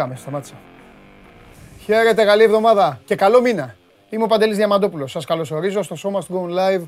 [0.00, 0.54] Μπήκαμε, σταμάτησα.
[1.84, 3.76] Χαίρετε, καλή εβδομάδα και καλό μήνα.
[4.10, 5.10] Είμαι ο Παντελής Διαμαντόπουλος.
[5.10, 6.82] Σας καλωσορίζω στο σώμα του Go Live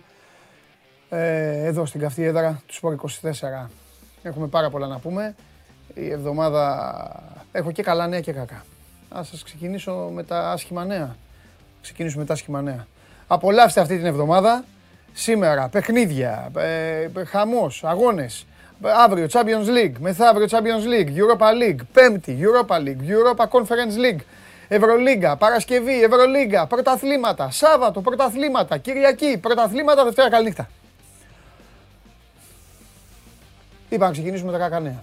[1.08, 3.68] ε, εδώ στην καυτή έδρα του Σπορ 24.
[4.22, 5.34] Έχουμε πάρα πολλά να πούμε.
[5.94, 8.64] Η εβδομάδα έχω και καλά νέα και κακά.
[9.08, 11.16] Ας σας ξεκινήσω με τα άσχημα νέα.
[11.82, 12.86] Ξεκινήσουμε με τα άσχημα νέα.
[13.26, 14.64] Απολαύστε αυτή την εβδομάδα.
[15.12, 18.46] Σήμερα παιχνίδια, ε, χαμός, αγώνες.
[18.82, 24.20] Αύριο Champions League, μεθαύριο Champions League, Europa League, Πέμπτη Europa League, Europa Conference League,
[24.68, 30.68] Ευρωλίγκα, Παρασκευή, Ευρωλίγκα, πρωταθλήματα, Σάββατο, πρωταθλήματα, Κυριακή, πρωταθλήματα, Δευτέρα, καληνύχτα.
[33.88, 35.02] Είπα να ξεκινήσουμε τα κακά νέα.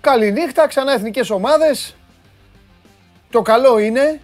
[0.00, 1.96] Καληνύχτα, ξανά εθνικές ομάδες.
[3.30, 4.20] Το καλό είναι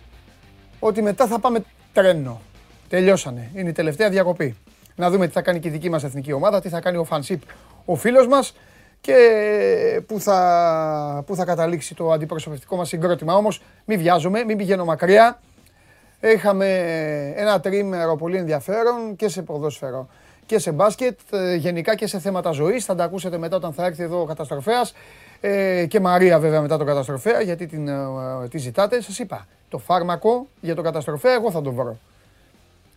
[0.79, 2.41] ότι μετά θα πάμε τρένο.
[2.89, 3.51] Τελειώσανε.
[3.55, 4.57] Είναι η τελευταία διακοπή.
[4.97, 7.05] Να δούμε τι θα κάνει και η δική μας εθνική ομάδα, τι θα κάνει ο
[7.05, 7.43] Φανσίπ,
[7.85, 8.55] ο φίλος μας
[9.01, 13.35] και που θα, που θα καταλήξει το αντιπροσωπευτικό μας συγκρότημα.
[13.35, 15.41] Όμως μην βιάζομαι, μην πηγαίνω μακριά.
[16.21, 16.69] Είχαμε
[17.37, 20.09] ένα τρίμερο πολύ ενδιαφέρον και σε ποδόσφαιρο
[20.47, 22.85] και σε μπάσκετ, ε, γενικά και σε θέματα ζωής.
[22.85, 24.93] Θα τα ακούσετε μετά όταν θα έρθει εδώ ο καταστροφέας
[25.41, 27.95] ε, και Μαρία βέβαια μετά τον καταστροφέα γιατί την, ε,
[28.51, 29.01] τη ζητάτε.
[29.01, 31.99] Σας είπα, το φάρμακο για τον καταστροφέα εγώ θα το βρω.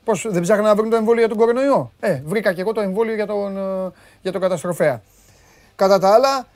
[0.10, 2.82] Πώς δεν ψάχνουν να βρουν το εμβόλιο για τον κορονοϊό; Ε, βρήκα και εγώ το
[2.82, 3.54] εμβόλιο για τον,
[4.22, 5.02] για τον καταστροφέα.
[5.76, 6.48] Κατά τα άλλα,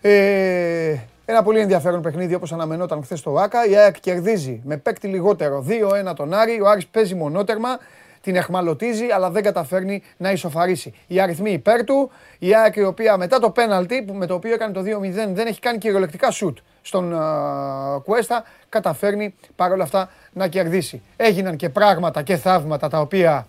[0.00, 3.66] ε, ένα πολύ ενδιαφέρον παιχνίδι όπως αναμενόταν χθες στο ΆΚΑ.
[3.66, 5.64] Η ΑΕΚ κερδίζει με παίκτη λιγότερο
[6.10, 6.60] 2-1 τον Άρη.
[6.60, 7.78] Ο Άρης παίζει μονότερμα,
[8.20, 10.94] την εχμαλωτίζει αλλά δεν καταφέρνει να ισοφαρίσει.
[11.06, 12.10] Οι αριθμοί υπέρ του.
[12.38, 15.60] Η ΑΕΚ η οποία μετά το πέναλτι με το οποίο έκανε το 2-0 δεν έχει
[15.60, 21.02] κάνει κυριολεκτικά σουτ στον uh, Κουέστα καταφέρνει παρόλα αυτά να κερδίσει.
[21.16, 23.46] Έγιναν και πράγματα και θαύματα τα οποία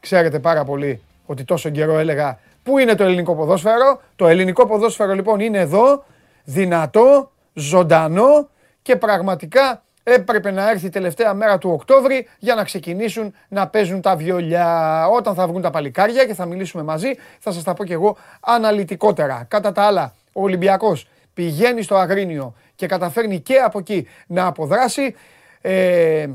[0.00, 5.14] ξέρετε πάρα πολύ ότι τόσο καιρό έλεγα Πού είναι το ελληνικό ποδόσφαιρο; Το ελληνικό ποδόσφαιρο
[5.14, 6.04] λοιπόν είναι εδώ,
[6.44, 8.48] δυνατό, ζωντανό
[8.82, 14.00] και πραγματικά έπρεπε να έρθει η τελευταία μέρα του Οκτώβρη για να ξεκινήσουν να παίζουν
[14.00, 15.06] τα βιολιά.
[15.08, 18.16] Όταν θα βγουν τα παλικάρια και θα μιλήσουμε μαζί, θα σας τα πω και εγώ
[18.40, 19.44] αναλυτικότερα.
[19.48, 25.14] Κατά τα άλλα, ο Ολυμπιακός πηγαίνει στο Αγρίνιο και καταφέρνει και από εκεί να αποδράσει.
[25.60, 26.26] Ε,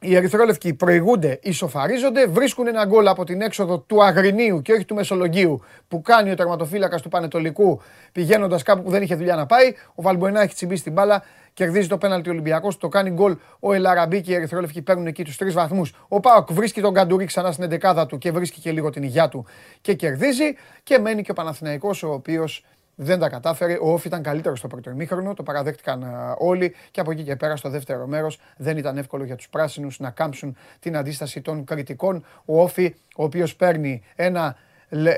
[0.00, 4.94] οι Ερυθρόλευκοι προηγούνται, ισοφαρίζονται, βρίσκουν ένα γκολ από την έξοδο του Αγρινίου και όχι του
[4.94, 7.80] Μεσολογγίου που κάνει ο τερματοφύλακας του Πανετολικού
[8.12, 9.74] πηγαίνοντας κάπου που δεν είχε δουλειά να πάει.
[9.94, 11.22] Ο Βαλμποενά έχει τσιμπήσει την μπάλα,
[11.54, 15.36] κερδίζει το πέναλτι Ολυμπιακός, το κάνει γκολ ο Ελαραμπή και οι Ερυθρόλευκοι παίρνουν εκεί τους
[15.36, 15.92] τρεις βαθμούς.
[16.08, 19.28] Ο Πάοκ βρίσκει τον Καντουρί ξανά στην εντεκάδα του και βρίσκει και λίγο την υγειά
[19.28, 19.46] του
[19.80, 20.54] και κερδίζει.
[20.82, 23.78] Και μένει και ο Παναθηναϊκός ο οποίος δεν τα κατάφερε.
[23.80, 26.06] Ο Όφη ήταν καλύτερος στο πρώτο ημίχρονο, το παραδέχτηκαν ε,
[26.38, 29.98] όλοι και από εκεί και πέρα στο δεύτερο μέρος δεν ήταν εύκολο για τους πράσινους
[29.98, 32.24] να κάμψουν την αντίσταση των κριτικών.
[32.44, 34.56] Ο Όφη, ο οποίος παίρνει ένα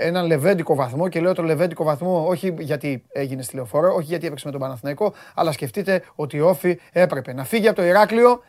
[0.00, 4.26] ένα λεβέντικο βαθμό και λέω το λεβέντικο βαθμό όχι γιατί έγινε στη λεωφόρο, όχι γιατί
[4.26, 8.42] έπαιξε με τον Παναθηναϊκό, αλλά σκεφτείτε ότι ο Όφη έπρεπε να φύγει από το Ηράκλειο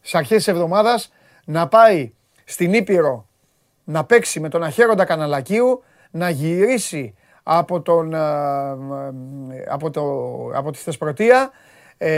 [0.00, 1.12] στι αρχές της εβδομάδας,
[1.44, 2.12] να πάει
[2.44, 3.26] στην Ήπειρο
[3.84, 10.02] να παίξει με τον Αχέροντα Καναλακίου, να γυρίσει από, τον, ε, ε, από, το,
[10.54, 11.50] από τη Θεσπρωτεία,
[11.98, 12.10] ε,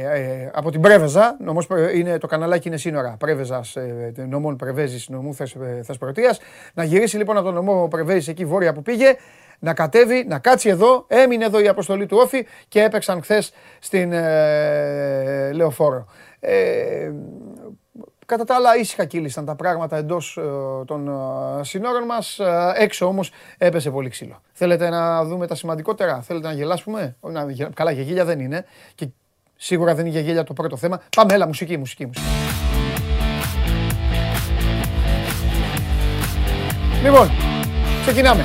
[0.00, 3.16] ε, από την Πρέβεζα, νομός, είναι, το καναλάκι είναι σύνορα.
[3.18, 6.40] Πρέβεζας, ε, νομών Πρεβέζης, νομού Θεσ, Θεσπρωτείας,
[6.74, 9.16] να γυρίσει λοιπόν από τον νομό Πρεβέζης εκεί βόρεια που πήγε,
[9.58, 14.12] να κατέβει, να κάτσει εδώ, έμεινε εδώ η αποστολή του Όφη και έπαιξαν χθες στην
[14.12, 16.06] ε, Λεωφόρο.
[16.40, 17.10] Ε,
[18.32, 20.42] Κατά τα άλλα, ήσυχα κύλησαν τα πράγματα εντός ε,
[20.84, 22.38] των ε, συνόρων μας.
[22.38, 24.40] Ε, έξω όμως έπεσε πολύ ξύλο.
[24.52, 27.16] Θέλετε να δούμε τα σημαντικότερα, θέλετε να γελάσουμε;
[27.74, 28.64] καλά, για γέλια δεν είναι.
[28.94, 29.08] Και
[29.56, 31.00] σίγουρα δεν είναι για γέλια το πρώτο θέμα.
[31.16, 32.26] Πάμε, έλα, μουσική, μουσική, μουσική.
[37.02, 37.30] Λοιπόν,
[38.02, 38.44] ξεκινάμε.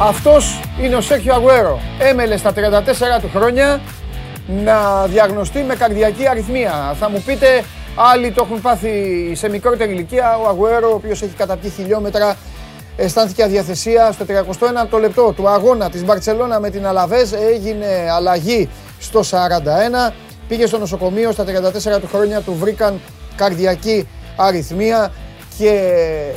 [0.00, 1.80] Αυτός είναι ο Σέρχιο Αγουέρο.
[1.98, 3.80] Έμελε στα 34 του χρόνια
[4.46, 6.94] να διαγνωστεί με καρδιακή αριθμία.
[6.98, 7.64] Θα μου πείτε,
[7.96, 10.38] Άλλοι το έχουν πάθει σε μικρότερη ηλικία.
[10.38, 12.36] Ο Αγουέρο, ο οποίος έχει καταπιεί χιλιόμετρα,
[12.96, 17.32] αισθάνθηκε αδιαθεσία στο 31ο λεπτό του αγώνα της Μπαρτσελώνα με την Αλαβέζ.
[17.32, 18.68] Έγινε αλλαγή
[18.98, 20.12] στο 41.
[20.48, 23.00] Πήγε στο νοσοκομείο στα 34 του χρόνια, του βρήκαν
[23.36, 25.12] καρδιακή αριθμία
[25.58, 25.92] και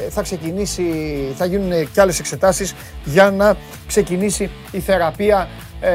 [0.10, 0.84] θα ξεκινήσει,
[1.38, 3.56] θα γίνουν και άλλες εξετάσεις για να
[3.88, 5.48] ξεκινήσει η θεραπεία
[5.82, 5.92] ε,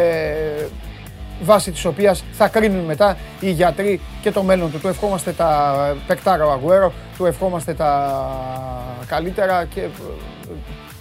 [1.42, 4.78] βάσει της οποίας θα κρίνουν μετά οι γιατροί και το μέλλον του.
[4.78, 8.20] Του ευχόμαστε τα πεκτάρα ο Αγουέρο, του ευχόμαστε τα
[9.06, 9.88] καλύτερα και ε,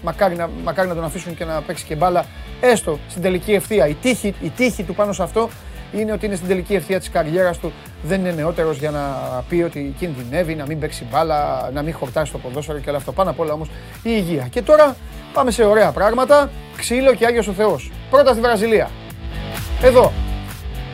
[0.04, 2.26] μακάρι να, μακάρι να τον αφήσουν και να παίξει και μπάλα
[2.62, 3.88] έστω στην τελική ευθεία.
[3.88, 5.50] Η τύχη, η τύχη του πάνω σε αυτό
[5.94, 7.72] είναι ότι είναι στην τελική ευθεία της καριέρας του.
[8.04, 9.02] Δεν είναι νεότερος για να
[9.50, 13.12] πει ότι κινδυνεύει, να μην παίξει μπάλα, να μην χορτάσει το ποδόσφαιρο και όλα αυτό.
[13.12, 14.48] Πάνω απ' όλα όμως η υγεία.
[14.50, 14.96] Και τώρα
[15.34, 16.50] πάμε σε ωραία πράγματα.
[16.78, 17.92] Ξύλο και Άγιος ο Θεός.
[18.10, 18.90] Πρώτα στη Βραζιλία.
[19.82, 20.12] Εδώ,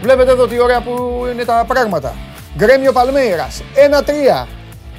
[0.02, 2.16] Βλέπετε εδώ τι ωραία που είναι τα πράγματα.
[2.58, 3.62] Γκρέμιο Παλμέιρας
[4.44, 4.48] 1-3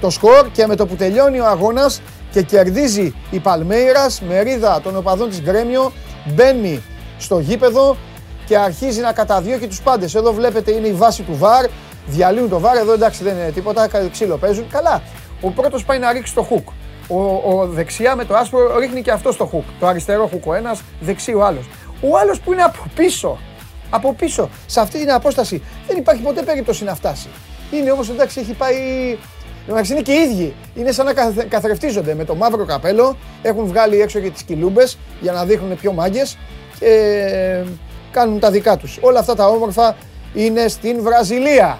[0.00, 4.96] το σκορ και με το που τελειώνει ο αγώνας και κερδίζει η Παλμέιρας μερίδα των
[4.96, 5.92] οπαδών της Γκρέμιο
[6.24, 6.82] μπαίνει
[7.18, 7.96] στο γήπεδο
[8.46, 10.14] και αρχίζει να καταδιώκει τους πάντες.
[10.14, 11.66] Εδώ βλέπετε είναι η βάση του ΒΑΡ,
[12.06, 14.68] διαλύουν το ΒΑΡ, εδώ εντάξει δεν είναι τίποτα, ξύλο παίζουν.
[14.70, 15.02] Καλά,
[15.40, 16.68] ο πρώτος πάει να ρίξει το χουκ.
[17.08, 19.64] Ο, ο δεξιά με το άσπρο ρίχνει και αυτό στο χουκ.
[19.80, 21.68] Το αριστερό χουκ ο ένας, δεξί ο άλλος.
[22.00, 23.38] Ο άλλος που είναι από πίσω,
[23.90, 27.29] από πίσω, σε αυτή την απόσταση, δεν υπάρχει ποτέ περίπτωση να φτάσει.
[27.70, 28.76] Είναι όμως εντάξει έχει πάει
[29.69, 30.55] Εντάξει, είναι και οι ίδιοι.
[30.75, 31.12] Είναι σαν να
[31.49, 33.17] καθρεφτίζονται με το μαύρο καπέλο.
[33.43, 34.88] Έχουν βγάλει έξω και τις κιλούμπε
[35.20, 36.38] για να δείχνουν πιο μάγκες
[36.79, 37.64] και
[38.11, 38.99] κάνουν τα δικά τους.
[39.00, 39.96] Όλα αυτά τα όμορφα
[40.35, 41.79] είναι στην Βραζιλία.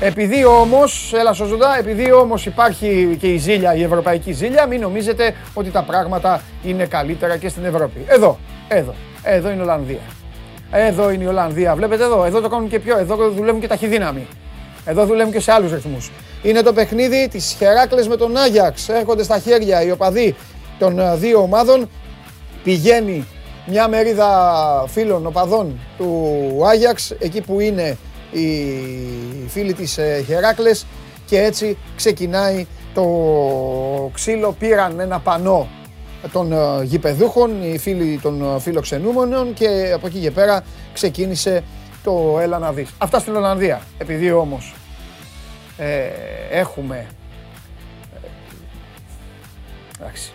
[0.00, 5.34] Επειδή όμως, έλα σωζοντά, επειδή όμως υπάρχει και η ζήλια, η ευρωπαϊκή ζήλια, μην νομίζετε
[5.54, 8.04] ότι τα πράγματα είναι καλύτερα και στην Ευρώπη.
[8.06, 8.38] Εδώ,
[8.68, 10.21] εδώ, εδώ είναι η Ολλανδία.
[10.74, 11.74] Εδώ είναι η Ολλανδία.
[11.74, 14.26] Βλέπετε εδώ, εδώ το κάνουν και πιο, εδώ δουλεύουν και ταχυδύναμοι.
[14.84, 16.10] Εδώ δουλεύουν και σε άλλους ρυθμούς.
[16.42, 18.88] Είναι το παιχνίδι της Χεράκλες με τον Άγιαξ.
[18.88, 20.34] Έρχονται στα χέρια οι οπαδοί
[20.78, 21.88] των ε, δύο ομάδων.
[22.64, 23.26] Πηγαίνει
[23.66, 27.98] μια μερίδα φίλων οπαδών του Άγιαξ, εκεί που είναι
[28.30, 28.48] οι
[29.48, 30.86] φίλοι της ε, Χεράκλες
[31.26, 33.04] και έτσι ξεκινάει το
[34.14, 34.56] ξύλο.
[34.58, 35.68] Πήραν ένα πανό
[36.32, 41.62] των ε, γηπεδούχων, οι φίλοι των φιλοξενούμενων και από εκεί και πέρα ξεκίνησε
[42.02, 42.90] το έλα να δεις.
[42.98, 43.80] Αυτά στην Ολλανδία.
[43.98, 44.74] Επειδή όμως
[45.76, 46.08] ε,
[46.50, 47.06] έχουμε...
[48.14, 48.26] Ε,
[50.00, 50.32] εντάξει.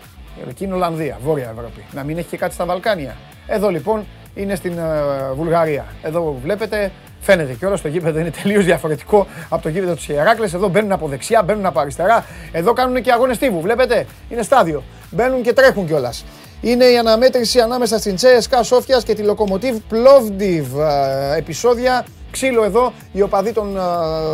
[0.48, 1.84] Εκεί είναι Ολλανδία, Βόρεια Ευρώπη.
[1.92, 3.16] Να μην έχει και κάτι στα Βαλκάνια.
[3.46, 5.86] Εδώ λοιπόν είναι στην ε, Βουλγαρία.
[6.02, 10.46] Εδώ βλέπετε, φαίνεται και όλο το γήπεδο είναι τελείως διαφορετικό από το γήπεδο της Ιεράκλε.
[10.46, 12.24] Εδώ μπαίνουν από δεξιά, μπαίνουν από αριστερά.
[12.52, 13.60] Εδώ κάνουν και αγώνες τύβου.
[13.60, 14.82] Βλέπετε, είναι στάδιο.
[15.10, 16.24] Μπαίνουν και τρέχουν κιόλας
[16.60, 20.78] είναι η αναμέτρηση ανάμεσα στην Τσέσκα Σόφιας και τη Λοκομοτίβ Πλόβντιβ.
[20.80, 23.80] Ε, επεισόδια, ξύλο εδώ, οι οπαδοί των ε,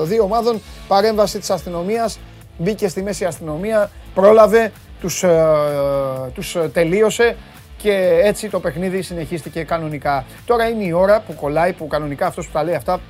[0.02, 2.18] δύο ομάδων, παρέμβαση της αστυνομίας,
[2.58, 5.46] μπήκε στη μέση αστυνομία, πρόλαβε, τους, ε,
[6.34, 7.36] τους τελείωσε
[7.84, 10.24] και έτσι το παιχνίδι συνεχίστηκε κανονικά.
[10.44, 13.00] Τώρα είναι η ώρα που κολλάει, που κανονικά αυτός που τα λέει αυτά,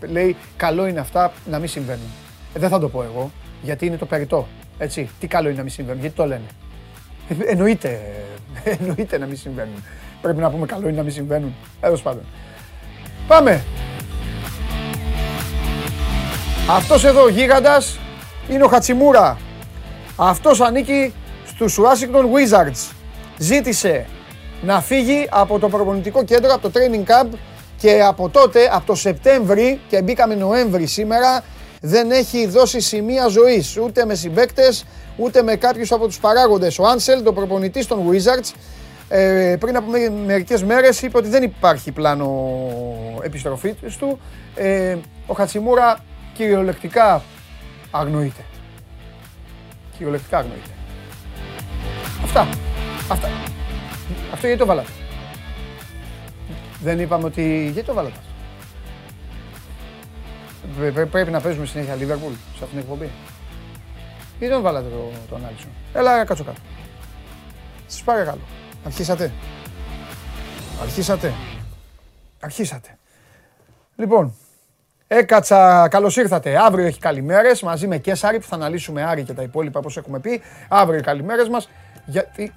[0.00, 2.06] λέει καλό είναι αυτά να μην συμβαίνουν.
[2.54, 3.30] δεν θα το πω εγώ,
[3.62, 4.48] γιατί είναι το περιττό.
[4.78, 6.46] Έτσι, τι καλό είναι να μην συμβαίνουν, γιατί το λένε.
[7.46, 8.00] Εννοείται,
[8.80, 9.84] εννοείται να μην συμβαίνουν.
[10.22, 11.54] Πρέπει να πούμε καλό είναι να μην συμβαίνουν.
[11.80, 12.22] Έδω πάντων.
[13.26, 13.64] Πάμε.
[16.70, 17.98] Αυτός εδώ ο γίγαντας
[18.50, 19.38] είναι ο Χατσιμούρα.
[20.16, 21.14] Αυτός ανήκει
[21.46, 23.03] στους Washington Wizards.
[23.38, 24.06] Ζήτησε
[24.62, 27.28] να φύγει από το προπονητικό κέντρο, από το training camp
[27.78, 31.44] και από τότε, από το Σεπτέμβρη και μπήκαμε Νοέμβρη σήμερα,
[31.80, 34.84] δεν έχει δώσει σημεία ζωής ούτε με συμπαίκτες,
[35.16, 36.78] ούτε με κάποιους από τους παράγοντες.
[36.78, 38.52] Ο Άνσελ, το προπονητής των Wizards,
[39.08, 39.90] ε, πριν από
[40.26, 42.58] μερικές μέρες είπε ότι δεν υπάρχει πλάνο
[43.22, 44.20] επιστροφής του.
[44.54, 45.98] Ε, ο Χατσιμούρα
[46.34, 47.22] κυριολεκτικά
[47.90, 48.44] αγνοείται.
[49.96, 50.70] Κυριολεκτικά αγνοείται.
[52.22, 52.48] Αυτά.
[53.10, 53.28] Αυτά.
[54.32, 54.90] Αυτό γιατί το βάλατε;
[56.82, 57.70] Δεν είπαμε ότι...
[57.72, 58.32] Γιατί το βάλατε αυτό;
[61.10, 63.10] Πρέπει να παίζουμε συνέχεια Liverpool σε αυτήν την εκπομπή.
[64.38, 65.66] Γιατί δεν βάλατε το, το ανάλυση.
[65.92, 66.60] Έλα, κάτσω κάτω.
[67.86, 68.40] Σας παρακαλώ.
[68.84, 69.32] Αρχίσατε.
[70.82, 71.32] Αρχίσατε.
[72.40, 72.98] Αρχίσατε.
[73.96, 74.34] Λοιπόν,
[75.06, 76.58] έκατσα, καλώς ήρθατε.
[76.58, 80.18] Αύριο έχει καλημέρες μαζί με Κέσαρη που θα αναλύσουμε Άρη και τα υπόλοιπα όπως έχουμε
[80.18, 80.42] πει.
[80.68, 81.68] Αύριο οι καλημέρες μας.
[82.06, 82.52] Γιατί,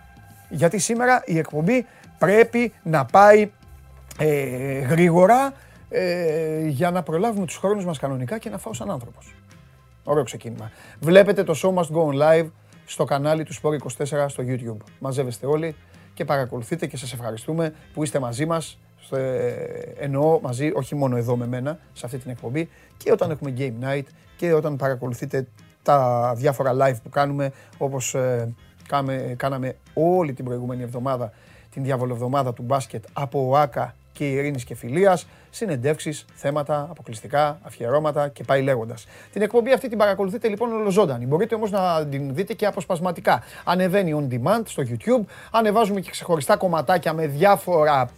[0.49, 1.85] γιατί σήμερα η εκπομπή
[2.17, 3.51] πρέπει να πάει
[4.17, 5.53] ε, γρήγορα
[5.89, 9.35] ε, για να προλάβουμε τους χρόνους μας κανονικά και να φάω σαν άνθρωπος.
[10.03, 10.71] Ωραίο ξεκίνημα.
[10.99, 12.49] Βλέπετε το Show Must Go On Live
[12.85, 14.83] στο κανάλι του Sport 24 στο YouTube.
[14.99, 15.75] Μαζεύεστε όλοι
[16.13, 18.79] και παρακολουθείτε και σας ευχαριστούμε που είστε μαζί μας.
[19.11, 19.53] Ε,
[19.97, 23.73] εννοώ μαζί, όχι μόνο εδώ με μένα, σε αυτή την εκπομπή, και όταν έχουμε Game
[23.83, 25.47] Night και όταν παρακολουθείτε
[25.83, 28.53] τα διάφορα live που κάνουμε, όπως ε,
[29.35, 31.31] κάναμε όλη την προηγούμενη εβδομάδα,
[31.73, 38.43] την διαβολοβδομάδα του μπάσκετ από ΟΑΚΑ και ειρήνης και φιλίας, συνεντεύξεις, θέματα, αποκλειστικά, αφιερώματα και
[38.43, 39.07] πάει λέγοντας.
[39.31, 41.25] Την εκπομπή αυτή την παρακολουθείτε λοιπόν ολοζώντανη.
[41.25, 43.43] Μπορείτε όμως να την δείτε και αποσπασματικά.
[43.63, 48.09] Ανεβαίνει on demand στο YouTube, ανεβάζουμε και ξεχωριστά κομματάκια με διάφορα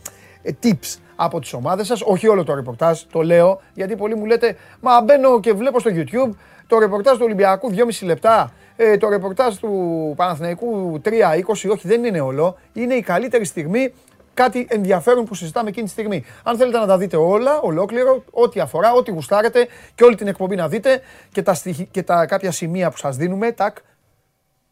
[0.42, 4.26] ε, tips από τις ομάδες σας, όχι όλο το ρεπορτάζ, το λέω, γιατί πολλοί μου
[4.26, 6.36] λέτε, μα μπαίνω και βλέπω στο YouTube
[6.68, 11.12] το ρεπορτάζ του Ολυμπιακού 2,5 λεπτά, ε, το ρεπορτάζ του Παναθηναϊκού 3-20,
[11.48, 13.93] όχι δεν είναι όλο, είναι η καλύτερη στιγμή
[14.33, 16.24] κάτι ενδιαφέρον που συζητάμε εκείνη τη στιγμή.
[16.43, 20.55] Αν θέλετε να τα δείτε όλα, ολόκληρο, ό,τι αφορά, ό,τι γουστάρετε και όλη την εκπομπή
[20.55, 21.57] να δείτε και τα,
[21.91, 23.77] και τα κάποια σημεία που σας δίνουμε, τάκ,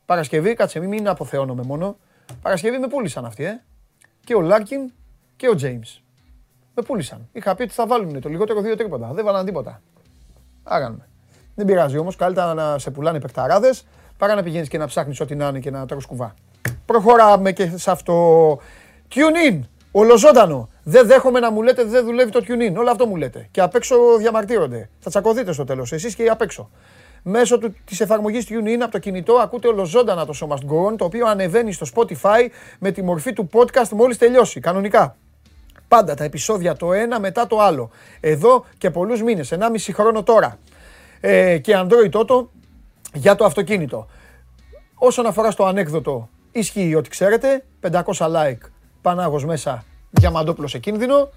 [0.05, 1.97] Παρασκευή, κάτσε μην αποθεώνομαι μόνο.
[2.41, 3.61] Παρασκευή με πούλησαν αυτοί, ε.
[4.23, 4.91] Και ο Λάρκιν
[5.35, 6.01] και ο Τζέιμς.
[6.75, 7.29] Με πούλησαν.
[7.31, 9.12] Είχα πει ότι θα βάλουν το λιγότερο δύο τρίποντα.
[9.13, 9.81] Δεν βάλαν τίποτα.
[10.63, 11.07] Άγανε.
[11.55, 12.15] Δεν πειράζει όμως.
[12.15, 13.85] Καλύτερα να σε πουλάνε παιχταράδες
[14.17, 16.33] παρά να πηγαίνεις και να ψάχνεις ό,τι να είναι και να τρως κουβά.
[16.86, 18.50] Προχωράμε και σε αυτό.
[19.15, 19.60] TuneIn.
[19.91, 20.69] Ολοζώντανο.
[20.83, 22.75] Δεν δέχομαι να μου λέτε δεν δουλεύει το TuneIn.
[22.77, 23.47] Όλο αυτό μου λέτε.
[23.51, 24.89] Και απ' έξω διαμαρτύρονται.
[25.00, 25.91] Θα τσακωθείτε στο τέλος.
[25.91, 26.69] Εσείς και οι απ' έξω.
[27.29, 31.05] Μέσω της εφαρμογής TuneIn από το κινητό ακούτε ολοζώντανα το Show Must Go On, το
[31.05, 32.47] οποίο ανεβαίνει στο Spotify
[32.79, 34.59] με τη μορφή του podcast μόλις τελειώσει.
[34.59, 35.15] Κανονικά.
[35.88, 37.89] Πάντα τα επεισόδια το ένα μετά το άλλο.
[38.19, 40.59] Εδώ και πολλούς μήνες, 1,5 χρόνο τώρα.
[41.19, 42.47] Ε, και Android Auto
[43.13, 44.07] για το αυτοκίνητο.
[44.95, 47.63] Όσον αφορά στο ανέκδοτο, ισχύει ό,τι ξέρετε.
[47.81, 48.57] 500 like,
[49.01, 51.29] Πανάγος μέσα, Διαμαντόπουλος σε κίνδυνο.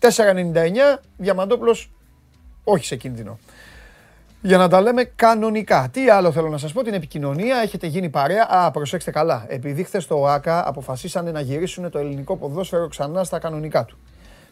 [0.00, 1.90] 4,99, Διαμαντόπουλος
[2.64, 3.38] όχι σε κίνδυνο.
[4.42, 5.88] Για να τα λέμε κανονικά.
[5.92, 8.46] Τι άλλο θέλω να σας πω, την επικοινωνία, έχετε γίνει παρέα.
[8.50, 9.44] Α, προσέξτε καλά.
[9.48, 13.98] Επειδή χθες το ΟΑΚΑ αποφασίσανε να γυρίσουν το ελληνικό ποδόσφαιρο ξανά στα κανονικά του.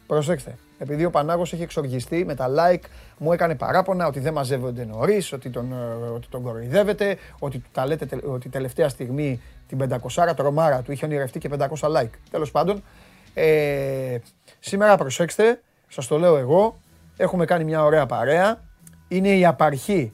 [0.06, 2.82] Προσέξτε, επειδή ο Πανάγος έχει εξοργιστεί με τα like,
[3.18, 7.86] μου έκανε παράπονα ότι δεν μαζεύονται νωρίς, ότι τον, ε, ότι τον κοροϊδεύετε, ότι τα
[7.86, 12.10] λέτε ότι τελευταία στιγμή την 500 τρομάρα του είχε ονειρευτεί και 500 like.
[12.30, 12.82] Τέλος πάντων,
[13.34, 14.18] ε,
[14.58, 16.78] σήμερα προσέξτε, σας το λέω εγώ,
[17.16, 18.60] έχουμε κάνει μια ωραία παρέα,
[19.08, 20.12] είναι η απαρχή,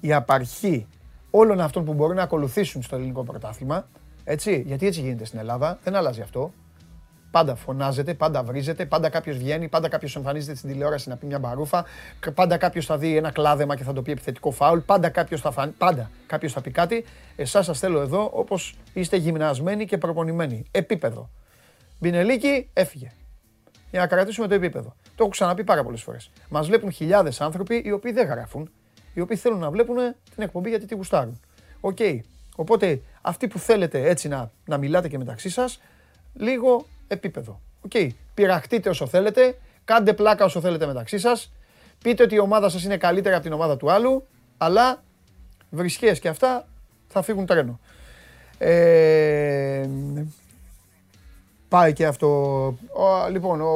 [0.00, 0.86] η απαρχή
[1.30, 3.88] όλων αυτών που μπορούν να ακολουθήσουν στο ελληνικό πρωτάθλημα,
[4.24, 6.52] έτσι, γιατί έτσι γίνεται στην Ελλάδα, δεν αλλάζει αυτό.
[7.32, 11.38] Πάντα φωνάζεται, πάντα βρίζεται, πάντα κάποιος βγαίνει, πάντα κάποιος εμφανίζεται στην τηλεόραση να πει μια
[11.38, 11.84] μπαρούφα,
[12.34, 15.50] πάντα κάποιος θα δει ένα κλάδεμα και θα το πει επιθετικό φάουλ, πάντα κάποιος θα,
[15.50, 15.74] φαν...
[15.78, 17.04] πάντα κάποιος θα πει κάτι.
[17.36, 20.64] Εσάς σας θέλω εδώ όπως είστε γυμνασμένοι και προπονημένοι.
[20.70, 21.30] Επίπεδο.
[21.98, 23.12] Μπινελίκι έφυγε.
[23.90, 24.94] Για να κρατήσουμε το επίπεδο.
[25.02, 26.30] Το έχω ξαναπεί πάρα πολλές φορές.
[26.48, 28.70] Μας βλέπουν χιλιάδες άνθρωποι οι οποίοι δεν γράφουν,
[29.14, 29.96] οι οποίοι θέλουν να βλέπουν
[30.34, 31.40] την εκπομπή γιατί τη γουστάρουν.
[31.80, 31.96] OK.
[31.98, 32.18] Okay.
[32.56, 35.80] Οπότε αυτοί που θέλετε έτσι να, να μιλάτε και μεταξύ σας,
[36.34, 37.60] λίγο επίπεδο.
[37.80, 37.90] OK.
[37.94, 38.08] Okay.
[38.34, 41.52] Πειραχτείτε όσο θέλετε, κάντε πλάκα όσο θέλετε μεταξύ σας.
[42.02, 44.26] Πείτε ότι η ομάδα σας είναι καλύτερη από την ομάδα του άλλου,
[44.58, 45.02] αλλά
[45.70, 46.68] βρισιές και αυτά
[47.08, 47.80] θα φύγουν τρένο.
[48.58, 49.88] Ε,
[51.68, 52.28] πάει και αυτό.
[52.92, 53.72] Ο, λοιπόν, ο,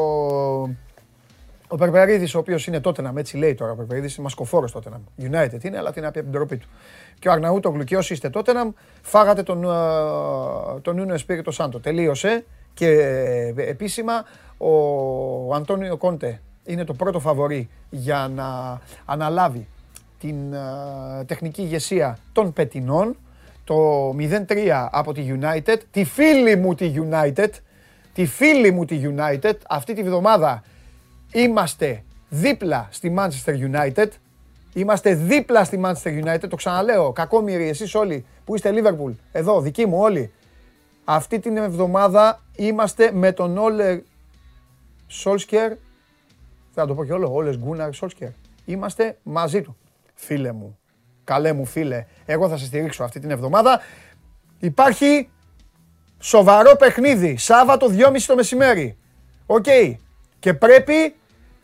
[1.68, 4.90] ο Περπερίδης, ο οποίος είναι τότε να έτσι λέει τώρα ο Περπερίδης, είναι μασκοφόρος τότε
[4.90, 6.68] να United είναι, αλλά τι να πει από την τροπή του.
[7.18, 9.60] Και ο Αρναούτογλου και όσοι είστε τότε να φάγατε τον,
[10.82, 11.80] τον Νούνο Εσπίριτο Σάντο.
[11.80, 12.44] Τελείωσε.
[12.76, 14.24] Και ε, επίσημα
[14.58, 19.66] ο Αντώνιο Κόντε είναι το πρώτο φαβορή για να αναλάβει
[20.20, 23.16] την ε, τεχνική ηγεσία των Πετινών.
[23.64, 27.48] Το 0-3 από τη United, τη φίλη μου τη United,
[28.12, 30.62] τη φίλη μου τη United, αυτή τη βδομάδα
[31.32, 34.08] είμαστε δίπλα στη Manchester United.
[34.74, 39.86] Είμαστε δίπλα στη Manchester United, το ξαναλέω, κακόμοιροι εσείς όλοι που είστε Liverpool, εδώ, δικοί
[39.86, 40.32] μου όλοι,
[41.08, 44.02] αυτή την εβδομάδα είμαστε με τον Όλε
[45.06, 45.72] Σόλσκερ.
[46.74, 48.28] Θα το πω και όλο, Όλε Γκούναρ Σόλσκιερ.
[48.64, 49.76] Είμαστε μαζί του.
[50.14, 50.78] Φίλε μου,
[51.24, 53.80] καλέ μου φίλε, εγώ θα σε στηρίξω αυτή την εβδομάδα.
[54.58, 55.28] Υπάρχει
[56.18, 58.96] σοβαρό παιχνίδι, Σάββατο 2.30 το μεσημέρι.
[59.46, 59.66] Οκ.
[60.38, 61.14] Και πρέπει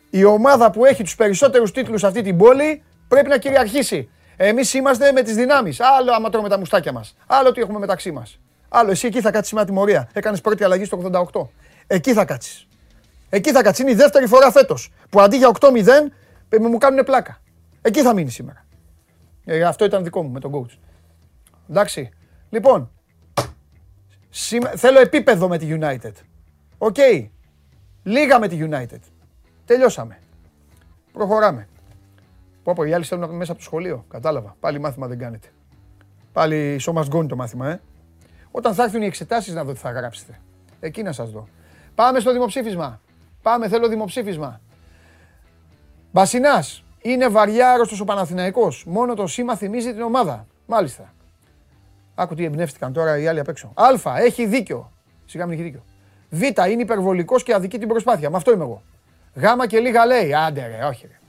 [0.09, 4.09] η ομάδα που έχει τους περισσότερους τίτλους αυτή την πόλη πρέπει να κυριαρχήσει.
[4.37, 5.79] Εμείς είμαστε με τις δυνάμεις.
[5.79, 7.15] Άλλο άμα τρώμε τα μουστάκια μας.
[7.27, 8.39] Άλλο τι έχουμε μεταξύ μας.
[8.75, 10.09] Άλλο, εσύ εκεί θα κάτσεις με τιμωρία.
[10.13, 10.97] Έκανες πρώτη αλλαγή στο
[11.31, 11.47] 88.
[11.87, 12.67] Εκεί θα κάτσεις.
[13.29, 13.83] Εκεί θα κάτσεις.
[13.83, 16.11] Είναι η δεύτερη φορά φέτος που αντί για 8-0
[16.59, 17.37] μου κάνουν πλάκα.
[17.81, 18.65] Εκεί θα μείνεις σήμερα.
[19.45, 20.77] Ε, αυτό ήταν δικό μου με τον coach.
[21.69, 22.09] Εντάξει.
[22.49, 22.91] Λοιπόν,
[24.75, 26.13] θέλω επίπεδο με τη United.
[26.77, 26.95] OK.
[26.97, 27.27] Okay.
[28.03, 28.99] Λίγα με τη United.
[29.65, 30.19] Τελειώσαμε.
[31.11, 31.67] Προχωράμε.
[32.63, 34.05] Πω πω, οι άλλοι στέλνουν μέσα από το σχολείο.
[34.09, 34.55] Κατάλαβα.
[34.59, 35.47] Πάλι μάθημα δεν κάνετε.
[36.31, 37.81] Πάλι σώμα γκόνι το μάθημα, ε.
[38.55, 40.39] Όταν θα έρθουν οι εξετάσεις να δω τι θα γράψετε.
[40.79, 41.47] Εκεί να σας δω.
[41.95, 43.01] Πάμε στο δημοψήφισμα.
[43.41, 44.61] Πάμε, θέλω δημοψήφισμα.
[46.11, 46.83] Μπασινάς.
[47.01, 48.83] Είναι βαριά άρρωστος ο Παναθηναϊκός.
[48.87, 50.47] Μόνο το σήμα θυμίζει την ομάδα.
[50.65, 51.13] Μάλιστα.
[52.15, 53.73] Άκου τι εμπνεύστηκαν τώρα οι άλλοι απ' έξω.
[53.73, 54.17] Α.
[54.17, 54.91] Έχει δίκιο.
[55.25, 55.83] Σιγά μην έχει δίκιο.
[56.29, 56.41] Β.
[56.41, 58.29] Είναι υπερβολικός και αδική την προσπάθεια.
[58.29, 58.81] Με αυτό είμαι εγώ.
[59.33, 59.65] Γ.
[59.67, 60.33] Και λίγα λέει.
[60.33, 61.19] Άντε ρε, όχι ρε.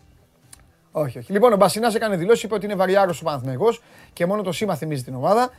[0.93, 1.33] Όχι, όχι.
[1.33, 4.77] Λοιπόν, ο Μπασινάς έκανε δηλώσεις, είπε ότι είναι βαριάρο ο Παναθηναϊκός και μόνο το σήμα
[4.77, 5.51] θυμίζει την ομάδα.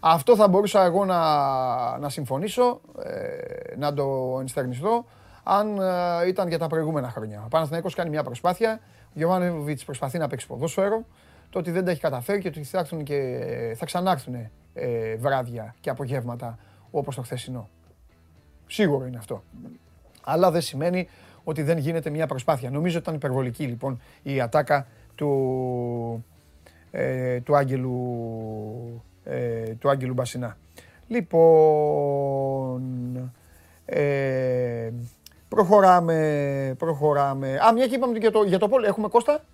[0.00, 5.04] Αυτό θα μπορούσα εγώ να, να συμφωνήσω, ε, να το ενστερνιστώ,
[5.42, 7.42] αν ε, ήταν για τα προηγούμενα χρόνια.
[7.44, 11.04] Ο Παναθηναϊκός κάνει μια προσπάθεια, ο Γιωβάνοβιτς προσπαθεί να παίξει ποδόσφαιρο,
[11.50, 14.34] το ότι δεν τα έχει καταφέρει και ότι θα, και, θα ξανάρθουν
[14.74, 16.58] ε, βράδια και απογεύματα
[16.90, 17.68] όπως το χθεσινό.
[18.66, 19.42] Σίγουρο είναι αυτό.
[20.24, 21.08] Αλλά δεν σημαίνει
[21.44, 22.70] ότι δεν γίνεται μια προσπάθεια.
[22.70, 26.24] Νομίζω ότι ήταν υπερβολική λοιπόν η ατάκα του,
[26.90, 30.56] ε, του Άγγελου ε, του Άγγελου Μπασινά.
[31.08, 32.82] Λοιπόν,
[33.84, 34.90] ε,
[35.48, 37.58] Προχωράμε, προχωράμε.
[37.66, 38.84] Α, μια και είπαμε για το, για το πόλ.
[38.84, 39.44] Έχουμε Κώστα;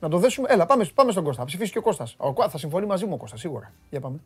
[0.00, 0.48] Να το δέσουμε.
[0.50, 1.44] Έλα, πάμε, πάμε στον Κώστα.
[1.44, 2.14] Ψηφίσει και ο Κώστας.
[2.18, 3.72] Ο, θα συμφωνεί μαζί μου ο Κώστας, σίγουρα.
[3.90, 4.18] Για πάμε.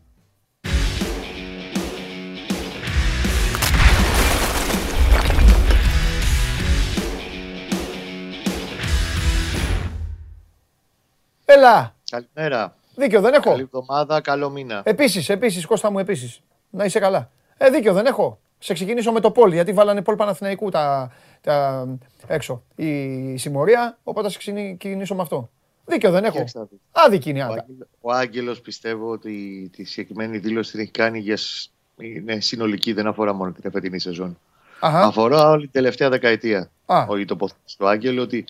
[11.45, 11.95] Έλα.
[12.11, 12.75] Καλημέρα.
[12.97, 13.51] Δίκιο δεν έχω.
[13.51, 14.83] Καλή εβδομάδα, καλό μήνα.
[14.85, 16.41] Επίσης, επίσης, Κώστα μου, επίσης.
[16.71, 17.31] Να είσαι καλά.
[17.57, 18.39] Ε, δίκιο δεν έχω.
[18.59, 21.87] Σε ξεκινήσω με το Πολ, γιατί βάλανε Πολ Παναθηναϊκού τα, τα,
[22.27, 25.51] έξω η συμμορία, οπότε θα ξεκινήσω με αυτό.
[25.85, 26.45] Δίκιο δεν έχω.
[26.91, 27.55] Άδικη είναι ο,
[28.01, 31.39] ο Άγγελος πιστεύω ότι τη συγκεκριμένη δήλωση την έχει κάνει για
[31.97, 34.39] είναι συνολική, δεν αφορά μόνο την εφετινή σεζόν.
[34.81, 35.01] Αχα.
[35.01, 36.71] Αφορά όλη την τελευταία δεκαετία.
[36.87, 37.07] Α.
[37.09, 38.45] Ο τοποθέτηση του Άγγελου ότι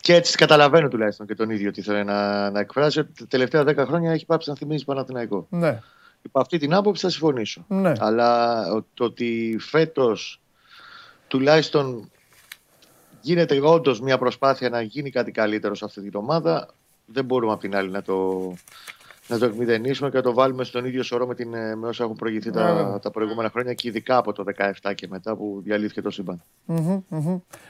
[0.00, 3.64] και έτσι καταλαβαίνω τουλάχιστον και τον ίδιο τι θέλει να, να εκφράσει ότι τα τελευταία
[3.64, 5.46] δέκα χρόνια έχει πάψει να θυμίζει Παναθηναϊκό.
[5.50, 5.80] Ναι.
[6.22, 7.64] Υπό αυτή την άποψη θα συμφωνήσω.
[7.68, 7.92] Ναι.
[7.98, 8.64] Αλλά
[8.94, 10.40] το ότι φέτος
[11.28, 12.10] τουλάχιστον
[13.20, 16.68] γίνεται όντως μια προσπάθεια να γίνει κάτι καλύτερο σε αυτή την ομάδα,
[17.06, 18.52] δεν μπορούμε απ' την άλλη να το,
[19.28, 22.16] να το εκμηδενήσουμε και να το βάλουμε στον ίδιο σωρό με, την, με όσα έχουν
[22.16, 22.98] προηγηθεί τα, ναι.
[22.98, 24.44] τα προηγούμενα χρόνια και ειδικά από το
[24.82, 26.42] 17 και μετά που διαλύθηκε το σύμπαν.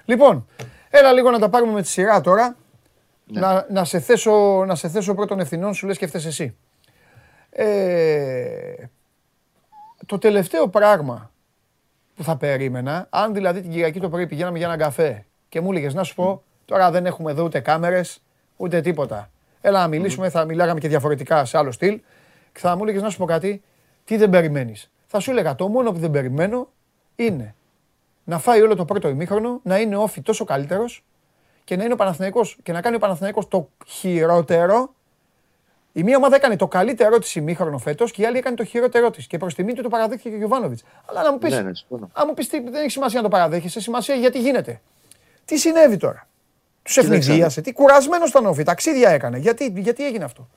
[0.04, 0.46] Λοιπόν,
[0.90, 2.56] έλα λίγο να τα πάρουμε με τη σειρά τώρα.
[3.30, 3.40] Ναι.
[3.40, 6.56] Να, να, σε θέσω, να σε θέσω πρώτον ευθυνών, σου λες και φταίς εσύ.
[7.50, 8.74] Ε,
[10.06, 11.30] το τελευταίο πράγμα
[12.14, 15.70] που θα περίμενα, αν δηλαδή την Κυριακή το πρωί πηγαίναμε για έναν καφέ και μου
[15.70, 18.22] έλεγες να σου πω, τώρα δεν έχουμε εδώ ούτε κάμερες
[18.56, 19.30] ούτε τίποτα.
[19.60, 22.00] Έλα να μιλήσουμε, θα μιλάγαμε και διαφορετικά σε άλλο στυλ.
[22.52, 23.62] Και θα μου έλεγες να σου πω κάτι,
[24.04, 24.90] τι δεν περιμένεις.
[25.06, 26.68] Θα σου έλεγα το μόνο που δεν περιμένω
[27.16, 27.54] είναι
[28.24, 31.04] να φάει όλο το πρώτο ημίχρονο, να είναι όφη τόσο καλύτερος
[31.64, 34.94] και να είναι ο Παναθηναϊκός και να κάνει ο Παναθηναϊκός το χειρότερο
[35.98, 39.10] η μία ομάδα έκανε το καλύτερό της ημίχρονο φέτος και η άλλη έκανε το χειρότερό
[39.10, 39.26] της.
[39.26, 40.82] Και προς τιμή του το παραδέχθηκε και ο Γιωβάνοβιτς.
[41.06, 41.50] Αλλά να μου πεις.
[41.50, 41.70] Ναι, ναι,
[42.12, 44.80] αν μου πεις δεν έχει σημασία να το παραδέχεσαι, σημασία γιατί γίνεται.
[45.44, 46.28] Τι συνέβη τώρα;
[46.88, 47.60] Τους ευνηδίασε.
[47.60, 49.38] Τι κουρασμένο ήταν ο Ταξίδια έκανε.
[49.38, 50.48] Γιατί, γιατί έγινε αυτό;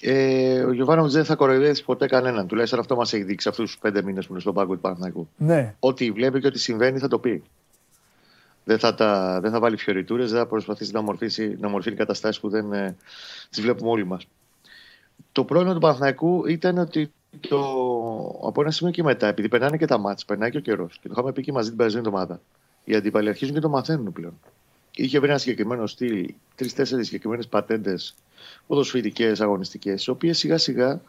[0.00, 2.46] Ε, ο Γιωβάνοβιτς δεν θα κοροϊδεύσει ποτέ κανέναν.
[2.46, 5.28] Τουλάχιστον αυτό μας έχει δείξει αυτούς τους πέντε μήνες που είναι στον πάγκο του Παναθηναϊκού.
[5.36, 5.74] Ναι.
[5.78, 7.42] Ό,τι βλέπει και ό,τι συμβαίνει θα το πει.
[8.64, 12.40] Δεν θα, τα, δεν θα βάλει φιωριτούρες, δεν θα προσπαθήσει να μορφήσει, να μορφύνει καταστάσεις
[12.40, 12.96] που δεν ε,
[13.50, 14.26] τις βλέπουμε όλοι μας.
[15.32, 17.12] Το πρόβλημα του Παναθηναϊκού ήταν ότι
[17.48, 17.58] το,
[18.46, 20.98] από ένα σημείο και μετά, επειδή περνάνε και τα μάτια, περνάει και ο καιρός.
[21.02, 22.40] Και το είχαμε πει και μαζί την περασμένη εβδομάδα.
[22.84, 24.40] Οι αντίπαλοι αρχίζουν και το μαθαίνουν πλέον.
[25.00, 28.14] Είχε βρει ένα συγκεκριμένο στυλ, τρει-τέσσερι συγκεκριμένες πατέντες
[28.66, 31.00] ποδοσφαιρικές, αγωνιστικές, οι οποίες σιγά σιγά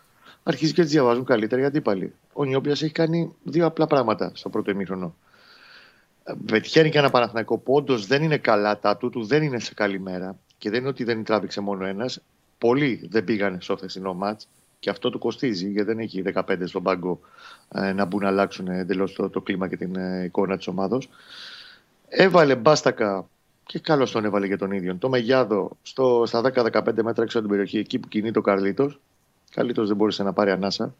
[0.43, 2.13] αρχίζει και τις διαβάζουν καλύτερα οι αντίπαλοι.
[2.33, 5.15] Ο Νιόπια έχει κάνει δύο απλά πράγματα στο πρώτο ημίχρονο.
[6.45, 9.99] Πετυχαίνει και ένα Παναθηναϊκό που όντω δεν είναι καλά, τα του δεν είναι σε καλή
[9.99, 12.21] μέρα και δεν είναι ότι δεν τράβηξε μόνο ένας.
[12.57, 14.47] Πολλοί δεν πήγανε στο χθεσινό μάτς
[14.79, 17.19] και αυτό του κοστίζει γιατί δεν έχει 15 στον πάγκο
[17.73, 20.97] ε, να μπουν να αλλάξουν εντελώς το, το κλίμα και την ε, εικόνα της ομάδα.
[22.07, 23.27] Έβαλε μπάστακα
[23.69, 24.95] και καλώς τον έβαλε για τον ίδιο.
[24.95, 28.99] Το Μεγιάδο στο, στα 10-15 μέτρα έξω από την περιοχή, εκεί που κινεί το Καρλίτος.
[29.51, 30.95] Καρλίτος δεν μπόρεσε να πάρει ανάσα,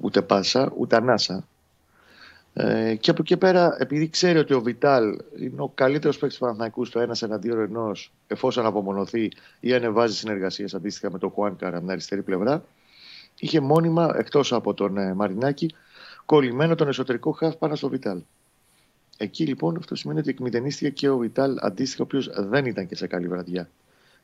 [0.00, 1.46] ούτε πάσα, ούτε ανάσα.
[2.54, 6.44] Ε, και από εκεί πέρα, επειδή ξέρει ότι ο Βιτάλ είναι ο καλύτερος παίκτης του
[6.44, 9.30] Παναθηναϊκού στο ένας εναντίον ενός, εφόσον απομονωθεί
[9.60, 12.64] ή ανεβάζει συνεργασίες αντίστοιχα με τον Χουάνκαρ από την αριστερή πλευρά,
[13.38, 15.74] είχε μόνιμα εκτός από τον ε, Μαρινάκη
[16.26, 18.18] κολλημένο τον εσωτερικό χαφ πάνω στο Βιτάλ.
[19.16, 22.96] Εκεί λοιπόν αυτό σημαίνει ότι εκμηδενίστηκε και ο Βιτάλ αντίστοιχα, ο οποίος δεν ήταν και
[22.96, 23.68] σε καλή βραδιά.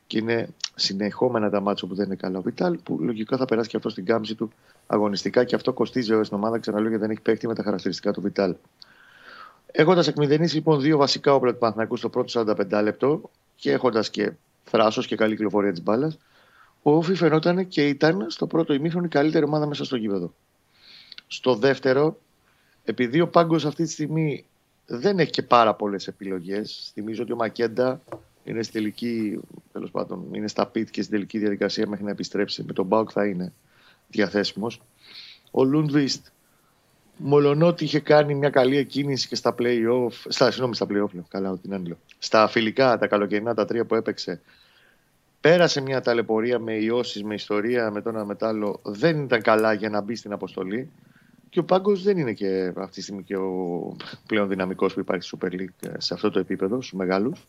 [0.06, 3.68] Και είναι συνεχόμενα τα μάτια που δεν είναι καλά ο Βιτάλ, που λογικά θα περάσει
[3.68, 4.52] και αυτό στην κάμψη του
[4.86, 6.58] αγωνιστικά και αυτό κοστίζει όλη στην ομάδα.
[6.58, 8.54] Ξαναλέω γιατί δεν έχει παίχτη με τα χαρακτηριστικά του Βιτάλ.
[9.66, 14.32] Έχοντας εκμηδενήσει λοιπόν δύο βασικά όπλα του Παναθηναϊκού στο πρώτο 45 λεπτό και έχοντας και
[14.64, 16.18] θράσος και καλή κυκλοφορία της μπάλας,
[16.82, 20.34] ο Όφη φαινόταν και ήταν στο πρώτο ημίχρονο η καλύτερη ομάδα μέσα στο γήπεδο.
[21.26, 22.18] Στο δεύτερο,
[22.84, 24.44] επειδή ο Πάγκος αυτή τη στιγμή
[24.98, 28.00] δεν έχει και πάρα πολλές επιλογές, θυμίζω ότι ο Μακέντα
[28.44, 29.40] είναι, στη τελική,
[29.72, 32.62] τέλος πάντων, είναι στα πίτ και στην τελική διαδικασία μέχρι να επιστρέψει.
[32.62, 33.52] Με τον Μπάουκ θα είναι
[34.08, 34.82] διαθέσιμος.
[35.50, 36.26] Ο Λούντβιστ,
[37.16, 41.68] μολονότι είχε κάνει μια καλή εκκίνηση και στα play-off, στα, συγγνώμη, στα play-off, καλά, ότι
[41.68, 44.40] είναι Στα φιλικά, τα καλοκαιρινά, τα τρία που έπαιξε,
[45.40, 48.80] πέρασε μια ταλαιπωρία με ιώσεις, με ιστορία, με το ένα μετάλλο.
[48.82, 50.90] Δεν ήταν καλά για να μπει στην αποστολή.
[51.52, 55.22] Και ο Πάγκος δεν είναι και αυτή τη στιγμή και ο πλέον δυναμικός που υπάρχει
[55.22, 57.46] στη Super League ε, σε αυτό το επίπεδο, στους μεγάλους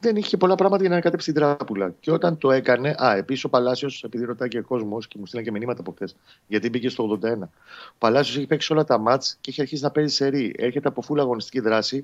[0.00, 1.94] δεν είχε πολλά πράγματα για να ανακατέψει την τράπουλα.
[2.00, 5.26] Και όταν το έκανε, α, επίσης ο Παλάσιος, επειδή ρωτάει και ο κόσμος και μου
[5.26, 7.42] στείλαν και μηνύματα από χθες, γιατί μπήκε στο 81.
[7.42, 10.54] Ο Παλάσιος έχει παίξει όλα τα μάτς και έχει αρχίσει να παίζει σε ρί.
[10.58, 12.00] Έρχεται από φούλα αγωνιστική δράση.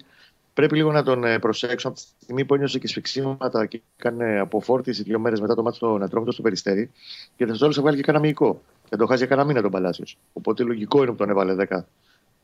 [0.54, 4.38] Πρέπει λίγο να τον ε, προσέξω από τη στιγμή που ένιωσε και σφιξίματα και έκανε
[4.38, 6.90] αποφόρτιση δύο μέρες μετά το μάτι στο Νετρόφιτο στο Περιστέρι.
[7.36, 8.62] Και θα βγάλει και κανένα μυϊκό.
[8.88, 10.18] Και το χάσει για κανένα μήνα τον Παλάσιος.
[10.32, 11.84] Οπότε λογικό είναι που τον έβαλε 10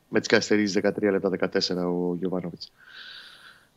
[0.09, 2.71] με τις καθυστερήσεις 13 λεπτά 14 ο Γιωβάνοβιτς.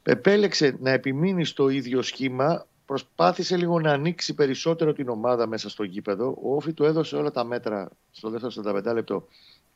[0.03, 5.83] Επέλεξε να επιμείνει στο ίδιο σχήμα, προσπάθησε λίγο να ανοίξει περισσότερο την ομάδα μέσα στο
[5.83, 6.39] γήπεδο.
[6.43, 8.53] Ο Όφη του έδωσε όλα τα μέτρα στο δεύτερο
[8.89, 9.29] 45 λεπτό.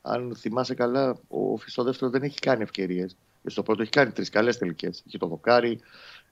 [0.02, 3.16] Αν θυμάσαι καλά, ο Όφη στο δεύτερο δεν έχει κάνει ευκαιρίες.
[3.44, 5.02] Στο πρώτο έχει κάνει τρεις καλές τελικές.
[5.06, 5.80] Είχε το δοκάρι,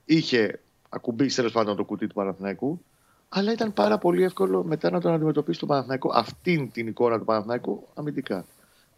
[0.05, 2.81] είχε ακουμπήσει τέλος πάντων το κουτί του Παναθηναϊκού.
[3.29, 7.25] Αλλά ήταν πάρα πολύ εύκολο μετά να τον αντιμετωπίσει το Παναθηναϊκό, αυτήν την εικόνα του
[7.25, 8.45] Παναθηναϊκού αμυντικά.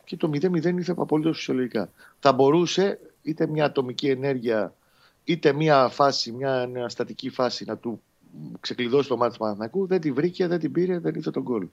[0.04, 1.90] Και το 0-0 ήρθε απολύτως φυσιολογικά.
[2.18, 4.74] Θα μπορούσε είτε μια ατομική ενέργεια,
[5.24, 8.02] είτε μια φάση, μια, μια στατική φάση να του
[8.60, 9.86] ξεκλειδώσει το μάτι του Παναθηναϊκού.
[9.86, 11.66] Δεν τη βρήκε, δεν την πήρε, δεν ήρθε τον κόλ.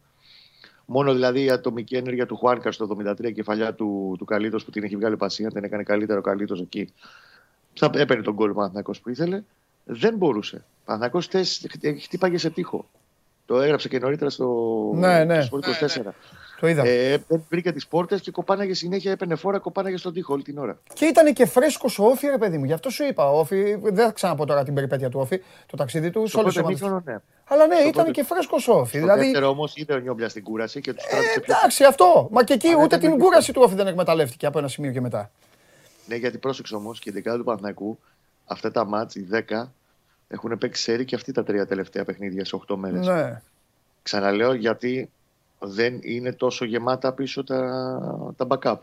[0.85, 4.83] Μόνο δηλαδή η ατομική ενέργεια του Χουάνκα στο 73, κεφαλιά του, του Καλίτο που την
[4.83, 6.89] έχει βγάλει πασία, την έκανε καλύτερο ο Καλίτο εκεί.
[7.73, 8.71] Θα έπαιρνε τον κόλ ο
[9.03, 9.43] που ήθελε.
[9.85, 10.55] Δεν μπορούσε.
[10.55, 11.43] Ο Παναθυνακό
[12.01, 12.85] χτύπαγε σε τείχο.
[13.45, 14.45] Το έγραψε και νωρίτερα στο
[14.95, 15.47] ναι, ναι.
[15.51, 15.57] 24.
[15.95, 16.11] Ναι, ναι.
[16.59, 16.87] Το είδα.
[16.87, 20.79] Ε, βρήκε τις πόρτες και κοπάναγε συνέχεια, έπαιρνε φόρα, κοπάναγε στον τοίχο όλη την ώρα.
[20.93, 22.65] Και ήταν και φρέσκος ο Όφη, ρε παιδί μου.
[22.65, 23.31] Γι' αυτό σου είπα.
[23.31, 26.27] Ο Όφη, δεν θα ξαναπώ τώρα την περιπέτεια του Όφη, το ταξίδι του.
[26.27, 27.17] Σε όλες ναι.
[27.47, 28.99] Αλλά ναι, ήταν και φρέσκος ο Όφη.
[28.99, 29.23] Δηλαδή...
[29.23, 31.55] δεύτερο όμως είδε ο Νιόμπλιας στην κούραση και τους τράβηξε πιο.
[31.57, 32.27] Εντάξει, αυτό.
[32.31, 35.31] Μα και εκεί ούτε την κούραση του Όφη δεν εκμεταλλεύτηκε από ένα σημείο και μετά.
[36.07, 37.99] Ναι, γιατί πρόσεξε όμως και η δεκάδα του Παναθηναϊκού
[38.45, 39.63] αυτά τα μάτς, οι 10,
[40.27, 43.07] έχουν παίξει σέρι και αυτοί τα τρία τελευταία παιχνίδια σε 8 μέρες.
[43.07, 43.41] Ναι.
[44.03, 45.09] Ξαναλέω γιατί
[45.59, 48.79] δεν είναι τόσο γεμάτα πίσω τα, τα backup.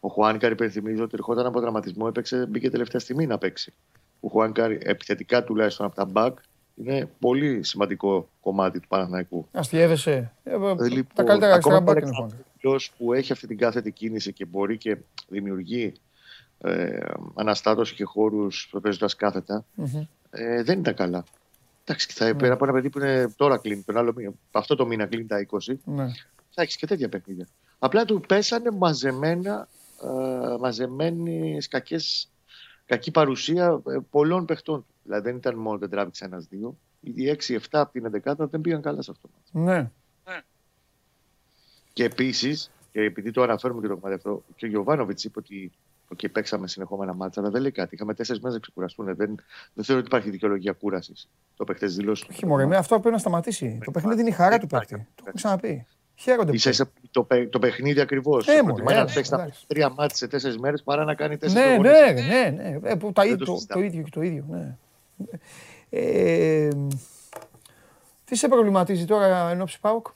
[0.00, 3.72] Ο Χουάνκαρ υπενθυμίζει ότι ερχόταν από δραματισμό, έπαιξε, μπήκε τελευταία στιγμή να παίξει.
[4.20, 6.32] Ο Χουάνκαρ επιθετικά τουλάχιστον από τα back
[6.74, 9.48] είναι πολύ σημαντικό κομμάτι του Παναθηναϊκού.
[9.52, 10.32] Αστιεύεσαι.
[10.44, 12.10] Ε, ε, λοιπόν, τα καλύτερα αριστερά μπακ είναι
[12.74, 14.96] ο που έχει αυτή την κάθετη κίνηση και μπορεί και
[15.28, 15.92] δημιουργεί
[16.60, 16.98] ε,
[17.34, 20.06] αναστάτωση και χώρους παίζοντας κάθετα, mm-hmm.
[20.30, 21.24] ε, δεν ήταν καλά.
[21.84, 22.44] Εντάξει, θα mm.
[22.44, 25.46] από ένα παιδί που είναι τώρα κλείνει, τον άλλο μήνα, αυτό το μήνα κλείνει τα
[25.50, 26.06] 20, ναι.
[26.50, 27.46] θα έχεις και τέτοια παιχνίδια.
[27.78, 29.68] Απλά του πέσανε μαζεμένα,
[30.02, 32.30] ε, μαζεμένη κακές,
[32.86, 34.86] κακή παρουσία ε, πολλών παιχτών.
[35.02, 36.76] Δηλαδή δεν ήταν μόνο δεν τράβηξε ένα-δύο.
[37.00, 39.28] Οι 6-7 από την 11 δεν πήγαν καλά σε αυτό.
[39.50, 39.90] Ναι.
[41.92, 45.72] Και επίσης, και επειδή το αναφέρουμε και το κομμάτι αυτό, και ο Γιωβάνοβιτς είπε ότι
[46.16, 47.94] και παίξαμε συνεχόμενα μάτσα, αλλά δεν λέει κάτι.
[47.94, 49.04] Είχαμε τέσσερις μέρες να ξεκουραστούν.
[49.06, 49.34] Δεν,
[49.74, 51.28] δεν θεωρώ ότι υπάρχει δικαιολογία κούρασης.
[51.56, 52.26] Το παίχτες δηλώσει.
[52.30, 53.78] Όχι, Μωρέ, με αυτό πρέπει να σταματήσει.
[53.84, 54.94] Το παιχνίδι είναι η χαρά του παίχτη.
[55.14, 55.86] Το έχω ξαναπεί.
[56.14, 58.46] Χαίρονται Ίσα ίσα το, το παιχνίδι ακριβώς.
[58.48, 59.32] Ε, Προτιμάει να παίξει
[59.66, 62.12] τρία μάτια σε τέσσερις μέρες παρά να κάνει τέσσερις ναι, μέρε.
[62.12, 62.90] Ναι, ναι, ναι.
[62.90, 64.44] Ε, που, τα, το, το, το, ίδιο και το ίδιο.
[64.48, 64.76] Ναι.
[65.90, 66.68] Ε,
[68.24, 70.06] τι σε προβληματίζει τώρα εν ώψη Πάουκ.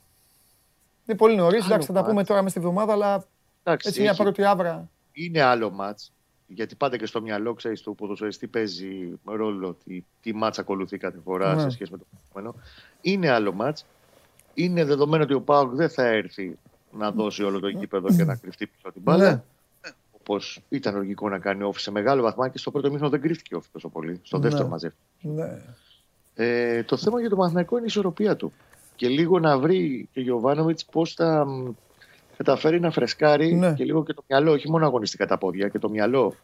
[1.06, 1.64] Είναι πολύ νωρίς.
[1.64, 3.24] Εντάξει, θα τα πούμε τώρα μες στη βδομάδα, αλλά
[3.62, 4.88] έτσι μια πρώτη άβρα
[5.24, 6.12] είναι άλλο μάτς,
[6.46, 11.18] γιατί πάντα και στο μυαλό ξέρεις το ποδοσφαιριστή παίζει ρόλο τι, τι μάτς ακολουθεί κάθε
[11.24, 11.60] φορά ναι.
[11.60, 12.64] σε σχέση με το προηγούμενο.
[13.00, 13.84] Είναι άλλο μάτς.
[14.54, 16.58] Είναι δεδομένο ότι ο Πάουκ δεν θα έρθει
[16.92, 19.30] να δώσει όλο το γήπεδο και να κρυφτεί πίσω από την μπάλα.
[19.30, 19.42] Ναι.
[20.20, 23.54] Όπως ήταν λογικό να κάνει όφη σε μεγάλο βαθμό και στο πρώτο μήνυμα δεν κρύφτηκε
[23.54, 24.20] όφη τόσο πολύ.
[24.22, 24.48] Στο ναι.
[24.48, 25.04] δεύτερο μαζεύτηκε.
[25.20, 25.62] Ναι.
[26.34, 28.52] Ε, το θέμα για το Μαθηναϊκό είναι η ισορροπία του.
[28.96, 31.46] Και λίγο να βρει και ο Γιωβάνοβιτς πώς θα
[32.44, 33.72] καταφέρει να φρεσκάρει ναι.
[33.72, 36.34] και λίγο και το μυαλό, όχι μόνο αγωνιστικά τα πόδια, και το μυαλό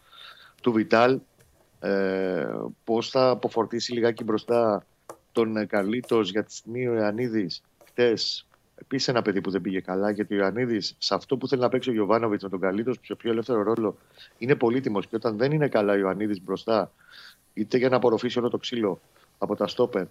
[0.63, 1.21] του Βιτάλ.
[1.81, 2.47] Ε,
[2.85, 4.87] Πώς θα αποφορτήσει λιγάκι μπροστά
[5.33, 8.47] τον Καρλίτο για τη στιγμή ο Ιωαννίδης χτες.
[8.75, 11.69] Επίσης ένα παιδί που δεν πήγε καλά, γιατί ο Ιωαννίδης σε αυτό που θέλει να
[11.69, 13.97] παίξει ο Γιωβάνοβιτς με τον Καρλίτο, σε πιο ελεύθερο ρόλο,
[14.39, 15.07] είναι πολύτιμος.
[15.07, 16.93] Και όταν δεν είναι καλά ο Ιωαννίδης μπροστά,
[17.55, 19.01] είτε για να απορροφήσει όλο το ξύλο
[19.39, 20.07] από τα στόπερ,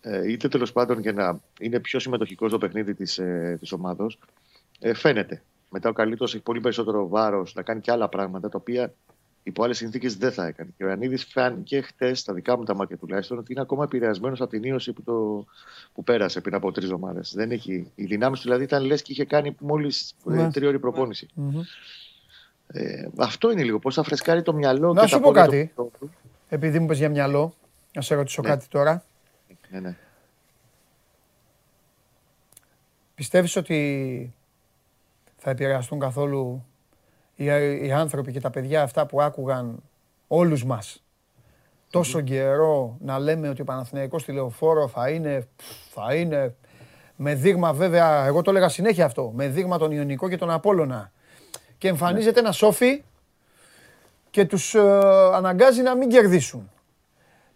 [0.00, 4.18] ε, είτε τέλος πάντων για να είναι πιο συμμετοχικός στο παιχνίδι της ε, ομάδος,
[4.80, 5.42] ε, φαίνεται.
[5.70, 8.94] Μετά ο Καλύτο έχει πολύ περισσότερο βάρος να κάνει και άλλα πράγματα τα οποία
[9.42, 10.70] υπό άλλες συνθήκες δεν θα έκανε.
[10.76, 14.40] Και ο Ιωαννίδης φάνηκε χτες, στα δικά μου τα μάτια τουλάχιστον, ότι είναι ακόμα επηρεασμένος
[14.40, 15.44] από την ίωση που, το,
[15.94, 17.36] που πέρασε πριν από τρεις εβδομάδες.
[17.94, 20.50] Οι δυνάμεις του δηλαδή ήταν λες και είχε κάνει μόλις ε, ναι.
[20.50, 21.28] τρία προπόνηση.
[22.66, 23.78] Ε, αυτό είναι λίγο.
[23.78, 25.72] Πώς θα φρεσκάρει το μυαλό να και σου πω κάτι.
[25.76, 25.90] Το...
[26.48, 27.54] Επειδή μου πες για μυαλό,
[27.92, 28.48] να σε ρωτήσω ναι.
[28.48, 29.04] κάτι τώρα.
[29.70, 29.96] Ναι, ναι.
[33.14, 34.34] Πιστεύεις ότι
[35.36, 36.64] θα επηρεαστούν καθόλου
[37.34, 37.44] οι,
[37.86, 39.82] οι άνθρωποι και τα παιδιά αυτά που άκουγαν
[40.26, 41.00] όλους μας.
[41.90, 45.48] Τόσο καιρό να λέμε ότι ο Παναθηναϊκός τηλεοφόρο θα είναι,
[45.90, 46.54] θα είναι.
[47.16, 51.12] Με δείγμα βέβαια, εγώ το έλεγα συνέχεια αυτό, με δείγμα τον Ιωνικό και τον Απόλλωνα.
[51.78, 53.04] Και εμφανίζεται ένα σόφι
[54.30, 54.80] και τους ε,
[55.34, 56.70] αναγκάζει να μην κερδίσουν.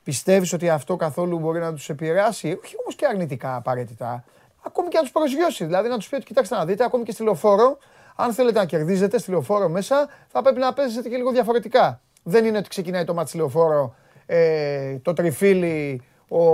[0.02, 4.24] Πιστεύεις ότι αυτό καθόλου μπορεί να τους επηρεάσει, όχι όμως και αρνητικά απαραίτητα,
[4.66, 5.64] ακόμη και να τους προσγειώσει.
[5.64, 7.78] Δηλαδή να τους πει ότι κοιτάξτε να δείτε, ακόμη και στη λεωφόρο,
[8.16, 12.00] αν θέλετε να κερδίζετε στη λεωφόρο μέσα, θα πρέπει να παίζετε και λίγο διαφορετικά.
[12.22, 13.94] Δεν είναι ότι ξεκινάει το μάτι λεωφόρο,
[14.26, 16.44] ε, το τριφύλι, ο,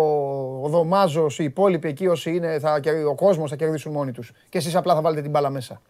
[0.65, 4.33] ο Δωμάζος, οι υπόλοιποι εκεί όσοι είναι, θα, ο κόσμος θα κερδίσουν μόνοι τους.
[4.49, 5.81] Και εσείς απλά θα βάλετε την μπάλα μέσα.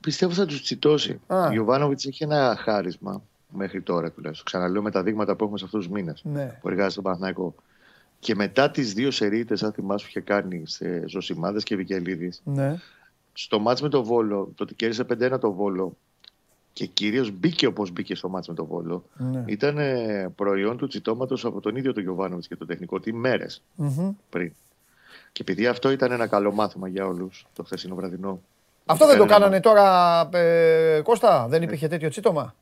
[0.00, 1.20] Πιστεύω θα τους τσιτώσει.
[1.26, 1.46] Α.
[1.46, 4.46] Ο Ιωβάνοβιτ έχει ένα χάρισμα μέχρι τώρα τουλάχιστον.
[4.46, 6.58] Ξαναλέω με τα δείγματα που έχουμε σε αυτούς τους μήνες Ναι.
[6.60, 7.52] που εργάζεται στον Παναθηναϊκός.
[8.20, 12.76] Και μετά τις δύο σερίτες, αν θυμάσαι, που είχε κάνει σε Ζωσιμάδες και Βικελίδης, Ναι.
[13.32, 15.96] στο μάτς με το Βόλο, το ότι κέρδισε 5-1 το Βόλο
[16.72, 19.44] και κυρίως μπήκε όπως μπήκε στο μάτς με το Βόλο, ναι.
[19.46, 23.62] ήταν ε, προϊόν του τσιτώματος από τον ίδιο τον Γιωβάνοβιτς και το τεχνικό team μέρες
[23.74, 24.10] Μμμ.
[24.30, 24.52] πριν.
[25.32, 28.40] Και επειδή αυτό ήταν ένα καλό μάθημα για όλους το χθεσινό βραδινό.
[28.86, 32.54] Αυτό δεν το Ήταν ένα κάνανε τώρα, ε, Κώστα, δεν υπήρχε τέτοιο τσίτομα.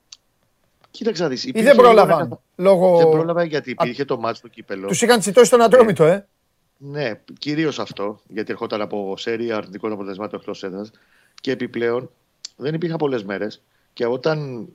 [0.98, 2.24] Κοίταξε να δεις, Ή υπήρχε δεν λίγο πρόλαβαν.
[2.26, 2.96] ένα- Λόγω...
[2.96, 4.87] Δεν πρόλαβα γιατί υπήρχε το μάτς στο κύπελο.
[4.87, 6.26] Τους είχαν τσιτώσει στον Ατρόμητο, ε.
[6.76, 10.90] Ναι, κυρίως αυτό, γιατί ερχόταν από σέρια αρνητικών αποτελεσμάτων εκτός έδρας.
[11.40, 12.11] Και επιπλέον
[12.56, 13.62] δεν υπήρχαν πολλές μέρες.
[13.92, 14.66] Και όταν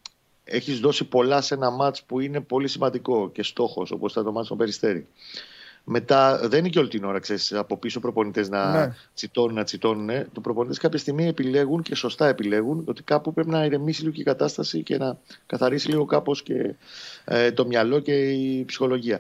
[0.44, 4.32] έχεις δώσει πολλά σε ένα μάτς που είναι πολύ σημαντικό και στόχος, όπως ήταν το
[4.32, 5.08] μάτς στον Περιστέρη.
[5.86, 8.96] Μετά δεν είναι και όλη την ώρα, ξέρεις, από πίσω προπονητές να Ναι.
[9.14, 10.10] τσιτώνουν, να τσιτώνουν.
[10.32, 14.22] Το προπονητές κάποια στιγμή επιλέγουν και σωστά επιλέγουν ότι κάπου πρέπει να ηρεμήσει λίγο και
[14.22, 16.76] η κατάσταση και να καθαρίσει λίγο κάπως και
[17.26, 19.20] ε, το μυαλό και η ψυχολογία.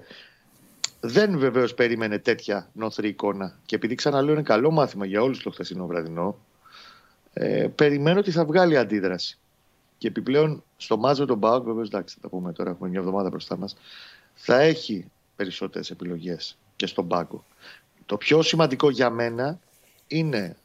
[0.99, 3.57] Δεν βεβαίως περίμενε τέτοια νοθρή εικόνα.
[3.65, 6.37] Και επειδή ξαναλέω είναι καλό μάθημα για όλους το χθεσινό βραδινό,
[7.33, 9.37] ε, περιμένω ότι θα βγάλει αντίδραση.
[9.97, 13.29] Και επιπλέον στο μάζο τον Μπάουκ, βεβαίως εντάξει, θα τα πούμε τώρα, έχουμε μια εβδομάδα
[13.29, 13.75] μπροστά μας,
[14.33, 17.43] θα έχει περισσότερες επιλογές και στον πάγκο.
[18.05, 19.59] Το πιο σημαντικό για μένα
[20.07, 20.55] είναι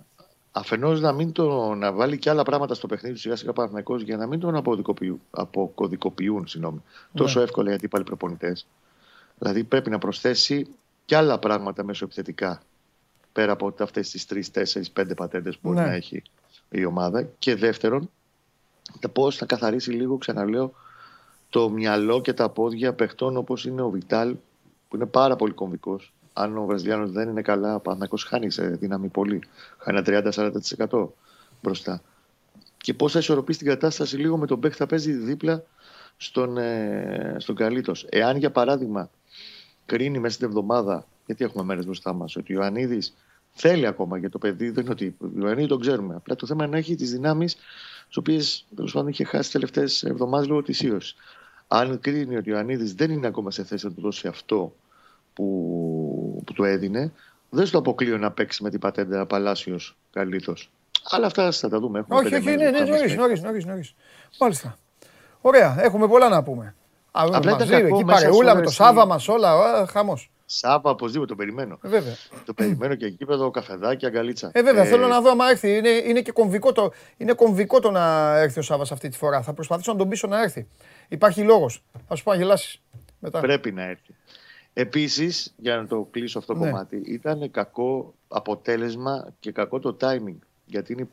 [0.52, 4.02] αφενός να μην το, να βάλει και άλλα πράγματα στο παιχνίδι του σιγά σιγά Παναθηναϊκός
[4.02, 6.82] για να μην τον αποδικοποιούν, αποκωδικοποιούν συγγνώμη,
[7.14, 8.66] τόσο εύκολα οι αντίπαλοι προπονητές.
[9.38, 10.66] Δηλαδή πρέπει να προσθέσει
[11.04, 12.62] και άλλα πράγματα μεσοεπιθετικά
[13.32, 15.86] πέρα από αυτές τις 3, 4, 5 πατέντες που μπορεί Ναι.
[15.86, 16.22] να έχει
[16.70, 17.28] η ομάδα.
[17.38, 18.10] Και δεύτερον,
[19.12, 20.72] πώς θα καθαρίσει λίγο, ξαναλέω,
[21.50, 24.36] το μυαλό και τα πόδια παιχτών όπως είναι ο Βιτάλ,
[24.88, 26.12] που είναι πάρα πολύ κομβικός.
[26.32, 29.42] Αν ο Βραζιλιάνος δεν είναι καλά, ο Παναθηναϊκός χάνει σε δύναμη πολύ.
[29.78, 30.32] Χάνει ένα
[30.88, 31.08] 30-40%
[31.62, 32.02] μπροστά.
[32.76, 35.64] Και πώς θα ισορροπήσει την κατάσταση λίγο με τον Μπέκ θα παίζει δίπλα
[36.16, 38.06] στον, ε, στον Καλίτος.
[38.08, 39.10] Εάν για παράδειγμα
[39.86, 43.14] κρίνει μέσα στην εβδομάδα, γιατί έχουμε μέρες μπροστά μας, ότι ο Ιωαννίδης
[43.50, 45.16] θέλει ακόμα για το παιδί, δεν είναι ότι.
[45.20, 46.14] Ο Ιωαννίδη τον ξέρουμε.
[46.14, 47.56] Απλά το θέμα είναι να έχει τις δυνάμεις,
[48.06, 51.14] τις οποίες τέλος πάντων είχε χάσει τις τελευταίες εβδομάδες λόγω της ίωσης.
[51.68, 54.74] Αν κρίνει ότι ο Ιωαννίδης δεν είναι ακόμα σε θέση να του δώσει αυτό
[55.34, 57.12] που, που του έδινε,
[57.50, 60.54] δεν στο αποκλείω να παίξει με την πατέντα Παλάσιος Καλήθο.
[61.10, 61.98] Αλλά αυτά θα τα δούμε.
[61.98, 63.00] Έχουμε Όχι, πέντε όχι, μέρες ναι, ναι, μπροστά μας.
[63.00, 63.94] νωρίς, νωρίς, νωρίς, νωρίς.
[64.40, 64.78] Μάλιστα.
[65.40, 66.74] Ωραία, έχουμε πολλά να πούμε.
[67.12, 69.28] Α, Απλά ήταν μαζί, κακό εκεί μέσα παρεούλα σε με το όλες Σάβα οι- μας
[69.28, 70.30] όλα, α, χαμός.
[70.50, 71.78] Σάβα, οπωσδήποτε το περιμένω.
[71.82, 72.14] Ε, Βέβαια.
[72.44, 74.50] το περιμένω και εκεί πέρα καφεδάκι, αγκαλίτσα.
[74.54, 75.76] Ε, βέβαια, θέλω να δω άμα έρθει.
[75.76, 79.42] Είναι, είναι και κομβικό το, είναι κομβικό το να έρθει ο Σάβας αυτή τη φορά.
[79.42, 80.68] Θα προσπαθήσω να τον πείσω να έρθει.
[81.08, 81.82] Υπάρχει λόγος.
[82.08, 82.80] Θα σου πω να γελάσεις.
[83.18, 83.40] Μετά.
[83.40, 84.14] Πρέπει να έρθει.
[84.72, 86.70] Επίσης, για να το κλείσω αυτό το Ναι.
[86.70, 90.36] κομμάτι, ήταν κακό αποτέλεσμα και κακό το timing.
[90.64, 91.08] Γιατί είναι,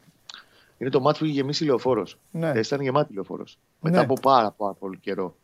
[0.78, 2.18] είναι το μάτι που είχε γεμίσει λεωφόρος.
[2.32, 2.52] Ναι.
[2.56, 3.58] Ήταν γεμάτη λεωφόρος.
[3.80, 3.90] Ναι.
[3.90, 5.36] Μετά από πάρα, πάρα πολύ καιρό.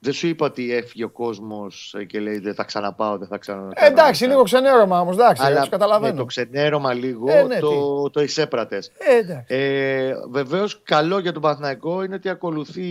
[0.00, 3.70] Δεν σου είπα ότι έφυγε ο κόσμος και λέει δεν θα ξαναπάω, δεν θα ξαναπάω.
[3.74, 6.12] Ε, εντάξει, λίγο ξενέρωμα όμως, εντάξει, Αλλά τους καταλαβαίνω.
[6.12, 8.90] με το ξενέρωμα λίγο Ε, ναι, το, το εισέπρατες.
[8.98, 9.54] Ε, εντάξει.
[9.54, 12.84] Ε, Βεβαίως, καλό για τον Παναθηναϊκό είναι ότι ακολουθεί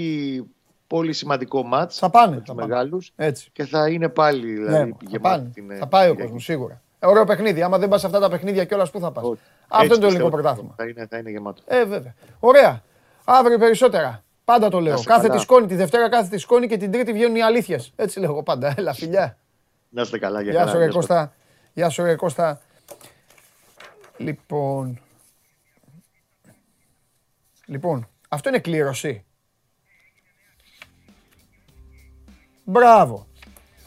[0.88, 2.68] πολύ σημαντικό μάτς Θα πάνε, με τους θα πάνε.
[2.68, 3.50] μεγάλους Έτσι.
[3.54, 5.50] και θα είναι πάλι δηλαδή, Ναι, θα, γεμάτη πάνε.
[5.54, 6.22] την, ε, θα πάει ο Κυριακή.
[6.22, 6.82] κόσμος σίγουρα.
[7.00, 7.62] Ε, Ωραίο παιχνίδι.
[7.62, 9.40] Άμα δεν πας σε αυτά τα παιχνίδια κιόλας, πού θα πας; Όχι.
[9.68, 10.74] Αυτό Έτσι είναι το ελληνικό πιστεύω ότι πρωτάθλημα.
[10.78, 11.62] Θα είναι, θα είναι γεμάτο.
[11.66, 12.14] Ε, βέβαια.
[12.40, 12.82] Ωραία.
[13.26, 14.24] Αύριο περισσότερα.
[14.48, 14.92] Πάντα το λέω.
[14.94, 15.36] Να σε Κάθε καλά.
[15.36, 17.94] τη σκόνη, τη Δευτέρα κάθε τη σκόνη και την Τρίτη βγαίνουν οι αλήθειες.
[17.96, 18.74] Έτσι λέω εγώ πάντα.
[18.78, 19.38] Έλα, φιλιά.
[19.90, 20.72] Να είστε καλά για Γεια καλά.
[20.72, 20.98] σου, ρε Γεια σου.
[20.98, 21.34] Κώστα.
[21.74, 22.62] Γεια σου, ρε Κώστα.
[24.18, 25.00] Λοιπόν.
[27.66, 29.26] Λοιπόν, αυτό είναι κλήρωση.
[32.64, 33.28] Μπράβο.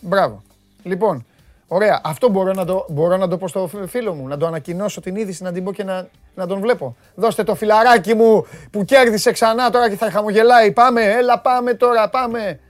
[0.01, 0.43] Μπράβο.
[0.83, 1.27] Λοιπόν,
[1.73, 2.01] ωραία.
[2.05, 5.01] Αυτό μπορώ να το, μπορώ να το πω στο φι- φίλο μου, να το ανακοινώσω
[5.01, 6.97] την είδηση, να την πω και να, να τον βλέπω.
[7.15, 10.73] Δώστε το φιλαράκι μου που κέρδισε ξανά τώρα και θα χαμογελάει.
[10.73, 12.61] Πάμε, έλα πάμε τώρα, πάμε.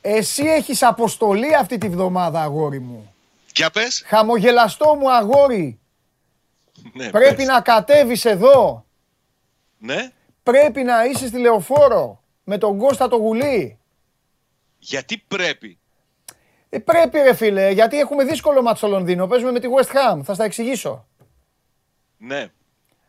[0.00, 3.14] Εσύ έχεις αποστολή αυτή τη βδομάδα, αγόρι μου.
[3.54, 4.02] Για πες.
[4.06, 5.78] Χαμογελαστό μου αγόρι.
[6.92, 7.46] Ναι, Πρέπει πες.
[7.46, 8.86] να κατέβεις εδώ.
[9.78, 10.12] Ναι.
[10.42, 13.78] Πρέπει να είσαι στη λεωφόρο με τον Κώστα το γουλί.
[14.78, 15.78] Γιατί πρέπει;
[16.68, 19.26] Ε, πρέπει ρε φίλε, γιατί έχουμε δύσκολο μάτς στο Λονδίνο.
[19.26, 21.06] Παίζουμε με τη West Ham, θα στα εξηγήσω.
[22.16, 22.46] Ναι.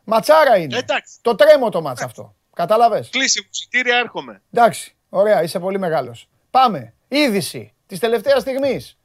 [0.04, 0.76] Ματσάρα είναι.
[0.78, 1.18] Εντάξει.
[1.22, 2.34] Το τρέμω το μάτς αυτό.
[2.54, 4.42] Κατάλαβες; Κλείσει μου εισιτήρια, έρχομαι.
[4.52, 6.28] Εντάξει, ωραία, είσαι πολύ μεγάλος.
[6.50, 6.94] Πάμε.
[7.08, 8.98] Είδηση της τελευταίας στιγμής.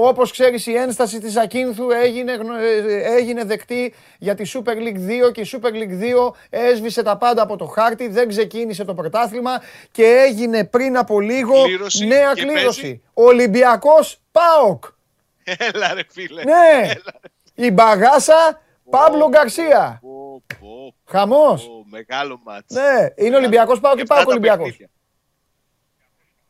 [0.00, 4.98] Όπως ξέρεις η ένσταση της Ακίνθου έγινε, γνω- ε, έγινε δεκτή για τη Super League
[5.28, 8.94] 2 και η Super League 2 έσβησε τα πάντα από το χάρτη, δεν ξεκίνησε το
[8.94, 9.50] πρωτάθλημα
[9.90, 12.80] και έγινε πριν από λίγο Κλήρωση νέα και κλήρωση.
[12.80, 13.02] παίζει.
[13.14, 14.84] Ολυμπιακός ΠΑΟΚ.
[15.44, 16.42] Έλα ρε φίλε.
[16.44, 16.90] Ναι,
[17.54, 19.98] η μπαγάσα Παύλο Γκαρσία.
[20.02, 21.66] Πω, πω, Χαμός.
[21.66, 22.74] πω, μεγάλο μάτς.
[22.74, 24.64] Ναι, είναι Ολυμπιακός ΠΑΟΚ ή Και αυτά ΠΑΟΚ τα Ολυμπιακός.
[24.64, 24.88] παιχνίδια.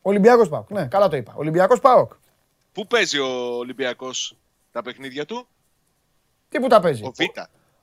[0.01, 1.33] Ολυμπιακός ΠΑΟΚ, ναι, καλά το είπα.
[1.35, 2.11] Ολυμπιακός ΠΑΟΚ.
[2.79, 4.35] Πού παίζει ο Ολυμπιακός
[4.71, 5.47] τα παιχνίδια του,
[6.49, 7.19] Τι που τα παίζει; ο Β.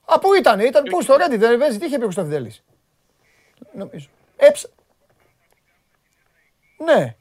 [0.05, 2.63] Α, πού ήταν, ήταν πού στο Reddit, δεν παίζει, τι είχε πει ο Κωνσταντινέλης.
[3.73, 4.09] Νομίζω.
[4.37, 4.69] Έψα.
[6.85, 7.17] Ναι.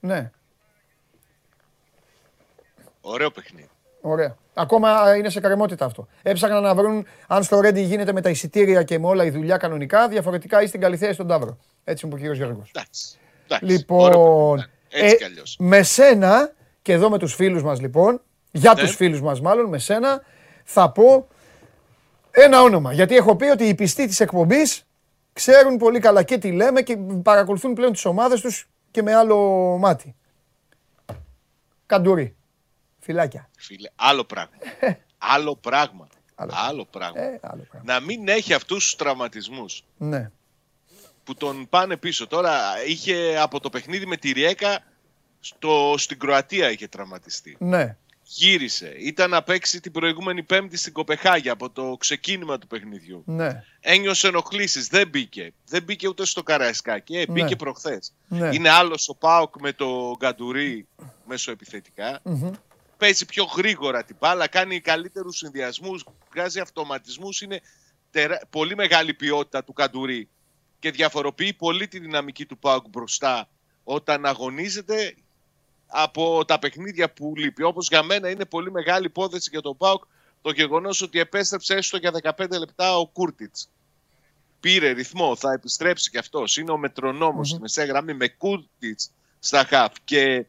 [0.00, 0.30] Ναι,
[3.00, 3.68] Ωραίο παιχνίδι.
[4.00, 4.36] ωραία.
[4.54, 6.06] Ακόμα είναι σε καρεμότητα αυτό.
[6.22, 9.56] Έψαχναν να βρουν αν στο Reddit γίνεται με τα εισιτήρια και με όλα η δουλειά
[9.56, 11.58] κανονικά, διαφορετικά ή στην Καλυθέα ή στον Ταύρο.
[11.84, 12.70] Έτσι μου είπε ο κύριος Γιώργος.
[12.74, 13.18] Εντάξει.
[13.44, 14.70] Εντάξει, ωραίο Λοιπόν, παιχνίδι ήταν.
[14.88, 15.56] Έτσι ε, κι αλλιώς.
[15.58, 18.20] με σένα και εδώ με τους φίλους μας λοιπόν,
[18.50, 18.80] για Ναι.
[18.80, 20.22] τους φίλους μας μάλλον, με σένα
[20.64, 21.28] θα πω
[22.30, 22.92] ένα όνομα.
[22.92, 24.86] Γιατί έχω πει ότι οι πιστοί της εκπομπής
[25.32, 29.36] ξέρουν πολύ καλά και τι λέμε και παρακολουθούν πλέον τις ομάδες τους και με άλλο
[29.80, 30.14] μάτι.
[31.86, 32.36] Καντουρί.
[33.00, 33.50] Φιλάκια.
[33.58, 34.50] Φίλε, άλλο πράγμα.
[35.34, 36.06] άλλο πράγμα.
[36.34, 36.52] Άλλο.
[36.68, 37.20] Άλλο πράγμα.
[37.20, 37.92] Ε, άλλο πράγμα.
[37.94, 40.30] Να μην έχει αυτούς τους τραυματισμούς Ναι.
[41.26, 42.26] Που τον πάνε πίσω.
[42.26, 44.84] Τώρα είχε από το παιχνίδι με τη Ριέκα
[45.40, 47.56] στο, στην Κροατία είχε τραυματιστεί.
[47.58, 47.96] Ναι.
[48.22, 48.94] Γύρισε.
[48.98, 53.22] Ήταν να παίξει την προηγούμενη Πέμπτη στην Κοπεχάγια από το ξεκίνημα του παιχνιδιού.
[53.26, 53.64] Ναι.
[53.80, 55.52] Ένιωσε ενοχλήσεις, δεν μπήκε.
[55.68, 57.16] Δεν μπήκε ούτε στο Καραϊσκάκι.
[57.16, 57.32] Ε, Ναι.
[57.32, 58.12] μπήκε προχθές.
[58.28, 58.50] Ναι.
[58.52, 60.86] Είναι άλλος ο Πάοκ με το Γκαντουρί
[61.26, 62.20] μέσω επιθετικά.
[62.22, 62.50] Μμμ.
[62.96, 67.40] Παίζει πιο γρήγορα την μπάλα, κάνει καλύτερους συνδυασμούς, βγάζει αυτοματισμούς.
[67.40, 67.60] Είναι
[68.10, 68.40] τερα...
[68.50, 70.28] πολύ μεγάλη ποιότητα του Καντουρί
[70.78, 73.48] και διαφοροποιεί πολύ τη δυναμική του Πάοκ μπροστά
[73.84, 75.16] όταν αγωνίζεται
[75.86, 77.62] από τα παιχνίδια που λείπει.
[77.62, 80.04] Όπως για μένα είναι πολύ μεγάλη υπόθεση για τον Πάοκ
[80.42, 83.68] το γεγονός ότι επέστρεψε έστω για 15 λεπτά ο Κούρτιτς.
[84.60, 86.56] Πήρε ρυθμό, θα επιστρέψει κι αυτός.
[86.56, 90.46] Είναι ο μετρονόμος στη μεσαία γραμμή με Κούρτιτς στα χαφ και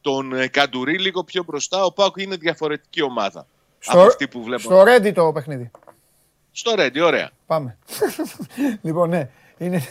[0.00, 1.84] τον ε, Καντουρί λίγο πιο μπροστά.
[1.84, 3.46] Ο Πάοκ είναι διαφορετική ομάδα
[3.86, 4.62] από αυτή που βλέπω.
[4.62, 5.70] στο Reddit το παιχνίδι.
[6.52, 7.30] Στο Ρέντι, ωραία.
[7.46, 7.78] Πάμε.
[8.82, 9.82] λοιπόν, ναι, είναι,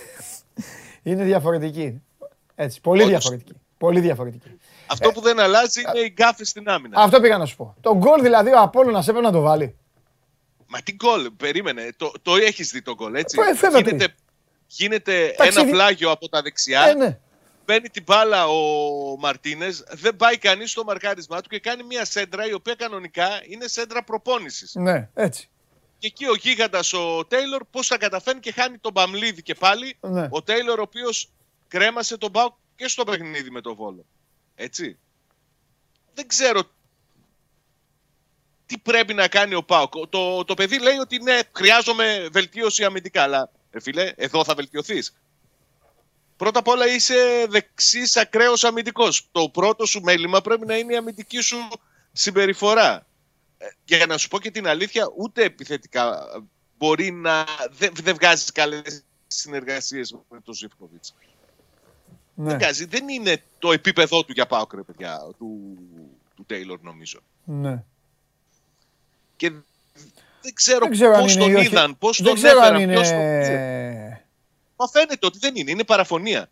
[1.04, 2.01] είναι διαφορετική.
[2.56, 3.12] Έτσι, πολύ Όντως.
[3.12, 3.54] διαφορετική.
[3.78, 4.58] Πολύ διαφορετική.
[4.88, 7.01] Αυτό που δεν αλλάζει είναι οι γκάφε στην άμυνα.
[7.01, 7.75] Αυτό πήγα να σου πω.
[7.82, 9.75] Το γκολ δηλαδή ο Απόλλωνας έπρεπε να το βάλει.
[10.67, 11.89] Μα τι γκολ, περίμενε.
[11.97, 13.38] Το, το έχεις δει το γκολ, έτσι.
[13.49, 13.89] Ε, βέβαια, τι.
[13.89, 14.13] γίνεται
[14.67, 16.88] γίνεται Ταξίδι- ένα πλάγιο από τα δεξιά.
[16.88, 17.19] Ε, ναι.
[17.65, 18.56] Παίρνει την μπάλα ο
[19.19, 23.67] Μαρτίνες, δεν πάει κανείς στο μαρκάρισμά του και κάνει μια σέντρα η οποία κανονικά είναι
[23.67, 24.75] σέντρα προπόνησης.
[24.75, 25.49] Ναι, έτσι.
[25.97, 29.97] Και εκεί ο γίγαντας ο Τέιλορ πώς θα καταφέρνει και χάνει τον Μπαμλίδη και πάλι.
[30.01, 30.27] Ναι.
[30.31, 31.29] Ο Τέιλορ ο οποίος
[31.67, 34.05] κρέμασε τον Μπάουκ και στο παιχνίδι με τον Βόλο.
[34.55, 34.97] Έτσι.
[36.13, 36.63] Δεν ξέρω
[38.65, 39.93] τι πρέπει να κάνει ο Πάουκ.
[40.10, 43.23] Το, το παιδί λέει ότι ναι, χρειάζομαι βελτίωση αμυντικά.
[43.23, 45.15] Αλλά, ε, φίλε, εδώ θα βελτιωθείς.
[46.38, 49.27] Πρώτα απ' όλα είσαι δεξί ακραίος αμυντικός.
[49.31, 51.58] Το πρώτο σου μέλημα πρέπει να είναι η αμυντική σου
[52.12, 53.05] συμπεριφορά.
[53.65, 56.39] Ε, Για να σου πω και την αλήθεια, ούτε επιθετικά ε,
[56.78, 57.45] μπορεί να.
[57.69, 61.04] Δεν δεν βγάζει καλές συνεργασίες με τον Ζήφκοβιτ.
[62.34, 62.49] ναι.
[62.49, 62.86] Δεν βγάζει.
[62.86, 65.78] Δεν είναι το επίπεδό του για πάω ρε παιδιά, του,
[66.36, 67.19] του Τέιλορ νομίζω.
[67.43, 67.84] ναι.
[69.38, 69.49] Και
[70.41, 71.65] δεν ξέρω, Δεν ξέρω αν πώς είναι τον ή όχι.
[71.65, 73.45] είδαν, πώς Δεν τον ξέρω αν έφεραν, ποιος τον πήρε.
[73.45, 74.25] είναι...
[74.75, 76.49] Μα φαίνεται ότι δεν είναι, είναι παραφωνία.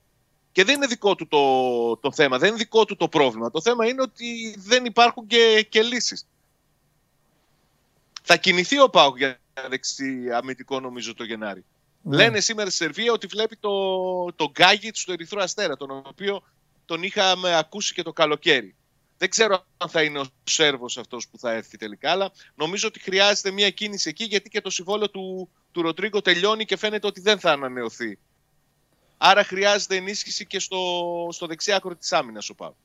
[0.51, 3.51] Και δεν είναι δικό του το, το θέμα, δεν είναι δικό του το πρόβλημα.
[3.51, 6.27] Το θέμα είναι ότι δεν υπάρχουν και, και λύσεις.
[8.23, 11.65] Θα κινηθεί ο Πάουκ για δεξί αμυντικό νομίζω το Γενάρη.
[12.01, 12.15] Ναι.
[12.15, 16.43] Λένε σήμερα στη Σερβία ότι βλέπει το, το Γκάγιτς του Ερυθρού Αστέρα, τον οποίο
[16.85, 18.75] τον είχαμε ακούσει και το καλοκαίρι.
[19.17, 22.99] Δεν ξέρω αν θα είναι ο Σέρβος αυτός που θα έρθει τελικά, αλλά νομίζω ότι
[22.99, 27.21] χρειάζεται μια κίνηση εκεί γιατί και το συμβόλαιο του, του Ροντρίγκο τελειώνει και φαίνεται ότι
[27.21, 28.19] δεν θα ανανεωθεί.
[29.17, 32.75] Άρα χρειάζεται ενίσχυση και στο, στο δεξί άκρο της άμυνας ο Πάου.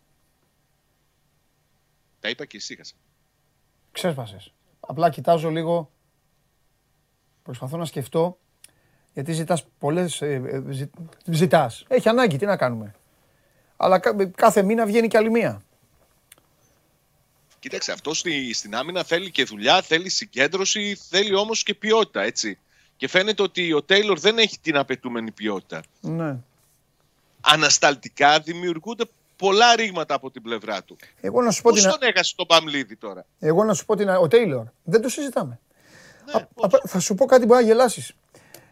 [2.20, 2.94] Τα είπα και ησύχασα.
[3.92, 4.52] Ξέσπασες.
[4.90, 5.90] Απλά κοιτάζω λίγο,
[7.42, 8.38] προσπαθώ να σκεφτώ,
[9.12, 10.90] γιατί ζητάς πολλές, ε, ε, ζη-
[11.24, 11.84] ζητάς.
[11.88, 12.94] Έχει ανάγκη, τι να κάνουμε.
[13.76, 15.62] Αλλά κα- κάθε μήνα βγαίνει κι άλλη μία.
[17.58, 22.58] Κοίταξε, αυτό στη, στην άμυνα θέλει και δουλειά, θέλει συγκέντρωση, θέλει όμως και ποιότητα, έτσι.
[22.96, 25.82] Και φαίνεται ότι ο Τέιλορ δεν έχει την απαιτούμενη ποιότητα.
[26.00, 26.36] Ναι.
[27.40, 29.04] Ανασταλτικά δημιουργούνται
[29.38, 30.96] πολλά ρήγματα από την πλευρά του.
[31.20, 33.84] Εγώ να σου πω Πώς την, α- τον έχασε τον Παμλίδη τώρα; εγώ να σου
[33.84, 35.60] πω την, α- ο Τέιλορ, δεν το συζητάμε.
[36.24, 38.12] Ναι, Α- πώς; απα- θα σου πω κάτι που μπορεί να γελάσεις.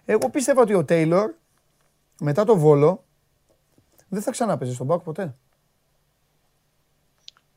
[0.04, 1.32] Εγώ πίστευα ότι ο Τέιλορ,
[2.20, 3.04] μετά το Βόλο,
[4.08, 5.34] δεν θα ξανά παίζει στον Πάκ ποτέ.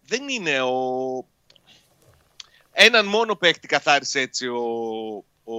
[0.05, 0.73] δεν είναι ο...
[2.71, 4.63] Έναν μόνο παίκτη καθάρισε έτσι ο,
[5.43, 5.55] ο,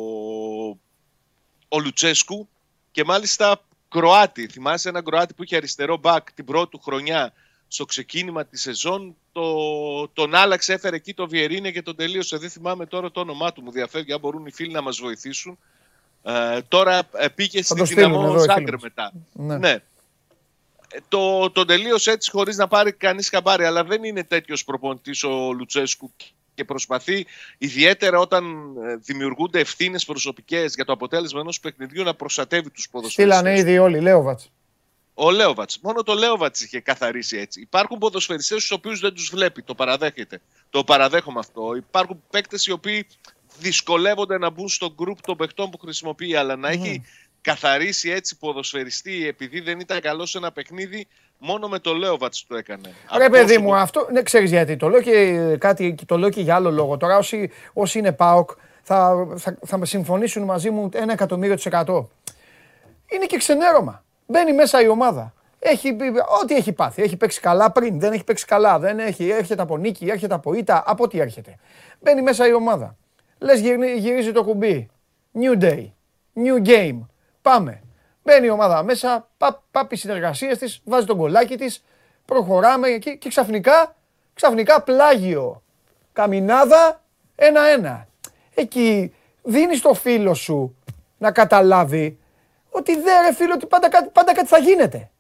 [1.69, 2.49] ο Λουτσέσκου
[2.91, 3.61] και μάλιστα
[3.91, 4.47] Κροάτι.
[4.47, 7.33] Θυμάσαι έναν Κροάτι που είχε αριστερό μπακ την πρώτη χρονιά
[7.69, 12.37] στο ξεκίνημα της σεζόν; Το, τον άλλαξε, έφερε εκεί το Βιερίνε και τον τελείωσε.
[12.37, 13.63] Δεν θυμάμαι τώρα το όνομά του.
[13.63, 15.59] Μου διαφεύγει αν μπορούν οι φίλοι να μας βοηθήσουν.
[16.23, 19.13] Ε, τώρα ε, πήγε στη Δυναμό Ζάγκρ μετά.
[19.33, 19.57] Ναι.
[19.59, 19.71] ναι.
[20.93, 25.25] Ε, το, το τελείωσε έτσι χωρίς να πάρει κανείς χαμπάρι, αλλά δεν είναι τέτοιος προπονητής
[25.25, 26.13] ο Λουτσέσκου
[26.61, 27.27] και προσπαθεί
[27.59, 28.45] ιδιαίτερα όταν
[28.87, 33.39] ε, δημιουργούνται ευθύνες προσωπικές για το αποτέλεσμα ενός παιχνιδιού να προστατεύει τους ποδοσφαιριστές.
[33.39, 34.51] Στείλανε ήδη όλοι, Λέοβατς.
[35.15, 35.79] Ο Λέοβατς.
[35.83, 37.61] Μόνο το Λέοβατς είχε καθαρίσει έτσι.
[37.61, 39.63] Υπάρχουν ποδοσφαιριστές του οποίους δεν τους βλέπει.
[39.63, 40.41] Το παραδέχεται.
[40.71, 41.75] Το παραδέχομαι αυτό.
[41.77, 43.07] Υπάρχουν παίκτες οι οποίοι
[43.59, 47.03] δυσκολεύονται να μπουν στο γκρουπ των παιχτών που χρησιμοποιεί, αλλά να έχει
[47.41, 51.07] καθαρίσει έτσι ποδοσφαιριστή επειδή δεν ήταν καλό σε ένα παιχνίδι,
[51.41, 52.95] μόνο με το Λέοβατς το έκανε.
[53.17, 54.77] Ρε παιδί μου, αυτό ναι, ξέρεις γιατί.
[54.77, 56.97] Το λέω και, κάτι, το λέω και για άλλο λόγο.
[56.97, 58.51] Τώρα όσοι, όσοι είναι ΠΑΟΚ
[58.83, 62.09] θα, θα, θα συμφωνήσουν μαζί μου ένα εκατομμύριο της εκατό.
[63.07, 64.05] Είναι και ξενέρωμα.
[64.27, 65.35] Μπαίνει μέσα η ομάδα.
[65.59, 65.97] Έχει,
[66.43, 67.03] ό,τι έχει πάθει.
[67.03, 68.79] Έχει παίξει καλά πριν, δεν έχει παίξει καλά.
[68.79, 71.57] Δεν έχει, έρχεται από νίκη, έρχεται από ήττα, από ό,τι έρχεται.
[72.01, 72.97] Μπαίνει μέσα η ομάδα.
[73.39, 73.61] Λες
[73.97, 74.89] γυρίζει το κουμπί.
[75.35, 75.87] New day.
[76.35, 76.99] New game.
[77.43, 77.83] Πάμε.
[78.23, 81.85] Μπαίνει η ομάδα μέσα, πά, πάπει συνεργασίες της, βάζει τον κολλάκι της,
[82.25, 83.97] προχωράμε και, και ξαφνικά,
[84.35, 85.63] ξαφνικά πλάγιο.
[86.13, 87.03] Καμινάδα,
[87.37, 88.09] ένα-ένα.
[88.55, 90.77] Εκεί δίνεις το φίλο σου
[91.19, 92.19] να καταλάβει
[92.71, 95.11] ότι δεν ρε φίλο ότι πάντα, πάντα κάτι θα γίνεται.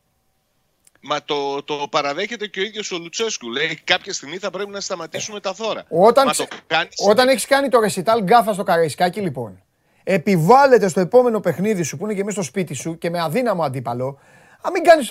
[1.00, 3.50] Μα το, το παραδέχεται και ο ίδιος ο Λουτσέσκου.
[3.50, 5.84] Λέει κάποια στιγμή θα πρέπει να σταματήσουμε τα δώρα.
[5.88, 6.94] Όταν, Μα κάνεις...
[7.08, 9.62] όταν έχεις κάνει το ρεσιτάλ γκάφα στο Καραϊσκάκι, λοιπόν,
[10.04, 13.62] επιβάλλεται στο επόμενο παιχνίδι σου που είναι και μέσα στο σπίτι σου και με αδύναμο
[13.62, 14.18] αντίπαλο,
[14.60, 15.10] αν μην κάνεις.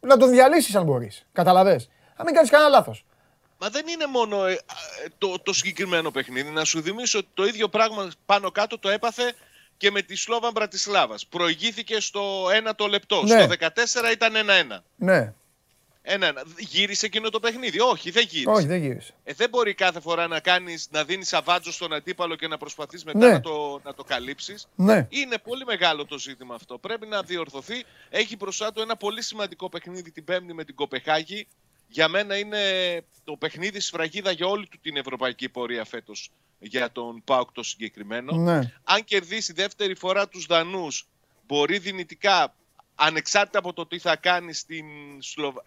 [0.00, 1.26] να τον διαλύσεις αν μπορείς.
[1.32, 1.86] Καταλαβέ.
[2.16, 3.04] Αν μην κάνεις κανένα λάθος.
[3.58, 4.58] Μα δεν είναι μόνο ε,
[5.18, 6.50] το, το συγκεκριμένο παιχνίδι.
[6.50, 9.32] Να σου θυμίσω ότι το ίδιο πράγμα πάνω κάτω το έπαθε
[9.76, 11.26] και με τη Σλόβαν Μπρατισλάβας.
[11.26, 13.22] Προηγήθηκε στο 1 το λεπτό.
[13.22, 13.42] Ναι.
[13.42, 13.54] Στο
[14.08, 14.78] 14 ήταν 1-1.
[14.96, 15.32] Ναι.
[16.08, 17.80] Ένα, γύρισε εκείνο το παιχνίδι.
[17.80, 18.50] Όχι, δεν γύρισε.
[18.50, 19.14] Όχι, δεν γύρισε.
[19.24, 23.04] Ε, δεν μπορεί κάθε φορά να, κάνεις, να δίνεις αβάτζο στον αντίπαλο και να προσπαθείς
[23.04, 23.32] μετά ναι.
[23.32, 24.68] να, το, να το καλύψεις.
[24.74, 25.06] Ναι.
[25.10, 26.78] Είναι πολύ μεγάλο το ζήτημα αυτό.
[26.78, 27.84] Πρέπει να διορθωθεί.
[28.10, 31.46] Έχει μπροστά του ένα πολύ σημαντικό παιχνίδι την Πέμπτη με την Κοπεχάγη.
[31.88, 32.60] Για μένα είναι
[33.24, 38.36] το παιχνίδι σφραγίδα για όλη του την ευρωπαϊκή πορεία φέτος για τον Πάουκ το συγκεκριμένο.
[38.36, 38.72] Ναι.
[38.84, 41.06] Αν κερδίσει δεύτερη φορά τους Δανούς,
[41.46, 42.54] μπορεί δυνητικά
[42.96, 44.86] ανεξάρτητα από το τι θα κάνει στην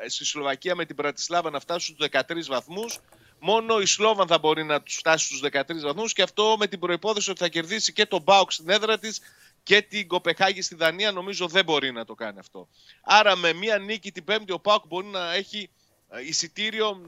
[0.07, 2.99] στη Σλοβακία με την Πρατισλάβα να φτάσει στους 13 βαθμούς
[3.39, 6.79] μόνο η Σλόβαν θα μπορεί να τους φτάσει στους 13 βαθμούς και αυτό με την
[6.79, 9.19] προϋπόθεση ότι θα κερδίσει και τον Μπάουκ στην έδρα της
[9.63, 12.67] και την Κοπεχάγη στη Δανία νομίζω δεν μπορεί να το κάνει αυτό.
[13.01, 15.69] Άρα με μία νίκη την Πέμπτη ο Πάουκ μπορεί να έχει
[16.09, 17.01] ε, εισιτήριο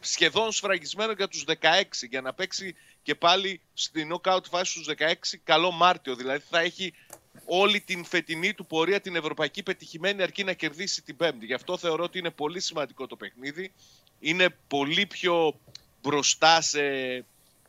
[0.00, 5.14] σχεδόν σφραγισμένο για τους 16 για να παίξει και πάλι στην knockout φάση στους 16
[5.44, 6.14] καλό Μάρτιο.
[6.14, 6.94] Δηλαδή θα έχει
[7.44, 11.46] όλη την φετινή του πορεία την ευρωπαϊκή πετυχημένη αρκεί να κερδίσει την Πέμπτη.
[11.46, 13.72] Γι' αυτό θεωρώ ότι είναι πολύ σημαντικό το παιχνίδι.
[14.20, 15.60] Είναι πολύ πιο
[16.02, 16.80] μπροστά σε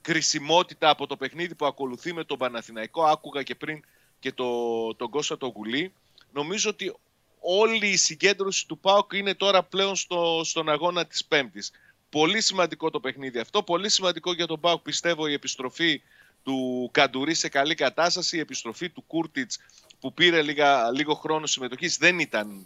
[0.02, 3.04] κρισιμότητα από το παιχνίδι που ακολουθεί με τον Παναθηναϊκό.
[3.04, 3.84] Άκουγα και πριν
[4.20, 4.48] και το,
[4.96, 5.94] τον Κώστα το Γουλή.
[6.34, 6.96] Νομίζω ότι
[7.40, 11.72] όλη η συγκέντρωση του ΠΑΟΚ είναι τώρα πλέον στο, στον αγώνα της Πέμπτης.
[12.10, 13.64] Πολύ σημαντικό το παιχνίδι αυτό.
[13.64, 16.02] Πολύ σημαντικό για τον ΠΑΟΚ πιστεύω η επιστροφή
[16.44, 18.38] του Καντουρί σε καλή κατάσταση.
[18.38, 19.60] Η επιστροφή του Κούρτιτς
[20.00, 22.66] που πήρε λίγα, λίγο χρόνο συμμετοχής δεν ήταν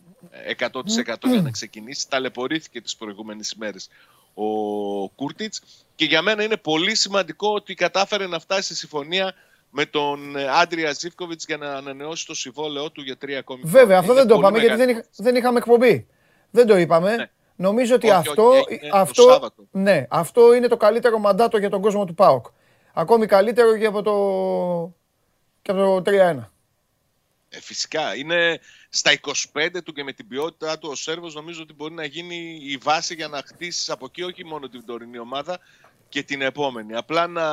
[0.60, 0.72] 100%
[1.30, 2.10] για να ξεκινήσει.
[2.10, 3.90] Ταλαιπωρήθηκε τις προηγούμενες ημέρες
[4.34, 5.62] ο Κούρτιτς.
[5.96, 9.34] Και για μένα είναι πολύ σημαντικό ότι κατάφερε να φτάσει σε συμφωνία
[9.70, 13.80] με τον Άντρια Ζήφκοβιτς για να ανανεώσει το συμβόλαιό του για τρία ακόμη χρόνια.
[13.80, 16.08] Βέβαια, αυτό δεν το είπαμε γιατί δεν, δεν είχαμε εκπομπή.
[16.52, 17.16] Δεν το είπαμε.
[17.16, 17.30] Ναι.
[17.56, 18.52] Νομίζω ότι αυτό,
[18.92, 22.46] αυτό, ναι, αυτό είναι το καλύτερο μαντάτο για τον κόσμο του ΠΑΟΚ.
[22.98, 24.14] Ακόμη καλύτερο και από το,
[25.62, 26.50] και από το 3-1.
[27.50, 28.16] Ε, φυσικά.
[28.16, 29.12] Είναι στα
[29.54, 32.78] 25 του και με την ποιότητά του ο Σέρβος νομίζω ότι μπορεί να γίνει η
[32.78, 35.60] βάση για να χτίσεις από εκεί όχι μόνο την τωρινή ομάδα
[36.10, 36.96] και την επόμενη.
[36.96, 37.46] Απλά να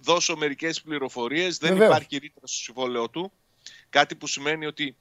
[0.00, 1.58] δώσω μερικές πληροφορίες.
[1.58, 3.32] Δεν υπάρχει ρήτρα στο συμβόλαιο του.
[3.90, 4.96] Κάτι που σημαίνει ότι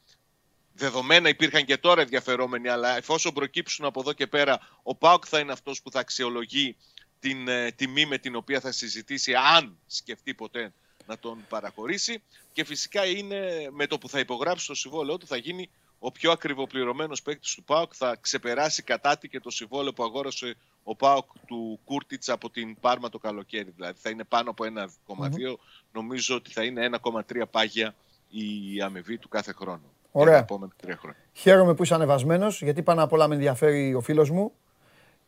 [0.73, 5.39] δεδομένα υπήρχαν και τώρα ενδιαφερόμενοι, αλλά εφόσον προκύψουν από εδώ και πέρα, ο Πάοκ θα
[5.39, 6.75] είναι αυτός που θα αξιολογεί
[7.21, 10.73] την ε, τιμή με την οποία θα συζητήσει αν σκεφτεί ποτέ
[11.07, 15.37] να τον παραχωρήσει και φυσικά είναι με το που θα υπογράψει το συμβόλαιο του θα
[15.37, 15.69] γίνει
[15.99, 20.55] ο πιο ακριβοπληρωμένος παίκτης του ΠΑΟΚ θα ξεπεράσει κατά τη και το συμβόλαιο που αγόρασε
[20.83, 23.71] ο ΠΑΟΚ του Κούρτιτς από την Πάρμα το καλοκαίρι.
[23.75, 25.29] Δηλαδή θα είναι πάνω από 1,2.
[25.91, 27.95] Νομίζω ότι θα είναι 1,3 πάγια
[28.29, 29.81] η αμοιβή του κάθε χρόνο.
[30.11, 30.45] Ωραία.
[31.33, 34.51] Χαίρομαι που είσαι ανεβασμένος γιατί πάνω απ' όλα με ενδιαφέρει ο φίλος μου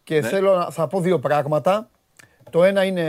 [0.03, 0.27] και Ναι.
[0.27, 1.89] θέλω να θα πω δύο πράγματα.
[2.49, 3.01] Το ένα είναι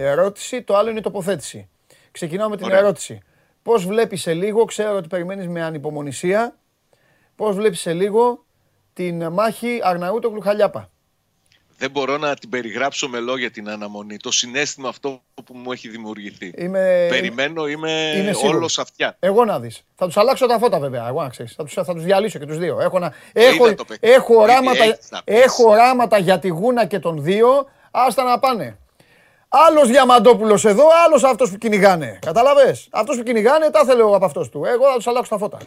[0.00, 1.68] ερώτηση, το άλλο είναι τοποθέτηση.
[2.10, 2.78] Ξεκινάω με την Ωραία.
[2.78, 3.20] ερώτηση.
[3.62, 6.56] Πώς βλέπεις σε λίγο, ξέρω ότι περιμένεις με ανυπομονησία,
[7.36, 8.44] πώς βλέπεις σε λίγο
[8.92, 10.90] την μάχη Αρναούτο Χαλιάπα;
[11.84, 14.16] Δεν μπορώ να την περιγράψω με λόγια την αναμονή.
[14.16, 16.52] Το συνέστημα αυτό που μου έχει δημιουργηθεί.
[16.56, 17.06] Είμαι...
[17.10, 18.56] Περιμένω, είμαι, είμαι σίγουρος.
[18.56, 19.16] όλος αυτιά.
[19.20, 19.84] Εγώ να δεις.
[19.96, 21.54] Θα τους αλλάξω τα φώτα βέβαια, εγώ να ξέρεις.
[21.54, 22.80] Θα τους, θα τους διαλύσω και τους δύο.
[22.80, 23.12] Έχω, να...
[23.32, 24.14] έχω, είδα το παιχνίδι.
[24.14, 25.34] έχω, Ήδη οράματα, έχεις να πεις.
[25.34, 27.68] έχω οράματα για τη γούνα και τον δύο.
[27.90, 28.78] Άστα να πάνε.
[29.48, 32.18] Άλλος Διαμαντόπουλος εδώ, άλλος αυτός που κυνηγάνε.
[32.20, 32.88] Καταλαβες.
[32.90, 34.64] Αυτός που κυνηγάνε, τα θέλω από αυτός του.
[34.64, 35.58] Εγώ θα τους αλλάξω τα φώτα.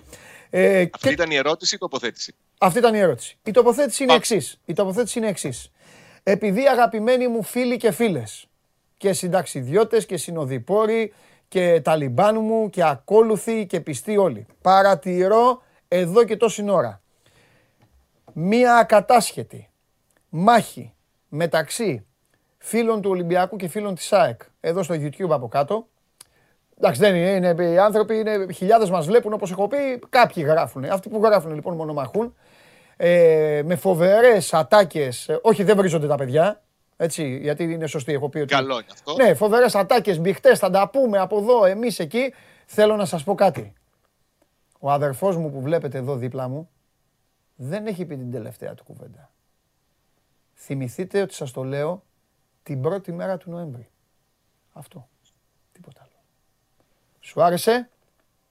[0.49, 3.37] Ε, Αυτή και ήταν η ερώτηση ή τοποθέτηση; αυτή ήταν η ερώτηση.
[3.43, 4.25] Η τοποθέτηση είναι Πάμε.
[4.29, 4.59] εξής.
[4.65, 5.71] Η τοποθέτηση είναι εξής.
[6.29, 8.47] Επειδή αγαπημένοι μου φίλοι και φίλες
[8.97, 11.13] και συνταξιδιώτες και συνοδοιπόροι
[11.47, 14.45] και ταλιμπάν μου και ακόλουθοι και πιστοί όλοι.
[14.61, 17.01] Παρατηρώ εδώ και τόση ώρα
[18.33, 19.69] μία ακατάσχετη
[20.29, 20.93] μάχη
[21.29, 22.05] μεταξύ
[22.57, 25.87] φίλων του Ολυμπιακού και φίλων της ΑΕΚ εδώ στο YouTube από κάτω.
[26.77, 30.85] Εντάξει, δεν είναι, είναι οι άνθρωποι, είναι, χιλιάδες μας βλέπουν όπως έχω πει, κάποιοι γράφουν.
[30.85, 32.35] Αυτοί που γράφουν λοιπόν μονομαχούν.
[32.97, 36.61] Ε, με φοβερές ατάκες, ε, όχι δεν βρίζονται τα παιδιά,
[36.97, 38.53] έτσι, γιατί είναι σωστή, έχω πει ότι...
[38.53, 39.15] Καλό είναι αυτό.
[39.15, 42.33] Ναι, φοβερές ατάκες, μπιχτές, θα τα πούμε από εδώ, εμείς εκεί.
[42.65, 43.73] Θέλω να σας πω κάτι.
[44.79, 46.69] Ο αδερφός μου που βλέπετε εδώ δίπλα μου,
[47.55, 49.31] δεν έχει πει την τελευταία του κουβέντα.
[50.53, 52.03] Θυμηθείτε ότι σας το λέω
[52.63, 53.89] την πρώτη μέρα του Νοέμβρη.
[54.73, 55.07] Αυτό.
[55.71, 56.23] Τίποτα άλλο.
[57.19, 57.89] Σου άρεσε;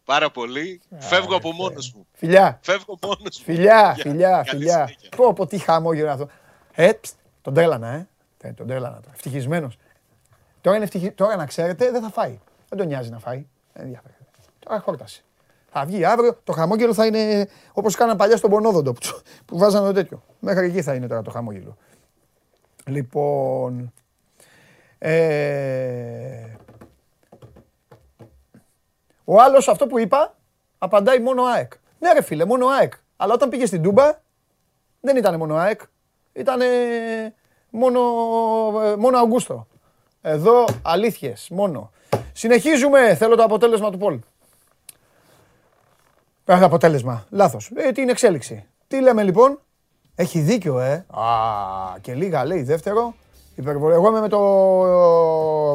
[0.07, 0.81] Πάρα πολύ.
[0.99, 2.07] Φεύγω από μόνος μου.
[2.13, 2.59] Φιλιά.
[2.63, 3.45] Φεύγω μόνος μου.
[3.45, 3.95] Φιλιά, Γεια.
[4.05, 4.73] φιλιά, Καλή φιλιά.
[4.87, 5.09] συνέχεια.
[5.17, 6.29] Πω, πω, τι χαμόγελο είναι αυτό.
[6.75, 8.09] Ε, ψ, τον τρέλανα, ε.
[8.41, 9.13] Ε, Τον τρέλανα τώρα.
[9.15, 9.79] Ευτυχισμένος.
[10.61, 11.11] Τώρα είναι ευτυχη...
[11.11, 12.39] Τώρα να ξέρετε δεν θα φάει.
[12.69, 13.47] Δεν τον νοιάζει να φάει.
[13.73, 14.21] Δεν ενδιαφέρεται.
[14.59, 15.21] Τώρα χόρτασε.
[15.71, 19.59] Θα βγει αύριο, το χαμόγελο θα είναι όπως κάναν παλιά στον Πονόδοντο που, του- που
[19.59, 20.23] βάζανε το τέτοιο.
[20.41, 21.77] Μέχρι εκεί θα είναι τώρα το χαμόγελο.
[22.87, 23.93] Λοιπόν,
[24.99, 26.57] ε,
[29.29, 30.37] ο άλλος αυτό που είπα
[30.79, 31.73] απαντάει μόνο ΑΕΚ.
[31.99, 32.93] Ναι ρε φίλε, μόνο ΑΕΚ.
[33.17, 34.21] Αλλά όταν πήγε στην Τούμπα
[35.01, 35.81] δεν ήταν μόνο ΑΕΚ.
[36.33, 36.61] Ήταν
[37.71, 38.01] μόνο,
[38.83, 39.67] ε, μόνο Αυγούστο.
[40.23, 41.91] Εδώ αλήθειες, μόνο.
[42.33, 43.15] Συνεχίζουμε.
[43.15, 44.19] Θέλω το αποτέλεσμα του Πολ.
[46.45, 47.27] Ε, αποτέλεσμα.
[47.31, 47.71] Λάθος.
[47.75, 48.67] Ε, την εξέλιξη.
[48.89, 49.61] Τι λέμε λοιπόν;
[50.15, 51.07] Έχει δίκιο, ε.
[51.11, 51.25] Α,
[52.01, 53.15] και λίγα λέει δεύτερο.
[53.59, 53.95] Υπερβολή.
[53.95, 54.41] Εγώ είμαι με, το,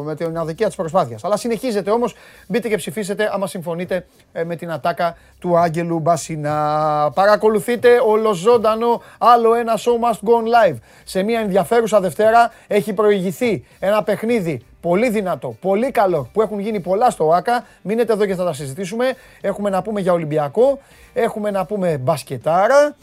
[0.04, 1.24] με την αδικία της προσπάθειας.
[1.24, 2.16] Αλλά συνεχίζετε όμως.
[2.48, 7.12] Μπείτε και ψηφίσετε άμα συμφωνείτε ε, με την ατάκα του Άγγελου Μπασινά.
[7.14, 10.76] Παρακολουθείτε ολοζώντανο άλλο ένα show must go on live.
[11.04, 16.80] Σε μια ενδιαφέρουσα Δευτέρα έχει προηγηθεί ένα παιχνίδι πολύ δυνατό, πολύ καλό, που έχουν γίνει
[16.80, 17.66] πολλά στο ΆΚΑ.
[17.82, 19.14] Μείνετε εδώ και θα τα συζητήσουμε.
[19.42, 20.80] Έχουμε να πούμε για Ολυμπιακό,
[21.14, 22.96] έχουμε να πούμε μπασκετάρα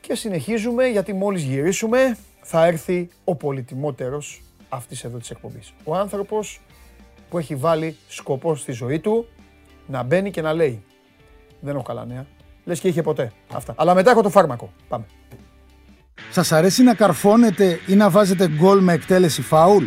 [0.00, 5.72] και συνεχίζουμε γιατί μόλις γυρίσουμε θα έρθει ο πολυτιμότερος αυτής εδώ της εκπομπής.
[5.84, 6.60] Ο άνθρωπος
[7.30, 9.26] που έχει βάλει σκοπό στη ζωή του
[9.86, 10.82] να μπαίνει και να λέει
[11.60, 12.26] δεν έχω καλά νέα.
[12.64, 13.74] Λες και είχε ποτέ αυτά.
[13.76, 14.72] Αλλά μετά έχω το φάρμακο.
[14.88, 15.04] Πάμε.
[16.30, 19.84] Σας αρέσει να καρφώνετε ή να βάζετε γκολ με εκτέλεση φάουλ;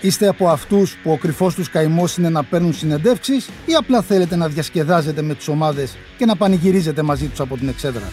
[0.00, 4.36] Είστε από αυτούς που ο κρυφός τους καημός είναι να παίρνουν συνεντεύξεις ή απλά θέλετε
[4.36, 8.12] να διασκεδάζετε με τις ομάδες και να πανηγυρίζετε μαζί τους από την εξέδρα;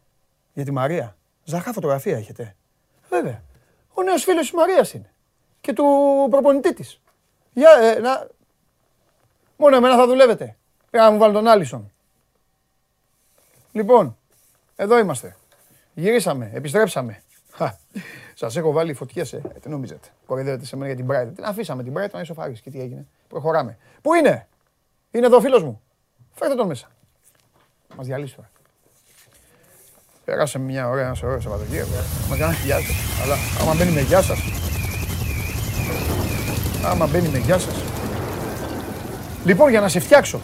[0.53, 1.17] Για τη Μαρία.
[1.43, 2.55] Ζαχά φωτογραφία έχετε.
[3.09, 3.43] Βέβαια.
[3.93, 5.13] Ο νέος φίλος της Μαρίας είναι.
[5.61, 5.85] Και του
[6.29, 7.01] προπονητή της.
[7.53, 8.27] Για, ε, να...
[9.57, 10.57] Μόνο εμένα θα δουλεύετε.
[10.91, 11.91] Για να μου βάλει τον Άλισον.
[13.71, 14.17] Λοιπόν,
[14.75, 15.35] εδώ είμαστε.
[15.93, 17.23] Γυρίσαμε, επιστρέψαμε.
[18.33, 19.41] Σας έχω βάλει φωτιές, ε.
[19.55, 19.59] ε.
[19.59, 20.07] Τι νομίζετε.
[20.25, 21.31] Κορυδεύετε σε μένα για την Brighton.
[21.35, 22.61] Την αφήσαμε την Brighton να ισοφαρίσει.
[22.61, 23.07] Και τι έγινε.
[23.27, 23.77] Προχωράμε.
[24.01, 24.47] Πού είναι,
[25.11, 25.81] Είναι εδώ ο φίλος μου.
[26.33, 26.91] Φέρτε τον μέσα.
[27.95, 28.49] Μας διαλύσει τώρα.
[30.25, 31.89] Περάσαμε μια ωραία, ένα ωραίο Σαββατοκύριακο.
[32.29, 32.95] Μα κάνανε γεια σας.
[33.23, 34.39] Αλλά άμα μπαίνει με γεια σας.
[36.85, 37.75] Άμα μπαίνει με γεια σας.
[39.45, 40.39] Λοιπόν, για να σε φτιάξω.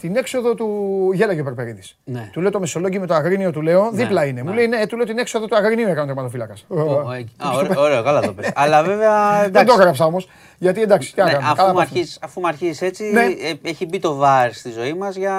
[0.00, 1.10] Την έξοδο του.
[1.14, 1.82] Γέλαγε ο Περπερίδη.
[2.04, 2.28] Ναι.
[2.32, 3.90] Του λέω το Μεσολόγγι με το Αγρίνιο, του λέω.
[3.92, 4.42] Δίπλα είναι.
[4.42, 6.54] Μου λέει ναι, του λέω την έξοδο του Αγρινίου έκανε ο τερματοφύλακα.
[6.68, 7.32] Ω, εκεί.
[7.36, 8.50] Α, ωραίο, ωραίο, καλά το πες.
[8.54, 9.36] Αλλά βέβαια.
[9.38, 9.66] Δεν εντάξει.
[9.66, 10.28] το έγραψα όμως.
[10.58, 11.46] Γιατί εντάξει, τι Ναι, έκανα.
[11.46, 11.90] αφού, καλά μου πάθαμε.
[11.98, 13.20] αρχίσεις, αφού μου αρχίσεις έτσι, Ναι.
[13.22, 15.34] ε, έχει μπει το VAR στη ζωή μας για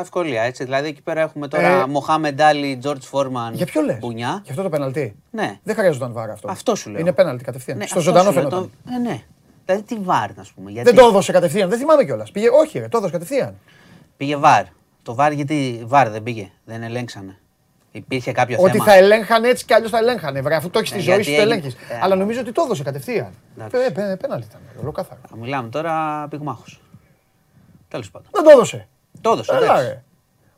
[0.00, 0.42] ευκολία.
[0.42, 0.64] Έτσι.
[0.64, 4.40] Δηλαδή εκεί πέρα έχουμε τώρα Ε, Μοχάμεντ Άλλη, Τζορτ Φόρμαν, Για ποιο λες; Μπουνιά.
[4.42, 5.16] Για αυτό το πεναλτί.
[5.30, 5.58] Ναι.
[5.62, 6.50] Δεν χρειάζονταν βάρα αυτό.
[6.50, 7.00] Αυτό σου λέω.
[7.00, 7.78] Είναι πέναλτι κατευθείαν.
[7.78, 8.70] Ναι, Στο αυτό ζωντανό σου λέω, φαινόταν.
[8.84, 9.22] το- Ε, ναι.
[9.66, 10.70] Δηλαδή τι VAR, να πούμε.
[10.70, 11.68] Γιατί Δεν το έδωσε κατευθείαν.
[11.68, 12.30] Δεν θυμάμαι κιόλας.
[12.30, 13.54] Πήγε, όχι, ρε, το έδωσε κατευθείαν.
[14.16, 14.62] Πήγε VAR.
[15.02, 16.50] Το VAR γιατί VAR δεν πήγε.
[16.64, 17.38] Δεν ελέγξανε.
[17.90, 18.84] Υπήρχε κάποιο Ότι θέμα.
[18.84, 20.40] θα ελέγχανε έτσι κι αλλιώς θα ελέγχανε.
[20.40, 21.82] Βρε, αφού το έχεις στη Ε, ζωή γιατί σου, το έγινε- ελέγχεις.
[21.90, 23.32] ε, Αλλά νομίζω ότι το έδωσε κατευθείαν.
[23.58, 23.76] Εντάξει.
[23.86, 24.60] Ε, πέ- Πέναλτι ήταν.
[24.80, 25.20] Ολοκάθαρο.
[25.32, 26.80] Α, Μιλάμε τώρα πυγμάχος.
[27.88, 28.28] Τέλος πάντων.
[28.32, 28.88] Δεν το έδωσε.
[29.20, 29.52] Το έδωσε.
[29.54, 29.86] Έλα, εντάξει.
[29.86, 30.02] ρε.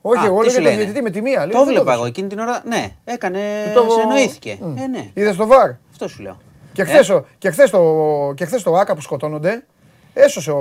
[0.01, 1.47] Όχι, Α, εγώ τι λέω σου για τον λένε; διαιτητή με τη μία.
[1.47, 1.97] λέω, Το δεν βλέπα έδωσε.
[1.97, 2.63] εγώ εκείνη την ώρα.
[2.67, 3.41] Ναι, έκανε.
[3.75, 4.59] Το- Συνοήθηκε.
[4.61, 4.77] Μμ.
[4.77, 5.11] Ε, ναι.
[5.15, 6.37] Είδες το βαρ; Αυτό σου λέω.
[6.73, 9.65] Και Ε, χθες και χθες το, και χθες το Άκα που σκοτώνονται,
[10.15, 10.61] έσωσε ο,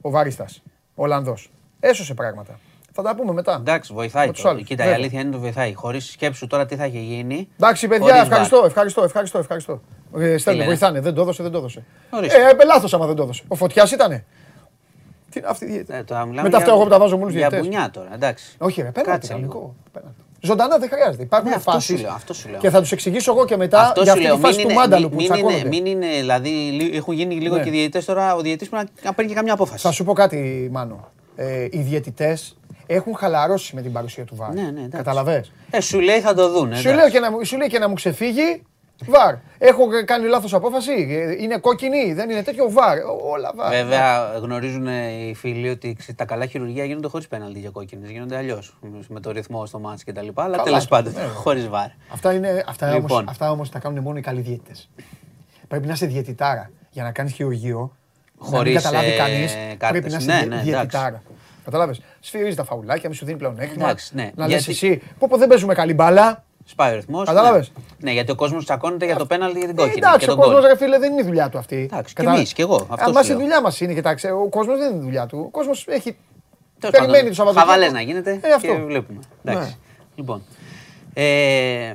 [0.00, 0.62] ο Βαρίστας,
[0.94, 1.50] ο Ολλανδός.
[1.88, 2.58] Έσωσε πράγματα.
[2.92, 3.56] Θα τα πούμε μετά.
[3.60, 4.48] Εντάξει, βοηθάει Με τους το.
[4.48, 5.00] άλλους, Κοίτα, η βέβαια.
[5.02, 5.74] αλήθεια είναι το βοηθάει.
[5.74, 7.48] Χωρίς σκέψου τώρα τι θα είχε γίνει.
[7.56, 8.66] Εντάξει, παιδιά, χωρίς ευχαριστώ, VAR.
[8.66, 9.80] ευχαριστώ, ευχαριστώ, ευχαριστώ.
[10.18, 11.00] Ε, Στέλνει, λένε; βοηθάνε.
[11.00, 11.84] Δεν το έδωσε, δεν το έδωσε.
[12.10, 12.36] Ορίστε.
[12.60, 13.42] Ε, λάθος άμα δεν το έδωσε.
[13.48, 14.24] Ο Φωτιάς ήτανε.
[15.30, 15.92] Τι είναι αυτή η διαιτητή.
[15.98, 17.74] Ε, τώρα μιλάμε Μετά για- αυτά εγώ που τα βάζω μόνος στους Για διαιτητές.
[17.76, 18.54] μπουνιά τώρα, εντάξει.
[18.58, 19.58] Όχι, ρε, πέναλτι Κάτσε κανονικό.
[19.58, 19.74] λίγο.
[19.92, 20.18] Πέναλτι.
[20.40, 21.22] Ζωντανά δεν χρειάζεται.
[21.22, 22.58] Υπάρχουν Ναι, αυτό φάσεις σου λέω, αυτό σου λέω.
[22.60, 24.36] Και θα τους εξηγήσω εγώ και μετά Αυτό για σου αυτή λέω.
[24.36, 25.68] τη φάση Μην του είναι, Μάνταλου μην, που μην είναι, τσακώνονται.
[25.68, 27.62] μην είναι, δηλαδή λι- έχουν γίνει λίγο Ναι.
[27.62, 28.34] και οι διαιτητές τώρα.
[28.34, 29.82] Ο διαιτητής πρέπει να, να παίρνει και καμιά απόφαση.
[29.86, 31.08] Θα σου πω κάτι, Μάνο.
[31.36, 32.56] Ε, οι διαιτητές
[32.86, 34.52] έχουν χαλαρώσει με την παρουσία του Βάρ.
[34.52, 34.90] Ναι, ναι, εντάξει.
[34.90, 36.74] Καταλαβες; Ε, σου λέει θα το δουν.
[36.76, 38.62] Σου, λέω και να, μου- σου λέει και να μου ξεφύγει.
[39.06, 39.34] Βαρ.
[39.58, 40.90] Έχω κάνει λάθος απόφαση.
[41.10, 42.98] Ε, Είναι κόκκινη, δεν είναι τέτοιο βαρ.
[43.30, 43.70] Όλα βαρ.
[43.70, 48.10] Βέβαια γνωρίζουν οι φίλοι ότι ξε- τα καλά χειρουργία γίνονται χωρίς πέναλτι για κόκκινες.
[48.10, 48.76] Γίνονται αλλιώς.
[49.08, 50.26] Με το ρυθμό στο μάτσο κτλ.
[50.34, 51.20] Αλλά Καλά, τέλος πάντων ναι.
[51.22, 51.86] χωρίς βάρ.
[52.12, 53.10] Αυτά, είναι, αυτά, Λοιπόν.
[53.10, 54.90] όμως, αυτά όμως τα κάνουν μόνο οι καλοί διαιτητές.
[55.68, 57.96] Πρέπει να είσαι διαιτητάρα για να κάνεις χειρουργείο.
[58.44, 59.52] Να μην Χωρίς, καταλάβει ε, κανείς.
[59.78, 59.88] κάρτες.
[59.90, 61.22] Πρέπει να είσαι Ναι, δι- ναι, διαιτητάρα.
[61.64, 63.84] Κατάλαβες; Σφυρίζει τα φαουλάκια, μη σου δίνει πλέον έκτημα.
[63.84, 64.30] Εντάξει, ναι.
[64.34, 66.44] Να λες Γιατί- εσύ, πω πω δεν παίζουμε καλή μπάλα.
[66.66, 67.26] Σπάει ο ρυθμός.
[67.26, 67.82] Κατάλαβες; Ναι.
[67.98, 69.98] ναι, γιατί ο κόσμος τσακώνεται για το πέναλτι για την Ε, κόκκινη.
[70.06, 70.70] εντάξει, και ο τον κόσμος γκολ.
[70.70, 71.76] ρε φίλε δεν είναι η δουλειά του αυτή.
[71.76, 73.42] Εντάξει, και Κατάλαβες; εμείς, και εγώ, αυτό Αν μας σου η λέω.
[73.42, 75.38] δουλειά μας είναι, κοιτάξτε, ο κόσμος δεν είναι η δουλειά του.
[75.46, 76.16] Ο κόσμος έχει
[76.78, 77.70] Τέλος περιμένει πάντων, το Σαββατοκύριακο.
[77.72, 78.66] Χαβαλές να γίνεται Ε, αυτό.
[78.74, 79.18] και βλέπουμε.
[79.44, 79.68] Εντάξει.
[79.68, 79.74] Ναι.
[80.14, 80.42] Λοιπόν.
[81.14, 81.94] Ε,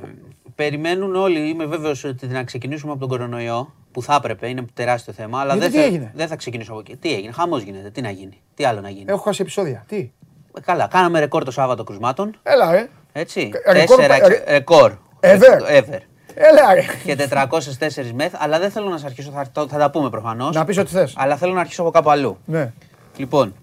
[0.56, 5.14] περιμένουν όλοι, είμαι βέβαιος ότι να ξεκινήσουμε από τον κορονοϊό, που θα έπρεπε, είναι τεράστιο
[5.14, 5.40] θέμα.
[5.40, 6.96] Αλλά Γιατί δεν, τι θα, έγινε; δεν θα ξεκινήσω από εκεί.
[6.96, 9.06] Τι έγινε, χαμός γίνεται, τι να γίνει, τι άλλο να γίνει.
[9.08, 9.84] Έχω χάσει επεισόδια.
[9.88, 10.12] Τι;
[10.58, 12.38] Ε, Καλά, κάναμε ρεκόρ το Σάββατο κρουσμάτων.
[12.44, 12.90] Έλα, ε.
[13.12, 13.52] Έτσι.
[13.64, 14.94] Ε, ρεκόρ, Τέσσερα, ε, ρε- ρεκόρ.
[15.20, 15.78] Ever.
[15.80, 16.00] Ever.
[16.34, 16.84] Έλα, ρε.
[17.06, 20.56] Και 404 μεθ, αλλά δεν θέλω να σα αρχίσω, θα, το- θα τα πούμε προφανώς.
[20.56, 21.14] Να πεις ό,τι θες.
[21.18, 22.38] Αλλά θέλω να αρχίσω από κάπου αλλού.
[22.46, 22.72] Ναι.
[23.18, 23.56] Λοιπόν,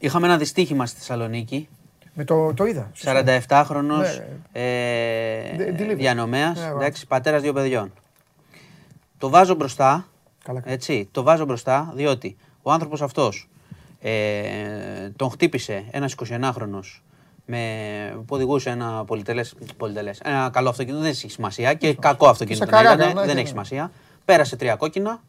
[0.00, 1.68] είχαμε ένα δυστύχημα στη Θεσσαλονίκη.
[2.14, 2.90] Με το, το είδα.
[3.04, 5.96] 47χρονο Ναι, ε, Ντε- delivery.
[5.96, 6.76] διανομέας, Ναι, εγώ.
[6.78, 7.92] εντάξει, πατέρας δύο παιδιών.
[9.18, 10.08] Το βάζω μπροστά,
[10.44, 10.72] Καλά, καλά.
[10.74, 13.48] έτσι, το βάζω μπροστά, διότι ο άνθρωπος αυτός
[14.00, 17.00] ε, τον χτύπησε ένας 21χρονος
[17.46, 17.58] με,
[18.16, 22.74] που οδηγούσε ένα πολυτελές, πολυτελές, ένα καλό αυτοκίνητο, δεν έχει σημασία και κακό αυτοκίνητο Στα
[22.74, 23.48] να ήταν, καράκα, ναι, δεν ναι, έχει ναι.
[23.48, 23.90] σημασία.
[24.24, 25.22] Πέρασε τρία κόκκινα,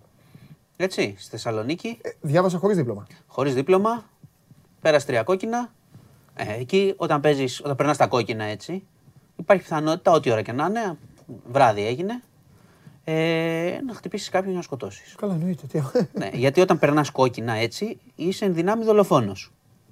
[0.78, 3.08] έτσι, στη Θεσσαλονίκη, Ε, διάβασα χωρίς δίπλωμα.
[3.28, 4.04] χωρίς δίπλωμα,
[4.82, 5.72] πέρασε τρία κόκκινα.
[6.36, 8.84] Ε, εκεί όταν παίζεις, όταν περνάς τα κόκκινα έτσι,
[9.36, 10.98] υπάρχει πιθανότητα ό,τι ώρα και να είναι,
[11.52, 12.22] βράδυ έγινε,
[13.10, 15.16] ε, να χτυπήσεις κάποιον για να σκοτώσεις.
[15.18, 15.68] Καλά, εννοείται.
[15.68, 15.82] Τι...
[16.20, 19.51] ναι, γιατί όταν περνάς κόκκινα έτσι, είσαι εν δυνάμει δολοφόνος.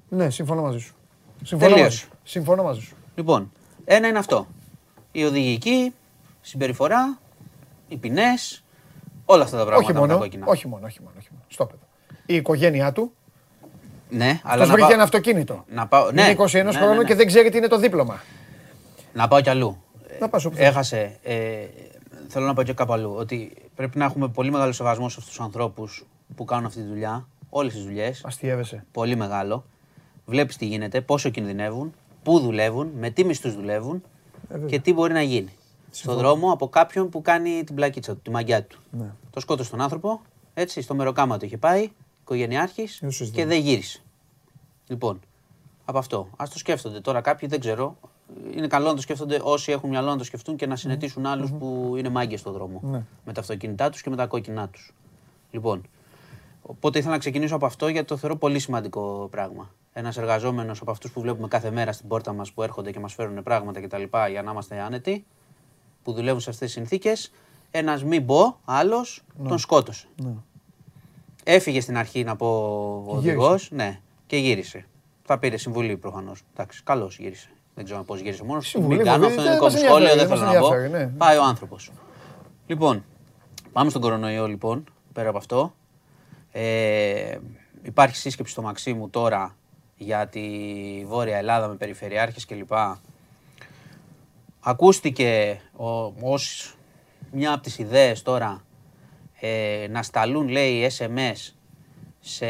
[0.10, 0.96] ναι, συμφωνώ μαζί σου.
[1.44, 1.88] Συμφωνώ Τελείως.
[1.90, 2.10] μαζί σου.
[2.24, 2.96] Συμφωνώ μαζί σου.
[3.16, 3.52] Λοιπόν,
[3.86, 4.48] ένα είναι αυτό.
[5.12, 5.94] Η οδηγική,
[6.42, 7.20] συμπεριφορά,
[7.88, 8.64] οι ποινές,
[9.26, 10.46] όλα αυτά τα πράγματα όχι, με τα μόνο, κόκκινα.
[10.46, 11.44] όχι μόνο, όχι μόνο, όχι μόνο.
[11.48, 11.84] Στο παιδό.
[12.26, 13.12] Η οικογένειά του,
[14.10, 15.66] Ναι, αλλά αυτός να βρήκε πάω, ένα αυτοκίνητο.
[15.68, 17.04] να πάω, ναι, είναι 21 ναι, ναι, χρόνων ναι.
[17.04, 18.22] και δεν ξέρει τι είναι το δίπλωμα.
[19.14, 19.84] Να πάω κι αλλού.
[20.20, 20.68] Να πας όπου θες.
[20.68, 21.20] Έχασε.
[21.24, 21.36] Ε,
[22.30, 23.14] θέλω να πάω και κάπου αλλού.
[23.18, 26.06] Ότι πρέπει να έχουμε πολύ μεγάλο σεβασμό σε αυτούς τους ανθρώπους
[26.36, 27.28] που κάνουν αυτή τη δουλειά.
[27.50, 28.22] Όλες τις δουλειές.
[28.26, 28.86] Αστείευεσαι.
[28.92, 29.66] Πολύ μεγάλο.
[30.26, 34.04] Βλέπεις τι γίνεται, πόσο κινδυνεύουν, πού δουλεύουν, με τι μισθούς δουλεύουν
[34.50, 35.54] Ε, και τι μπορεί να γίνει.
[35.92, 38.80] Στον δρόμο από κάποιον που κάνει την πλακίτσα του, τη μαγιά του.
[38.92, 39.12] Ναι.
[39.30, 40.22] Το σκότωσε τον άνθρωπο,
[40.54, 41.90] έτσι, στο μεροκάμα του είχε πάει,
[42.22, 43.44] οικογενειάρχης Δεν το συζητάμε.
[43.44, 44.02] και δεν γύρισε.
[44.88, 45.20] Λοιπόν,
[45.86, 46.28] από αυτό.
[46.38, 47.98] Α το σκέφτονται τώρα κάποιοι, δεν ξέρω.
[48.56, 51.52] Είναι καλό να το σκέφτονται όσοι έχουν μυαλό να το σκεφτούν και να συνετήσουν άλλους
[51.52, 52.80] που είναι μάγκες στον δρόμο.
[52.84, 53.04] Ναι.
[53.26, 54.94] Με τα αυτοκίνητά τους και με τα κόκκινά τους.
[55.52, 55.82] Λοιπόν,
[56.62, 59.72] οπότε ήθελα να ξεκινήσω από αυτό γιατί το θεωρώ πολύ σημαντικό πράγμα.
[59.94, 63.14] Ένας εργαζόμενος από αυτούς που βλέπουμε κάθε μέρα στην πόρτα μας που έρχονται και μας
[63.14, 64.04] φέρουν πράγματα κτλ.
[64.30, 65.26] για να είμαστε άνετοι,
[66.04, 67.32] που δουλεύουν σε αυτές τις συνθήκες,
[67.72, 70.08] ένας μην πω άλλος τον σκότωσε.
[70.22, 70.34] Ναι.
[71.44, 72.48] Έφυγε στην αρχή να πω
[73.08, 73.38] ο γύρισε.
[73.38, 74.88] οδηγός, ναι, και γύρισε.
[75.24, 76.42] Θα πήρε συμβουλή προφανώς.
[76.54, 77.50] Εντάξει, καλώ γύρισε.
[77.76, 78.68] Δεν ξέρω πώς γύρισε μόνος.
[78.68, 80.54] Συμβουλή, Μην κάνω βέβαια, αυτό δεν είναι δικό μου μας σχόλιο, δεν ενδιαφέρει, θέλω δεν
[80.54, 80.76] να μας πω.
[80.76, 81.18] ενδιαφέρει, ναι.
[81.18, 81.92] Πάει ο άνθρωπος.
[82.68, 83.06] Λοιπόν,
[83.72, 85.76] πάμε στον κορονοϊό λοιπόν, πέρα από αυτό.
[86.52, 87.38] Ε,
[87.82, 89.56] υπάρχει σύσκεψη στο Μαξίμου τώρα
[89.98, 90.42] για τη
[91.08, 92.72] Βόρεια Ελλάδα με περιφερειάρχες κλπ.
[94.60, 95.88] Ακούστηκε ο,
[96.22, 96.76] ως
[97.32, 98.64] μια από τις ιδέες τώρα
[99.40, 101.54] ε, να σταλούν λέει SMS
[102.20, 102.46] σε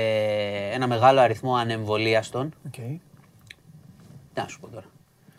[0.72, 2.54] ένα μεγάλο αριθμό ανεμβολίαστων.
[2.66, 2.74] Οκ.
[2.74, 3.00] Τι
[4.42, 4.86] να σου πω τώρα.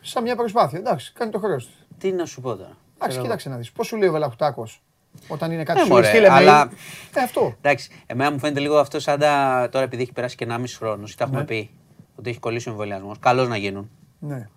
[0.07, 0.79] Σαν μια προσπάθεια.
[0.79, 1.73] Εντάξει, κάνει το χρέος του.
[1.99, 2.61] Τι να σου πω τώρα.
[2.63, 3.23] Εντάξει, Ξέρω εγώ.
[3.23, 3.73] κοίταξε να δεις.
[3.73, 4.83] Πώς σου λέει ο Βελαχουτάκος
[5.29, 6.73] όταν είναι κάτι Ε, σου λέει, μωρέ, στείλε αλλά- mail;
[7.15, 7.55] Ε, αυτό.
[7.61, 9.69] Εντάξει, εμένα μου φαίνεται λίγο αυτό σαν τα.
[9.73, 11.47] Τώρα επειδή έχει περάσει και 1,5 χρόνος, τα έχουμε Ναι.
[11.47, 11.71] πει
[12.17, 13.19] ότι έχει κολλήσει ο εμβολιασμός.
[13.19, 13.91] Καλώς να γίνουν.
[14.19, 14.49] Ναι.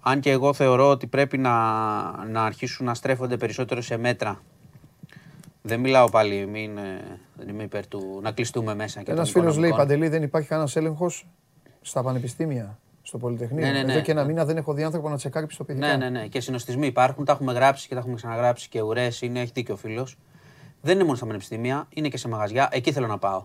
[0.00, 1.50] Αν και εγώ θεωρώ ότι πρέπει να,
[2.26, 4.42] να αρχίσουν να στρέφονται περισσότερο σε μέτρα.
[5.62, 9.02] Δεν μιλάω πάλι, μην, ε, δεν είμαι υπέρ του να κλειστούμε μέσα.
[9.02, 9.96] και Ένας των φίλος λέει οικονομικών.
[9.98, 11.26] Παντελή, δεν υπάρχει κανένας έλεγχος
[11.80, 13.66] στα πανεπιστήμια, στο Πολυτεχνείο.
[13.66, 13.92] Ναι, ναι, ναι.
[13.92, 15.86] Εδώ και ένα μήνα δεν έχω δει άνθρωπο να τσεκάρει πιστοποιητικά.
[15.86, 16.26] Ναι, ναι, ναι.
[16.26, 19.74] Και συνοστισμοί υπάρχουν, τα έχουμε γράψει και τα έχουμε ξαναγράψει και ουρές είναι, έχει δίκιο
[19.74, 20.16] ο φίλος.
[20.80, 22.68] Δεν είναι μόνο στα πανεπιστήμια, είναι και σε μαγαζιά.
[22.72, 23.44] Εκεί θέλω να πάω.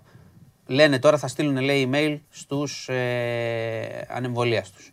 [0.65, 4.83] Λένε τώρα θα στείλουν λέει email στους ε, ανεμβολίαστου.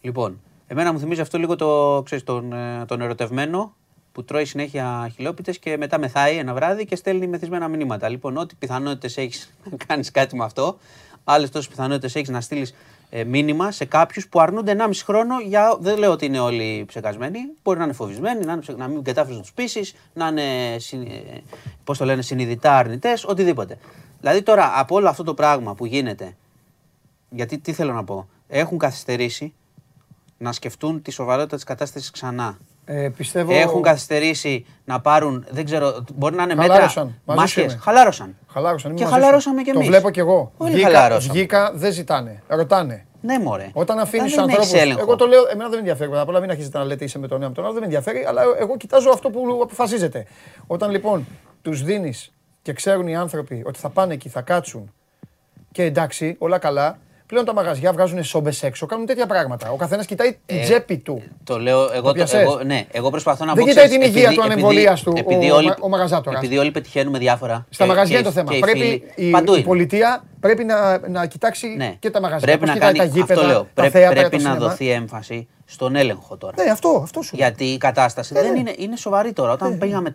[0.00, 3.74] Λοιπόν, εμένα μου θυμίζει αυτό λίγο το, ξέρεις, τον, ε, τον ερωτευμένο
[4.12, 8.08] που τρώει συνέχεια χιλόπιτες και μετά μεθάει ένα βράδυ και στέλνει μεθυσμένα μηνύματα.
[8.08, 10.78] Λοιπόν, ό,τι πιθανότητες έχεις να κάνεις κάτι με αυτό,
[11.24, 12.74] άλλες τόσες πιθανότητες έχεις να στείλεις
[13.10, 15.76] ε, μήνυμα σε κάποιους που αρνούνται 1,5 χρόνο για.
[15.80, 17.38] Δεν λέω ότι είναι όλοι ψεκασμένοι.
[17.62, 20.76] Μπορεί να είναι φοβισμένοι, να, είναι, ψε- να μην κατάφερε να τους πείσει, να είναι
[20.78, 21.42] συν- ε,
[21.84, 23.78] πώς το λένε, συνειδητά αρνητές, οτιδήποτε.
[24.20, 26.36] Δηλαδή τώρα από όλο αυτό το πράγμα που γίνεται,
[27.30, 29.54] γιατί τι θέλω να πω, έχουν καθυστερήσει
[30.38, 32.58] να σκεφτούν τη σοβαρότητα της κατάστασης ξανά.
[32.88, 33.52] Ε, πιστεύω.
[33.54, 36.72] Έχουν καθυστερήσει να πάρουν, δεν ξέρω, μπορεί να είναι μέτρα.
[36.72, 37.04] Χαλάρωσαν.
[37.04, 37.72] Μαζί σου μάσκες.
[37.72, 37.80] είμαι.
[37.82, 38.36] Χαλάρωσαν.
[38.52, 38.90] Χαλάρωσαν.
[38.90, 39.20] είμαι Και μαζί σου.
[39.22, 39.88] χαλαρώσαμε κι Το εμείς.
[39.90, 40.52] βλέπω κι εγώ.
[40.56, 41.32] Όλοι Βγήκα, χαλάρωσαν.
[41.34, 42.42] βγήκα, δεν ζητάνε.
[42.48, 43.06] Ρωτάνε.
[43.20, 43.70] Ναι, μωρέ.
[43.72, 44.62] Όταν αφήνεις Δεν του ανθρώπου.
[44.62, 45.00] έχεις έλεγχο.
[45.00, 46.08] Εγώ το λέω, εμένα δεν με ενδιαφέρει.
[46.08, 47.80] Πρώτα απ' όλα μην αρχίσετε να λέτε είσαι με τον ένα με τον άλλο, δεν
[47.82, 50.26] με ενδιαφέρει, αλλά εγώ κοιτάζω αυτό που αποφασίζετε.
[50.66, 51.26] Όταν λοιπόν
[51.62, 52.32] τους δίνεις
[52.62, 54.92] και ξέρουν οι άνθρωποι ότι θα πάνε εκεί, θα κάτσουν
[55.72, 56.98] και εντάξει, όλα καλά.
[57.26, 59.70] Πλέον τα μαγαζιά βγάζουν σόμπες έξω, κάνουν τέτοια πράγματα.
[59.70, 61.22] Ο καθένας κοιτάει την Ε, τσέπη του.
[61.44, 63.68] Το λέω εγώ, το, πιασες; εγώ, ναι, εγώ προσπαθώ να Δεν πω.
[63.70, 66.38] κοιτάει ξέρεις, την υγεία επειδή- του επειδή- ανεμβολίαστου ο- επειδή ο όλοι- μα- ο μαγαζάτορας.
[66.38, 67.66] Επειδή όλοι πετυχαίνουμε διάφορα.
[67.70, 68.50] Στα και- μαγαζιά και- είναι το θέμα.
[68.50, 69.66] και οι Πρέπει φίλοι- η, Παντού η είναι.
[69.66, 71.94] πολιτεία πρέπει να, να κοιτάξει Ναι.
[71.98, 72.46] και τα μαγαζιά.
[72.46, 74.52] Πρέπει πώς να κοιτάει κάνει, τα γήπεδα, αυτό λέω, τα πρέπει, θέατρα, πρέπει το να
[74.52, 74.68] σινεμά.
[74.70, 76.64] δοθεί έμφαση στον έλεγχο τώρα.
[76.64, 77.36] Ναι, αυτό, αυτό σου.
[77.36, 78.58] Γιατί η κατάσταση Ναι, δεν ναι.
[78.58, 79.52] είναι, είναι σοβαρή τώρα.
[79.52, 80.10] Όταν πήγαμε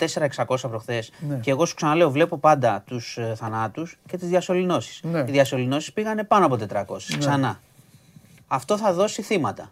[0.46, 1.36] 4-600 προχθές Ναι.
[1.36, 5.00] και εγώ σου ξαναλέω, βλέπω πάντα τους ε, θανάτους και τις διασωληνώσεις.
[5.04, 5.20] Ναι.
[5.20, 7.60] Οι διασωληνώσεις πήγανε πάνω από 400 ξανά.
[8.48, 9.72] Αυτό θα δώσει θύματα.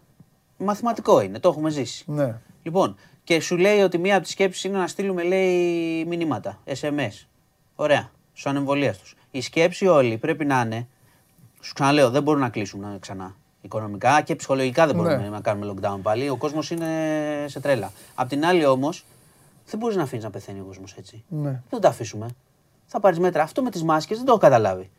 [0.56, 2.04] Μαθηματικό είναι, το έχουμε ζήσει.
[2.06, 2.34] Ναι.
[2.62, 7.26] Λοιπόν, και σου λέει ότι μία από τις σκέψεις είναι να στείλουμε, λέει, μηνύματα, SMS.
[7.74, 9.14] Ωραία, στου ανεμβολία τους.
[9.30, 10.88] Η σκέψη όλη πρέπει να είναι,
[11.60, 13.34] σου ξαναλέω, δεν μπορούν να κλείσουν ε, ξανά.
[13.62, 15.28] Οικονομικά και ψυχολογικά δεν μπορούμε Ναι.
[15.28, 16.28] να κάνουμε lockdown πάλι.
[16.28, 16.88] Ο κόσμος είναι
[17.48, 17.92] σε τρέλα.
[18.14, 19.04] Απ' την άλλη όμως,
[19.66, 21.24] δεν μπορείς να αφήνεις να πεθαίνει ο κόσμος έτσι.
[21.28, 21.62] Ναι.
[21.70, 22.28] Δεν το αφήσουμε.
[22.86, 23.42] Θα πάρεις μέτρα.
[23.42, 24.90] Αυτό με τις μάσκες δεν το έχω καταλάβει.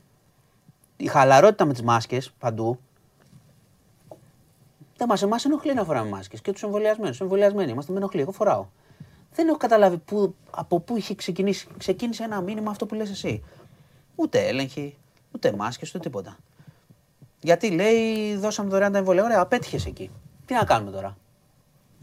[0.97, 2.80] Η χαλαρότητα με τις μάσκες παντού
[4.97, 7.22] δεν μας εμάς ενοχλεί να φοράμε μάσκες και τους εμβολιασμένους.
[7.22, 8.22] Εμβολιασμένοι είμαστε με ενοχλεί.
[8.22, 8.66] Εγώ φοράω.
[9.34, 11.68] Δεν έχω καταλάβει που, από πού είχε ξεκινήσει.
[11.78, 13.43] Ξεκίνησε ένα μήνυμα αυτό που λες εσύ.
[14.16, 14.97] Ούτε έλεγχη,
[15.36, 16.38] ούτε μάσκες, ούτε τίποτα.
[17.42, 19.24] Γιατί λέει, δώσαμε δωρεάν τα εμβόλια.
[19.24, 20.12] Ωραία, απέτυχες εκεί.
[20.46, 21.18] Τι να κάνουμε τώρα;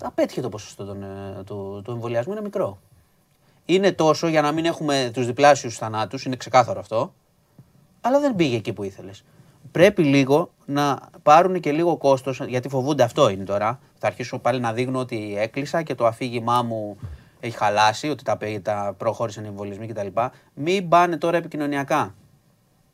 [0.03, 2.79] Απέτυχε το ποσοστό των, ε, του, του εμβολιασμού, είναι μικρό.
[3.65, 7.13] Είναι τόσο για να μην έχουμε τους διπλάσιους θανάτους, είναι ξεκάθαρο αυτό.
[8.01, 9.25] Αλλά δεν πήγε εκεί που ήθελες.
[9.73, 13.81] Πρέπει λίγο να πάρουν και λίγο κόστος, γιατί φοβούνται αυτό είναι τώρα.
[13.99, 16.99] Θα αρχίσω πάλι να δείχνω ότι έκλεισα και το αφήγημά μου
[17.41, 20.07] έχει χαλάσει, ότι τα, πέ- τα προχώρησαν οι εμβολισμοί κτλ.
[20.55, 22.15] Μην πάνε τώρα επικοινωνιακά.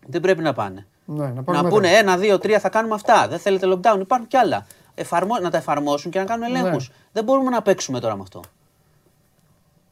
[0.07, 0.87] Δεν πρέπει να πάνε.
[1.05, 1.99] Ναι, να να πάρουν πούνε μέτρα.
[1.99, 3.29] ένα, δύο, τρία, θα κάνουμε αυτά.
[3.29, 4.67] Δεν θέλετε lockdown, υπάρχουν κι άλλα.
[4.95, 5.39] Εφαρμο...
[5.39, 6.89] Να τα εφαρμόσουν και να κάνουν ελέγχους.
[6.89, 6.95] Ναι.
[7.13, 8.41] Δεν μπορούμε να παίξουμε τώρα με αυτό.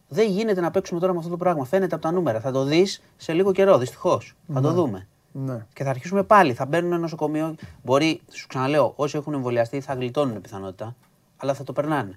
[0.08, 1.64] Δεν γίνεται να παίξουμε τώρα με αυτό το πράγμα.
[1.64, 2.40] Φαίνεται από τα νούμερα.
[2.40, 4.34] Θα το δεις σε λίγο καιρό, δυστυχώς.
[4.52, 5.08] Θα το δούμε.
[5.32, 5.66] Ναι.
[5.72, 6.54] Και θα αρχίσουμε πάλι.
[6.54, 7.54] Θα μπαίνουν νοσοκομείο.
[7.82, 10.96] Μπορεί, σου ξαναλέω, όσοι έχουν εμβολιαστεί θα γλιτώνουν πιθανότητα,
[11.36, 12.14] αλλά θα το περνάνε.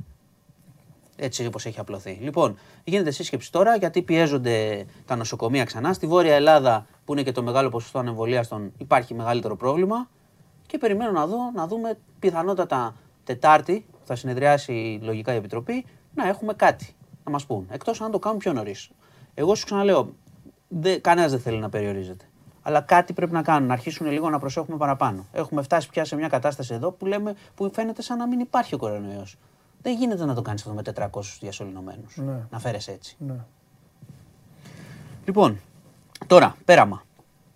[1.15, 2.17] Έτσι όπως έχει απλωθεί.
[2.21, 5.93] Λοιπόν, γίνεται σύσκεψη τώρα γιατί πιέζονται τα νοσοκομεία ξανά.
[5.93, 10.09] Στη Βόρεια Ελλάδα, που είναι και το μεγάλο ποσοστό ανεμβολίαστων, υπάρχει μεγαλύτερο πρόβλημα.
[10.65, 16.27] Και περιμένω να δω, να δούμε πιθανότατα Τετάρτη, που θα συνεδριάσει λογικά η Επιτροπή, να
[16.27, 17.67] έχουμε κάτι να μας πούν.
[17.71, 18.89] Εκτός αν το κάνουν πιο νωρίς.
[19.33, 20.13] Εγώ σου ξαναλέω,
[20.67, 22.25] δε, κανένας δεν θέλει να περιορίζεται.
[22.61, 25.25] Αλλά κάτι πρέπει να κάνουν, να αρχίσουν λίγο να προσέχουμε παραπάνω.
[25.31, 28.75] Έχουμε φτάσει πια σε μια κατάσταση εδώ που, λέμε, που φαίνεται σαν να μην υπάρχει
[28.75, 29.37] ο κορονοϊός.
[29.81, 32.05] Δεν γίνεται να το κάνεις αυτό με 400 διασωληνωμένου.
[32.15, 32.47] Ναι.
[32.49, 33.15] Να φέρεσαι έτσι.
[33.19, 33.45] Ναι.
[35.25, 35.59] Λοιπόν,
[36.27, 37.03] τώρα, πέραμα.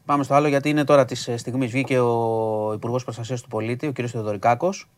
[0.06, 1.72] Πάμε στο άλλο γιατί είναι τώρα τη στιγμής.
[1.72, 3.98] Βγήκε ο Υπουργός Προστασίας του Πολίτη, ο κ.
[4.08, 4.90] Θεοδωρικάκος,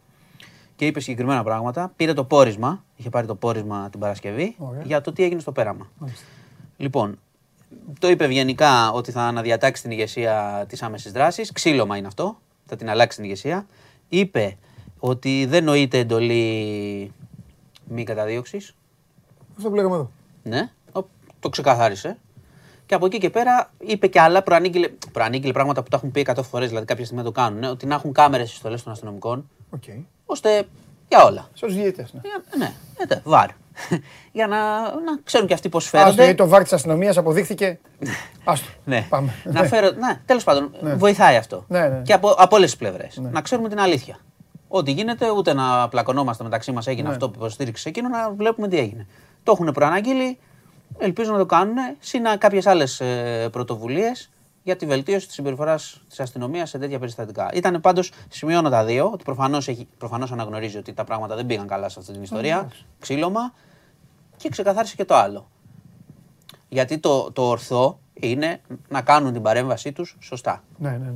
[0.76, 1.94] και είπε συγκεκριμένα πράγματα.
[1.96, 4.82] Πήρε το πόρισμα, είχε πάρει το πόρισμα την Παρασκευή, Ωραία.
[4.86, 5.90] για το τι έγινε στο πέραμα.
[5.98, 6.26] Μάλιστα.
[6.78, 7.20] Λοιπόν,
[8.00, 11.52] το είπε ευγενικά ότι θα αναδιατάξει την ηγεσία της άμεσης δράσης.
[11.52, 12.38] Ξύλωμα είναι αυτό.
[12.66, 13.66] θα την αλλάξει την ηγεσία.
[14.10, 14.58] Είπε
[15.00, 17.12] ότι δεν νοείται εντολή
[17.88, 18.76] μη καταδίωξης.
[19.58, 20.12] Αυτό που λέγαμε εδώ.
[20.44, 21.04] Ναι, ο-
[21.40, 22.18] το ξεκαθάρισε.
[22.92, 26.26] Και από εκεί και πέρα είπε και άλλα, προανήγγειλε, προανήγγειλε πράγματα που τα έχουν πει
[26.36, 27.64] 100 φορές, δηλαδή κάποια στιγμή το κάνουν.
[27.64, 29.84] Ότι να έχουν κάμερες στις στολές των αστυνομικών, Οκ.
[30.26, 30.64] ώστε
[31.08, 31.50] για όλα.
[31.54, 32.14] Στους διαιτητές.
[32.14, 32.20] Ναι.
[32.24, 32.74] Για, ναι,
[33.10, 33.48] ναι, VAR.
[34.38, 36.22] για να, να ξέρουν και αυτοί πώς Άστο, φέρονται.
[36.24, 37.80] γιατί το VAR της αστυνομίας αποδείχθηκε.
[38.44, 38.68] Άστο.
[38.86, 39.06] Ναι.
[39.10, 39.34] Πάμε.
[39.44, 41.66] Να φέρω, ναι, τέλος πάντων, βοηθάει αυτό.
[41.68, 42.02] Ναι, ναι.
[42.02, 43.18] Και από, από όλες τις πλευρές.
[43.32, 44.18] Να ξέρουμε την αλήθεια.
[44.68, 47.14] Ό,τι γίνεται, ούτε να πλακωνόμαστε μεταξύ μας έγινε Ναι.
[47.14, 49.08] αυτό που υποστήριξε εκείνο, να βλέπουμε τι έγινε.
[49.44, 50.38] Το έχουν προαναγγείλει,
[50.98, 54.30] ελπίζω να το κάνουν, συν κάποιες άλλες ε, πρωτοβουλίες
[54.64, 57.50] για τη βελτίωση της συμπεριφοράς της αστυνομίας σε τέτοια περιστατικά.
[57.54, 61.68] Ήταν πάντως, σημειώνω τα δύο, ότι προφανώς, έχει, προφανώς αναγνωρίζει ότι τα πράγματα δεν πήγαν
[61.68, 63.54] καλά σε αυτή την ιστορία, ξύλωμα,
[64.38, 65.50] και ξεκαθάρισε και το άλλο.
[66.70, 70.64] Γιατί το, το ορθό είναι να κάνουν την παρέμβασή τους σωστά.
[70.78, 71.12] Ναι, ναι, ναι.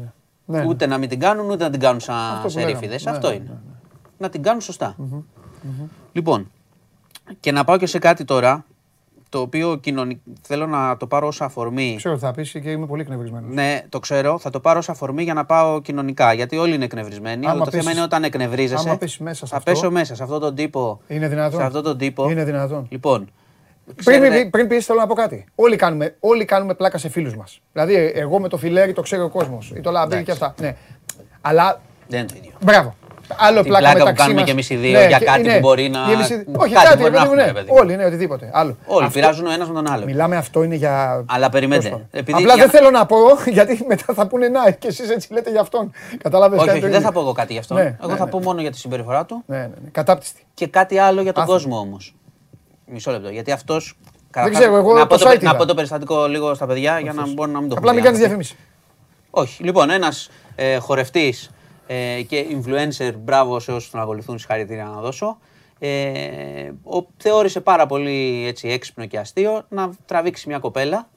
[0.45, 0.59] ναι.
[0.59, 0.67] ναι.
[0.67, 2.79] Ούτε να μην την κάνουν, ούτε να την κάνουν σαν Αυτό που σε λέγαμε.
[2.79, 3.05] ρήφιδες.
[3.05, 3.43] Ναι, Αυτό ναι, είναι.
[3.43, 3.73] ναι, ναι.
[4.17, 4.95] Να την κάνουν σωστά.
[6.11, 6.51] Λοιπόν,
[7.39, 8.65] και να πάω και σε κάτι τώρα,
[9.29, 10.21] το οποίο κοινωνι...
[10.41, 11.93] θέλω να το πάρω ως αφορμή.
[11.97, 13.53] Ξέρω τι θα πεις και είμαι πολύ εκνευρισμένος.
[13.53, 14.39] Ναι, το ξέρω.
[14.39, 16.33] Θα το πάρω ως αφορμή για να πάω κοινωνικά.
[16.33, 17.45] Γιατί όλοι είναι εκνευρισμένοι.
[17.45, 18.89] Άμα Αλλά το θέμα πέσεις- είναι όταν εκνευρίζεσαι.
[18.89, 21.01] άμα πέσεις μέσα σε θα αυτό- πέσω μέσα σε αυτόν τον τύπο.
[21.07, 21.59] Είναι δυνατόν.
[21.59, 22.29] Σε αυτόν τον τύπο.
[22.29, 22.87] Είναι δυνατόν.
[22.89, 23.29] Λοιπόν.
[23.85, 25.45] Πριν, ξέρετε- πριν, πριν πεις, θέλω να πω κάτι.
[25.55, 27.61] Όλοι κάνουμε, όλοι κάνουμε πλάκα σε φίλους μας.
[27.73, 29.71] Δηλαδή, ε, εγώ με το φιλέρι το ξέρει ο κόσμος.
[29.75, 30.53] Ή το λαμπύρι και αυτά.
[30.59, 30.75] Ναι.
[31.41, 32.51] Αλλά Δεν είναι το ίδιο.
[32.63, 32.95] μπράβο.
[33.37, 34.43] Άλλο Την πλάκα, πλάκα που μεταξύ κάνουμε μας.
[34.43, 36.85] κι εμείς οι δύο για και- κάτι που μπορεί να- και εμείς οι- Όχι, κάτι
[36.87, 37.45] κάτι, μπορεί ρε να παιδί μου, έχουμε, ναι.
[37.45, 37.77] ρε παιδί μου.
[37.79, 38.49] Όλοι, ναι, οτιδήποτε.
[38.53, 38.77] Άλλο.
[38.85, 40.05] Όλοι Αυτό- πειράζουν ο ένας με τον άλλο.
[40.05, 41.23] Μιλάμε, αυτό είναι για.
[41.27, 42.19] Αλλά περιμένετε, Τέλος πάντων.
[42.19, 43.17] επειδή Απλά για δεν να- θέλω να πω,
[43.57, 45.91] γιατί μετά θα πούνε να και εσείς έτσι λέτε για αυτόν.
[46.23, 47.73] Κατάλαβες Όχι, όχι, δεν θα πω εγώ κάτι γι' αυτό.
[47.73, 48.29] Ναι, εγώ ναι, θα ναι.
[48.31, 49.89] πω μόνο για τη συμπεριφορά του Ναι, ναι, ναι.
[49.91, 50.45] Κατάπτυστη.
[50.53, 51.59] και κάτι άλλο για τον Άθλημα.
[51.59, 52.15] κόσμο όμως.
[52.85, 53.29] Μισό λεπτό.
[53.29, 53.77] Γιατί αυτό.
[54.53, 55.55] ξέρω, εγώ να, πω το το, site να είδα.
[55.55, 58.13] πω το περιστατικό λίγο στα παιδιά για να μπορούν να μην το Απλά έχουν μην
[58.13, 58.43] δει κάνεις άνθρωποι.
[58.43, 58.55] διαφήμιση.
[59.29, 59.63] Όχι.
[59.63, 61.49] Λοιπόν, ένας ε, χορευτής
[61.87, 65.37] ε, και influencer, μπράβο σε όσους τον ακολουθούν, συγχαρητήρια να δώσω.
[65.79, 71.09] Ε, ο, θεώρησε πάρα πολύ έτσι, έξυπνο και αστείο να τραβήξει μια κοπέλα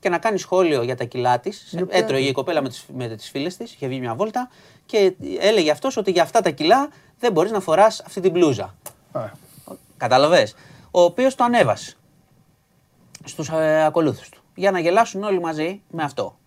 [0.00, 1.76] και να κάνει σχόλιο για τα κιλά της.
[1.82, 4.50] οποία- Έτρωγε η κοπέλα με τις με τις φίλες της, είχε βγει μια βόλτα
[4.86, 6.88] και έλεγε αυτός ότι για αυτά τα κιλά
[7.18, 8.74] δεν μπορείς να φοράς αυτή την μπλούζα.
[9.12, 9.24] Α,
[9.96, 10.54] Κατάλαβες;
[10.90, 11.96] Ο οποίος το ανέβασε
[13.24, 14.42] στους ε, ακολούθους του.
[14.54, 16.38] Για να γελάσουν όλοι μαζί με αυτό.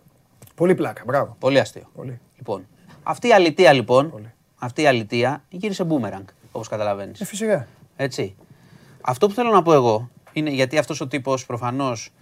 [0.54, 1.36] Πολύ πλάκα, μπράβο.
[1.38, 1.90] Πολύ αστείο.
[1.94, 2.20] Πολύ.
[2.36, 2.66] Λοιπόν,
[3.02, 4.32] αυτή η αλητεία λοιπόν, Πολύ.
[4.58, 7.20] αυτή η αλητεία γύρισε μπούμερανγκ, όπως καταλαβαίνεις.
[7.20, 7.66] Ε, φυσικά.
[7.96, 8.34] Έτσι.
[9.00, 12.12] Αυτό που θέλω να πω εγώ είναι γιατί αυτός ο τύπος προφανώς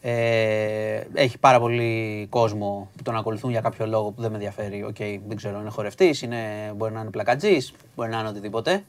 [0.00, 4.84] ε, έχει πάρα πολύ κόσμο που τον ακολουθούν για κάποιο λόγο που δεν με ενδιαφέρει.
[4.84, 8.84] Οκ, δεν ξέρω, είναι χορευτής, είναι, μπορεί να είναι πλακατζής, μπορεί να είναι οτιδήποτε.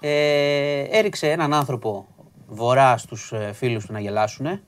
[0.00, 2.06] Ε, έριξε έναν άνθρωπο
[2.48, 4.62] βορά στους ε, φίλους του να γελάσουνε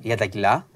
[0.00, 0.66] για τα κιλά.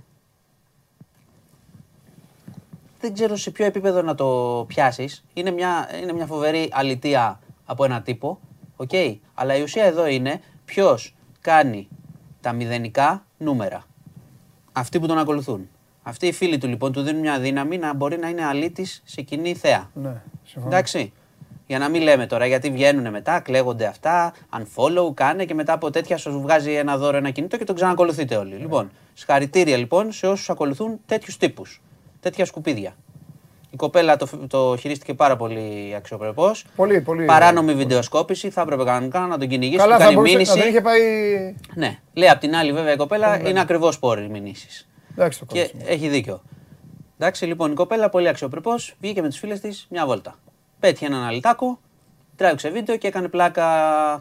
[3.00, 5.24] Δεν ξέρω σε ποιο επίπεδο να το πιάσεις.
[5.34, 8.40] Είναι μια, είναι μια φοβερή αλητεία από ένα τύπο.
[8.76, 8.90] Οκ.
[9.34, 11.88] Αλλά η ουσία εδώ είναι ποιος κάνει
[12.40, 13.84] τα μηδενικά νούμερα.
[14.72, 15.68] Αυτοί που τον ακολουθούν.
[16.02, 19.22] Αυτοί οι φίλοι του λοιπόν του δίνουν μια δύναμη να μπορεί να είναι αλήτης σε
[19.22, 19.90] κοινή θέα.
[19.94, 20.74] Ναι, συμφωνώ.
[20.74, 21.12] Εντάξει.
[21.66, 25.90] Για να μην λέμε τώρα γιατί βγαίνουν μετά, κλαίγονται αυτά, unfollow, κάνε και μετά από
[25.90, 28.54] τέτοια σου βγάζει ένα δώρο ένα κινητό και τον ξανακολουθείτε όλοι.
[28.54, 31.80] Λοιπόν, συγχαρητήρια λοιπόν σε όσους ακολουθούν τέτοιους τύπους.
[32.20, 32.96] Τέτοια σκουπίδια.
[33.70, 36.64] Η κοπέλα το, το χειρίστηκε πάρα πολύ αξιοπρεπώς.
[36.76, 37.24] Πολύ, πολύ.
[37.24, 39.78] Παράνομη βιντεοσκόπηση, θα έπρεπε κανονικά να τον κυνηγήσει.
[39.78, 40.56] Καλά, του θα κάνει μπορούσε μήνυση.
[40.56, 41.00] να τον είχε πάει.
[41.74, 44.86] Ναι, λέει απ' την άλλη βέβαια η κοπέλα είναι ακριβώς πόρη οι μηνύσει.
[45.16, 45.92] Εντάξει το Και κόλλησε.
[45.92, 46.42] έχει δίκιο.
[47.18, 50.34] Εντάξει, λοιπόν, η κοπέλα πολύ αξιοπρεπώς βγήκε με τις φίλες της μια βόλτα.
[50.80, 51.78] Πέτυχε έναν αλυτάκο,
[52.36, 53.66] τράβηξε βίντεο και έκανε πλάκα.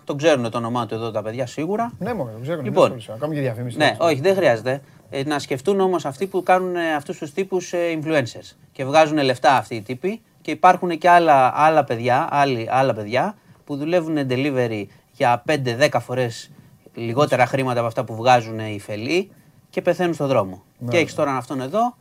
[0.03, 1.91] Τον ξέρουν το όνομά του εδώ τα παιδιά σίγουρα.
[1.99, 2.61] Ναι, μόνο, δεν ξέρω.
[2.61, 2.83] Λοιπόν.
[2.83, 3.03] Λοιπόν.
[3.07, 3.77] Να κάνουμε και διαφήμιση.
[3.77, 4.01] Ναι, εντάξει.
[4.01, 4.81] όχι, δεν χρειάζεται.
[5.09, 8.55] Ε, να σκεφτούν όμως αυτοί που κάνουν αυτούς τους τύπους influencers.
[8.71, 10.21] Και βγάζουν λεφτά αυτοί οι τύποι.
[10.41, 16.51] Και υπάρχουν και άλλα, άλλα, παιδιά, άλλοι, άλλα παιδιά που δουλεύουν delivery για 5-10 φορές
[16.93, 19.31] λιγότερα χρήματα από αυτά που βγάζουν οι φελοί
[19.69, 20.63] και πεθαίνουν στον δρόμο.
[20.77, 21.95] Ναι, και έχεις τώρα αυτόν εδώ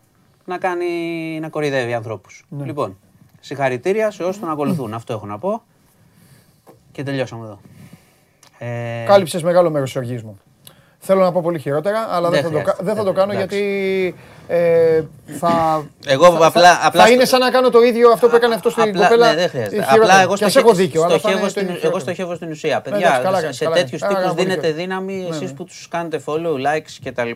[0.44, 0.86] να, κάνει,
[1.40, 2.44] να κορυδεύει ανθρώπους.
[2.64, 2.98] Λοιπόν,
[3.40, 4.94] συγχαρητήρια σε όσους τον ακολουθούν.
[4.94, 5.62] Αυτό έχω να πω.
[6.92, 7.60] Και τελειώσαμε εδώ.
[8.58, 10.38] Ε, Κάλυψες μεγάλο μέρος της οργής μου.
[10.98, 13.12] Θέλω να πω πολύ χειρότερα, αλλά δεν, Δεν θα, το, κα- χρειάζεται, δεν θα δεν
[13.12, 14.14] το κάνω χρειάζεται, γιατί
[14.48, 15.02] ε,
[15.38, 15.84] θα.
[16.06, 18.36] Εγώ θα, απλά- θα, απλά θα στο- είναι σαν να κάνω το ίδιο αυτό που
[18.36, 19.28] έκανε αυτός στην Απλά, κοπέλα.
[19.30, 19.74] ναι, δεν χρειάζεται.
[19.74, 20.02] χειρότερα.
[20.02, 21.02] Απλά εγώ Και ας στοχε- έχω δίκιο.
[21.02, 22.00] αλλά θα στοχεύω, είναι το στην, ίδιο εγώ χειρότερο.
[22.14, 22.82] στοχεύω στην ουσία.
[22.84, 24.16] εντάξει, Παιδιά, καλά σε- κάνεις, σε καλά τέτοιους κάνεις.
[24.16, 24.80] τύπους Άρα, πολύ δίνετε ωραία.
[24.80, 25.56] δύναμη Ναι, εσείς ναι.
[25.56, 27.30] που τους κάνετε follow, likes κτλ.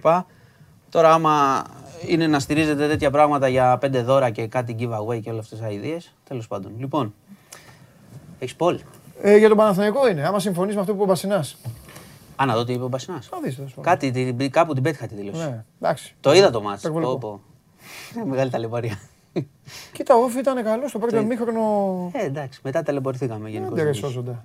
[0.91, 1.65] Τώρα, άμα
[2.07, 5.75] είναι να στηρίζετε τέτοια πράγματα για πέντε δώρα και κάτι giveaway και όλες αυτές τις
[5.77, 6.73] ιδέες, τέλος πάντων.
[6.79, 7.15] Λοιπόν,
[8.39, 8.79] έχεις πόλ.
[9.23, 10.27] Ε, για τον Παναθηναϊκό είναι.
[10.27, 11.57] Άμα συμφωνείς με αυτό που είπε ο Μπασινάς.
[12.43, 13.27] Α, να δω τι είπε ο Μπασινάς.
[13.27, 13.55] Θα δεις.
[13.57, 13.85] τέλος πάντων.
[13.93, 15.39] Κάτι, την- κάπου την πέτυχα τη δήλωση.
[15.49, 16.15] Ναι, εντάξει.
[16.21, 16.83] Το είδα το μάτς.
[16.83, 17.41] Πω, πω.
[18.25, 18.99] Μεγάλη ταλαιπωρία.
[19.33, 19.51] Ε, Ε, Μεγάλη ταλαιπωρία.
[19.51, 19.51] Υπερβολικό.
[19.51, 19.93] Μεγάλη ταλαιπωρία.
[19.93, 22.11] Κοίτα, ο Όφη ήταν καλό στο πρώτο Το- μήχρονο.
[22.15, 23.75] Ε, εντάξει, μετά ταλαιπωρηθήκαμε γενικώς.
[23.77, 24.45] Δεν ρε σώζοντα.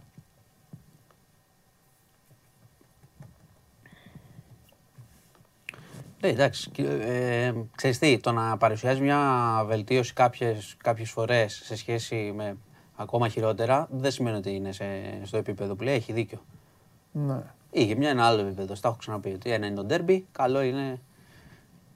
[6.21, 6.69] Ναι, εντάξει.
[6.69, 9.19] και, Ε, ξέρεις τι, το να παρουσιάζει μια
[9.67, 12.57] βελτίωση κάποιες, κάποιες φορές σε σχέση με
[12.95, 14.85] ακόμα χειρότερα, δεν σημαίνει ότι είναι σε,
[15.23, 15.95] στο επίπεδο που λέει.
[15.95, 16.41] Έχει δίκιο.
[17.11, 17.41] Ναι.
[17.77, 18.75] Είχε μια ένα άλλο επίπεδο.
[18.75, 20.25] Στα έχω ξαναπεί ότι ένα είναι το ντέρμπι.
[20.31, 20.99] Καλό είναι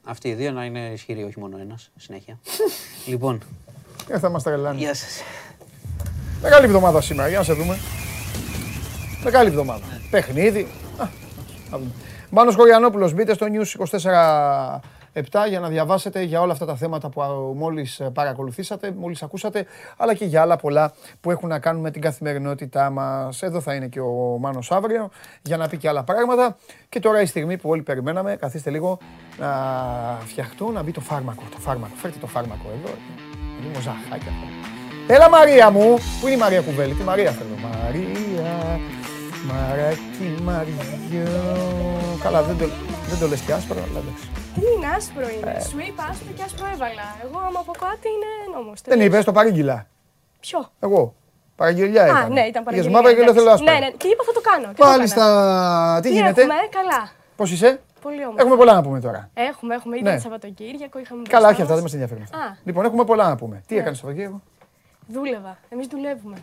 [0.04, 1.92] αυτοί οι δύο να είναι ισχυροί, όχι μόνο ένας.
[1.96, 2.40] Συνέχεια.
[3.12, 3.42] λοιπόν,
[4.08, 4.78] Ε, θα μας τρελάνει.
[4.78, 5.22] γεια σας.
[6.42, 7.78] Μεγάλη εβδομάδα σήμερα, για να σε δούμε.
[9.24, 9.86] Μεγάλη εβδομάδα.
[10.10, 10.68] Παιχνίδι.
[10.98, 11.08] Α,
[11.72, 11.92] να δούμε.
[12.30, 13.86] Μάνος Κοριανόπουλος, μπείτε στο News
[15.14, 19.24] 24-7 για να διαβάσετε για όλα αυτά τα θέματα που α, μόλις ε, παρακολουθήσατε, μόλις
[19.24, 19.66] ακούσατε,
[19.98, 23.42] αλλά και για άλλα πολλά που έχουν να κάνουν με την καθημερινότητά μας.
[23.42, 25.10] Εδώ θα είναι και ο Μάνος αύριο
[25.42, 26.58] για να πει και άλλα πράγματα.
[26.90, 28.98] Και τώρα η στιγμή που όλοι περιμέναμε, καθίστε λίγο
[29.38, 29.50] να
[30.26, 31.44] φτιαχτώ, να μπει το φάρμακο.
[31.52, 32.94] Το φάρμακο, φέρτε το φάρμακο εδώ.
[33.56, 34.68] Να δούμε ζαχάκι αυτό.
[35.14, 35.98] Έλα Μαρία μου.
[36.22, 37.50] Πού είναι η Μαρία Κουβέλη; Τη Μαρία θέλω.
[37.62, 38.80] Μαρία.
[39.48, 41.28] Μαράκι Μαριό.
[42.24, 42.66] Καλά δεν το,
[43.10, 44.39] δεν το λες και άσπρο, αλλά εντάξει.
[44.56, 45.60] Τι είναι άσπρο είναι.
[45.70, 47.08] Σου είπα άσπρο και άσπρο έβαλα.
[47.24, 48.82] Εγώ άμα από κάτι είναι νόμος.
[48.82, 49.88] Δεν είπες το παρήγγυλα.
[50.40, 51.14] Ποιο; Εγώ.
[51.56, 52.28] Παραγγελιά Α, έκανα.
[52.28, 52.92] ναι, ήταν Είχες παραγγελία.
[52.92, 53.40] μαύρα και λέω εντάξει.
[53.40, 53.72] θέλω άσπρο.
[53.74, 54.68] Ναι, ναι, και είπα θα το κάνω.
[54.68, 55.22] και το Μάλιστα.
[55.24, 56.02] έκανα.
[56.02, 57.02] Τι Τι γίνεται; έχουμε, καλά.
[57.36, 58.42] Πώς είσαι; Πολύ όμορφα.
[58.42, 59.30] Έχουμε πολλά να πούμε τώρα.
[59.34, 59.98] Έχουμε, έχουμε.
[59.98, 60.20] Ήταν Ναι.
[60.20, 61.82] Σαββατοκύριακο, είχαμε Καλά, μπροστά όχι αυτά, δεν μας.
[61.84, 62.24] μας ενδιαφέρουν.
[62.24, 62.38] αυτά.
[62.38, 62.58] Α.
[62.64, 63.64] Λοιπόν, έχουμε πολλά να πούμε.
[63.68, 63.80] Τι Ναι.
[63.80, 64.42] έκανες στο Σαββατοκύριακο;
[65.08, 65.58] Δούλευα.
[65.70, 66.36] Εμείς δουλεύουμε.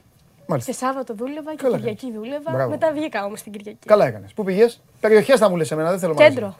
[0.46, 0.70] Μάλιστα.
[0.70, 2.50] Και Σάββατο δούλευα και Καλά Κυριακή δούλευα.
[2.52, 2.70] Μπράβο.
[2.70, 3.86] Μετά βγήκα όμως την Κυριακή.
[3.86, 4.32] Καλά έκανες.
[4.32, 6.34] Πού πήγες; Περιοχές θα μου λες εμένα, δεν θέλω μαγαζί.
[6.34, 6.54] Κέντρο.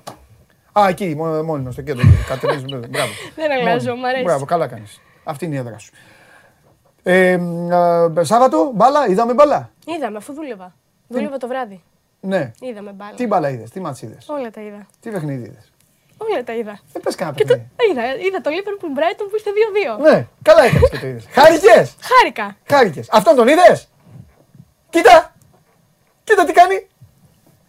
[0.80, 2.04] Α, εκεί, μο- μόνιμος στο κέντρο.
[2.28, 3.12] Κατεβαίνεις, μπράβο.
[3.36, 4.00] Δεν αλλάζω, Μόνιμος.
[4.00, 4.22] μ' αρέσει.
[4.22, 5.00] Μπράβο, καλά κάνεις.
[5.24, 5.90] Αυτή είναι η έδρα σου.
[7.02, 10.74] Ε, μ, α, Σάββατο, μπάλα, είδαμε μπάλα; Είδαμε, αφού δούλευα.
[11.08, 11.82] Δούλευα το βράδυ.
[12.20, 12.52] Ναι.
[12.60, 13.14] Είδαμε μπάλα.
[13.14, 14.86] Τι μπάλα είδες, τι μάτς είδες, Όλα τα είδα.
[15.00, 15.72] τι παιχνίδι είδες;
[16.16, 16.78] Όλα τα είδα.
[16.92, 17.48] Δεν πες κανένα Και το...
[17.76, 17.90] παιχνίδι.
[17.90, 19.50] είδα, είδα το Liverpool Brighton που είστε
[19.98, 20.00] 2-2.
[20.02, 21.24] Ναι, καλά έκανες και το είδες.
[21.30, 22.56] Χάρηκες, Χάρηκα.
[22.70, 23.08] χάρηκες.
[23.10, 23.88] Αυτόν τον είδες;
[24.90, 25.34] Κοίτα,
[26.24, 26.86] κοίτα τι κάνει.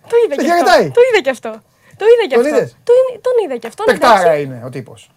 [0.08, 0.64] Το είδα Σε και αυτό.
[0.66, 0.92] χαιρετάει.
[0.92, 1.62] Το είδα και αυτό.
[1.98, 2.56] Το είδα και Τον αυτό.
[2.58, 3.84] είδες; Το είδα- τον είδα και αυτό.
[3.84, 4.42] Πεκτάρα εντάξει.
[4.42, 5.10] είναι ο τύπος.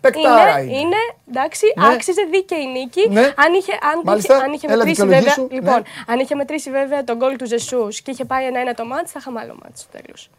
[0.00, 0.78] Πεκτάρα Είναι, είναι.
[0.80, 0.96] είναι,
[1.30, 1.86] εντάξει, Ναι.
[1.94, 3.08] άξιζε δίκαιη νίκη.
[3.10, 3.20] Ναι.
[3.44, 4.36] Αν είχε, αν, Μάλιστα.
[4.36, 5.42] αν είχε Έλα, μετρήσει δικαιολογήσου.
[5.42, 6.12] βέβαια, λοιπόν, Ναι.
[6.12, 9.18] αν είχε μετρήσει βέβαια τον γκολ του Ζεσού και είχε πάει ένα-ένα το μάτς, θα
[9.20, 10.30] είχαμε άλλο μάτς στο τέλος.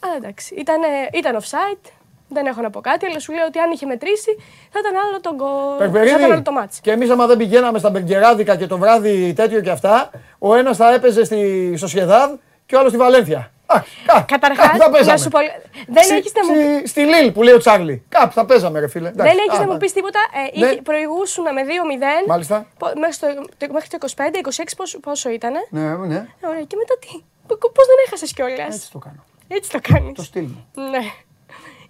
[0.00, 0.80] Αλλά εντάξει, ήταν,
[1.12, 1.84] ήταν offside,
[2.28, 4.36] δεν έχω να πω κάτι, αλλά σου λέω ότι αν είχε μετρήσει
[4.72, 5.76] θα ήταν άλλο το γκολ.
[5.78, 6.80] Θα ήταν άλλο το Περπερίδη, μάτς.
[6.80, 10.76] και εμείς άμα δεν πηγαίναμε στα μπεργκεράδικα και το βράδυ τέτοιο και αυτά, ο ένας
[10.76, 12.30] θα έπαιζε στη Σοσιεδάδ
[12.66, 13.50] και ο άλλος στη Βαλένθια.
[13.66, 15.18] Α, κα- Καταρχάς, κάπου θα να παίζαμε.
[15.18, 15.38] σου πω,
[15.86, 18.04] δεν Στη- έχεις να μου στη- Στη Λίλ που λέει ο Τσάρλι.
[18.08, 19.08] Κάπου θα παίζαμε ρε φίλε.
[19.08, 19.76] Εντάξει, Δεν έχεις α, να μου α.
[19.76, 20.20] πει τίποτα.
[20.54, 20.66] Ε, Ναι.
[20.66, 22.26] είχε, προηγούσουν με 2-0.
[22.26, 22.66] Μάλιστα.
[22.78, 23.26] Πο- Μέχρι το,
[23.58, 25.52] το- μέχρι το 25, 26 πόσο, πόσο ήταν.
[25.70, 25.80] Ναι,
[26.12, 26.26] ναι.
[26.50, 27.12] Ωραία, και μετά τι;
[27.46, 29.24] Πώς δεν έχασες κιόλας; Έτσι το κάνω.
[29.48, 30.12] Έτσι το κάνεις.
[30.14, 30.66] Το στυλ μου.
[30.90, 31.02] Ναι.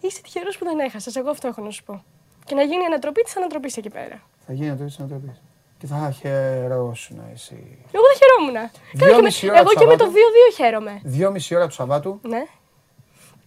[0.01, 1.16] Είσαι τυχερός που δεν έχασες.
[1.16, 2.05] Εγώ αυτό έχω να σου πω.
[2.45, 4.20] Και να γίνει η ανατροπή της ανατροπής εκεί πέρα.
[4.47, 5.41] Θα γίνει να το έτσι να το πεις.
[5.79, 7.79] Και θα χαιρόσουν εσύ.
[7.93, 8.70] Εγώ δεν χαιρόμουν.
[8.99, 10.20] Καλά, και με- μισή ώρα εγώ το και με το Σαββάτο.
[10.51, 11.01] 2-2 χαίρομαι.
[11.03, 12.43] Δυόμιση ώρα του Σαββάτου Ναι.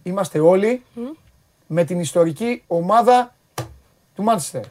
[0.02, 0.82] είμαστε όλοι
[1.66, 3.34] με την ιστορική ομάδα
[4.14, 4.62] του Μάντσεστερ.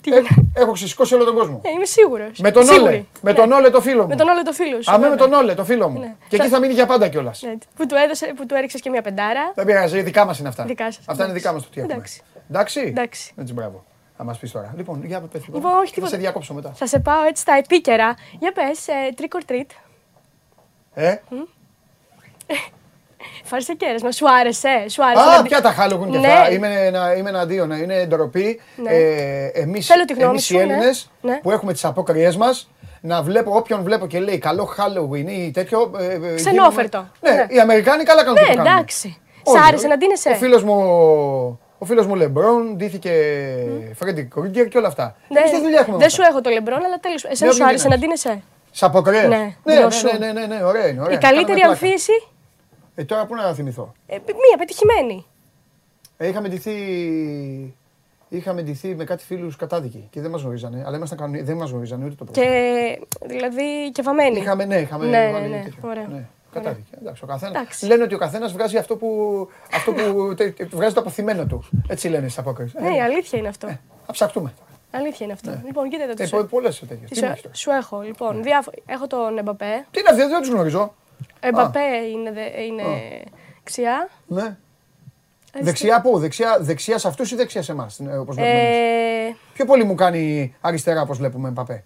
[0.00, 0.34] Τι Ε, γίνεται.
[0.54, 1.60] έχω ξεσηκώσει όλο τον κόσμο.
[1.64, 2.38] Ε, είμαι σίγουρος.
[2.38, 3.04] Με τον Όλε.
[3.22, 4.08] Με τον Όλε το φίλο μου.
[4.08, 4.90] Με τον Όλε το φίλο σου.
[4.92, 5.28] Αμέ με βέβαια.
[5.28, 5.98] τον Όλε το φίλο μου.
[5.98, 6.14] Ναι.
[6.28, 7.42] Και εκεί Θα- θα μείνει για πάντα κιόλας.
[7.42, 9.52] Ναι, που του, έδωσε, που του έριξες και μια πεντάρα.
[9.54, 10.64] Δεν πειράζει, δικά μας είναι αυτά.
[10.64, 10.98] Δικά σας.
[11.06, 11.38] Αυτά είναι Εντάξει.
[11.40, 11.92] δικά μας το τι έχουμε.
[11.94, 12.20] Εντάξει.
[12.50, 12.80] Εντάξει.
[12.80, 13.32] Εντάξει.
[13.36, 13.84] Έτσι, μπράβο.
[14.20, 14.72] Θα μας πεις τώρα.
[14.76, 15.42] Λοιπόν, για πες.
[15.52, 16.10] Λοιπόν, όχι Θα τίποτα.
[16.12, 16.72] σε διακόψω μετά.
[16.74, 18.14] Θα σε πάω έτσι στα επίκαιρα.
[18.38, 19.66] Για πες, ε, trick or treat.
[20.94, 21.14] Ε;
[23.44, 24.10] Φάρισε κέρασμα.
[24.12, 24.84] Σου άρεσε.
[24.88, 25.22] Σου άρεσε.
[25.22, 26.28] Α, να μπει- πια τα Halloween και Ναι.
[26.32, 26.50] αυτά.
[26.50, 27.70] Είμαι, ένα, είμαι εναντίον.
[27.70, 28.60] Είναι ντροπή.
[28.76, 28.90] Ναι.
[28.90, 30.62] Ε, εμείς, Θέλω τη γνώμη εμείς σου, οι ναι.
[30.62, 31.36] Έλληνες Ναι.
[31.42, 35.90] που έχουμε τις απόκριές μας να βλέπω όποιον βλέπω και λέει καλό Halloween ή τέτοιο.
[35.98, 37.06] ε, ε, Ξενόφερτο.
[37.20, 37.54] γίνομαι- Ναι, Ναι.
[37.56, 38.72] οι Αμερικάνοι καλά κάνουν Ναι, και το κάνουν.
[38.72, 39.20] εντάξει.
[39.42, 39.58] Όλοι.
[39.58, 40.30] Σ' άρεσε να ντύνεσαι.
[40.30, 43.12] Ο φίλος μου, ο φίλος μου Λεμπρόν ντύθηκε
[43.94, 45.16] Φρέντι Κρούγκερ και όλα αυτά.
[45.28, 46.22] Ναι, Εμείς τι δουλειά έχουμε με δεν αυτά.
[46.24, 47.24] σου έχω το λεμπρόν, αλλά τέλος.
[47.24, 48.20] Εσένα Ναι, σου μην άρεσε να γίνεις.
[48.22, 49.28] ντύνεσαι; Σ' αποκριές.
[49.28, 50.06] Ναι, ναι, ναι, γνώσου.
[50.06, 51.00] ναι, ναι, ναι, ναι, ωραία είναι.
[51.00, 51.14] Ωραία.
[51.16, 51.86] Η καλύτερη Κάναμε πλάκα.
[51.86, 52.12] αμφίεση;
[52.94, 55.26] Ε, τώρα πού να θυμηθώ; ε, μία πετυχημένη.
[56.16, 56.74] Ε, είχαμε ντυθεί,
[58.28, 60.82] είχαμε ντυθεί με κάτι φίλους κατάδικοι και δεν μας γνωρίζανε.
[60.86, 61.40] Αλλά ήμασταν κανονι...
[61.42, 62.40] δεν μας γνωρίζανε ούτε το πρώτο.
[62.40, 64.38] Και δηλαδή και βαμμένη.
[64.38, 65.80] Είχαμε, ναι, είχαμε Ναι, ναι, βάλει ναι, τέτοιο.
[65.84, 66.06] ωραία.
[66.06, 66.90] Ναι, κατάδικη.
[67.00, 67.54] Εντάξει, ο καθένας.
[67.56, 67.86] Εντάξει.
[67.86, 71.68] Λένε ότι ο καθένας βγάζει αυτό που, αυτό που τε- τε- βγάζει το αποθυμένο του.
[71.88, 72.74] Έτσι λένε στις απόκριες.
[72.80, 73.66] Ναι, η αλήθεια είναι αυτό.
[74.06, 74.52] Θα ψαχτούμε.
[74.90, 75.60] Αλήθεια είναι αυτό.
[75.66, 76.98] Λοιπόν, κοίτατε Ε, το πο- πολλές τέτοιες.
[77.00, 77.54] Τι Τι σου, μου έχεις τώρα.
[77.54, 78.42] σου έχω, λοιπόν.
[78.42, 78.70] Διάφο...
[78.86, 79.86] Έχω τον Εμπαπέ.
[79.90, 80.94] Τι είναι αυτή, δεν τους γνωρίζω.
[81.40, 81.80] Εμπαπέ
[82.12, 82.82] είναι, δε- είναι
[83.58, 84.08] δεξιά.
[84.26, 84.56] Ναι.
[85.60, 88.76] Δεξιά πού, δεξιά, δεξιάς σε αυτούς ή δεξιάς σε εμάς, ε, όπως βλέπουμε εμείς;
[89.30, 91.84] Ε, Πιο πολύ μου κάνει αριστερά όπως βλέπουμε Εμπαπέ.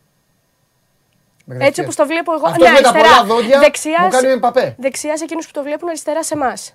[1.58, 2.46] Έτσι όπως το βλέπω εγώ.
[2.46, 3.14] Αυτός ναι, με τα αριστερά.
[3.20, 4.74] πολλά δόντια δεξιά, μου κάνει σε- Εμπαπέ.
[4.78, 6.74] δεξιάς σε εκείνους που το βλέπουν, αριστερά σε εμάς.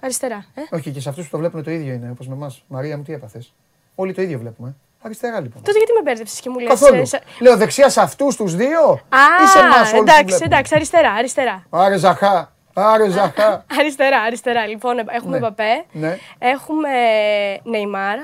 [0.00, 0.44] Αριστερά.
[0.54, 2.62] Ε; Όχι, και σε αυτούς που το βλέπουν το ίδιο είναι, όπως με εμάς.
[2.66, 3.54] Μαρία μου, τι έπαθες;
[3.94, 4.76] Όλοι το ίδιο βλέπουμε.
[5.02, 5.62] Αριστερά λοιπόν.
[5.62, 6.68] Τότε γιατί με μπέρδεψες και μου λες.
[6.68, 7.02] Καθόλου.
[7.40, 10.74] Λέω δεξιά σε αυτούς τους δύο Α, ή σε εμάς όλους που εντάξει, βλέπουμε; εντάξει,
[10.74, 11.66] αριστερά, αριστερά.
[11.70, 12.52] Άρε Ζαχά.
[12.74, 13.64] Άρε Ζαχά.
[13.78, 14.66] Αριστερά, αριστερά.
[14.66, 15.38] Λοιπόν, έχουμε Ναι.
[15.38, 15.84] Μπαπέ.
[15.92, 16.18] Ναι.
[16.38, 16.88] Έχουμε
[17.62, 18.18] Νεϊμάρ.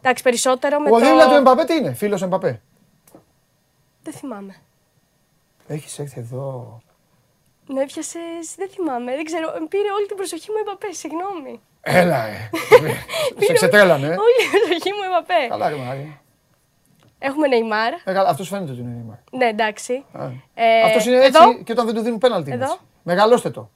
[0.00, 0.98] Εντάξει, περισσότερο με Ο το...
[1.04, 2.60] δίπλα του Εμπαπέ τι είναι, φίλος Εμπαπέ;
[4.02, 4.54] Δεν θυμάμαι.
[5.66, 6.80] Έχεις έρθει εδώ;
[7.66, 9.48] Με έπιασες, δεν θυμάμαι, δεν ξέρω.
[9.68, 11.60] Πήρε όλη την προσοχή μου η Εμπαπέ, συγγνώμη.
[11.80, 12.50] Έλα, ε.
[13.46, 14.06] Σε ξετρέλανε.
[14.06, 14.10] ε.
[14.10, 15.46] Όλη την προσοχή μου η Εμπαπέ.
[15.48, 16.20] Καλά, ρε Μάρια.
[17.18, 17.92] Έχουμε Νεϊμάρ.
[18.26, 19.16] Αυτός φαίνεται ότι είναι Νεϊμάρ.
[19.30, 20.04] Ναι, εντάξει.
[20.14, 22.50] Ε, Ε, Αυτός είναι εδώ; έτσι και όταν δεν του δίνουν πέναλτι.
[22.50, 22.84] είναι Εδώ; έτσι.
[23.02, 23.70] Μεγαλώστε το.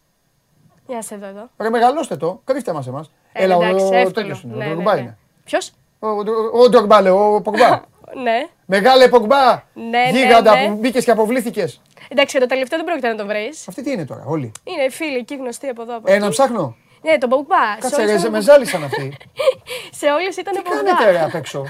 [0.87, 1.51] Για να σε δω εδώ.
[1.59, 2.41] Ρε, μεγαλώστε το.
[2.45, 3.11] Κρύφτε μας εμάς.
[3.33, 4.11] Ε, Έλα, εντάξει, ο εύκολο.
[4.11, 4.55] τέτοιο είναι.
[4.57, 5.01] Ναι, Ο ναι, Ντρογκμπά ναι.
[5.01, 5.19] είναι.
[5.45, 7.81] Ποιος; Ο- ο- Ο Ντρογκμπά, λέω, ο Πογμπά.
[8.25, 8.49] Ναι.
[8.75, 9.63] Μεγάλε Πογμπά.
[9.73, 10.69] Ναι, Γίγαντα ναι, ναι.
[10.69, 11.81] που μπήκες και αποβλήθηκες.
[12.09, 13.69] Εντάξει, και το τελευταίο δεν πρόκειται να το βρεις.
[13.69, 15.97] Αυτή τι είναι τώρα, όλοι; Είναι φίλοι εκεί γνωστοί από εδώ.
[15.97, 16.35] Από Ένα εκεί.
[16.35, 16.77] ψάχνω.
[17.03, 17.77] Ναι, τον Μπογκμπά.
[17.81, 19.17] Κάτσε ρε, με ζάλισαν αυτοί.
[20.01, 20.93] Σε όλες ήταν Τι Μπογκμπά.
[20.93, 21.65] κάνετε ρε απ' έξω;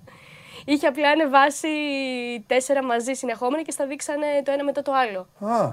[0.70, 1.68] Είχε απλά ανεβάσει
[2.46, 5.50] τέσσερα μαζί συνεχόμενα και στα δείξανε το ένα μετά το άλλο.
[5.52, 5.72] Α,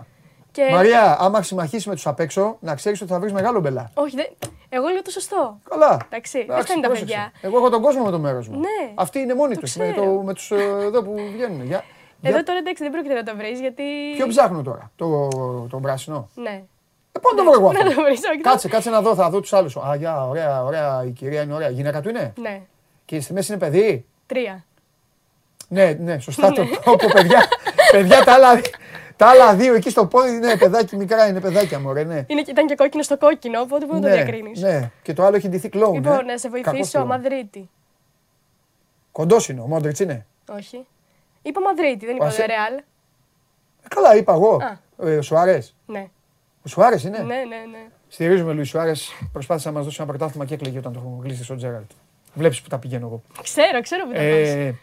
[0.52, 0.68] Και...
[0.72, 3.92] Μαρία, άμα συμμαχίσει με τους απ' έξω, να ξέρεις ότι θα βρεις μεγάλο μπελά.
[3.94, 4.26] Όχι, δεν...
[4.76, 5.60] εγώ λέω το σωστό.
[5.70, 5.98] Καλά.
[6.06, 7.14] Εντάξει, δεν Εντάξει, φταίνουν τα πρόσεξε.
[7.16, 7.32] παιδιά.
[7.42, 8.60] Εγώ έχω τον κόσμο με το μέρος μου.
[8.60, 8.92] Ναι.
[8.96, 9.76] Αυτοί είναι μόνοι Το τους.
[9.76, 10.06] Με, ξέρω.
[10.06, 11.66] το, με τους εδώ που βγαίνουν.
[11.66, 11.84] Για,
[12.22, 13.84] Εδώ για- τώρα εντάξει δεν πρόκειται να το βρεις γιατί.
[14.16, 15.28] Ποιο ψάχνω τώρα, το,
[15.70, 16.64] το πράσινο; Ναι.
[17.12, 19.02] Ε, πού να το βρω εγώ Πού να αυτό; το βρεις, όχι, Κάτσε, κάτσε να
[19.02, 19.76] δω, θα δω τους άλλους.
[19.78, 21.70] Α, για, ωραία, ωραία, η κυρία είναι ωραία.
[21.70, 22.62] Η γυναίκα του είναι; Ναι.
[23.06, 24.66] Και στη μέση είναι παιδί; Τρία.
[25.68, 27.46] Ναι, ναι, σωστά το πω, πω, παιδιά.
[27.92, 28.62] παιδιά τα, άλλα,
[29.16, 32.26] τα άλλα δύο εκεί στο πόδι είναι παιδάκι μικρά, είναι παιδάκια μωρέ, ναι.
[32.28, 34.62] Είναι, ήταν και κόκκινο στο κόκκινο, οπότε πού να το ναι, διακρίνεις.
[34.62, 35.94] ναι, και το άλλο έχει ντυθεί κλόουν.
[35.94, 37.70] Λοιπόν, να σε βοηθήσω, Μαδρίτη.
[39.12, 40.26] Κοντός είναι, ο Μόντριτς είναι.
[40.50, 40.86] Όχι.
[41.42, 42.74] Είπα Μαδρίτη, δεν είπα Ας- Ρεάλ.
[43.84, 44.56] Ε, καλά, είπα εγώ.
[44.56, 45.08] Α.
[45.10, 45.76] Ε, Σουάρες.
[45.86, 46.08] Ναι.
[46.66, 47.18] Ο Σουάρες είναι.
[47.18, 47.88] Ναι, ναι, ναι.
[48.08, 49.12] Στηρίζουμε Λουίς Σουάρες.
[49.32, 51.92] Προσπάθησε να μας δώσει ένα πρωτάθλημα και έκλαιγε όταν το έχουμε κλείσει στο Τζέραλτ.
[52.34, 53.22] Βλέπεις που τα πηγαίνω εγώ.
[53.44, 54.24] Ξέρω, ξέρω που τα πας.
[54.26, 54.76] Ε,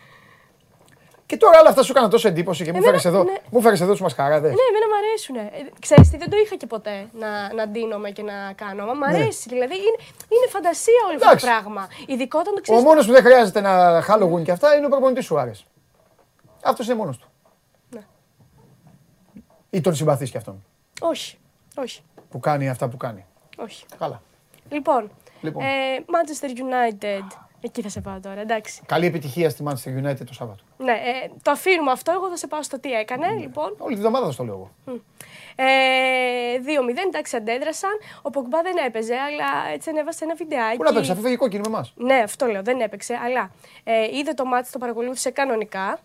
[1.31, 3.37] και τώρα όλα αυτά σου έκανα τόσο εντύπωση και μου Εμένα, φέρες εδώ, ναι.
[3.51, 4.51] μου φέρες εδώ τους μασχαράδες.
[4.51, 5.37] Ναι, εμένα μου αρέσουν.
[5.37, 8.85] Ε, ξέρεις τι, δεν το είχα και ποτέ να, να ντύνομαι και να κάνω.
[8.87, 9.49] Μα μ' αρέσει.
[9.49, 11.31] Δηλαδή είναι, είναι φαντασία όλο αυτό το Ναι.
[11.31, 11.47] Εντάξει.
[11.47, 11.89] πράγμα.
[12.07, 12.83] Ειδικά όταν το Ο ξέρεις.
[12.83, 15.51] μόνος που δεν χρειάζεται να Halloween και αυτά είναι ο προπονητής Σουάρε.
[16.65, 17.29] Αυτός είναι μόνος του.
[17.91, 18.01] Ναι.
[19.71, 20.65] Ή τον συμπαθείς κι αυτόν
[21.01, 21.39] Όχι.
[21.77, 22.03] Όχι.
[22.31, 23.25] που κάνει αυτά που κάνει.
[23.57, 23.85] Όχι.
[23.99, 24.23] Καλά.
[24.69, 25.11] Λοιπόν,
[25.41, 25.63] Λοιπόν.
[25.65, 25.69] Ε,
[26.07, 27.37] Manchester United.
[27.61, 28.83] Εκεί θα σε πάω τώρα, εντάξει.
[28.87, 30.63] Καλή επιτυχία στη Manchester United το Σάββατο.
[30.83, 32.13] Ναι, ε, το αφήνουμε αυτό.
[32.13, 33.27] Εγώ θα σε πάω στο τι έκανε.
[33.41, 34.99] Λοιπόν, Όλη τη βδομάδα θα στο λέω εγώ.
[35.57, 35.65] Ε,
[36.59, 37.91] 2-0, εντάξει, αντέδρασαν.
[38.23, 40.77] Ο Πογμπά δεν έπαιζε, αλλά έτσι ανέβασε ένα βιντεάκι.
[40.77, 41.93] Πού να παίξει, αφού φύγει κόκκινη με εμάς.
[41.97, 43.51] Ναι, αυτό λέω, δεν έπαιξε, αλλά
[43.85, 45.99] ε, είδε το μάτι, το παρακολούθησε κανονικά.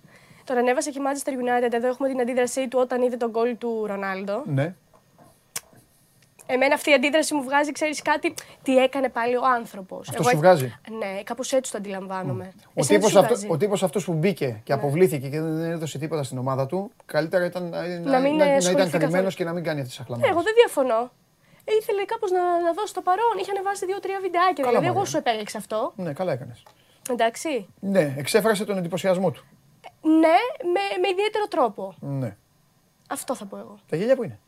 [0.44, 1.74] Τον ανέβασε και η Manchester United.
[1.74, 4.44] Εδώ έχουμε την αντίδρασή του όταν είδε τον γκολ του Ρονάλντο.
[4.46, 4.76] Ναι.
[6.48, 8.34] Εμένα αυτή η αντίδραση μου βγάζει, ξέρεις κάτι,
[8.64, 10.10] τι έκανε πάλι ο άνθρωπος.
[10.10, 12.54] Αυτό σου βγάζει; Ναι, κάπως έτσι το αντιλαμβάνομαι.
[12.66, 13.54] Ο Εσένα τύπος, σου αυτό, βγάζει; Ναι.
[13.54, 17.46] ο τύπος αυτός που μπήκε και αποβλήθηκε και δεν έδωσε τίποτα στην ομάδα του, καλύτερα
[17.46, 19.02] ήταν να, να, Να μην να, να ασχοληθεί ήταν καθόλου.
[19.02, 20.36] κρυμμένος και να μην κάνει αυτές τις Ναι, αχλαμάρες.
[20.36, 21.12] εγώ δεν διαφωνώ.
[21.66, 23.34] Ε, ήθελε κάπως να, να δώσει το παρόν.
[23.40, 24.54] Είχε ανεβάσει δύο-τρία βιντεάκια.
[24.64, 25.10] Καλά, δηλαδή, εγώ μωρέ.
[25.10, 25.94] σου επέλεξα αυτό.
[25.96, 26.64] Ναι, καλά έκανες.
[27.10, 27.68] Εντάξει.
[27.80, 29.46] Ναι, εξέφρασε τον εντυπωσιασμό του.
[30.02, 30.38] Ναι,
[30.74, 31.94] με, με ιδιαίτερο τρόπο.
[32.00, 32.36] Ναι.
[33.10, 33.80] Αυτό θα πω εγώ.
[33.90, 34.40] Τα γέλια που είναι.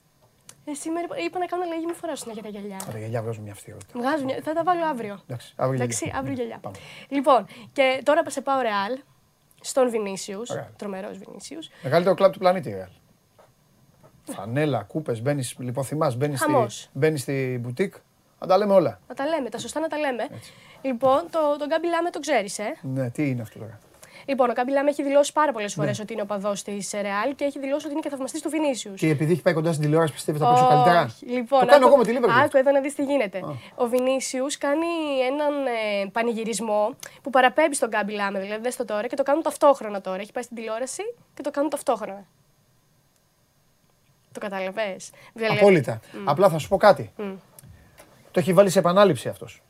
[0.70, 2.76] Ε, σήμερα είπα να κάνω αλλαγή, μην φοράω συνέχεια τα γυαλιά.
[2.76, 4.00] Α, Τα γέλια βγάζουν μια αυστηρότητα.
[4.00, 5.20] Βγάζουν, μια- θα τα βάλω αύριο.
[5.28, 6.20] Εντάξει, αύριο Εντάξει, γέλια.
[6.20, 6.58] αύριο γυαλιά.
[6.62, 6.76] Πάμε.
[7.10, 9.00] Λοιπόν, και τώρα σε πάω Ρεάλ,
[9.62, 10.50] στον Βινίσιους.
[10.50, 10.70] Ωραία.
[10.78, 11.70] Τρομερός Βινίσιους.
[11.84, 12.90] Μεγαλύτερο κλαμπ του πλανήτη, Ρεάλ.
[14.24, 16.90] Φανέλα, κούπες, μπαίνεις, λιποθυμά, μπαίνεις στη, Χαμός.
[16.94, 17.94] μπαίνεις στη μπουτίκ.
[18.40, 19.00] Να τα λέμε όλα.
[19.08, 20.28] Να τα λέμε, τα σωστά να τα λέμε.
[20.82, 23.80] Λοιπόν, το, τον Γκάμπι Λάμε τον ξέρεις, ε; Ναι, τι είναι αυτό τώρα;
[24.30, 26.04] Λοιπόν, ο Γκάμπι Λάμε έχει δηλώσει πάρα πολλές φορές Ναι.
[26.04, 29.00] ότι είναι οπαδό της Ρεάλ και έχει δηλώσει ότι είναι και θαυμαστής του Βινίσιους.
[29.00, 31.26] Και επειδή έχει πάει κοντά στην τηλεόραση, πιστεύει θα παίξω καλύτερα; Όχι.
[31.26, 32.44] Λοιπόν, το κάνω άκου- εγώ με τη Liverpool.
[32.44, 33.40] Άκου εδώ να δεις τι γίνεται.
[33.76, 34.86] Ο Βινίσιους κάνει
[35.32, 38.40] έναν ε, πανηγυρισμό που παραπέμπει στον Γκάμπι Λάμε.
[38.40, 40.22] Δηλαδή, δες το τώρα και το κάνουν ταυτόχρονα τώρα.
[40.22, 41.02] Έχει πάει στην τηλεόραση
[41.34, 42.26] και το κάνουν ταυτόχρονα.
[44.32, 44.96] Το κατάλαβε.
[45.58, 46.00] Απόλυτα.
[46.26, 47.12] Απλά θα σου πω κάτι.
[48.32, 49.62] Το έχει βάλει σε επανάληψη αυτός.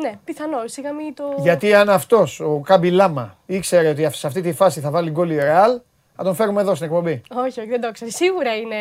[0.00, 0.58] Ναι, πιθανό.
[0.66, 1.24] Σιγά μην το.
[1.38, 5.30] Γιατί αν αυτός, ο Κάμπι Λάμα, ήξερε ότι σε αυτή τη φάση θα βάλει γκολ
[5.30, 5.80] η Ρεάλ,
[6.16, 7.22] θα τον φέρουμε εδώ στην εκπομπή.
[7.34, 8.10] Όχι, όχι, δεν το ξέρω.
[8.10, 8.76] Σίγουρα είναι.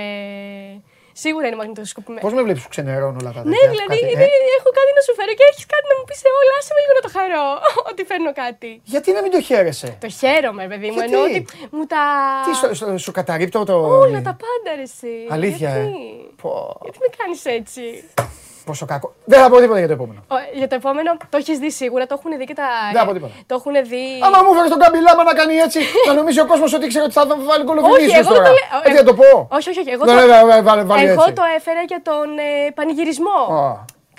[1.18, 2.22] Σίγουρα είναι μαγνητοσκοπημένο.
[2.26, 4.92] Πώς με βλέπεις που ξενερώνω όλα τα Ναι, τέτοια, δηλαδή κάτι, ε; είναι- έχω κάτι
[4.98, 6.54] να σου φέρω και έχεις κάτι να μου πεις όλα.
[6.60, 7.46] Άσε με λίγο να το χαρώ
[7.92, 8.72] ότι φέρνω κάτι.
[8.94, 10.98] Γιατί να μην το χαίρεσαι; Το χαίρομαι, παιδί μου.
[11.00, 11.40] Γιατί; Εννοώ ότι
[11.76, 12.04] μου τα.
[12.46, 13.76] Τι σου, σου, σου καταρρύπτω το.
[14.06, 15.14] Όλα τα πάντα, ρε, εσύ.
[15.36, 15.98] Αλήθεια, ε; Γιατί,
[16.42, 16.52] Πω,
[16.84, 17.82] Γιατί με κάνεις έτσι;
[18.66, 19.14] Πόσο κακό.
[19.32, 20.20] Δεν θα πω τίποτα για το επόμενο.
[20.28, 22.68] Ο, για το επόμενο το έχεις δει σίγουρα, το έχουν δει και τα.
[22.92, 23.34] Δεν θα πω τίποτα.
[23.50, 24.06] Το έχουν δει.
[24.26, 27.04] Άμα μου φέρεις τον Κάμπι Λάμα να κάνει έτσι, να νομίζει ο κόσμος ότι ήξερε
[27.04, 28.48] ότι θα βάλει γκολ ο Όχι, Βινίσιος εγώ δεν τώρα.
[28.50, 28.80] το λέω.
[28.88, 29.90] Έτσι να το πω; Όχι, όχι, όχι.
[29.96, 30.18] Εγώ, Ναι, το...
[30.18, 30.26] ναι,
[30.56, 31.34] ναι, βάλε- βάλε εγώ έτσι.
[31.40, 33.40] το έφερα για τον ε, πανηγυρισμό.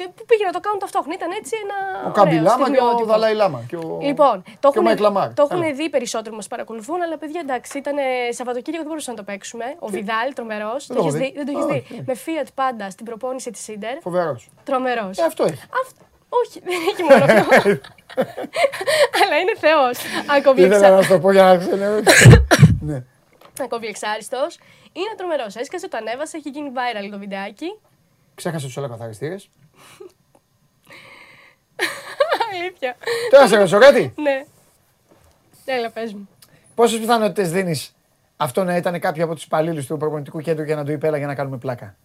[0.03, 1.15] Α, Και που πήγε να το κάνουν ταυτόχρονα.
[1.21, 1.77] Ήταν έτσι ένα.
[2.09, 3.05] Ο Κάμπι Λάμα και ο στιγμιότυπο.
[3.13, 3.61] Δαλάη Λάμα.
[3.69, 3.99] Και ο...
[4.03, 5.23] Λοιπόν, το και ο Μάικλ Λαμάρ.
[5.23, 5.75] έχουν, το έχουν Έλα.
[5.75, 7.97] δει περισσότερο που μας παρακολουθούν, αλλά παιδιά εντάξει, ήταν
[8.31, 9.65] Σαββατοκύριακο δεν μπορούσαμε να το παίξουμε.
[9.79, 10.87] Ο Βιδάλ, τρομερός.
[10.87, 12.03] το Το έχω έχεις δει; δει, δεν το έχεις Α, δει; όχι.
[12.07, 13.97] Με Fiat πάντα στην προπόνηση της Σίντερ.
[14.01, 14.49] Φοβερός.
[14.65, 15.19] Τρομερός.
[15.19, 15.63] Ε, αυτό έχει.
[16.29, 17.71] Όχι, δεν έχει μόνο αυτό.
[19.23, 19.99] αλλά είναι Θεός.
[20.37, 22.01] Ακόμη Ήθελα να σου το πω για να ξέρω.
[22.89, 23.03] Ναι.
[23.63, 24.59] Ακόμη εξάριστος.
[24.93, 25.57] Είναι τρομερός.
[25.57, 27.79] Έσκασε, το ανέβασε, έχει γίνει viral το βιντεάκι.
[28.35, 29.51] Ξέχασε τους όλα καθαριστήρες.
[32.53, 32.97] Αλήθεια.
[33.31, 34.45] Τώρα σε ρωτήσω κάτι; Ναι.
[35.65, 36.29] Έλα, πες μου.
[36.75, 37.95] Πόσες πιθανότητες δίνεις
[38.37, 41.17] αυτό να ήταν κάποιο από τους υπαλλήλους του προπονητικού κέντρου για να του είπε έλα
[41.19, 41.97] για να κάνουμε πλάκα;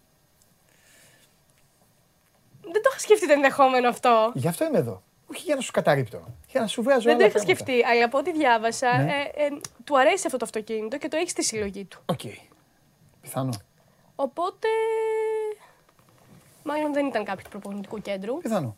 [2.62, 4.32] Δεν το είχα σκεφτεί το ενδεχόμενο αυτό.
[4.34, 5.02] Γι' αυτό είμαι εδώ.
[5.34, 6.24] Όχι για να σου καταρρίπτω.
[6.48, 7.64] Για να σου βγάζω Δεν το άλλα είχα πράγματα.
[7.64, 9.12] σκεφτεί, αλλά από ό,τι διάβασα, Ναι.
[9.36, 9.50] ε, ε,
[9.84, 12.02] του αρέσει αυτό το αυτοκίνητο και το έχει στη συλλογή του.
[12.06, 12.20] Οκ.
[13.22, 13.54] Πιθανό.
[14.16, 14.68] Οπότε.
[16.64, 18.38] Μάλλον δεν ήταν κάποιος του προπονητικού κέντρου.
[18.38, 18.76] Πιθανό.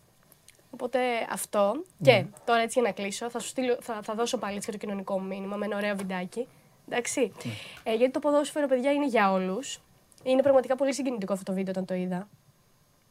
[0.73, 0.99] Οπότε
[1.31, 1.71] αυτό.
[1.97, 2.11] Ναι.
[2.11, 4.77] Και τώρα έτσι για να κλείσω, θα, σου στείλω, θα, θα δώσω πάλι έτσι και
[4.77, 6.47] το κοινωνικό μου μήνυμα με ένα ωραίο βιντεάκι.
[6.89, 7.31] Εντάξει.
[7.43, 7.51] Ναι.
[7.83, 9.79] Ε, γιατί το ποδόσφαιρο, παιδιά, είναι για όλους.
[10.23, 12.27] Είναι πραγματικά πολύ συγκινητικό αυτό το βίντεο όταν το είδα.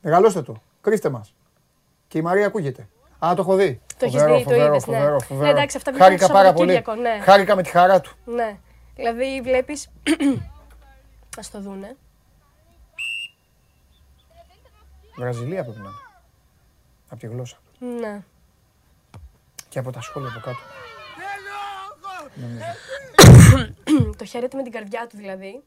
[0.00, 0.54] Μεγαλώστε το.
[0.80, 1.34] Κρύστε μας.
[2.08, 2.88] Και η Μαρία ακούγεται.
[3.18, 3.80] Α, το έχω δει.
[3.98, 4.96] Το έχεις Φοβερό, δει, το φοβερό, είδες, ναι.
[4.96, 5.50] φοβερό, Ναι, φοβερό.
[5.50, 6.72] εντάξει, αυτά βγήκαν Χάρηκα το πάρα πολύ.
[6.72, 7.24] Σαββατοκύριακο, ναι.
[7.24, 8.12] Χάρηκα με τη χαρά του.
[8.24, 8.58] Ναι.
[8.96, 9.72] Δηλαδή βλέπει.
[11.38, 11.96] Α το δούνε.
[15.16, 15.96] Βραζιλία πρέπει να είναι.
[17.12, 17.56] Από τη γλώσσα.
[18.00, 18.22] Ναι.
[19.68, 20.58] Και από τα σχόλια από κάτω.
[24.18, 25.62] το χαίρεται με την καρδιά του δηλαδή.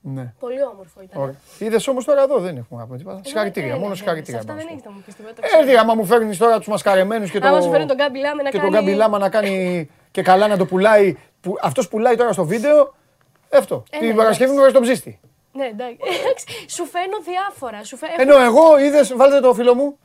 [0.00, 0.32] Ναι.
[0.38, 1.22] Πολύ όμορφο ήταν.
[1.22, 1.34] Ωραία.
[1.58, 3.18] Είδες όμως τώρα εδώ δεν έχουμε να πούμε τίποτα.
[3.18, 4.40] Ε, Συγχαρητήρια, ναι, μόνο ναι, συγχαρητήρια.
[4.40, 5.34] Σε αυτά μπορώ δεν να σου έχεις να μου πεις τίποτα.
[5.34, 5.46] το πω.
[5.46, 5.70] ξέρω.
[5.70, 7.46] Ε, άμα μου φέρνεις τώρα τους μασκαρεμένους και το.
[7.46, 8.70] Άμα σου φέρνει τον Γκάμπι Λάμε να και κάνει.
[8.70, 11.16] τον Γκάμπι Λάμα να κάνει και καλά να το πουλάει.
[11.40, 12.94] Που, αυτός πουλάει τώρα στο βίντεο.
[13.52, 13.84] Αυτό.
[13.90, 14.72] Ε, Την ναι, Παρασκευή μου εντάξει.
[14.78, 15.20] βάζει τον ψήστη.
[15.52, 15.96] Ναι, εντάξει.
[16.20, 17.84] Εντάξει, Σου φέρνω διάφορα.
[17.84, 18.06] Σου φέ...
[18.16, 19.98] Ενώ εγώ είδες, βάλτε το φίλο μου.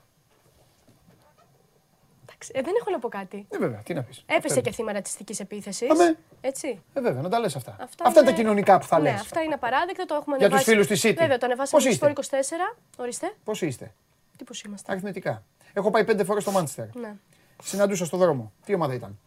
[2.41, 3.45] Εντάξει, ε, δεν έχω να πω κάτι.
[3.49, 4.23] Ε, βέβαια, τι να πεις.
[4.25, 5.89] Έπεσε και θύμα ρατσιστικής επίθεσης.
[5.89, 6.17] Αμέ.
[6.41, 6.81] Έτσι.
[6.93, 7.75] Ε, βέβαια, να τα λες αυτά.
[7.79, 9.21] Αυτά, Αυτά είναι τα κοινωνικά που θα ναι, λες.
[9.21, 10.05] αυτά είναι απαράδεκτα.
[10.05, 10.71] Το έχουμε Για τους ανεβάσει.
[10.71, 11.17] φίλους της City.
[11.17, 12.77] Βέβαια, το ανεβάσαμε Πώς στο είστε; Sport 24.
[12.97, 13.35] Ορίστε.
[13.43, 13.93] Πώς είστε,
[14.37, 15.43] Τι πώς είμαστε; αριθμητικά.
[15.73, 16.95] Έχω πάει πέντε φορές στο Μάντσεστερ.
[16.95, 17.15] Ναι.
[17.63, 18.51] Συναντούσα στο δρόμο.
[18.65, 19.19] Τι ομάδα ήταν;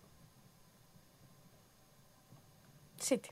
[3.09, 3.29] City.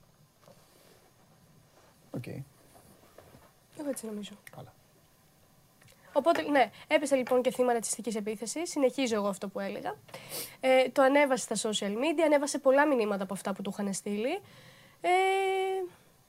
[2.10, 2.26] OK.
[2.26, 4.32] Εγώ έτσι νομίζω.
[4.56, 4.72] Καλά.
[6.12, 8.70] Οπότε, ναι, έπεσε λοιπόν και θύμα ρατσιστικής επίθεσης.
[8.70, 9.94] Συνεχίζω εγώ αυτό που έλεγα.
[10.60, 14.40] Ε, το ανέβασε στα social media, ανέβασε πολλά μηνύματα από αυτά που του είχαν στείλει.
[15.00, 15.08] Ε,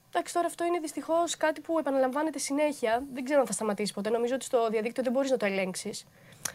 [0.08, 3.04] εντάξει, τώρα αυτό είναι δυστυχώς κάτι που επαναλαμβάνεται συνέχεια.
[3.12, 4.10] Δεν ξέρω αν θα σταματήσει ποτέ.
[4.10, 6.04] Νομίζω ότι στο διαδίκτυο δεν μπορείς να το ελέγξεις.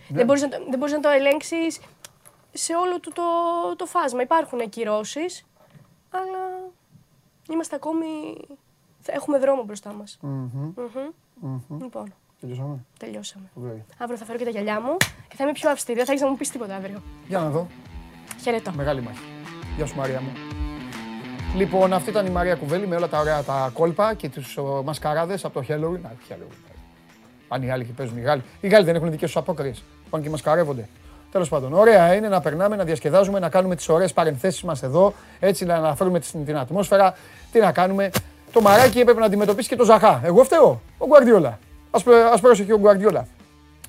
[0.09, 1.79] Δεν μπορείς να, το- δεν μπορείς να το ελέγξεις
[2.53, 3.23] σε όλο του το,
[3.75, 4.21] το φάσμα.
[4.21, 5.25] Υπάρχουν ακυρώσει,
[6.09, 6.59] αλλά
[7.49, 8.37] είμαστε ακόμη.
[8.99, 10.19] θα- Έχουμε δρόμο μπροστά μας.
[11.81, 13.45] Λοιπόν, Τελειώσαμε; τελειώσαμε.
[13.53, 13.85] Φοβερή.
[13.97, 14.97] Αύριο θα φέρω και τα γυαλιά μου
[15.27, 15.97] και θα είμαι πιο αυστηρή.
[15.97, 17.01] Δεν θα έχεις να μου πεις τίποτα αύριο.
[17.27, 17.68] Για να δω.
[18.41, 18.72] Χαιρετώ.
[18.72, 19.19] Μεγάλη μάχη.
[19.77, 20.31] Γεια σου Μαρία μου.
[21.55, 25.45] Λοιπόν, αυτή ήταν η Μαρία Κουβέλη με όλα τα ωραία τα κόλπα και τους μασκαράδες
[25.45, 26.05] από το Halloween.
[26.05, 26.72] Α, Halloween.
[27.47, 28.43] Πάνε οι άλλοι και παίζουν οι Γάλλοι.
[28.59, 29.84] Οι Γάλλοι δεν έχουν δικές τους απόκριες.
[30.09, 30.88] Πάνε και μασκαρεύονται.
[31.31, 35.14] Τέλος πάντων, ωραία είναι να περνάμε, να διασκεδάζουμε, να κάνουμε τις ωραίες παρενθέσεις μας εδώ,
[35.39, 37.15] έτσι να αναφέρουμε την, την ατμόσφαιρα.
[37.51, 38.09] Τι να κάνουμε.
[38.51, 40.22] Το μαράκι έπρεπε να αντιμετωπίσει και το Ζαχά.
[40.23, 40.81] Εγώ φταίω.
[40.97, 41.59] Ο Γκουαρδιόλα.
[42.34, 43.27] Α πρόσεχε ο Γκουαρδιόλα.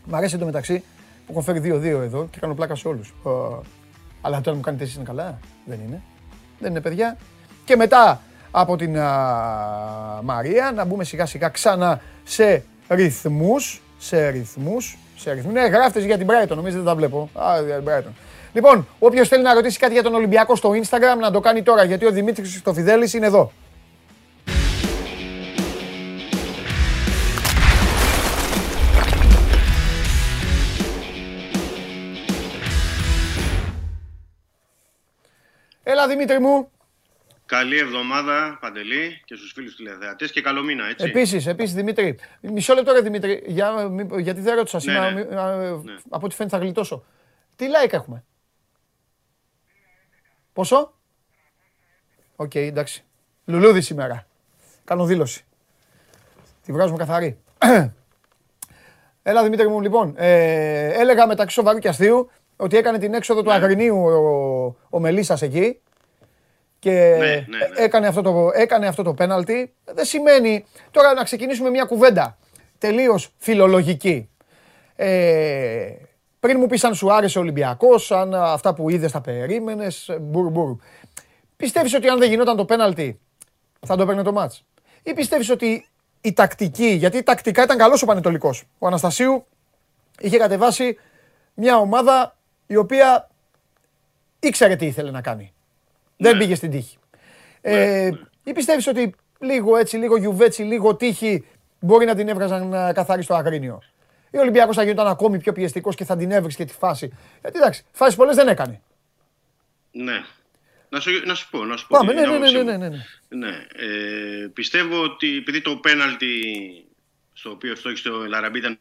[0.05, 0.85] Μ' αρέσει εντωμεταξύ
[1.27, 3.15] που έχω φέρει 2-2 εδώ και κάνω πλάκα σε όλους.
[4.20, 6.03] Αλλά τώρα μου κάνετε εσείς είναι καλά; Δεν είναι.
[6.59, 7.16] Δεν είναι παιδιά.
[7.65, 8.20] Και μετά
[8.51, 13.83] από την α, Μαρία να μπούμε σιγά σιγά ξανά σε ρυθμούς.
[13.99, 14.99] Σε ρυθμούς.
[15.16, 15.53] Σε ρυθμούς.
[15.53, 17.29] Ναι, γράφτες για την Brighton, νομίζω δεν τα βλέπω.
[17.35, 18.12] Α, για την Brighton.
[18.53, 21.85] Λοιπόν, όποιος θέλει να ρωτήσει κάτι για τον Ολυμπιακό στο Instagram να το κάνει τώρα
[21.85, 23.53] γιατί ο Δημήτρης Χριστοφιδέλης είναι εδώ.
[35.90, 36.70] Έλα Δημήτρη μου.
[37.47, 41.06] Καλή εβδομάδα, Παντελή, και στους φίλους τηλεθεατές και καλό μήνα, έτσι.
[41.06, 42.19] Επίσης, επίσης Δημήτρη.
[42.40, 45.24] Μισό λεπτό ρε Δημήτρη, για, μη- γιατί δεν ρώτησα Ναι, σήμερα, ναι.
[45.24, 45.97] μη- α, Ναι.
[46.10, 47.05] από ό,τι φαίνεται θα γλιτώσω.
[47.56, 48.24] Τι like έχουμε;
[50.52, 50.93] Πόσο;
[52.36, 53.05] Οκ, εντάξει.
[53.44, 54.27] Λουλούδι σήμερα.
[54.85, 55.44] Κάνω δήλωση.
[56.65, 57.39] Τη βγάζουμε καθαρή.
[59.23, 60.15] Έλα Δημήτρη μου, λοιπόν.
[60.16, 62.31] Ε, έλεγα μεταξύ σοβαρού και αστείου
[62.61, 65.81] ότι έκανε την έξοδο του Αγρινίου ο, ο Μελισσας εκεί
[66.79, 67.67] και Ναι, ναι, ναι.
[67.77, 69.73] Έκανε, αυτό το, έκανε αυτό το πέναλτι.
[69.85, 70.65] Δεν σημαίνει.
[70.91, 72.39] Τώρα να ξεκινήσουμε μια κουβέντα
[72.79, 74.29] τελείως φιλολογική.
[74.97, 75.93] Ε,
[76.41, 80.51] πριν μου πεις αν σου άρεσε ο Ολυμπιακός, αν αυτά που είδες τα περίμενες, μπουρ
[80.51, 80.77] μπουρ.
[81.57, 83.21] Πιστεύεις ότι αν δεν γινόταν το πέναλτι
[83.87, 84.65] θα το έπαιρνε το μάτς;
[85.03, 85.87] Ή πιστεύεις ότι
[86.21, 88.65] η τακτική, γιατί τακτικά ήταν καλός ο Πανετολικός.
[88.79, 89.47] Ο Αναστασίου
[90.19, 90.99] είχε κατεβάσει
[91.55, 92.38] μια ομάδα
[92.70, 93.31] η οποία
[94.40, 95.53] ήξερε τι ήθελε να κάνει.
[96.16, 96.39] Δεν Ναι.
[96.39, 96.97] πήγε στην τύχη.
[97.61, 98.11] Ε,
[98.45, 101.47] ή πιστεύεις ότι λίγο έτσι, λίγο γιουβέτσι, λίγο τύχη
[101.81, 103.82] μπορεί να την έβγαζαν ε, καθαρή στο Αγρίνιο;
[104.31, 107.59] Ή ο Ολυμπιακός θα γινόταν ακόμη πιο πιεστικός και θα την έβρισκε τη φάση; Γιατί
[107.59, 108.81] εντάξει, φάσεις πολλές δεν έκανε.
[109.93, 110.24] Ναι.
[110.89, 111.99] Να σου, να σου πω, να σου πω.
[111.99, 112.65] Πάμε, την ναι, ναι, άποψή ναι, μου.
[112.65, 113.05] ναι, ναι, ναι.
[113.28, 116.31] Ναι, ε, πιστεύω ότι επειδή το πέναλτι
[117.32, 118.78] στο οποίο στόχισε ο Λαραμπή ήταν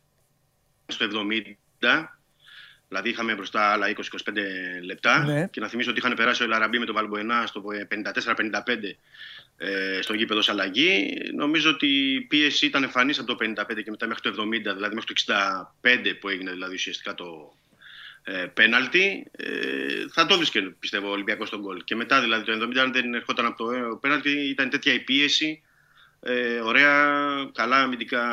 [0.87, 1.05] στο
[1.79, 2.05] 70,
[2.87, 3.99] δηλαδή είχαμε μπροστά άλλα 20-25
[4.83, 5.47] λεπτά Ναι.
[5.47, 8.95] και να θυμίσω ότι είχαν περάσει ο Λαραμπή με τον Βαλμποενά στο 54-55
[9.57, 11.17] ε, στο γήπεδο ως αλλαγή.
[11.35, 14.95] Νομίζω ότι η πίεση ήταν εμφανής από το 55 και μετά μέχρι το 70, δηλαδή
[14.95, 15.33] μέχρι το
[15.83, 17.57] 65 που έγινε δηλαδή ουσιαστικά το,
[18.29, 19.47] ε, πέναλτι, ε,
[20.11, 21.83] θα το βρίσκε πιστεύω ο Ολυμπιακός στον γκολ.
[21.83, 24.99] Και μετά δηλαδή το 70 αν δεν ερχόταν από το ε, πέναλτι ήταν τέτοια η
[24.99, 25.61] πίεση.
[26.29, 28.23] Ε, ωραία, καλά αμυντικά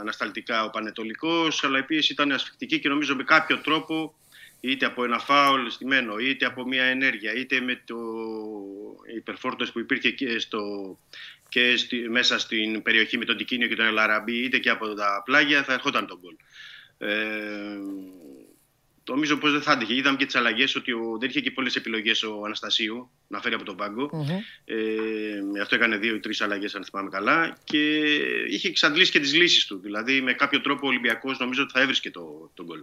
[0.00, 4.14] ανασταλτικά ο Πανετολικός, αλλά η πίεση ήταν ασφικτική και νομίζω με κάποιο τρόπο
[4.60, 7.96] είτε από ένα φάουλ στημένο, είτε από μια ενέργεια, είτε με το
[9.12, 10.98] η υπερφόρτωση που υπήρχε και, στο,
[11.48, 15.22] και στη, μέσα στην περιοχή με τον Τικίνιο και τον Ελαραμπή, είτε και από τα
[15.24, 16.34] πλάγια, θα ερχόταν τον γκολ.
[16.98, 17.78] Ε,
[19.08, 19.94] νομίζω πως δεν θα άντυχε.
[19.94, 23.54] Είδαμε και τις αλλαγές ότι ο, δεν είχε και πολλές επιλογές ο Αναστασίου να φέρει
[23.54, 24.10] από τον πάγκο.
[24.64, 27.96] Ε, αυτό έκανε δύο ή τρεις αλλαγές αν θυμάμαι καλά και
[28.44, 29.78] είχε εξαντλήσει και τις λύσεις του.
[29.78, 32.82] Δηλαδή με κάποιο τρόπο ο Ολυμπιακός νομίζω ότι θα έβρισκε το, το γκολ.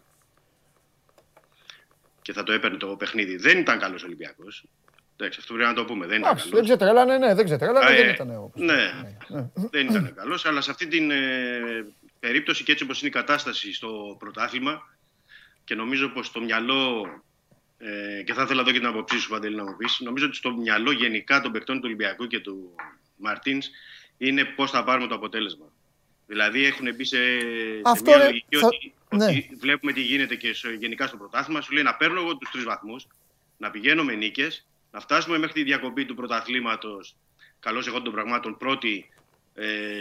[2.22, 3.36] Και θα το έπαιρνε το παιχνίδι.
[3.36, 4.64] Δεν ήταν καλός ο Ολυμπιακός.
[5.20, 6.06] Εντάξει, αυτό πρέπει να το πούμε.
[6.06, 6.68] Δεν ήταν Εντάξει, δεν καλός.
[6.78, 8.92] ξετρέλανε, ναι, δεν ξετρέλανε, Α, δεν ε, ήταν όπως- Ναι,
[9.28, 9.50] ναι.
[9.72, 11.86] δεν ήταν καλός, αλλά σε αυτή την ε,
[12.20, 14.97] περίπτωση και έτσι όπως είναι η κατάσταση στο πρωτάθλημα
[15.68, 17.06] και νομίζω πως το μυαλό,
[17.78, 20.36] ε, και θα ήθελα εδώ και την αποψή σου Παντελή να μου πεις, νομίζω ότι
[20.36, 22.76] στο μυαλό γενικά των παικτών του Ολυμπιακού και του
[23.16, 23.68] Μαρτίνς
[24.18, 25.66] είναι πώς θα πάρουμε το αποτέλεσμα.
[26.28, 29.26] Δηλαδή έχουν μπει σε, σε Αυτό, μια ρε, λογική θα- ότι, ναι.
[29.26, 31.62] ότι βλέπουμε τι γίνεται και στο- γενικά στο πρωτάθλημα.
[31.62, 33.08] Σου λέει να παίρνω εγώ τους τρεις βαθμούς,
[33.58, 37.16] να πηγαίνω με νίκες, να φτάσουμε μέχρι τη διακοπή του πρωταθλήματος,
[37.60, 39.17] καλώς εγώ των πραγμάτων, πρώτη ε,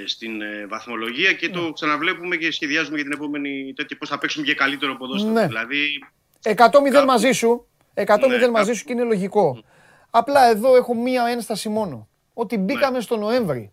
[0.07, 1.53] στην ε, βαθμολογία και Ναι.
[1.53, 5.33] το ξαναβλέπουμε και σχεδιάζουμε για την επόμενη τέτοια πώς θα παίξουμε και καλύτερο ποδόσφαιρο.
[5.33, 5.47] Ναι.
[5.47, 6.05] Δηλαδή,
[6.43, 7.67] 100-0 Κάπου- μαζί σου.
[7.95, 9.63] 100-0 Ναι, μαζί κάπου- σου και είναι λογικό.
[10.11, 12.09] Απλά εδώ έχω μία ένσταση μόνο.
[12.35, 13.03] Ότι μπήκαμε Ναι.
[13.03, 13.73] στο Νοέμβρη.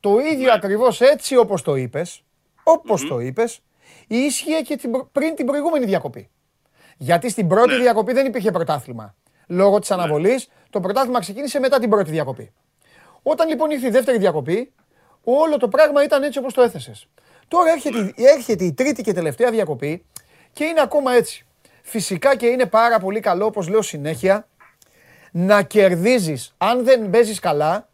[0.00, 2.22] Το ίδιο ακριβώς έτσι όπως το είπες,
[2.62, 3.60] όπως το είπες,
[4.06, 6.30] ίσχυε και την προ- πριν την προηγούμενη διακοπή.
[6.96, 7.78] Γιατί στην πρώτη Ναι.
[7.80, 9.14] διακοπή δεν υπήρχε πρωτάθλημα.
[9.48, 12.52] Λόγω της αναβολής, το πρωτάθλημα ξεκίνησε μετά την πρώτη διακοπή.
[13.22, 14.72] Όταν λοιπόν ήρθε η δεύτερη διακοπή,
[15.24, 17.08] όλο το πράγμα ήταν έτσι όπως το έθεσες.
[17.48, 20.04] Τώρα έρχεται, έρχεται η τρίτη και τελευταία διακοπή
[20.52, 21.46] και είναι ακόμα έτσι.
[21.82, 24.48] Φυσικά και είναι πάρα πολύ καλό, όπως λέω συνέχεια,
[25.32, 26.54] να κερδίζεις.
[26.58, 27.88] Αν δεν παίζεις καλά,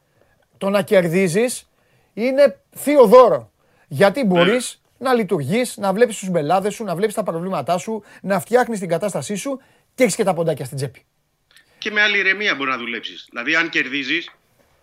[0.58, 1.68] το να κερδίζεις
[2.14, 3.50] είναι θείο δώρο.
[3.88, 8.40] Γιατί μπορείς να λειτουργείς, να βλέπεις τους μπελάδες σου, να βλέπεις τα προβλήματά σου, να
[8.40, 9.60] φτιάχνεις την κατάστασή σου
[9.94, 11.04] και έχεις και τα ποντάκια στην τσέπη.
[11.78, 13.26] και με άλλη ηρεμία μπορεί να δουλέψεις.
[13.30, 14.30] Δηλαδή, αν κερδίζεις,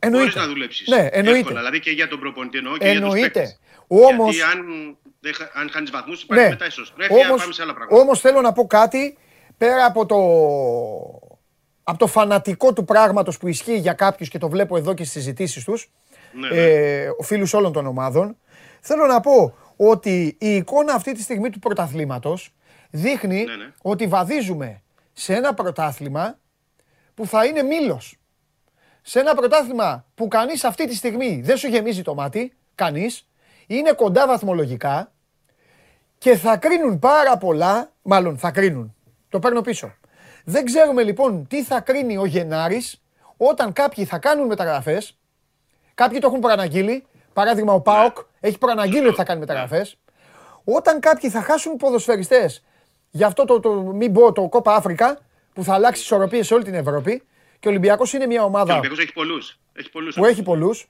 [0.02, 0.40] μπορείς Εννοείται.
[0.40, 0.88] να δουλέψεις.
[0.88, 1.48] Ναι, εννοείται.
[1.54, 3.20] Δηλαδή και για τον προπονητή εννοώ και για Εννοείται.
[3.30, 3.60] τους παίκτες.
[3.88, 4.66] Όμως- Γιατί αν,
[5.20, 8.02] δεν χα- αν χάνεις βαθμούς, υπάρχει Ναι, μετά ισοστρέφεια, όμως, πάμε σε άλλα πράγματα.
[8.02, 9.18] όμως θέλω να πω κάτι
[9.58, 10.18] πέρα από το,
[11.84, 15.14] από το φανατικό του πράγματος που ισχύει για κάποιους και το βλέπω εδώ και στις
[15.24, 15.92] συζητήσεις τους,
[16.32, 18.38] Ναι, ε, φίλους όλων των ομάδων,
[18.82, 22.54] θέλω να πω ότι η εικόνα αυτή τη στιγμή του πρωταθλήματος
[22.90, 23.72] δείχνει Ναι, ναι.
[23.82, 24.82] ότι βαδίζουμε
[25.14, 26.38] σε ένα πρωτάθλημα
[27.14, 28.17] που θα είναι μήλος.
[29.10, 33.28] Σε ένα πρωτάθλημα που κανείς αυτή τη στιγμή δεν σου γεμίζει το μάτι, κανείς,
[33.68, 35.12] είναι κοντά βαθμολογικά
[36.18, 38.96] και θα κρίνουν πάρα πολλά, μάλλον θα κρίνουν,
[39.30, 39.94] το παίρνω πίσω.
[40.44, 43.02] Δεν ξέρουμε λοιπόν τι θα κρίνει ο Γενάρης
[43.38, 45.18] όταν κάποιοι θα κάνουν μεταγραφές,
[45.94, 49.98] κάποιοι το έχουν προαναγγείλει, παράδειγμα ο ΠΑΟΚ έχει προαναγγείλει ότι θα κάνει μεταγραφές,
[50.64, 52.64] όταν κάποιοι θα χάσουν ποδοσφαιριστές,
[53.10, 55.20] γι' αυτό το, το μην πω το Κόπα Αφρικα,
[55.54, 57.24] που θα αλλάξει ισορροπίες σε όλη την Ευρώπη,
[57.60, 59.60] και ο Ολυμπιακός είναι μια Και ο ομάδα Ολυμπιακός έχει πολλούς.
[59.74, 60.16] Έχει πολλούς.
[60.16, 60.90] που έχει πολλούς.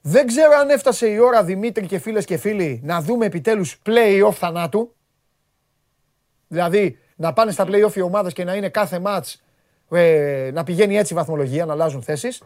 [0.00, 4.32] Δεν ξέρω αν έφτασε η ώρα, Δημήτρη και φίλες και φίλοι, να δούμε επιτέλους play-off
[4.32, 4.94] θανάτου.
[6.48, 9.42] Δηλαδή, να πάνε στα play-off οι ομάδες και να είναι κάθε μάτς
[9.90, 12.42] ε, να πηγαίνει έτσι η βαθμολογία, να αλλάζουν θέσεις.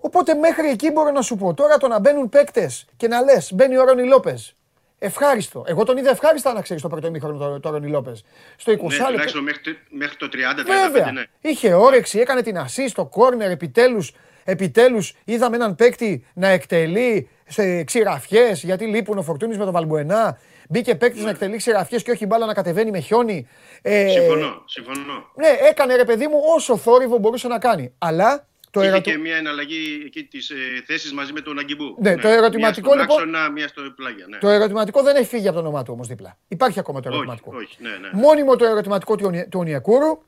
[0.00, 1.54] Οπότε μέχρι εκεί μπορώ να σου πω.
[1.54, 4.56] Τώρα το να μπαίνουν παίκτες και να λες, μπαίνει ο Ρόνι Λόπες.
[5.04, 5.64] Ευχάριστο.
[5.66, 8.24] Εγώ τον είδα ευχάριστα να ξέρεις το πρώτο ημίχρονο το, το Ρόνι Λόπες.
[8.56, 9.06] Στο 20 Ναι, λεπτό.
[9.10, 11.12] τουλάχιστον μέχρι, το- μέχρι το 30-35, Βέβαια.
[11.12, 11.22] ναι.
[11.40, 14.12] Είχε όρεξη, έκανε την assist στο κόρνερ, επιτέλους,
[14.44, 20.38] επιτέλους είδαμε έναν παίκτη να εκτελεί σε ξηραφιές, γιατί λείπουν ο Φορτούνης με τον Βαλμπουενά.
[20.68, 23.48] Μπήκε παίκτης να εκτελεί ξηραφιές και όχι η μπάλα να κατεβαίνει με χιόνι.
[23.82, 25.24] Ε, Συμφωνώ, συμφωνώ.
[25.34, 27.94] ναι, έκανε ρε παιδί μου όσο θόρυβο μπορούσε να κάνει.
[27.98, 29.08] Αλλά Το και ερωτου...
[29.08, 30.54] είχε και μια εναλλαγή εκεί της ε,
[30.86, 31.96] θέσης μαζί με τον Αγκιμπού.
[31.98, 33.52] Ναι, ναι, το ερωτηματικό μία στον λοιπόν.
[33.52, 34.38] μία στο πλάγια, ναι.
[34.38, 36.38] Το ερωτηματικό δεν έχει φύγει από το όνομά του όμως δίπλα.
[36.48, 37.52] Υπάρχει ακόμα το ερωτηματικό.
[37.54, 38.10] Όχι, όχι, ναι, ναι.
[38.12, 40.22] Μόνιμο το ερωτηματικό του Ονιακούρου.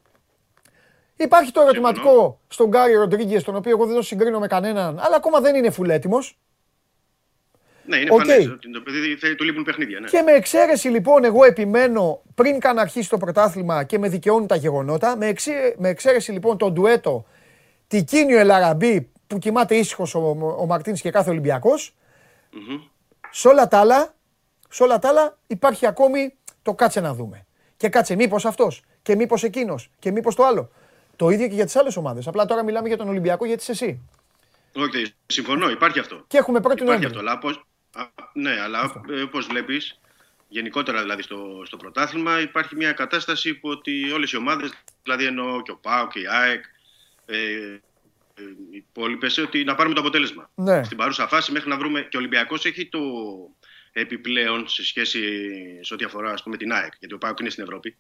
[1.16, 2.40] Υπάρχει το ερωτηματικό Συμφωνώ.
[2.48, 5.70] στον Γκάρι Ροντρίγκες, τον οποίο εγώ δεν το συγκρίνω με κανέναν, αλλά ακόμα δεν είναι
[5.70, 6.18] φουλέτιμο.
[7.86, 8.16] Ναι, είναι okay.
[8.16, 10.01] φανές, το παιδί θέλει, του λείπουν παιχνίδια.
[10.01, 10.09] Ναι.
[10.09, 14.56] Και με εξαίρεση λοιπόν, εγώ επιμένω πριν καν αρχίσει το πρωτάθλημα και με δικαιώνουν τα
[14.56, 17.27] γεγονότα, με, εξή, με εξαίρεση λοιπόν τον ντουέτο
[17.88, 21.94] Τικίνιο Ελαραμπή που κοιμάται ήσυχος ο, ο Μαρτίνς και κάθε Ολυμπιακός.
[22.52, 22.80] Mm-hmm.
[23.30, 24.14] Σε όλα τα άλλα,
[24.68, 27.46] σε όλα τα άλλα υπάρχει ακόμη το κάτσε να δούμε.
[27.76, 30.70] Και κάτσε μήπως αυτός και μήπως εκείνος και μήπως το άλλο.
[31.16, 32.26] Το ίδιο και για τις άλλες ομάδες.
[32.26, 34.00] Απλά τώρα μιλάμε για τον Ολυμπιακό γιατί είσαι εσύ.
[34.76, 36.24] Όχι, okay, συμφωνώ, υπάρχει αυτό.
[36.26, 37.40] Και έχουμε πρώτη Υπάρχει αυτό, αλλά
[38.32, 39.98] ναι, αλλά ε, όπως βλέπεις,
[40.48, 44.72] γενικότερα δηλαδή στο, στο πρωτάθλημα, υπάρχει μια κατάσταση που ότι όλες οι ομάδες,
[45.02, 46.64] δηλαδή εννοώ και ο ΠΑΟ και η ΑΕΚ,
[47.26, 47.36] ε,
[48.38, 50.50] ε, οι υπόλοιπες, ότι να πάρουμε το αποτέλεσμα.
[50.54, 50.84] Ναι.
[50.84, 52.00] Στην παρούσα φάση, μέχρι να βρούμε.
[52.00, 53.00] Και ο Ολυμπιακός έχει το
[53.92, 55.20] επιπλέον σε σχέση
[55.80, 57.96] σε ό,τι αφορά ας πούμε, την ΑΕΚ, γιατί ο ΠΑΟΚ είναι στην Ευρώπη,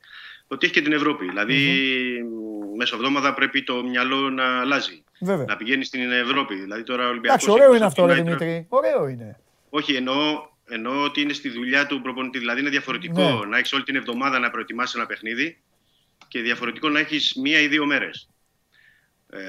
[0.46, 1.26] ότι έχει και την Ευρώπη.
[1.26, 2.76] Δηλαδή, mm-hmm.
[2.76, 5.04] μέσω εβδόμαδα πρέπει το μυαλό να αλλάζει.
[5.20, 5.44] Βέβαια.
[5.44, 6.54] Να πηγαίνει στην Ευρώπη.
[6.54, 7.42] Δηλαδή, τώρα ο Ολυμπιακός.
[7.42, 8.66] Εντάξει, ωραίο είναι αυτό, Δημήτρη.
[8.68, 9.40] Ωραίο είναι.
[9.70, 12.38] Όχι, εννοώ, εννοώ ότι είναι στη δουλειά του προπονητή.
[12.38, 13.46] Δηλαδή είναι διαφορετικό ναι.
[13.46, 15.58] να έχεις όλη την εβδομάδα να προετοιμάσεις ένα παιχνίδι
[16.28, 18.28] και διαφορετικό να έχεις μία ή δύο μέρες.
[19.30, 19.40] Ε,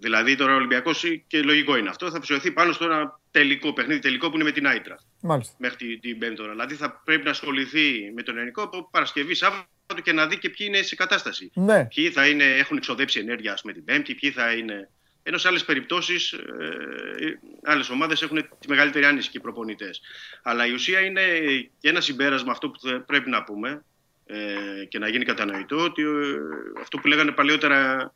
[0.00, 4.00] δηλαδή τώρα ο Ολυμπιακός, και λογικό είναι αυτό, θα ψηφιωθεί πάνω στο ένα τελικό παιχνίδι
[4.00, 4.98] τελικό που είναι με την Άιτρα.
[5.20, 5.54] Μάλιστα.
[5.58, 10.00] Μέχρι την, την Πέμπτη Δηλαδή θα πρέπει να ασχοληθεί με τον ελληνικό από Παρασκευή, Σάββατο
[10.02, 11.50] και να δει και ποιοι είναι σε κατάσταση.
[11.54, 11.84] Ναι.
[11.84, 14.90] Ποιοι θα είναι, έχουν εξοδέψει ενέργεια με την Πέμπτη, ποιοι θα είναι.
[15.22, 20.00] Ενώ σε άλλες περιπτώσεις, ε, άλλες ομάδες έχουν τη μεγαλύτερη άνεση και οι προπονητές.
[20.42, 21.22] Αλλά η ουσία είναι
[21.78, 23.84] και ένα συμπέρασμα αυτό που πρέπει να πούμε
[24.26, 26.36] ε, και να γίνει κατανοητό ότι ε,
[26.80, 28.12] αυτό που λέγανε παλιότερα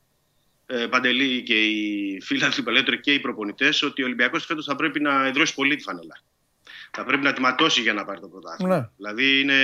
[0.66, 5.00] ε, Παντελή και οι φίλοι παλιότερα και οι προπονητές, ότι ο Ολυμπιακός φέτος θα πρέπει
[5.00, 6.18] να εδρώσει πολύ τη φανέλα.
[6.90, 8.76] Θα πρέπει να τη ματώσει για να πάρει το πρωτάθλημα.
[8.76, 8.88] Ναι.
[8.96, 9.54] Δηλαδή είναι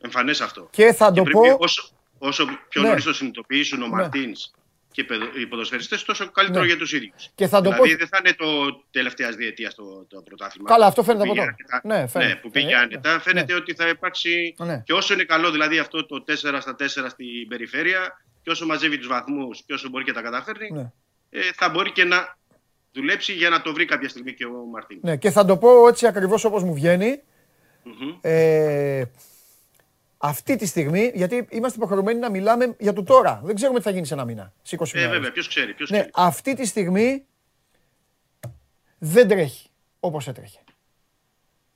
[0.00, 0.68] εμφανές αυτό.
[0.70, 1.40] Και θα το πω.
[1.58, 1.88] Όσο,
[2.18, 2.88] όσο πιο ναι.
[2.88, 3.92] νωρίς το συνειδητοποιήσουν ο ναι.
[3.92, 4.50] Μαρτίνς
[4.90, 5.06] και
[5.40, 6.66] οι ποδοσφαιριστές τόσο καλύτερο ναι.
[6.66, 7.30] για τους ίδιους.
[7.34, 7.96] Και θα το δηλαδή πω...
[7.96, 10.68] δεν θα είναι το τελευταία διετία το, το πρωτάθλημα.
[10.68, 11.56] Καλά, αυτό φαίνεται από τώρα.
[11.82, 12.32] Ναι, φαίνεται.
[12.32, 13.12] ναι, που πήγε ναι, άνετα.
[13.12, 13.20] Ναι.
[13.20, 14.82] Φαίνεται ότι θα υπάρξει ναι.
[14.84, 18.98] και όσο είναι καλό δηλαδή αυτό το 4 στα 4 στην περιφέρεια και όσο μαζεύει
[18.98, 20.92] τους βαθμούς και όσο μπορεί και τα καταφέρνει ναι.
[21.30, 22.36] ε, θα μπορεί και να
[22.92, 24.98] δουλέψει για να το βρει κάποια στιγμή και ο Μαρτίν.
[25.02, 27.22] Ναι, και θα το πω έτσι ακριβώς όπως μου βγαίνει.
[27.84, 28.18] Mm-hmm.
[28.20, 29.04] Ε,
[30.18, 33.40] αυτή τη στιγμή, γιατί είμαστε υποχρεωμένοι να μιλάμε για το τώρα.
[33.44, 34.52] Δεν ξέρουμε τι θα γίνει σε ένα μήνα.
[34.62, 35.74] Σε 20 ε, βέβαια, ποιος ξέρει.
[35.74, 37.26] Ποιος ναι, αυτή τη στιγμή
[38.98, 39.68] δεν τρέχει
[40.00, 40.60] όπως έτρεχε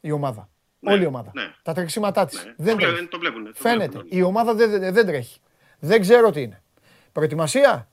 [0.01, 0.49] η ομάδα.
[0.79, 1.31] Ναι, Όλη η ομάδα.
[1.35, 1.55] Ναι.
[1.63, 2.45] Τα τρεξίματά της.
[2.45, 2.55] Ναι.
[2.57, 3.07] Δεν το τρέχει.
[3.07, 3.99] Το βλέπουν, το Φαίνεται.
[3.99, 5.41] Βλέπουν η ομάδα δεν, δεν, τρέχει.
[5.81, 6.63] Δεν ξέρω τι είναι.
[7.13, 7.89] Προετοιμασία;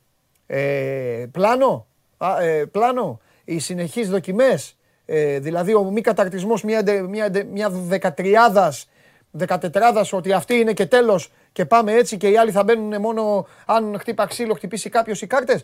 [0.47, 1.88] Ε, πλάνο;
[2.18, 3.19] Α, ε, πλάνο.
[3.43, 8.89] Οι συνεχείς δοκιμές; Ε, δηλαδή ο μη καταρτισμός μια, μια, μια δεκατριάδας
[9.38, 13.47] 14 ότι αυτή είναι και τέλος και πάμε έτσι και οι άλλοι θα μπαίνουν μόνο
[13.65, 15.64] αν χτύπα ξύλο, χτυπήσει κάποιος οι κάρτες.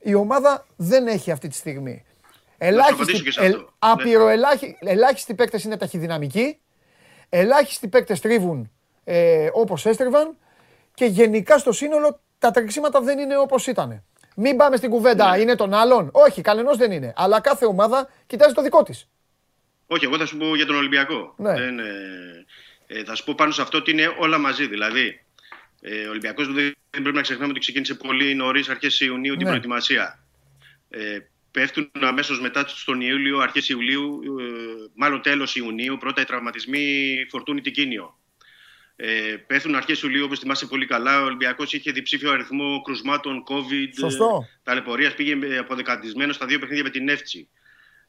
[0.00, 2.04] Η ομάδα δεν έχει αυτή τη στιγμή.
[2.58, 3.56] Ελάχιστοι, ελ,
[4.80, 4.90] ναι.
[4.90, 6.58] ελάχιστοι παίκτες είναι ταχυδυναμικοί.
[7.28, 8.70] Ελάχιστοι παίκτες τρίβουν
[9.04, 10.36] ε, όπως έστριβαν.
[10.94, 14.04] Και γενικά στο σύνολο τα τρεξίματα δεν είναι όπως ήταν.
[14.36, 15.42] Μην πάμε στην κουβέντα, ναι.
[15.42, 16.10] είναι των άλλων.
[16.12, 17.12] Όχι, κανενό δεν είναι.
[17.16, 19.08] Αλλά κάθε ομάδα κοιτάζει το δικό της.
[19.86, 21.34] Όχι, εγώ θα σου πω για τον Ολυμπιακό.
[21.36, 21.52] Ναι.
[21.54, 21.84] Δεν, ε,
[22.86, 24.66] ε, θα σου πω πάνω σε αυτό ότι είναι όλα μαζί.
[24.66, 25.24] Δηλαδή,
[25.80, 29.48] ε, ο Ολυμπιακός δεν πρέπει να ξεχνάμε ότι ξεκίνησε πολύ νωρίς, αρχές Ιουνίου, την ναι.
[29.48, 30.24] προετοιμασία.
[30.88, 31.18] Ε,
[31.50, 34.44] πέφτουν αμέσως μετά στον Ιούλιο, αρχές Ιουλίου, ε,
[34.94, 38.18] μάλλον τέλος Ιουνίου, πρώτα οι τραυματισμοί φορτούν την κίνιο.
[39.02, 41.22] Ε, πέφτουν αρχές Ιουλίου, όπως θυμάσαι πολύ καλά.
[41.22, 43.88] Ο Ολυμπιακός είχε διψήφιο αριθμό κρουσμάτων COVID.
[43.98, 44.40] Σωστό.
[44.44, 47.48] Ε, ταλαιπωρίας πήγε αποδεκατισμένος στα δύο παιχνίδια με την Εύτσι.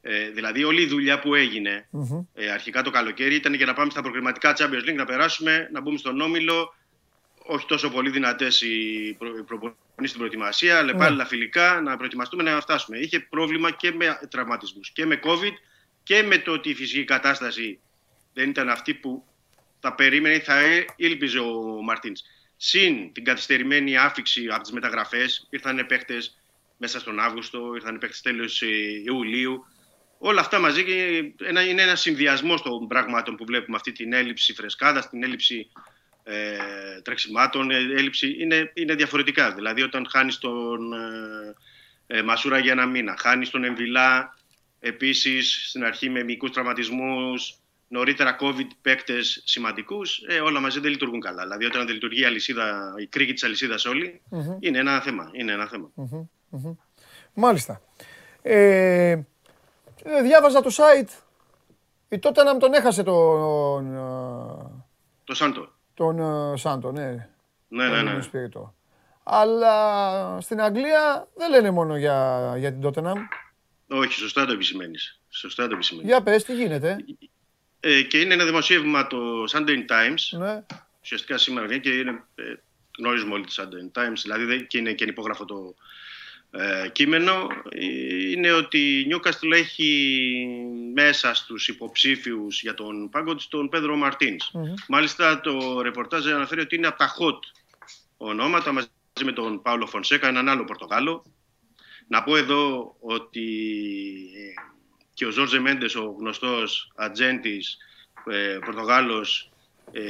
[0.02, 1.88] Ε, δηλαδή, όλη η δουλειά που εγινε
[2.34, 5.82] ε, αρχικά το καλοκαίρι ήταν για να πάμε στα προκριματικά Champions League, να περάσουμε, να
[5.82, 6.74] μπούμε στον Όμιλο.
[7.46, 11.26] Όχι τόσο πολύ δυνατές οι προ, στην προετοιμασία, αλλά πάλι mm.
[11.28, 12.98] φιλικά να προετοιμαστούμε να φτάσουμε.
[12.98, 15.54] Είχε πρόβλημα και με τραυματισμούς και με COVID
[16.04, 17.80] και με το ότι η φυσική κατάσταση
[18.34, 19.26] δεν ήταν αυτή που
[19.82, 20.62] θα περίμενε ή θα
[20.96, 22.22] ήλπιζε ο Μαρτίνς.
[22.58, 26.18] Συν την καθυστερημένη άφηξη από τις μεταγραφές, ήρθαν παίχτε
[26.78, 28.68] μέσα στον Αύγουστο, ήρθαν παίχτε τέλος ε,
[29.06, 29.66] Ιουλίου.
[30.18, 30.82] Όλα αυτά μαζί
[31.70, 35.72] είναι ένα συνδυασμό των πραγμάτων που βλέπουμε αυτή την έλλειψη φρεσκάδας, την έλλειψη
[36.24, 39.54] ε, τρεξιμάτων, ε, έλλειψη, είναι, είναι διαφορετικά.
[39.54, 44.38] Δηλαδή όταν χάνεις τον ε, ε, Μασούρα για ένα μήνα, χάνεις τον Εμβιλά
[44.80, 47.54] επίσης στην αρχή με μικρούς τραυματισμούς,
[47.92, 51.44] νωρίτερα COVID παίκτες σημαντικούς, ε, όλα μαζί δεν λειτουργούν καλά.
[51.44, 53.86] Δηλαδή, όταν δεν λειτουργεί η, αλυσίδα, η κρίκη της αλυσίδας
[54.60, 55.30] είναι ένα θέμα.
[55.32, 55.92] Είναι ένα θέμα.
[57.34, 57.82] Μάλιστα.
[58.42, 59.20] Ε,
[60.24, 61.10] διάβαζα το site.
[62.10, 63.96] Η τότε να τον έχασε τον.
[65.24, 65.72] Το Σάντο.
[65.94, 66.18] Τον
[66.58, 67.30] Σάντο, ναι.
[67.68, 68.20] Ναι, ναι, ναι.
[69.24, 73.18] Αλλά στην Αγγλία δεν λένε μόνο για, για την Tottenham.
[73.88, 75.22] Όχι, σωστά το επισημαίνεις.
[75.30, 76.10] Σωστά το επισημαίνεις.
[76.10, 76.98] Για πες, τι γίνεται.
[77.84, 80.40] Ε, και είναι ένα δημοσίευμα το Sunday Times.
[80.40, 80.64] Ναι.
[81.02, 82.44] Ουσιαστικά σήμερα και είναι, ε,
[82.98, 85.76] γνωρίζουμε όλοι το Sunday Times, δηλαδή και είναι και υπόγραφο το
[86.52, 87.48] ε, κείμενο.
[88.32, 90.48] Είναι ότι η Newcastle έχει
[90.94, 93.96] μέσα στους υποψήφιους για τον πάγκο της τον Πέδρο
[94.88, 97.40] Μάλιστα το ρεπορτάζ αναφέρει ότι είναι από τα hot
[98.18, 98.88] ονόματα μαζί
[99.24, 101.26] με τον Πάολο Φονσέκα, έναν άλλο Πορτογάλο.
[102.08, 103.48] Να πω εδώ ότι
[104.36, 104.71] ε,
[105.22, 107.78] και ο Ζόρζε Μέντες, ο γνωστός ατζέντης
[108.30, 109.52] ε, Πορτογάλος
[109.92, 110.02] ε,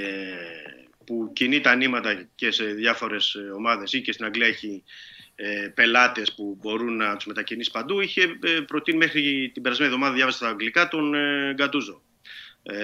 [1.06, 4.84] που κινεί τα νήματα και σε διάφορες ομάδες ή και στην Αγγλία έχει
[5.36, 10.16] ε, πελάτες που μπορούν να τους μετακινήσει παντού είχε ε, προτείνει μέχρι την περασμένη εβδομάδα
[10.16, 12.02] διάβασα στα αγγλικά τον ε, Γκατούζο.
[12.64, 12.76] Ε,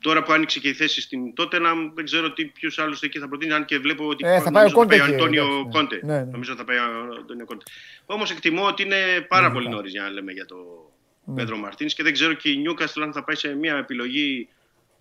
[0.00, 3.28] Τώρα που άνοιξε και η θέση στην να δεν ξέρω τι ποιους άλλους εκεί θα
[3.28, 3.52] προτείνει.
[3.52, 5.02] Αν και βλέπω ότι ε, θα πάει ο Κόντε.
[5.02, 5.70] Αντώνιο ναι.
[5.70, 6.00] Κόντε.
[6.02, 6.24] Ναι, ναι.
[6.24, 6.82] Νομίζω θα πάει ο
[7.20, 7.64] Αντώνιο Κόντε.
[8.06, 8.96] Όμως εκτιμώ ότι είναι
[9.28, 10.97] πάρα πολύ νωρίς για να λέμε για τον ναι.
[11.34, 14.48] Πέντρο Μαρτίν και δεν ξέρω και η Νιούκαστλ αν θα πάει σε μια επιλογή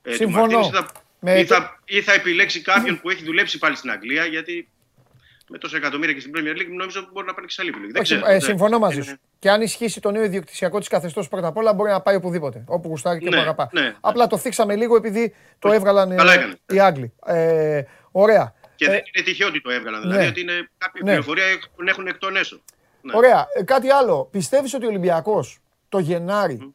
[0.02, 0.48] ε, Συμφωνώ.
[0.48, 3.92] του Μαρτίν ή θα, ή, θα, ή θα επιλέξει κάποιον που έχει δουλέψει πάλι στην
[3.92, 4.68] Αγγλία γιατί
[5.50, 7.70] με τόσα εκατομμύρια και στην Premier League, νομίζω ότι μπορεί να πάρει και σε άλλη
[7.70, 8.22] επιλογή.
[8.26, 9.18] ε, συμφωνώ μαζί σου.
[9.40, 12.64] Και αν ισχύσει το νέο ιδιοκτησιακό της καθεστώς πρώτα απ' όλα, μπορεί να πάει οπουδήποτε.
[12.68, 13.70] Όπου γουστάρει και ναι, που αγαπά.
[13.72, 16.16] Ναι, Απλά το θίξαμε λίγο επειδή το έβγαλαν ε,
[16.66, 17.14] οι Άγγλοι.
[17.26, 17.82] Ε,
[18.12, 18.54] ωραία.
[18.76, 20.02] Και ε, δεν είναι τυχαίο ότι το έβγαλαν.
[20.02, 20.28] Δηλαδή ναι.
[20.28, 21.10] ότι είναι κάποια ναι.
[21.10, 21.44] πληροφορία
[21.76, 22.62] που έχουν εκ των έσω.
[23.02, 23.14] Ναι.
[23.16, 23.48] Ωραία.
[23.54, 24.28] Ε, κάτι άλλο.
[24.32, 25.60] Πιστεύεις ότι ο Ολυμπιακός
[25.90, 26.72] το Γενάρη mm.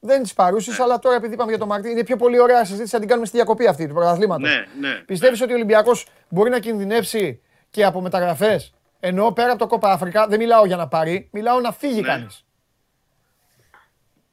[0.00, 0.84] Δεν τις παρούσες, ναι.
[0.84, 3.26] αλλά τώρα επειδή είπαμε για το Μαρτίν, είναι πιο πολύ ωραία συζήτηση να την κάνουμε
[3.26, 4.48] στη διακοπή αυτή του πρωταθλήματος.
[4.48, 5.44] Ναι, ναι, Πιστεύεις ναι.
[5.44, 7.40] ότι ο Ολυμπιακός μπορεί να κινδυνεύσει
[7.70, 11.60] και από μεταγραφές; Ενώ πέρα από το Κόπα Αφρικά δεν μιλάω για να πάρει, μιλάω
[11.60, 12.06] να φύγει ναι.
[12.06, 12.44] κανείς.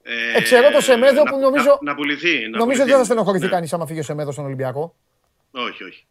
[0.04, 1.80] Ε, Εξαιρώ το Σεμέδο που νομίζω.
[1.82, 2.50] Να, να πουληθεί.
[2.50, 3.52] Να νομίζω ότι δεν θα στενοχωρηθεί ναι.
[3.52, 4.96] κανείς άμα φύγει ο Σεμέδος στον Ολυμπιακό.
[5.52, 6.06] Όχι, όχι.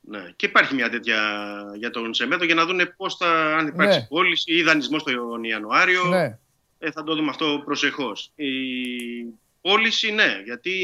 [0.00, 0.32] Ναι.
[0.36, 1.18] Και υπάρχει μια τέτοια
[1.76, 4.06] για τον Σεμέδο για να δουν πώς θα, αν υπάρξει ναι.
[4.08, 6.04] πώληση ή δανεισμό τον Ιανουάριο.
[6.04, 6.38] Ναι.
[6.82, 8.32] Ε, θα το δούμε αυτό προσεχώς.
[8.34, 8.50] Η
[9.60, 10.74] πώληση, ναι, γιατί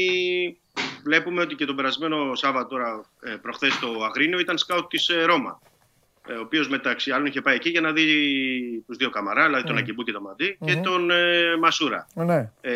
[1.03, 5.23] βλέπουμε ότι και τον περασμένο Σάββατο τώρα ε, προχθές το Αγρίνιο ήταν σκάουτ της ε,
[5.23, 5.59] Ρώμα.
[6.29, 8.03] Ε, ο οποίος μεταξύ άλλων είχε πάει εκεί για να δει
[8.87, 9.81] τους δύο καμαρά, δηλαδή τον ναι.
[9.81, 12.07] Ακιμπού και τον μαντι και τον ε, Μασούρα.
[12.13, 12.51] Ναι.
[12.61, 12.73] Ε,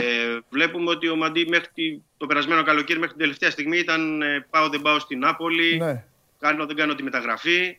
[0.50, 4.70] βλέπουμε ότι ο Μαντί μέχρι το περασμένο καλοκαίρι, μέχρι την τελευταία στιγμή ήταν ε, πάω
[4.70, 5.78] δεν πάω στην Νάπολη.
[5.78, 6.04] Ναι.
[6.40, 7.78] Κάνω δεν κάνω τη μεταγραφή.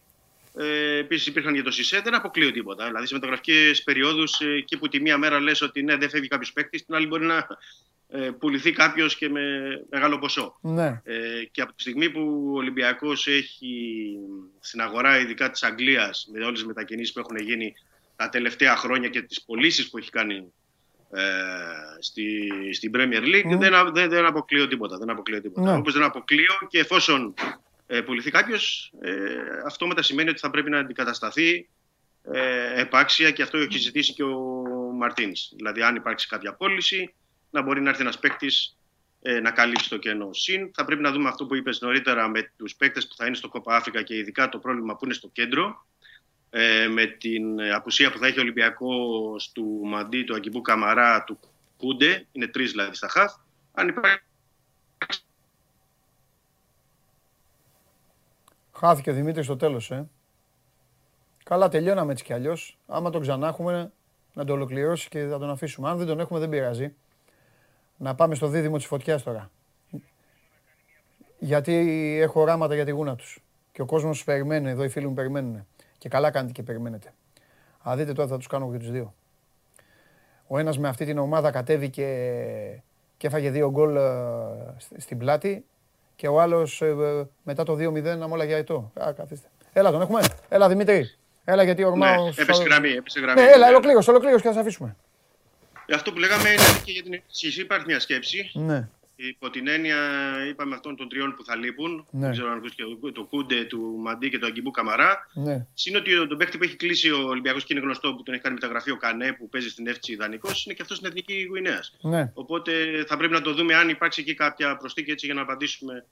[0.57, 2.87] Ε, Επίσης υπήρχαν για το ΣΥΣΕ, δεν αποκλείω τίποτα.
[2.87, 6.53] Δηλαδή σε μεταγραφικές περιόδους, εκεί που τη μία μέρα λες ότι ναι, δεν φεύγει κάποιος
[6.53, 7.47] παίκτης, την άλλη μπορεί να
[8.09, 9.43] ε, πουληθεί κάποιος και με
[9.91, 10.59] μεγάλο ποσό.
[10.61, 11.01] Ναι.
[11.05, 14.05] Ε, και από τη στιγμή που ο Ολυμπιακός έχει
[14.61, 17.75] στην αγορά, ειδικά της Αγγλίας, με όλες τις μετακινήσεις που έχουν γίνει
[18.17, 20.53] τα τελευταία χρόνια και τις πωλήσεις που έχει κάνει
[21.11, 21.23] ε,
[22.01, 24.99] στη, στην Premier League, δεν, δεν, δεν αποκλείω τίποτα.
[24.99, 25.71] Δεν αποκλείω τίποτα.
[25.71, 25.79] Ναι.
[25.79, 27.35] Όπως δεν αποκλείω και εφόσον
[27.93, 29.13] ε, πουληθεί κάποιος, ε,
[29.67, 31.69] αυτό μετά σημαίνει ότι θα πρέπει να αντικατασταθεί
[32.23, 34.39] ε, επάξια και αυτό έχει ζητήσει και ο
[34.95, 35.53] Μαρτίνς.
[35.57, 37.15] Δηλαδή, αν υπάρξει κάποια πώληση,
[37.51, 38.79] να μπορεί να έρθει ένας παίκτης
[39.23, 40.33] ε, να καλύψει το κενό.
[40.33, 43.37] Συν θα πρέπει να δούμε αυτό που είπες νωρίτερα με τους παίκτες που θα είναι
[43.37, 45.87] στο Κόπα Αφρικα και ειδικά το πρόβλημα που είναι στο κέντρο.
[46.51, 51.39] Ε, με την απουσία που θα έχει ο Ολυμπιακός του Μαντί, του Αγκιμπού Καμαρά, του
[51.77, 53.33] Κούντε, είναι τρεις δηλαδή στα χαφ.
[53.73, 54.21] Αν υπάρχει.
[58.85, 60.09] Χάθηκε ο Δημήτρης στο τέλος, ε.
[61.45, 62.79] Καλά, τελειώναμε έτσι κι αλλιώς.
[62.87, 63.93] Άμα τον ξανά έχουμε,
[64.35, 65.89] να το ολοκληρώσει και θα τον αφήσουμε.
[65.89, 66.95] Αν δεν τον έχουμε, δεν πειράζει
[67.97, 69.51] να πάμε στο δίδυμο της φωτιάς τώρα.
[71.39, 71.75] Γιατί
[72.21, 73.43] έχω οράματα για τη γούνα τους.
[73.73, 75.67] Και ο κόσμος περιμένει, εδώ οι φίλοι μου περιμένουν.
[75.99, 77.13] Και καλά κάνετε και περιμένετε.
[77.89, 79.15] Α, δείτε τώρα θα τους κάνω και τους δύο.
[80.47, 82.05] Ο ένας με αυτή την ομάδα κατέβηκε
[83.17, 84.11] και έφαγε δύο γκολ ε,
[84.97, 85.65] στην πλάτη
[86.17, 86.95] και ο άλλος ε,
[87.43, 88.93] μετά το 2-0 αμόλα για ετώ.
[89.03, 89.49] Α, καθίστε.
[89.73, 90.23] Έλα τον έχουμε.
[90.49, 91.11] Έλα Δημήτρη.
[91.45, 92.25] Έλα γιατί ορμάω...
[92.25, 93.41] Ναι, έπεσε γραμμή, έπεσε γραμμή.
[93.41, 94.97] Ναι, έλα, ολοκλήρωσε, ολοκλήρωσε και θα σας αφήσουμε.
[95.95, 97.61] Αυτό που λέγαμε είναι και για την εξή.
[97.61, 98.51] Υπάρχει μια σκέψη.
[98.55, 98.89] Ναι.
[99.29, 99.97] Υπό την έννοια,
[100.49, 102.07] είπαμε αυτών των τριών που θα λείπουν.
[102.11, 102.21] Ναι.
[102.21, 105.27] Δεν ξέρω αν ακούσει και το Κούντε, του Μαντί και του Αγκιμπού Καμαρά.
[105.33, 105.67] Ναι.
[105.75, 108.43] Συν ότι τον παίχτη που έχει κλείσει ο Ολυμπιακός και είναι γνωστό που τον έχει
[108.43, 111.97] κάνει μεταγραφή ο Κανέ που παίζει στην Εύτσι Ιδανικός είναι και αυτός στην Εθνική Γουινέας.
[112.01, 112.31] Ναι.
[112.35, 112.73] Οπότε
[113.07, 116.07] θα πρέπει να το δούμε αν υπάρξει εκεί κάποια προσθήκη έτσι για να απαντήσουμε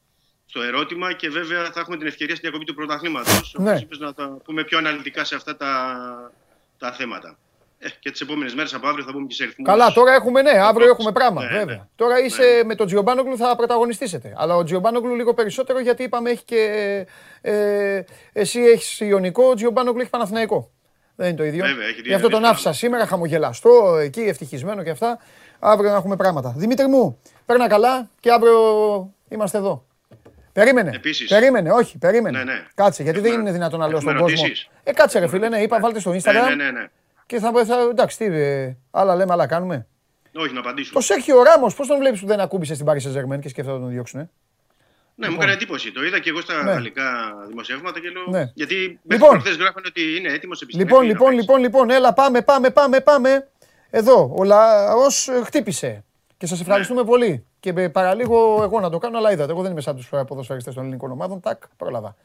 [0.47, 3.55] στο ερώτημα και βέβαια θα έχουμε την ευκαιρία στην διακοπή του πρωταθλήματος.
[3.59, 3.81] Ναι.
[3.99, 6.33] να τα πούμε πιο αναλυτικά σε αυτά τα,
[6.79, 7.39] τα θέματα.
[7.83, 9.65] Ε, και τις επόμενες μέρες από αύριο θα πούμε και σε αριθμού.
[9.65, 11.43] Καλά, τώρα έχουμε, ναι, αύριο έχουμε πράγμα.
[11.43, 11.77] Ναι, βέβαια.
[11.77, 11.83] Ναι.
[11.97, 12.65] Τώρα είσαι ναι.
[12.65, 14.33] με τον Τζιομπάνογκλου θα πρωταγωνιστήσετε.
[14.37, 17.07] Αλλά ο Τζιομπάνογκλου λίγο περισσότερο γιατί είπαμε έχει και.
[17.41, 18.01] Ε,
[18.33, 20.71] εσύ έχεις Ιωνικό, ο Τζιομπάνογκλου έχει Παναθηναϊκό.
[21.17, 21.65] Δεν είναι το ίδιο.
[21.65, 22.49] Βέβαια, έχει Γι' αυτό τον διαφορετικά.
[22.49, 25.19] άφησα σήμερα χαμογελαστό, εκεί ευτυχισμένο και αυτά.
[25.59, 26.55] Αύριο να έχουμε πράγματα.
[26.57, 28.55] Δημήτρη μου, παίρνα καλά και αύριο
[29.29, 29.85] είμαστε εδώ.
[30.53, 30.91] Περίμενε.
[30.95, 31.29] Επίσης.
[31.29, 32.39] Περίμενε, όχι, περίμενε.
[32.39, 32.67] Ναι, ναι.
[32.75, 34.39] Κάτσε, γιατί δεν Έχουμε- είναι δυνατόν να λέω έχουμε στον κόσμο.
[34.45, 34.69] ερωτήσεις.
[34.85, 36.87] Ε, κάτσε ρε φίλε, ναι, είπα βάλτε στο Instagram Ναι, ναι, ναι, ναι.
[37.31, 39.87] Και θα, θα εντάξει, τι, ε, άλλα λέμε, άλλα κάνουμε.
[40.35, 40.93] Όχι, να απαντήσω.
[40.93, 43.77] Πώς έχει ο Ράμος, πώς τον βλέπεις που δεν ακούμπησε στην Paris Saint-Germain και σκέφτεται
[43.77, 44.21] να τον διώξουν.
[44.21, 44.31] Ε;
[45.15, 45.93] Ναι, μου έκανε εντύπωση.
[45.93, 46.71] Το είδα και εγώ στα Ναι.
[46.71, 48.23] γαλλικά δημοσιεύματα και λέω.
[48.29, 48.51] Ναι.
[48.55, 48.99] Γιατί Λοιπόν.
[49.05, 53.49] μέχρι προχθές γράφανε ότι είναι έτοιμος Λοιπόν, λοιπόν, λοιπόν, λοιπόν, έλα, πάμε, πάμε, πάμε, πάμε.
[53.91, 56.05] Εδώ, ο λαός χτύπησε.
[56.37, 57.47] Και σας ευχαριστούμε πολύ.
[57.61, 60.75] Και με παραλίγο εγώ να το κάνω, αλλά είδατε, εγώ δεν είμαι σαν τους ποδοσφαιριστές
[60.75, 61.41] των ελληνικών ομάδων.
[61.41, 62.17] Τάκ, πρόλαβα.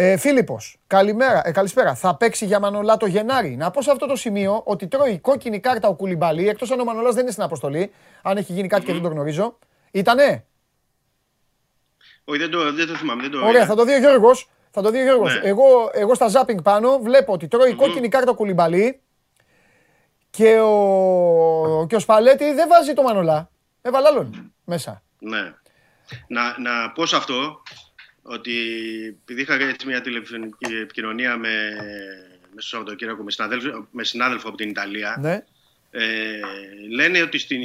[0.00, 1.94] Ε, Φίλιππος, καλημέρα, ε, καλησπέρα.
[1.94, 3.56] Θα παίξει για Μανολά το Γενάρη.
[3.56, 6.84] Να πω σε αυτό το σημείο ότι τρώει κόκκινη κάρτα ο Κουλιμπαλί, εκτός αν ο
[6.84, 7.92] Μανολάς δεν είναι στην αποστολή.
[8.22, 9.58] Αν έχει γίνει κάτι και δεν το γνωρίζω.
[9.90, 10.46] Ήτανε;
[12.24, 13.22] Όχι, δεν το, δεν το θυμάμαι.
[13.22, 13.66] Δεν το Ωραία, είδα.
[13.66, 14.50] θα το δει ο Γιώργος.
[14.70, 15.34] Θα το δει ο Γιώργος.
[15.34, 15.48] Ναι.
[15.48, 19.00] Εγώ, εγώ στα ζάπινγκ πάνω βλέπω ότι τρώει κόκκινη κάρτα ο Κουλιμπαλί
[20.30, 23.50] και ο, και ο Σπαλέτη δεν βάζει το Μανολά.
[23.82, 25.02] Έβαλε άλλον μέσα.
[25.18, 25.54] Ναι.
[26.26, 27.62] Να, να πω σε αυτό
[28.30, 28.52] ότι
[29.22, 31.48] επειδή είχα έτσι μια τηλεφωνική επικοινωνία με,
[32.54, 35.44] με στο Σαββατοκύριακο με συνάδελφο, με συνάδελφο από την Ιταλία, Ναι.
[35.90, 36.06] ε,
[36.90, 37.60] λένε ότι στην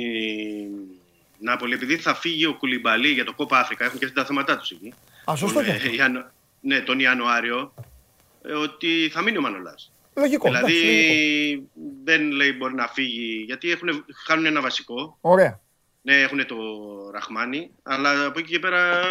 [1.40, 4.58] Νάπολη, επειδή θα φύγει ο Κουλιμπαλί για το Κόπα Αφρικα, έχουν και αυτά τα θέματα
[4.58, 4.94] τους εκεί.
[5.32, 5.94] Α, σωστό τον, και ε, αυτό.
[5.94, 6.26] Ιανου-
[6.62, 7.74] ναι, τον Ιανουάριο,
[8.44, 9.92] ε, ότι θα μείνει ο Μανολάς.
[10.16, 10.48] Λογικό.
[10.48, 11.70] δηλαδή εντάξει, λογικό.
[12.04, 15.18] δεν λέει μπορεί να φύγει, γιατί έχουν, χάνουν ένα βασικό.
[15.22, 15.60] Ωραία.
[16.06, 16.56] Ναι, έχουν το
[17.14, 19.04] Ραχμάνι, αλλά από εκεί και πέρα ε,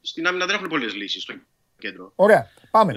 [0.00, 1.34] στην άμυνα δεν έχουν πολλές λύσεις στο
[1.78, 2.12] κέντρο.
[2.14, 2.46] Ωραία.
[2.70, 2.92] Πάμε.
[2.92, 2.96] Ε,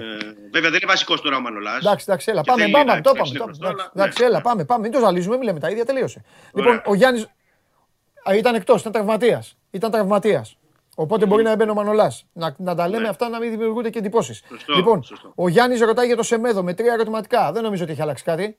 [0.52, 1.78] βέβαια δεν είναι βασικός τώρα ο Μανολάς.
[1.84, 2.40] Εντάξει, εντάξει, έλα.
[2.40, 3.44] Και Πάμε, θέλει πάμε, να το παίξει είπαμε.
[3.44, 4.42] μπροστά, Εντάξει, αλλά- εντάξει, ναι, έλα, ναι.
[4.42, 4.82] πάμε, πάμε.
[4.82, 6.24] Μην το ζαλίζουμε, μιλάμε τα ίδια, τελείωσε.
[6.52, 6.72] Ωραία.
[6.72, 7.24] Λοιπόν, ο Γιάννη.
[8.36, 9.56] Ήταν εκτός, ήταν τραυματίας.
[9.70, 10.58] Ήταν τραυματίας.
[10.96, 12.26] Οπότε μπορεί να έμπαινε ο Μανολάς.
[12.32, 13.08] Να, να τα λέμε Ναι.
[13.08, 14.42] αυτά να μην δημιουργούνται και εντυπώσεις.
[14.48, 15.32] Σωστό, Λοιπόν, σωστό.
[15.34, 17.52] ο Γιάννης ρωτάει για το Σεμέδο με τρία ερωτηματικά.
[17.52, 18.58] Δεν νομίζω ότι έχει αλλάξει κάτι.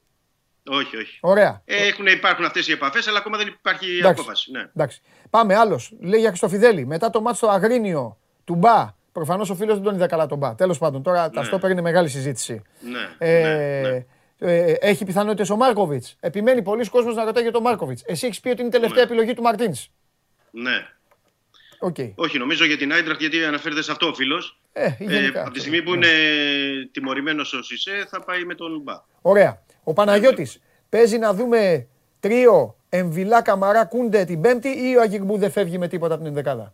[0.68, 1.18] Όχι, όχι.
[1.22, 1.62] Ωραία.
[1.66, 4.22] Ε, έχουν, υπάρχουν αυτές οι επαφές, αλλά ακόμα δεν υπάρχει Εντάξει.
[4.22, 4.52] απόφαση.
[4.52, 4.60] Ναι.
[4.76, 5.02] Εντάξει.
[5.30, 5.92] Πάμε άλλος.
[6.00, 6.86] Λέει για Χριστοφιδέλη.
[6.86, 8.94] Μετά το μάτσο στο Αγρίνιο του Μπα.
[9.12, 10.56] Προφανώς ο φίλος δεν τον είδε καλά τον Μπα.
[10.56, 11.46] Τέλος πάντων, τώρα τα Ναι.
[11.48, 12.62] στόπερ είναι μεγάλη συζήτηση.
[12.80, 14.06] Ναι, Ε, ναι, ναι.
[14.54, 16.16] ε, έχει πιθανότητες ο Μάρκοβιτς.
[16.20, 18.04] Επιμένει πολλοί κόσμος να ρωτάει για τον Μάρκοβιτς.
[18.06, 19.12] Εσύ έχεις πει ότι είναι η τελευταία Ναι.
[19.12, 19.88] επιλογή του Μαρτίνς.
[20.52, 20.88] ναι.
[21.80, 21.96] Οκ.
[22.16, 24.60] Όχι, νομίζω για την Άιντραχτ, γιατί αναφέρεται σε αυτό ο φίλος.
[24.74, 25.42] Ε, Ε, γενικά.
[25.42, 26.08] από τη στιγμή που είναι
[26.92, 28.94] τιμωρημένος ο Σισέ, θα πάει με τον Μπα.
[29.22, 29.64] Ωραία.
[29.88, 30.60] Ο Παναγιώτης
[30.90, 31.88] παίζει να δούμε
[32.20, 36.32] τρίο Εμβιλά Καμαρά Κούντε την Πέμπτη ή ο Αγκιμπού δεν φεύγει με τίποτα από την
[36.32, 36.74] ενδεκάδα.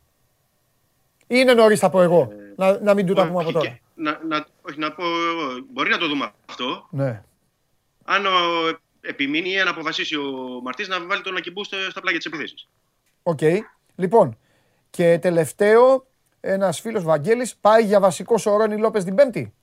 [1.21, 2.31] Ή είναι νωρίς, θα πω εγώ.
[2.55, 3.69] να, να μην του τα πούμε από Όχι, τώρα.
[3.69, 5.65] και- Να, να, όχι, να πω εγώ.
[5.71, 6.87] Μπορεί να το δούμε αυτό.
[6.89, 7.23] Ναι.
[8.05, 8.29] Αν ο,
[9.01, 10.23] επιμείνει ή αν αποφασίσει ο
[10.63, 12.67] Μαρτίνς να βάλει τον Αγκιμπού στα, στα πλάγια της επίθεσης.
[13.23, 13.39] Οκ.
[13.95, 14.37] Λοιπόν,
[14.89, 16.05] και τελευταίο,
[16.39, 19.53] ένας φίλος Βαγγέλης πάει για βασικό ο Ρόνι Λόπες την Πέμπτη.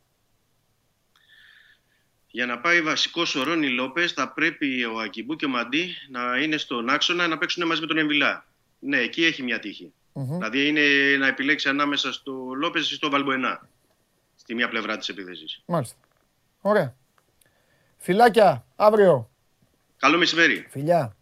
[2.31, 6.37] Για να πάει βασικός ο Ρόνι Λόπες, θα πρέπει ο Αγκιμπού και ο Μαντί να
[6.37, 8.47] είναι στον άξονα να παίξουν μαζί με τον Εμβιλά.
[8.79, 9.93] Ναι, εκεί έχει μια τυχη
[10.27, 10.81] Δηλαδή είναι
[11.19, 13.69] να επιλέξει ανάμεσα στο Λόπες ή στο Βαλμποενά.
[14.37, 15.63] Στη μία πλευρά της επίθεσης.
[15.67, 15.97] Μάλιστα.
[16.61, 16.95] Ωραία.
[17.97, 19.31] Φιλάκια, αύριο.
[19.97, 20.67] Καλό μεσημέρι.
[20.71, 21.17] Φιλιά.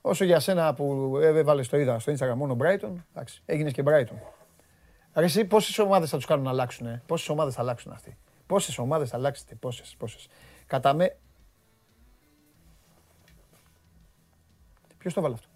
[0.00, 4.16] Όσο για σένα που έβαλε το είδα στο Instagram μόνο Brighton, εντάξει, έγινες και Brighton.
[5.14, 8.16] Ρε εσύ πόσες ομάδες θα τους κάνουν να αλλάξουν, ε; πόσες ομάδες θα αλλάξουν αυτοί;
[8.46, 10.28] Πόσες ομάδες θα αλλάξετε, πόσες, πόσες.
[10.66, 11.18] Κατά με...
[14.98, 15.48] Ποιος το βάλε αυτό;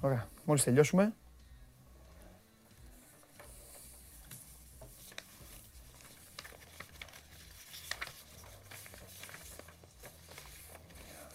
[0.00, 1.14] Ωραία, μόλις τελειώσουμε.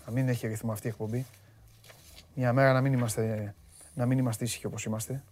[0.06, 1.26] Να μην έχει ρυθμό αυτή η εκπομπή.
[2.36, 3.56] Μια μέρα να μην είμαστε,
[3.94, 5.24] να μην είμαστε ήσυχοι όπως είμαστε.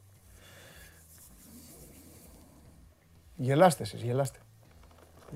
[3.38, 4.40] Γελάστε εσείς, γελάστε.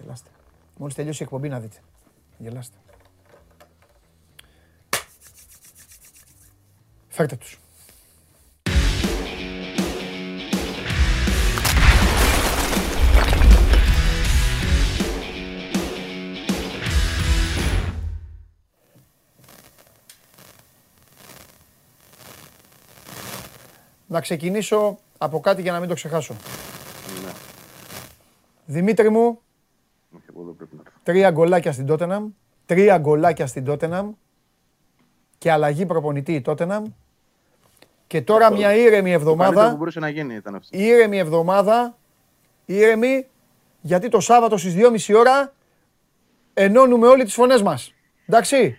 [0.01, 0.29] Γελάστε.
[0.77, 1.77] Μόλις τελειώσει η εκπομπή να δείτε.
[2.37, 2.77] Γελάστε.
[7.07, 7.59] Φέρτε τους.
[24.07, 26.35] Να ξεκινήσω από κάτι για να μην το ξεχάσω.
[28.71, 29.41] Δημήτρη μου,
[31.03, 32.29] τρία γκολάκια στην Τότεναμ,
[32.65, 34.11] τρία γκολάκια στην Τότεναμ
[35.37, 36.85] και αλλαγή προπονητή η Τότεναμ
[38.07, 40.77] και τώρα μια ήρεμη Το καλύτερο που εβδομάδα, μπορούσε να γίνει ήταν αυτό.
[40.77, 41.97] ήρεμη εβδομάδα,
[42.65, 43.27] ήρεμη,
[43.81, 44.75] γιατί το Σάββατο στις
[45.09, 45.53] 2.30 ώρα
[46.53, 47.93] ενώνουμε όλοι τις φωνές μας.
[48.25, 48.77] Εντάξει,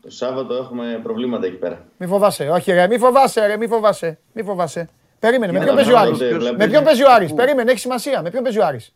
[0.00, 1.86] Το Σάββατο έχουμε προβλήματα εκεί πέρα.
[1.96, 4.88] μη φοβάσαι, όχι ρε, μη φοβάσαι ρε, μη φοβάσαι, μη φοβάσαι.
[5.18, 6.50] Περίμενε, με Είναι ποιον παίζει ο να Άρης; βλέπεις.
[6.56, 8.22] Με ποιον παίζει ο Άρης; Περίμενε, έχει σημασία.
[8.22, 8.94] Με ποιον παίζει ο Άρης;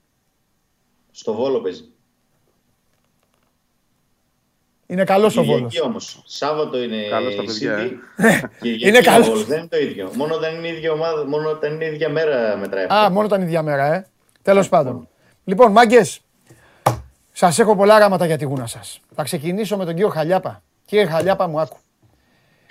[1.17, 1.85] Στο Βόλο παίζει.
[4.87, 5.61] Είναι καλός ο Βόλος.
[5.73, 6.23] Κυριακή όμως.
[6.27, 7.91] Σάββατο είναι Καλώς τα η παιδιά, City.
[8.17, 8.41] Ε.
[8.61, 9.29] Κυριακή Είναι ο καλός.
[9.29, 9.45] Βόλος.
[9.45, 10.11] Δεν είναι το ίδιο.
[10.17, 12.85] Μόνο όταν είναι η ίδια ομάδα, μόνο όταν είναι η ίδια μέρα μετράει.
[12.85, 12.95] αυτό.
[12.97, 14.07] Α, μόνο τα ίδια μέρα, ε.
[14.43, 15.09] Τέλος πάντων.
[15.45, 16.21] Λοιπόν, μάγκες,
[17.33, 19.01] σας έχω πολλά γράμματα για τη γούνα σας.
[19.15, 20.63] Θα ξεκινήσω με τον κύριο Χαλιάπα.
[20.85, 21.77] Κύριε Χαλιάπα, μου άκου.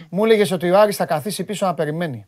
[0.10, 2.26] Μου έλεγες ότι ο Άρης θα καθίσει πίσω να περιμένει.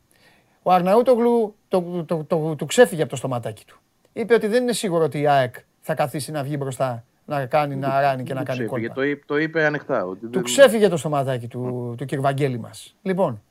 [0.64, 3.80] Ο Αρναούτογλου το, το, το, το- του ξέφυγε από το στοματάκι του.
[4.14, 5.56] Είπε ότι δεν είναι σίγουρο ότι η ΑΕΚ
[5.88, 8.88] θα καθίσει να βγει μπροστά, να κάνει, να ράνει και να Του κάνει ξέφυγε.
[8.88, 8.94] κόλπα.
[8.94, 10.06] Το, είπε- το είπε ανοιχτά.
[10.06, 12.16] Ότι Του δεν- ξέφυγε το στοματάκι του, του κ.
[12.20, 12.95] Βαγγέλη μας.
[13.02, 13.41] Λοιπόν,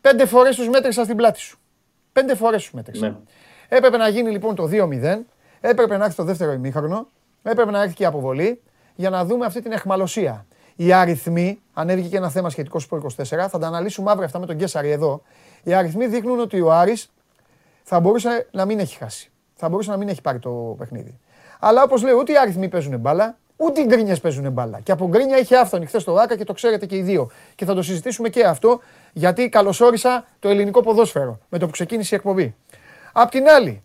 [0.00, 1.58] πέντε φορές τους μέτρησα στην πλάτη σου.
[2.12, 3.08] Πέντε φορές τους μέτρησα.
[3.08, 3.16] Ναι.
[3.68, 5.18] Έπρεπε να γίνει λοιπόν το 2-0,
[5.60, 7.08] έπρεπε να έρθει το δεύτερο ημίχρονο,
[7.42, 8.60] έπρεπε να έρθει και η αποβολή
[8.94, 10.46] για να δούμε αυτή την εχμαλωσία.
[10.76, 14.46] Οι αριθμοί, ανέβηκε και ένα θέμα σχετικό στο 24, θα τα αναλύσουμε αύριο αυτά με
[14.46, 15.22] τον Κέσσαρη εδώ.
[15.62, 17.10] Οι αριθμοί δείχνουν ότι ο Άρης
[17.82, 19.30] θα μπορούσε να μην έχει χάσει.
[19.54, 21.18] Θα μπορούσε να μην έχει πάρει το παιχνίδι.
[21.64, 24.80] Αλλά όπως λέω, ούτε οι αριθμοί παίζουν μπάλα, ούτε οι γκρίνιες παίζουν μπάλα.
[24.80, 27.30] Και από γκρίνια είχε άφθονη χθες το Άκα και το ξέρετε και οι δύο.
[27.54, 28.80] Και θα το συζητήσουμε και αυτό,
[29.12, 32.54] γιατί καλωσόρισα το ελληνικό ποδόσφαιρο με το που ξεκίνησε η εκπομπή.
[33.12, 33.82] Απ' την άλλη,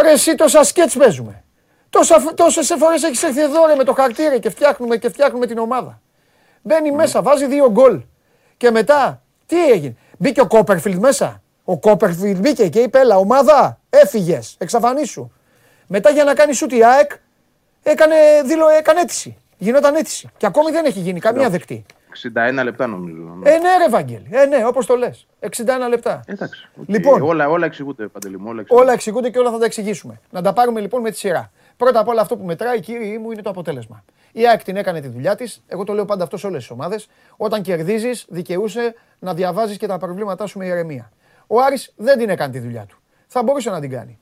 [0.00, 1.44] ρε εσύ τόσα σκέτς παίζουμε.
[1.90, 5.58] Τόσα, τόσες φορές έχεις έρθει εδώ ρε με το χαρτίρι και φτιάχνουμε και φτιάχνουμε την
[5.58, 6.00] ομάδα.
[6.62, 8.02] Μπαίνει μέσα, βάζει δύο γκολ.
[8.56, 11.42] Και μετά, τι έγινε; Μπήκε ο Κόπερφιλντ μέσα.
[11.64, 15.30] Ο Κόπερφιλντ μπήκε και είπε, έλα ομάδα, έφυγες, εξαφανίσου.
[15.88, 17.10] Μετά για να κάνει σούτ η ΑΕΚ,
[17.82, 19.36] έκανε, δήλω, έκανε αίτηση.
[19.58, 20.28] Γινόταν αίτηση.
[20.36, 21.84] Και ακόμη δεν έχει γίνει καμία δεκτή.
[22.60, 23.22] 61 λεπτά νομίζω.
[23.42, 24.26] Ε, ναι, ρε Βαγγέλη.
[24.30, 25.26] Ε, ναι, όπως το λες.
[25.40, 25.48] 61
[25.88, 26.20] λεπτά.
[26.26, 26.68] Εντάξει.
[26.80, 26.88] οκ.
[26.88, 27.22] Λοιπόν.
[27.22, 28.48] Όλα, όλα εξηγούνται, Παντελή μου.
[28.48, 28.82] Όλα εξηγούνται.
[28.84, 30.20] Όλα εξηγούνται και όλα θα τα εξηγήσουμε.
[30.30, 31.50] Να τα πάρουμε λοιπόν με τη σειρά.
[31.76, 34.04] Πρώτα απ' όλα αυτό που μετράει, κύριοι μου, είναι το αποτέλεσμα.
[34.32, 35.62] Η ΑΕΚ την έκανε τη δουλειά της.
[35.66, 37.08] Εγώ το λέω πάντα αυτό σε όλες τις ομάδες.
[37.36, 41.10] Όταν κερδίζεις, δικαιούσαι να διαβάζεις και τα προβλήματά σου με ηρεμία.
[41.46, 42.98] Ο Άρης δεν την έκανε τη δουλειά του.
[43.26, 44.18] Θα μπορούσε να την κάνει.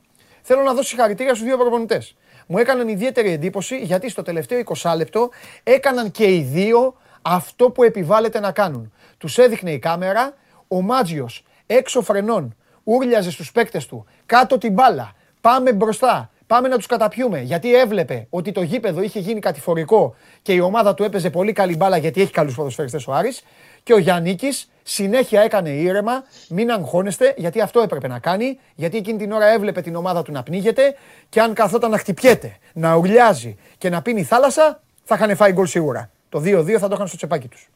[0.49, 2.15] Θέλω να δώσω συγχαρητήρια στους δύο προπονητές.
[2.47, 5.29] Μου έκαναν ιδιαίτερη εντύπωση γιατί στο τελευταίο 20 λεπτό
[5.63, 8.93] έκαναν και οι δύο αυτό που επιβάλλεται να κάνουν.
[9.17, 10.33] Τους έδειχνε η κάμερα,
[10.67, 15.11] ο Μάτζιος έξω φρενών, ούρλιαζε στους παίκτες του, κάτω την μπάλα,
[15.41, 17.41] πάμε μπροστά, πάμε να τους καταπιούμε.
[17.41, 21.75] Γιατί έβλεπε ότι το γήπεδο είχε γίνει κατηφορικό και η ομάδα του έπαιζε πολύ καλή
[21.75, 23.43] μπάλα γιατί έχει καλούς ποδοσφαιριστές ο Άρης.
[23.87, 24.37] Και ο Γιάννη
[24.83, 29.81] συνέχεια έκανε ήρεμα, μην αγχώνεστε, γιατί αυτό έπρεπε να κάνει, γιατί εκείνη την ώρα έβλεπε
[29.81, 30.95] την ομάδα του να πνίγεται
[31.29, 35.65] και αν καθόταν να χτυπιέται, να ουρλιάζει και να πίνει θάλασσα, θα είχαν φάει γκολ
[35.65, 36.11] σίγουρα.
[36.29, 37.69] Το 2-2 θα το είχαν στο τσεπάκι τους.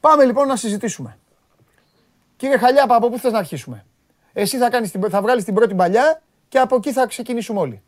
[0.00, 1.18] Πάμε λοιπόν να συζητήσουμε.
[2.36, 3.84] Κύριε Χαλιάπα, από πού θες να αρχίσουμε;
[4.32, 7.82] Εσύ θα, κάνεις την, θα βγάλεις την πρώτη μπαλιά και από εκεί θα ξεκινήσουμε όλοι.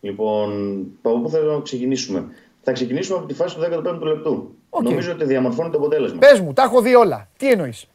[0.00, 2.26] Λοιπόν, από πού θέλω να ξεκινήσουμε;
[2.62, 4.56] Θα ξεκινήσουμε από τη φάση του 15ου λεπτού.
[4.74, 4.82] Οκ.
[4.82, 6.18] Νομίζω ότι διαμορφώνει το αποτέλεσμα.
[6.18, 7.28] Πες μου, τα έχω δει όλα.
[7.36, 7.86] Τι εννοείς;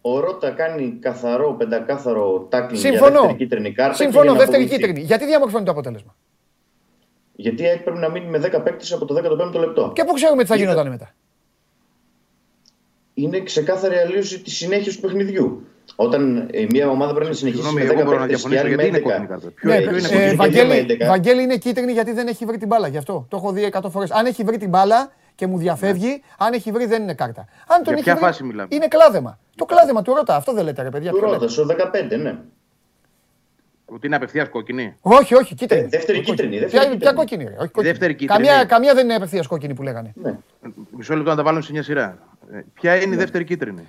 [0.00, 3.12] Ο Ρότα κάνει καθαρό, πεντακάθαρο τάκλινγκ για Συμφωνώ.
[3.20, 3.96] δεύτερη κίτρινη κάρτα.
[3.96, 4.84] και Συμφωνώ, για να δεύτερη αποβληθεί.
[4.86, 5.06] κίτρινη.
[5.06, 6.14] Γιατί διαμορφώνει το αποτέλεσμα;
[7.32, 9.92] Γιατί η ΑΕΚ πρέπει να μείνει με 10 παίκτες από το 15ο λεπτό.
[9.94, 11.10] Και πού ξέρουμε τι θα γινόταν μετά;
[13.14, 15.64] Είναι ξεκάθαρη αλλίωση της συνέχειας του παιχνιδιού.
[15.96, 18.48] Όταν ε, μια ομάδα πρέπει να συνεχίσει Συγγνώμη, με 10 εγώ μπορώ να παίκτες και
[18.48, 19.02] διαφωνήσω άλλη γιατί με είναι 11.
[19.02, 19.50] κόκκινη κάρτα.
[19.50, 21.08] Ποιο Ναι, ποιο είναι ε, κόκκινη ε, κάρτα; Βαγγέλη- Βαγγέλη, με 11.
[21.08, 22.88] Βαγγέλη είναι κίτρινη γιατί δεν έχει βρει την μπάλα.
[22.88, 24.10] Γι' αυτό το έχω δει 100 φορές.
[24.10, 27.40] Αν έχει βρει την μπάλα και μου διαφεύγει, αν έχει βρει δεν είναι κάρτα.
[27.66, 29.38] Αν τον Για έχει ποια βρει, φάση μιλάμε; Είναι κλάδεμα.
[29.56, 30.36] Το κλάδεμα του ρώτα.
[30.36, 31.10] Αυτό δεν λέτε ρε παιδιά.
[31.10, 31.38] Του ποιο λέτε.
[31.38, 32.38] Ρότα, στο 15, ναι.
[33.84, 34.96] Ότι είναι απευθείας κόκκινη.
[35.00, 35.82] Όχι, όχι, κίτρινη.
[35.84, 37.14] Ε, δεύτερη Όχι, κίτρινη, Ποια, δεύτερη ποια κίτρινη.
[37.16, 37.50] κόκκινη, ρε.
[37.50, 37.86] Όχι, κόκκινη.
[37.88, 38.46] Δεύτερη κίτρινη.
[38.46, 40.12] Καμία, καμία δεν είναι απευθείας κόκκινη που λέγανε.
[40.14, 40.34] ναι.
[40.96, 42.18] Μισό λεπτό να τα βάλουν σε μια σειρά.
[42.52, 43.88] Ε, Ποια είναι η δεύτερη κίτρινη;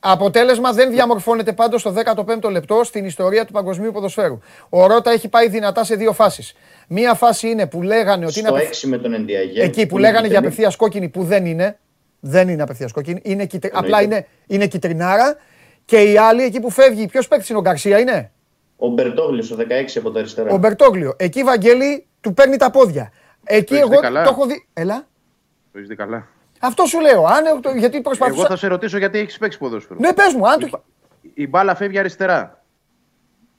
[0.00, 4.38] Αποτέλεσμα δεν διαμορφώνεται πάντως στο 15ο λεπτό στην ιστορία του παγκοσμίου ποδοσφαίρου.
[4.68, 6.54] Ο Ρότα έχει πάει δυνατά σε δύο φάσεις.
[6.92, 9.62] Μία φάση είναι που λέγανε ότι είναι Στο απευθ- 6 με τον Ενδιαγέ.
[9.62, 11.78] εκεί που λέγανε για απευθείας κόκκινη που δεν είναι.
[12.20, 13.20] Δεν είναι απευθείας κόκκινη.
[13.24, 13.70] Είναι κυτρι...
[13.74, 15.36] Απλά είναι, είναι κυτρινάρα.
[15.84, 18.30] Και η άλλη εκεί που φεύγει, ποιος παίκτης είναι ο Γκαρσία είναι;
[18.76, 19.62] Ο Μπερτόγλιος στο 16
[19.96, 20.50] από τα αριστερά.
[20.52, 21.14] Ο Μπερτόγλιο.
[21.18, 23.12] Εκεί Βαγγέλη του παίρνει τα πόδια.
[23.44, 24.66] Εκεί Το έχεις εγώ δει καλά; το έχω δει.
[24.72, 25.06] Έλα.
[25.72, 26.28] Το έχεις δει καλά;
[26.60, 27.24] Αυτό σου λέω.
[27.24, 28.38] Αν, εγώ το- γιατί προσπαθούσα.
[28.40, 29.98] Εγώ θα σε ρωτήσω γιατί έχεις παίξει ποδόσφαιρο.
[30.00, 30.68] Ναι, πες μου, αν Η, το.
[30.70, 30.80] μπα-
[31.34, 32.64] η μπάλα φεύγει αριστερά.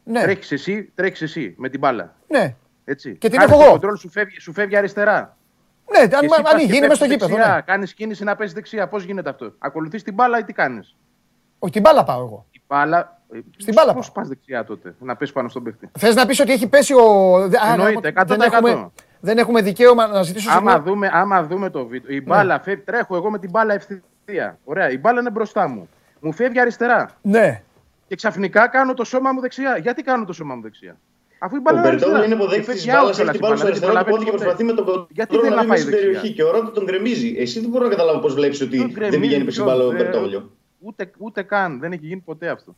[0.04, 2.16] Ναι, Τρέχει εσύ, τρέχει εσύ με την μπάλα.
[2.28, 2.56] ναι.
[2.86, 3.16] Έτσι.
[3.18, 3.80] Και την Κάνεις έχω το εγώ.
[3.94, 5.38] control, σου φεύγει, σου φεύγει αριστερά.
[5.92, 7.36] Ναι, αν, Και εσύ αν πας και γίνει μες στο πέφτεις γήπεδο.
[7.36, 7.62] δεξιά, Ναι.
[7.62, 8.88] Κάνεις κίνηση να πέσει δεξιά.
[8.88, 10.96] Πώς γίνεται αυτό; Ακολουθείς την μπάλα ή τι κάνεις;
[11.60, 12.46] Όχι, την μπάλα πάω εγώ.
[12.52, 13.22] Η μπάλα.
[13.58, 14.14] Στην μπάλα Πώς πάω.
[14.16, 17.36] πας δεξιά τότε, να πέσει πάνω στον παίχτη; Θες να πεις ότι έχει πέσει ο.
[17.36, 18.54] Α, Εννοείται, να- δεν 100%.
[18.54, 20.84] έχουμε, δεν έχουμε δικαίωμα να ζητήσω Άμα συγγνώμη.
[20.90, 24.58] δούμε, άμα δούμε το βίντεο, η μπάλα φεύγει, τρέχω εγώ με την μπάλα ευθεία.
[24.64, 25.90] Ωραία, η μπάλα είναι μπροστά μου.
[26.20, 27.10] Μου φεύγει αριστερά.
[27.22, 27.62] Ναι.
[28.08, 29.78] Και ξαφνικά κάνω το σώμα μου δεξιά.
[29.78, 30.98] Γιατί κάνω το σώμα μου δεξιά;
[31.46, 32.26] Αφού η μπάλα Ο είναι Μπερτόγλιο αριστερά.
[32.26, 33.92] είναι υποδέκτη Και τη φεύγει μπάλα, out έχει κιόλας την η μπάλα στο δεν αριστερό
[33.94, 34.44] του προλαβαίνει πόδι και ποτέ.
[34.44, 36.30] προσπαθεί με τον Γιατί κοντρόλ δεν να να μπει πάει μέσα στην δεξιά; περιοχή.
[36.38, 37.30] Και ο Ρότα τον γκρεμίζει.
[37.44, 39.84] Εσύ δεν μπορώ να καταλάβω πώς βλέπεις ότι Τον δεν πηγαίνει γκρεμίζει, πίσω την μπάλα
[39.90, 40.42] ο ε, Μπερτόγλιο.
[40.88, 41.80] Ούτε, ούτε καν.
[41.80, 42.72] Δεν έχει γίνει ποτέ αυτό.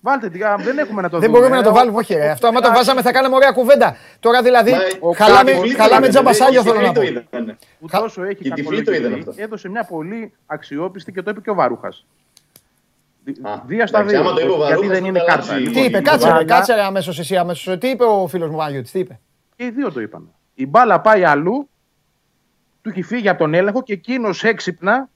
[0.00, 1.38] Βάλτε την δεν έχουμε να το Δεν δούμε.
[1.40, 2.14] μπορούμε να το βάλουμε, όχι.
[2.14, 2.30] ρε.
[2.30, 3.96] Αυτό άμα το βάζαμε θα κάναμε ωραία κουβέντα.
[4.20, 7.06] Τώρα δηλαδή Μα, ο χαλάμε, Κάτι χαλάμε είδανε, τζαμπασάγιο και θέλω να το πω.
[7.06, 7.56] είδανε.
[7.80, 9.42] Που τόσο έχει Και η Τυφλή το είδαν κακολογηθεί, αυτό.
[9.42, 11.88] έδωσε μια πολύ αξιόπιστη και το είπε και ο Βαρούχα.
[13.42, 14.24] Α, Δύο στα εντάξει, δύο.
[14.24, 15.52] άμα το είπε ο Γιατί Βαρούχας, δεν είναι θα κάρτα.
[15.52, 15.72] αλλάξει.
[15.72, 17.78] Τι είπε, Η κάτσε ρε, μπάλα- κάτσε ρε αμέσως εσύ αμέσως.
[17.78, 19.20] Τι είπε ο φίλος μου Παναγιώτης, τι είπε;
[19.56, 20.30] Και οι δύο το είπαν.
[20.54, 21.68] Η μπάλα πάει αλλού,
[22.82, 25.08] του έχει φύγει από τον έλεγχο και εκείνος έξυπνα,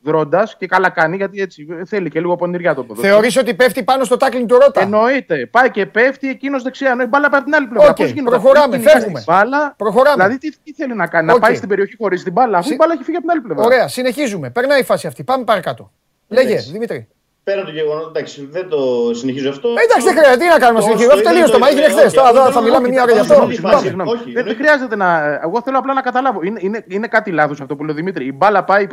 [0.00, 3.12] δρώντας και καλά κάνει, γιατί έτσι θέλει και λίγο πονηριά το ποδόσφαιρο.
[3.14, 5.46] Θεωρείς ότι πέφτει πάνω στο τάκλινγκ του Ρότα; Εννοείται.
[5.46, 6.90] Πάει και πέφτει εκείνος δεξιά.
[6.90, 7.88] Ενώ η μπάλα πάει από την άλλη πλευρά.
[7.90, 9.22] Οκ, Πώς γίνεται προχωράμε, αυτό, εκείνη κάνει φεύγουμε.
[9.26, 10.14] Μπάλα, Προχωράμε.
[10.16, 11.34] Δηλαδή τι, τι θέλει να κάνει, Οκ.
[11.34, 13.34] να πάει στην περιοχή χωρίς την μπάλα, αφού Συ- η μπάλα έχει φύγει από την
[13.36, 13.64] άλλη πλευρά.
[13.64, 14.50] Ωραία, συνεχίζουμε.
[14.50, 15.24] Περνάει η φάση αυτή.
[15.24, 15.90] Πάμε παρακάτω.
[16.28, 16.70] Λέγε, Εντάξει.
[16.72, 17.08] Δημήτρη.
[17.48, 18.78] Πέραν του γεγονότος, εντάξει, δεν το
[19.20, 19.68] συνεχίζω αυτό.
[19.68, 20.40] Ε, Εντάξει, δεν χρειάζεται.
[20.44, 21.12] Τι να κάνουμε, Το- συνεχίζουμε.
[21.14, 21.66] Αυτό το τελείωσε το μα.
[21.70, 22.08] ίδιο Έγινε είναι, χθες.
[22.10, 23.46] όχι, Τώρα αυτό εδώ δεν θα είναι, μιλάμε όχι, μια ώρα γι' αυτό αυτό.
[23.46, 23.86] δεν είναι Συγγνώμη, φάση.
[23.88, 24.08] συγγνώμη.
[24.14, 25.08] όχι, δεν, δεν χρειάζεται να.
[25.46, 26.38] Εγώ θέλω απλά να καταλάβω.
[26.48, 28.22] Είναι, είναι, είναι κάτι λάθος αυτό που λέει ο Δημήτρη.
[28.32, 28.84] Η μπάλα πάει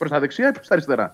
[0.00, 1.06] προς τα δεξιά ή προς τα αριστερά;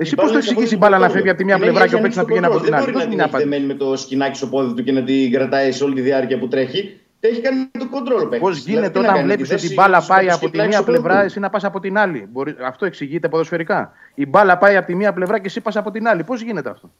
[0.00, 1.56] Εσύ Η πώς το μπάλα εξηγείς έχει η μπάλα να απόλυτο φεύγει από τη μια
[1.56, 1.70] κόντρο.
[1.70, 2.66] πλευρά Την και ο έχει παίκτης να ανοίξει πηγαίνει από κόντρο.
[2.66, 4.46] την άλλη; Δεν Πώς μπορεί είναι να την έχει απάντηση; δεμένη με το σκινάκι στο
[4.52, 7.00] πόδι του και να την κρατάει σε όλη τη διάρκεια που τρέχει.
[7.24, 8.38] Τα έχει κάνει το κοντρόλ παίκτη.
[8.38, 11.64] Πώς γίνεται όταν βλέπεις ότι η μπάλα πάει από τη μία πλευρά, εσύ να πας
[11.64, 12.28] από την άλλη.
[12.32, 12.56] Μπορεί...
[12.64, 13.92] Αυτό εξηγείται ποδοσφαιρικά.
[14.14, 16.24] Η μπάλα πάει από τη μία πλευρά και εσύ πας από την άλλη.
[16.24, 16.90] Πώς γίνεται αυτό;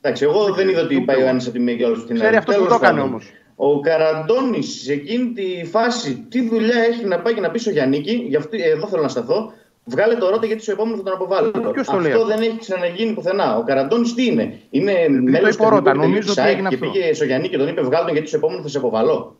[0.00, 2.06] Εντάξει, εγώ δεν είδα ότι πάει ο ένας από τη μία και ο άλλος από
[2.06, 2.24] την άλλη.
[2.24, 3.12] Ξέρει αυτός που Τέλος το έκανε πάντων.
[3.12, 3.32] όμως.
[3.56, 7.70] Ο Καραντώνης σε εκείνη τη φάση, τι δουλειά έχει να πάει και να πει στο
[7.70, 9.52] Γιάννικη, γι' αυτό, εδώ θέλω να σταθώ.
[9.88, 11.50] Βγάλε το ρότα γιατί στο επόμενο θα τον αποβάλω.
[11.50, 13.56] Ποιος το λέει αυτό αυτό; δεν έχει ξαναγίνει πουθενά.
[13.56, 16.90] Ο Καραντώνης τι είναι, Είναι το μέλος είπε ο Ρότα, νομίζω ότι έγινε και αυτό.
[16.90, 19.36] πήγε στο Γιάννη και τον είπε: Βγάλε τον γιατί στο επόμενο θα σε αποβαλώ.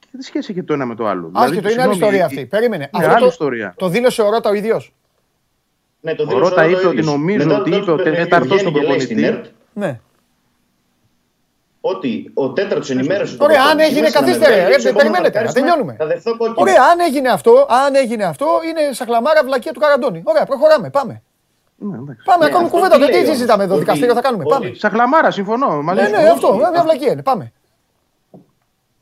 [0.00, 2.22] Και τι σχέση έχει το ένα με το άλλο; Άσχετο, είναι άλλη συγγνώμη, ιστορία η-
[2.22, 2.46] αυτή.
[2.46, 2.90] Περίμενε.
[2.94, 3.74] Είναι Αυτό άλλη το- ιστορία.
[3.78, 4.94] Το δήλωσε ο Ρότα ο ίδιος.
[6.00, 6.92] Ναι, το Ο δήλωσε Ρότα ο είπε ίδιος.
[6.92, 9.38] ότι νομίζω Μετά ότι το είπε ο παιχνίδι τέταρτος βγαίνει στον και λέει στην προπονητή.
[9.38, 10.00] ΕΡΤ Ναι.
[11.80, 14.72] Ότι ο τέταρτος ενημέρωσε τον Ωραία, αν προπονητή έγινε, μέσα να καθίστε, με ρε, βγάλει,
[14.74, 15.94] ρε, στο επόμενο περιμένετε, να δεκάρισμα τελειώνουμε.
[15.98, 16.56] Θα δεχθώ κόκκινο.
[16.64, 17.52] Ωραία, αν έγινε αυτό,
[17.84, 20.20] αν έγινε αυτό, είναι σαχλαμάρα βλακία του Καραντώνη.
[20.24, 20.90] Ωραία, προχωράμε.
[20.90, 21.22] Πάμε.
[21.76, 22.22] Ναι, εντάξει.
[22.24, 22.94] Πάμε, Ναι, ακόμη αυτό κουβέντα.
[22.96, 24.44] τι Το λέει τι όμως, συζητάμε εδώ, ότι- δικαστήριο θα κάνουμε.
[24.46, 24.70] ότι- Πάμε.
[24.74, 25.82] Σαχλαμάρα, συμφωνώ.
[25.82, 26.12] Μαζί Ναι, σου.
[26.22, 26.48] ναι, αυτό.
[26.54, 27.22] Μια βλακία είναι.
[27.22, 27.52] Πάμε.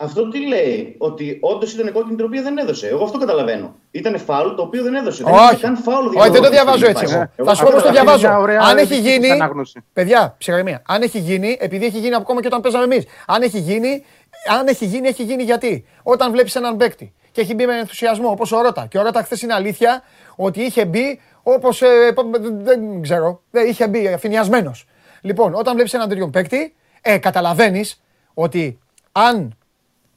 [0.01, 2.89] Αυτό τι λέει, ότι όντως ήταν κόκκινη την οποία δεν έδωσε.
[2.89, 3.75] Εγώ αυτό καταλαβαίνω.
[3.91, 5.25] Ήταν φάουλ το οποίο δεν έδωσε.
[5.25, 5.43] Δεν Όχι.
[5.55, 7.15] είχε καν φάουλ Όχι, δεν το διαβάσει διαβάζω στην έτσι φάση.
[7.15, 7.31] εγώ.
[7.37, 8.19] Εγώ Θα σου πω αυτό πώς το καταλαβαίνω.
[8.19, 8.29] διαβάζω.
[8.29, 9.31] μια ωραία Αν έχει δική γίνει.
[9.31, 9.85] ανάγνωση.
[9.93, 10.83] Παιδιά, ψυχραιμία.
[10.87, 13.05] Αν έχει γίνει, επειδή έχει γίνει ακόμα και όταν παίζαμε εμείς.
[13.27, 14.05] Αν έχει γίνει,
[14.59, 15.85] αν έχει γίνει, έχει γίνει γιατί.
[16.03, 18.87] Όταν βλέπεις έναν παίκτη και έχει μπει με ενθουσιασμό όπως ο Ρότα.
[18.91, 20.03] Και ο Ρότα χθες είναι αλήθεια
[20.37, 21.83] ότι είχε μπει όπως.
[22.63, 23.41] δεν ξέρω.
[23.51, 24.71] Δεν είχε μπει αφηνιασμένο.
[25.21, 28.03] Λοιπόν, όταν βλέπεις έναν τέτοιον παίκτη, ε, καταλαβαίνεις
[28.35, 28.79] ότι
[29.13, 29.58] αν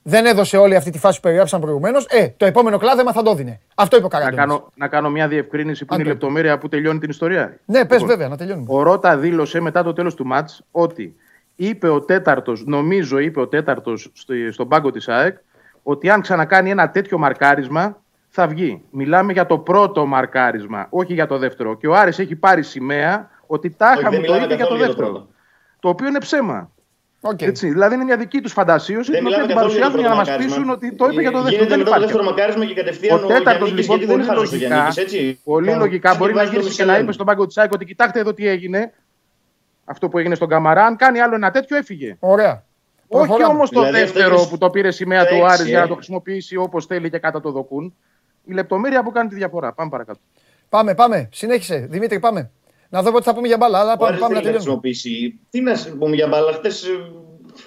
[0.04, 3.34] δεν έδωσε όλη αυτή τη φάση που περιγράψαν προηγουμένως, ε, το επόμενο κλάδεμα θα το
[3.36, 3.60] δίνε.
[3.76, 4.46] Αυτό είπε ο Να Καραντώνης.
[4.46, 7.58] κάνω, να κάνω μια διευκρίνηση που Αν είναι η το- λεπτομέρεια που τελειώνει την ιστορία.
[7.66, 8.66] Ναι, πες Λοιπόν, βέβαια, να τελειώνουμε.
[8.70, 11.16] Ο Ρότα δήλωσε μετά το τέλος του μάτς ότι
[11.56, 15.38] είπε ο τέταρτος, νομίζω είπε ο τέταρτος στο- στον πάγκο της ΑΕΚ,
[15.84, 17.98] ότι αν ξανακάνει ένα τέτοιο μαρκάρισμα
[18.30, 18.82] θα βγει.
[18.90, 21.78] Μιλάμε για το πρώτο μαρκάρισμα, όχι για το δεύτερο.
[21.78, 24.58] Και ο Άρης έχει πάρει σημαία ότι Όχι, τάχα δεν μου το μιλάμε είπε για
[24.58, 25.10] το καθόλου για το δεύτερο.
[25.12, 25.28] πρώτο.
[25.80, 26.72] Το οποίο είναι ψέμα.
[27.24, 27.42] Οκ.
[27.42, 29.92] Έτσι, δηλαδή είναι μια δική τους φαντασίωση Δεν την οποία μιλάμε την καθόλου για το
[29.92, 30.88] παρουσιάζουν για να μας πρώτο πείσουν μαρκάρισμα.
[30.90, 31.56] ότι το είπε για το δεύτερο.
[31.56, 32.34] Γίνεται Δεν μετά το υπάρχει δεύτερο αυτό.
[32.36, 34.74] μαρκάρισμα και κατευθείαν Ο ο τέταρτος Γιάννης, λοιπόν γιατί δεν πολύ είναι χάλος ο λογικά,
[34.76, 35.40] Γιάννης, έτσι.
[35.52, 37.04] πολύ Κα- λογικά μπορεί να βάζει το γυρίσει και να Μισελέν.
[37.06, 38.82] είπε στον πάγκο τη ΑΕΚ ότι κοιτάξτε εδώ τι έγινε.
[39.86, 42.16] Αυτό που έγινε στον Καμαρά, αν κάνει άλλο ένα τέτοιο, έφυγε.
[42.20, 42.54] Ωραία.
[43.08, 43.54] Όχι Προχωράμε.
[43.54, 45.84] όμως το Δηλαδή, αυτό δεύτερο είναι που το πήρε σημαία του έξι, Άρης για να
[45.84, 45.88] ε.
[45.88, 47.96] το χρησιμοποιήσει όπως θέλει και κατά το δοκούν.
[48.46, 49.74] Η λεπτομέρεια που κάνει τη διαφορά.
[49.74, 50.20] Πάμε παρακάτω.
[50.70, 51.30] Πάμε, πάμε.
[51.32, 51.88] Συνέχισε.
[51.90, 52.50] Δημήτρη, πάμε.
[52.94, 54.64] Να δω πότε θα πούμε για μπάλα, αλλά Ο πάμε, Άρης πάμε να δεν έχει
[54.64, 54.90] τελειώνουμε.
[54.90, 55.40] χρησιμοποιήσει.
[55.50, 56.52] Τι να σου πούμε για μπάλα.
[56.52, 56.84] Χθες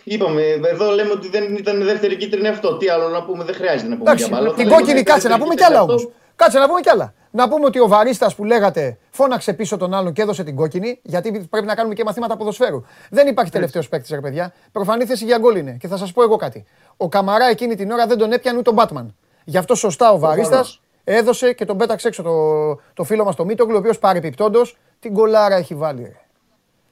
[0.05, 0.43] είπαμε,
[0.73, 2.77] εδώ λέμε ότι δεν ήταν δεύτερη κίτρινη αυτό.
[2.77, 4.55] Τι άλλο να πούμε, δεν χρειάζεται να πούμε Εντάξει, για μπάλα.
[4.55, 6.09] την Όταν κόκκινη λέμε κάτσε να δεύτερη πούμε κι κίτρινη άλλα αυτό, όμως.
[6.37, 7.15] Κάτσε να πούμε κι άλλα.
[7.31, 10.99] Να πούμε ότι ο Βαρίστα που λέγατε φώναξε πίσω τον άλλον και έδωσε την κόκκινη,
[11.03, 12.83] γιατί πρέπει να κάνουμε και μαθήματα ποδοσφαίρου.
[13.11, 14.53] Δεν υπάρχει τελευταίος παίκτης, ρε παιδιά.
[14.73, 15.77] Προφανή θέση για γκολ είναι.
[15.81, 16.65] Και θα σας πω εγώ κάτι.
[16.97, 19.15] Ο Καμαρά εκείνη την ώρα δεν τον έπιανε ούτε τον Μπάτμαν.
[19.45, 20.83] Γι' αυτό σωστά ο Βαρίστα Προφανώς.
[21.05, 25.14] Έδωσε και τον πέταξε έξω το, το φίλο μας το Μίτογλου, ο οποίος παρεπιπτόντως την
[25.14, 26.02] κολάρα έχεις βάλει.
[26.02, 26.16] Ρε.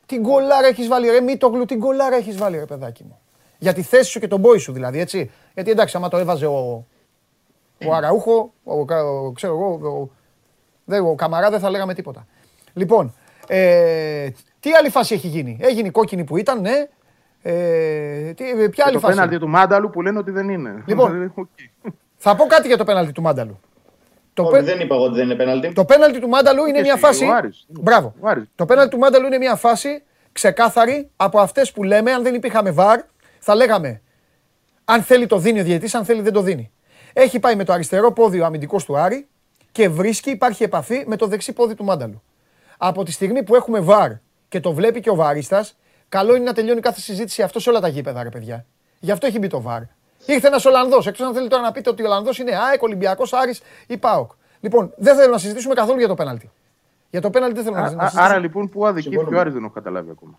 [0.06, 3.18] Την κολάρα έχεις βάλει, ρε Μίτογλου, την κολάρα έχεις βάλει, ρε παιδάκι μου.
[3.58, 5.30] Για τη θέση σου και τον μπόι σου δηλαδή, έτσι.
[5.54, 6.86] Γιατί εντάξει, άμα το έβαζε ο,
[7.86, 10.08] ο Αραούχο, ο, Κα- ο- ξέρω εγώ, ο,
[10.84, 12.26] δεν, ο Καμαρά δεν θα λέγαμε τίποτα.
[12.72, 13.14] Λοιπόν,
[13.46, 14.28] ε,
[14.60, 16.86] τι άλλη φάση έχει γίνει; Έγινε η κόκκινη που ήταν, ναι.
[17.42, 19.14] Ε, τι, ποια Και άλλη το φάση.
[19.14, 20.82] πέναλτι του Μάνταλου που λένε ότι δεν είναι.
[20.86, 21.32] Λοιπόν.
[21.34, 21.46] Οκ.
[22.16, 23.60] Θα πω κάτι για το πέναλτι του Μάνταλου.
[24.34, 25.72] Το, Όχι, πέ- δεν είπα εγώ ότι δεν είναι πέναλτι.
[25.72, 27.24] το πέναλτι του Μάνταλου είναι Και μια εσύ, φάση.
[27.24, 27.64] ο Άρης.
[27.68, 28.14] Μπράβο.
[28.20, 28.44] Ο Άρης.
[28.54, 30.02] Το πέναλτι του Μάνταλου είναι μια φάση
[30.32, 33.00] ξεκάθαρη από αυτές που λέμε, αν δεν υπήρχε VAR,
[33.38, 34.00] θα λέγαμε
[34.84, 36.70] αν θέλει το δίνει ο διαιτητής, αν θέλει δεν το δίνει.
[37.12, 39.26] Έχει πάει με το αριστερό πόδι ο αμυντικός του Άρη
[39.72, 42.22] και βρίσκει, υπάρχει επαφή με το δεξί πόδι του Μάνταλου.
[42.78, 44.10] Από τη στιγμή που έχουμε βαρ
[44.48, 45.76] και το βλέπει και ο βαρίστας,
[46.08, 48.64] καλό είναι να τελειώνει κάθε συζήτηση αυτό σε όλα τα γήπεδα, ρε παιδιά.
[49.00, 49.80] Γι' αυτό έχει μπει το βαρ.
[50.26, 53.32] Ήρθε ένας Ολλανδός, εκτός αν θέλει τώρα να πείτε ότι ο Ολλανδός είναι ΑΕΚ, Ολυμπιακός,
[53.32, 54.30] Άρης ή ΠΑΟΚ.
[54.60, 56.50] Λοιπόν, δεν θέλω να συζητήσουμε καθόλου για το πέναλτι.
[57.10, 58.20] Για το πέναλτι δεν θέλω να Α- συζητήσω.
[58.20, 59.36] Άρα λοιπόν που αδικήθηκε Συμφωνούμε.
[59.36, 60.38] ο Άρης δεν έχω καταλάβει ακόμα.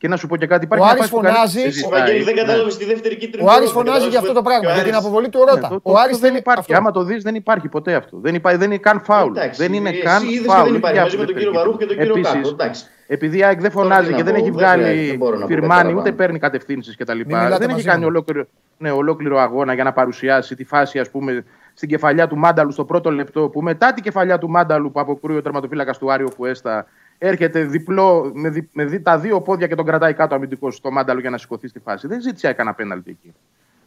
[0.00, 0.64] Και να σου πω και κάτι.
[0.64, 2.00] Υπάρχει Ο μια Άρης φάση που κανείς φωνάζει, δεν Ο συζητάει.
[2.00, 2.40] Βαγγέλη δεν Ναι.
[2.40, 3.46] κατάλαβε τη δεύτερη κίτρινη.
[3.48, 5.38] Ο Άρης κάρτα, φωνάζει για αυτό το πράγμα, και ο για την Άρης- αποβολή του
[5.38, 5.68] Ναι, Ρώτα.
[5.68, 6.60] το- Ο το- Άρης το δεν θέλει υπάρχει.
[6.60, 6.74] αυτό.
[6.76, 8.14] Άμα το δεις, δεν υπάρχει ποτέ αυτό.
[8.24, 9.30] Δεν, υπάρχει, δεν είναι καν φάουλ.
[9.36, 10.64] Εντάξει, δεν είναι εσύ καν είδες και φάουλ.
[10.68, 12.48] δεν υπάρχει για μαζί με τον δεύτερη κύριο Βαρούχο και τον κύριο Επίσης, Κάκο.
[12.48, 12.80] Εντάξει.
[13.16, 15.06] Επειδή η ΑΕΚ δεν Τώρα φωνάζει τι και να δεν πω, έχει δεν χρειάζεται, βγάλει
[15.08, 16.16] δεν μπορώ να πω φιρμάνι, κάτι ούτε παραπάνω.
[16.16, 17.16] παίρνει κατευθύνσεις κτλ.
[17.16, 18.06] Μην μιλάτε Δεν έχει μαζί κάνει μου.
[18.10, 18.44] ολόκληρο,
[18.78, 21.44] ναι, ολόκληρο αγώνα για να παρουσιάσει τη φάση, ας πούμε,
[21.74, 23.48] στην κεφαλιά του Μάνταλου στο πρώτο λεπτό.
[23.48, 26.86] Που μετά την κεφαλιά του Μάνταλου που αποκρούει ο τερματοφύλακας του Άριο Κουέστα,
[27.22, 30.90] έρχεται διπλό, με, δι, με δι- τα δύο πόδια και τον κρατάει κάτω αμυντικός στο
[30.90, 32.06] Μάνταλο για να σηκωθεί στη φάση.
[32.06, 33.34] Δεν ζήτησε η ΑΕΚ ένα πέναλτι εκεί.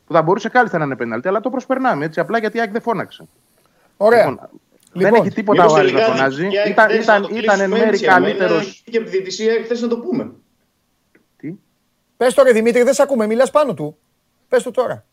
[0.06, 2.72] Που θα μπορούσε κάλλιστα να είναι πέναλτι, αλλά το προσπερνάμε έτσι απλά γιατί η ΑΕΚ
[2.72, 3.26] δεν φώναξε.
[3.98, 4.30] Ωραία.
[4.30, 4.50] Λοιπόν,
[4.94, 6.48] Λοιπόν, δεν έχει τίποτα Μήπως ο Άρης να τελικά φωνάζει.
[6.48, 8.84] και Ήταν, χθες ήταν, να το ήταν εν κλείσουμε μέρη έτσι, άμα είναι καλύτερος.
[8.86, 10.32] Και από τη διαιτησία χθε να το πούμε.
[11.38, 11.54] Τι;
[12.18, 13.98] Πες το ρε Δημήτρη, δεν σε ακούμε, μιλάς πάνω του.
[14.48, 15.06] Πες το τώρα.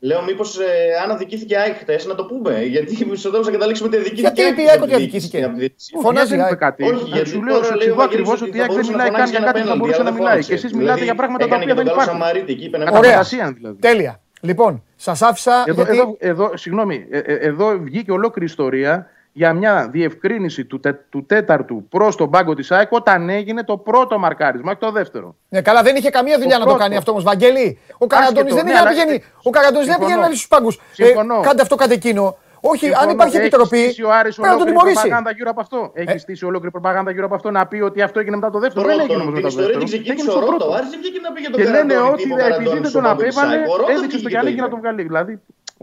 [0.00, 0.64] Λέω, μήπως ε,
[1.04, 2.62] αν αδικήθηκε η ΑΕΚ χθε να το πούμε.
[2.62, 4.20] Γιατί στο τέλο θα καταλήξουμε ότι αδικήθηκε.
[4.34, 6.00] Γιατί η είπε η ΑΕΚ ΑΕΚ ότι από τη αδικήθηκε; διαιτησία, από τη διαιτησία.
[6.00, 6.58] Φωνάζει δεν η είπε ΑΕΚ.
[6.58, 6.82] κάτι.
[6.84, 8.66] Όχι, γιατί σου λέω, τώρα σου λέει ο εξηγώ Βαγγέλης ακριβώς ότι ότι η θα
[8.66, 10.10] ΑΕΚ δεν μπορούσε να μιλάει καν φωνάξει για ένα κάτι που θα πέναλτι, μπορούσε αλλά
[10.10, 10.32] να δεν μιλάει.
[10.32, 10.48] φώναξε.
[10.48, 12.20] Και εσεί Δηλαδή, μιλάτε για πράγματα τα έκανε οποία και δεν τον Καλό υπάρχουν.
[12.22, 13.10] Σαμαρίτη εκεί, είπε να Κατά Ωραία.
[13.10, 13.78] φαντασία, δηλαδή.
[13.88, 14.12] Τέλεια.
[14.40, 15.98] Λοιπόν, σας άφησα Εδώ, γιατί...
[15.98, 21.26] εδώ, εδώ, συγγνώμη, ε, ε, εδώ βγήκε ολόκληρη ιστορία για μια διευκρίνηση του, τε, του
[21.26, 25.36] τέταρτου προς τον πάγκο της ΑΕΚ όταν έγινε το πρώτο μαρκάρισμα, όχι το δεύτερο.
[25.48, 26.82] Ναι, καλά, δεν είχε καμία δουλειά Το να το πρώτο.
[26.84, 27.24] κάνει αυτό όμως.
[27.24, 29.22] Βαγγέλη, ο Καραντώνης δεν ναι, είχε να αλλά- πηγαίνει.
[29.42, 30.06] Ο Καραντώνης δεν Συμφωνώ.
[30.06, 30.80] πήγαινε να λύσει τους πάγκους.
[30.92, 31.40] Συμφωνώ.
[31.40, 32.36] κάντε αυτό, κάντε εκείνο.
[32.60, 33.10] Όχι, αν Συμφωνώ.
[33.16, 35.00] υπάρχει Έχει επιτροπή, στήσει ο Άρης πρέπει να τον ολόκληρη τιμωρήσει.
[35.00, 35.78] προπαγάνδα γύρω από αυτό.
[36.02, 36.18] Έχει Ε.
[36.24, 38.86] στήσει ολόκληρη προπαγάνδα γύρω από αυτό να πει ότι αυτό έγινε μετά το δεύτερο.
[38.86, 39.84] δεν έγινε όμως Πρώτον, μετά την το ιστορία δεύτερο.
[39.84, 40.52] την ξεκίνησε Έγινε ο στο Ρότα.
[40.56, 40.64] πρώτο.
[40.72, 42.36] Ο Άρης δεν βγήκε να πει για τον Και λένε Καραντώνη, ότι τι είπε ο
[42.36, 43.68] επειδή Καραντώνης δεν στον τον πάγκο της απέβαλε, ΑΕΚ.
[43.72, 45.02] Ο Ρότα έδειξε στο βγήκε Γιάννη και για να το τον βγάλει.
[45.10, 45.32] Δηλαδή,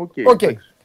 [0.04, 0.14] οκ.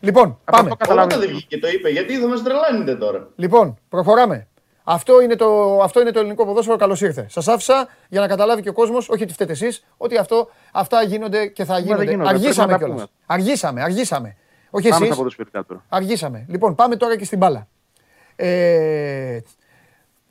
[0.00, 0.08] Οκ.
[0.08, 0.22] εντάξει.
[0.24, 0.70] Λοιπόν, Από πάμε.
[0.70, 0.92] αυτό είπε.
[0.92, 1.20] Ο Ρότα καταλαβαίνω.
[1.20, 1.88] δεν βγήκε και το είπε.
[1.88, 3.28] Γιατί θα μας τρελάνετε τώρα.
[3.36, 4.46] Λοιπόν, προχωράμε.
[4.90, 6.76] Αυτό είναι, το, αυτό είναι το ελληνικό ποδόσφαιρο.
[6.76, 7.26] Καλώς ήρθε.
[7.30, 11.02] Σας άφησα για να καταλάβει και ο κόσμος, όχι ότι φταίτε εσείς, ότι αυτό, αυτά
[11.02, 12.04] γίνονται και θα δεν γίνονται.
[12.04, 13.00] γίνονται, Αργήσαμε πρέπει να τα κιόλας.
[13.00, 13.10] πούμε.
[13.26, 14.36] Αργήσαμε, αργήσαμε.
[14.70, 15.16] Όχι Πάμε στα εσεί.
[15.16, 15.84] ποδοσφαιρικά τώρα.
[15.88, 16.44] Αργήσαμε.
[16.48, 17.68] Λοιπόν, πάμε τώρα και στην μπάλα.
[18.36, 19.38] Ε,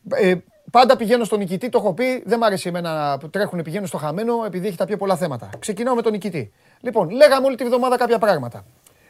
[0.10, 0.36] ε,
[0.72, 2.24] πάντα πηγαίνω στον νικητή, το έχω πει.
[2.26, 5.50] Δεν μ' αρέσει εμένα που τρέχουν, πηγαίνω στο χαμένο επειδή έχει τα πιο πολλά θέματα.
[5.60, 6.52] Ξεκινάω με τον νικητή.
[6.82, 8.66] Λοιπόν, λέγαμε όλη τη βδομάδα κάποια πράγματα.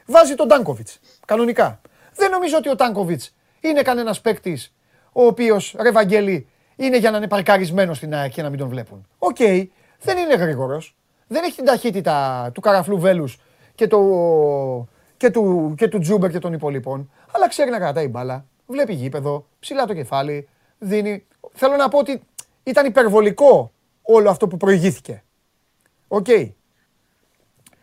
[0.08, 1.00] Βάζει τον Τάνκοβιτς.
[1.26, 1.82] Κανονικά.
[2.16, 4.74] Δεν νομίζω ότι ο Τάνκοβιτς είναι κανένας παίκτης
[5.12, 8.68] ο οποίος, ρε Βαγγέλη, είναι για να είναι παρκαρισμένος στην ΑΕΚ και να μην τον
[8.68, 9.08] βλέπουν.
[9.18, 9.38] Οκ,
[10.00, 10.96] δεν είναι γρήγορος.
[11.28, 13.38] Δεν έχει την ταχύτητα του καραφλού βέλους
[13.76, 14.00] και, το,
[15.18, 17.12] και, του, και του Τζούμπερ και των υπολοίπων.
[17.32, 18.46] Αλλά ξέρει να κρατάει μπάλα.
[18.66, 20.48] Βλέπει γήπεδο, ψηλά το κεφάλι,
[20.78, 21.26] δίνει.
[21.54, 22.22] Θέλω να πω ότι
[22.64, 23.72] ήταν υπερβολικό
[24.02, 25.24] όλο αυτό που προηγήθηκε.
[26.08, 26.28] Οκ.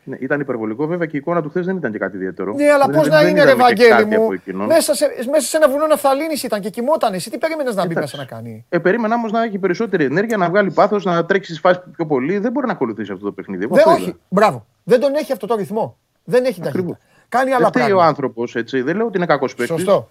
[0.05, 2.52] Ναι, ήταν υπερβολικό, βέβαια και η εικόνα του χθες δεν ήταν και κάτι ιδιαίτερο.
[2.55, 4.32] Ναι, αλλά Δεν- πώς δεν να είναι, είδαμε ρε και Βαγγέλη κάτι από μου.
[4.32, 4.66] εκείνον.
[4.66, 7.14] Μέσα σε, μέσα σε ένα βουνό ναφθαλίνη ήταν και κοιμόταν.
[7.14, 8.16] Εσύ τι περίμενες να μπει Εντάξει.
[8.16, 11.48] μέσα να κάνει; Ε, περίμενα όμως να έχει περισσότερη ενέργεια, να βγάλει πάθος, να τρέξει
[11.48, 12.39] στις φάσεις πιο πολύ.
[12.39, 13.64] Δεν μπορεί να ακολουθήσει αυτό το παιχνίδι.
[13.64, 14.18] Εγώ Δεν, αυτό όχι, είδα.
[14.28, 14.66] μπράβο.
[14.85, 15.97] Δεν τον έχει αυτό το ρυθμό.
[16.24, 16.90] Δεν έχει Ακριβώς.
[16.93, 16.98] ταχύτητα.
[17.28, 18.09] Κάνει άλλα Δεν φταίει ο πράγματα.
[18.09, 18.81] άνθρωπος, έτσι.
[18.82, 19.74] Δεν λέω ότι είναι κακός παίκτης.
[19.76, 20.09] Σωστό.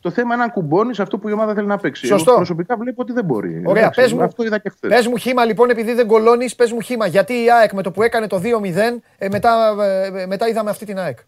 [0.00, 2.06] Το θέμα είναι αν κουμπώνεις αυτό που η ομάδα θέλει να παίξει.
[2.06, 2.24] Σωστό.
[2.30, 3.62] Εγώ προσωπικά βλέπω ότι δεν μπορεί.
[3.66, 4.90] Ωραία, Εντάξει, πες μου, Αυτό είδα και χθες.
[4.90, 7.06] πες μου χήμα λοιπόν, επειδή δεν κολώνεις, πες μου χήμα.
[7.06, 9.74] Γιατί η ΑΕΚ με το που έκανε το 2-0, ε, μετά,
[10.22, 11.18] ε, μετά είδαμε αυτή την ΑΕΚ.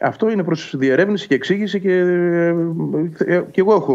[0.00, 1.92] Αυτό είναι προς διερεύνηση και εξήγηση και,
[3.18, 3.94] ε, και εγώ έχω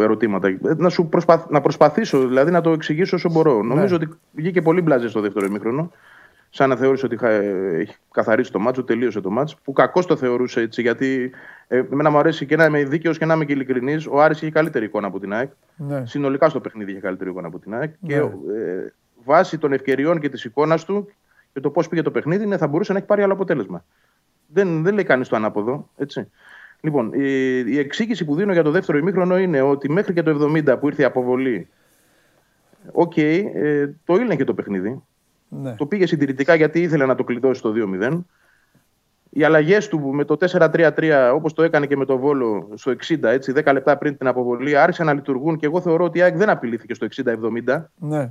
[0.00, 0.48] ερωτήματα.
[0.48, 3.62] Ε, Να, σου προσπαθ, να προσπαθήσω δηλαδή να το εξηγήσω όσο μπορώ.
[3.62, 3.74] Ναι.
[3.74, 5.90] Νομίζω ότι βγήκε πολύ μπλάζες στο δεύτερο ημίχρονο.
[6.56, 9.56] Σαν να θεώρησε ότι είχα, έχει καθαρίσει το μάτσο, τελείωσε το μάτσο.
[9.64, 11.30] Που κακώς το θεωρούσε έτσι, γιατί
[11.68, 14.06] ε, εμένα μου αρέσει και να είμαι δίκαιος και να είμαι και ειλικρινής.
[14.06, 15.50] Ο Άρης είχε καλύτερη εικόνα από την ΑΕΚ.
[15.76, 16.06] Ναι.
[16.06, 17.92] Συνολικά στο παιχνίδι είχε καλύτερη εικόνα από την ΑΕΚ.
[18.06, 18.22] Και Ναι.
[18.22, 18.92] ε,
[19.24, 21.08] βάσει των ευκαιριών και της εικόνας του
[21.52, 23.84] και το πώς πήγε το παιχνίδι, ναι, θα μπορούσε να έχει πάρει άλλο αποτέλεσμα.
[24.46, 25.88] Δεν, δεν λέει κανείς το ανάποδο.
[25.96, 26.28] Έτσι.
[26.80, 30.50] Λοιπόν, η, η εξήγηση που δίνω για το δεύτερο ημίχρονο είναι ότι μέχρι και το
[30.54, 31.68] 70 που ήρθε η αποβολή,
[32.92, 35.02] οκ, ε, το ήλεγχε το παιχνίδι.
[35.62, 35.74] Ναι.
[35.74, 38.20] Το πήγε συντηρητικά γιατί ήθελε να το κλειδώσει το 2-0.
[39.30, 43.22] Οι αλλαγές του με το 4-3-3, όπως το έκανε και με το Βόλο στο 60,
[43.22, 46.36] έτσι, 10 λεπτά πριν την αποβολή, άρχισαν να λειτουργούν και εγώ θεωρώ ότι η ΑΕΚ
[46.36, 47.06] δεν απειλήθηκε στο
[47.64, 48.26] 60-70 Ναι.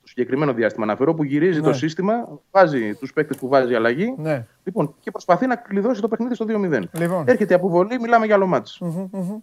[0.00, 1.66] το συγκεκριμένο διάστημα αναφέρω, που γυρίζει Ναι.
[1.66, 4.46] το σύστημα, βάζει τους παίκτες που βάζει αλλαγή Ναι.
[4.64, 6.82] λοιπόν, και προσπαθεί να κλειδώσει το παιχνίδι στο 2-0.
[6.98, 7.24] Λοιπόν.
[7.26, 8.78] Έρχεται η αποβολή, μιλάμε για άλλο μάτς.
[8.80, 9.38] Μμμ,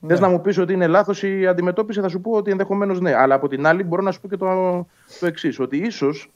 [0.00, 0.08] μμμ.
[0.08, 3.14] Θε να μου πεις ότι είναι λάθος η αντιμετώπιση, θα σου πω ότι ενδεχομένως ναι.
[3.14, 4.46] Αλλά από την άλλη μπορώ να σου πω και το,
[5.20, 6.30] το εξής: Ότι ίσως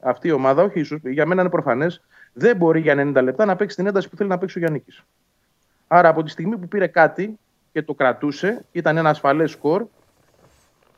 [0.00, 3.56] αυτή η ομάδα, όχι ίσως, για μένα είναι προφανές, δεν μπορεί για 90 λεπτά να
[3.56, 4.84] παίξει την ένταση που θέλει να παίξει ο Γιάννης.
[5.86, 7.38] Άρα από τη στιγμή που πήρε κάτι
[7.72, 9.86] και το κρατούσε, ήταν ένα ασφαλές σκορ,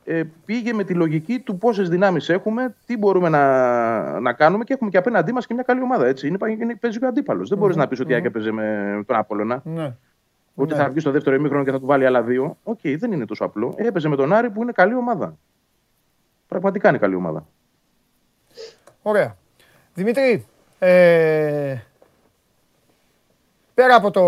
[0.05, 4.73] ε, πήγε με τη λογική του πόσες δυνάμεις έχουμε, τι μπορούμε να, να κάνουμε και
[4.73, 6.05] έχουμε και απέναντί μας και μια καλή ομάδα.
[6.05, 6.27] Έτσι.
[6.27, 7.49] Είναι, είναι, παίζει και ο αντίπαλος.
[7.49, 9.61] Δεν μπορείς να πεις ότι η ΑΕΚ έπαιζε με τον Απόλλωνα.
[9.63, 9.95] Ναι.
[10.59, 10.79] Ότι Ναι.
[10.79, 12.57] θα βγει στο δεύτερο ημίχρονο και θα του βάλει άλλα δύο.
[12.63, 13.73] Οκ, δεν είναι τόσο απλό.
[13.77, 15.37] Έπαιζε με τον Άρη που είναι καλή ομάδα.
[16.47, 17.47] Πραγματικά είναι καλή ομάδα.
[19.01, 19.37] Ωραία.
[19.93, 20.45] Δημήτρη,
[20.79, 21.75] ε,
[23.73, 24.21] πέρα από το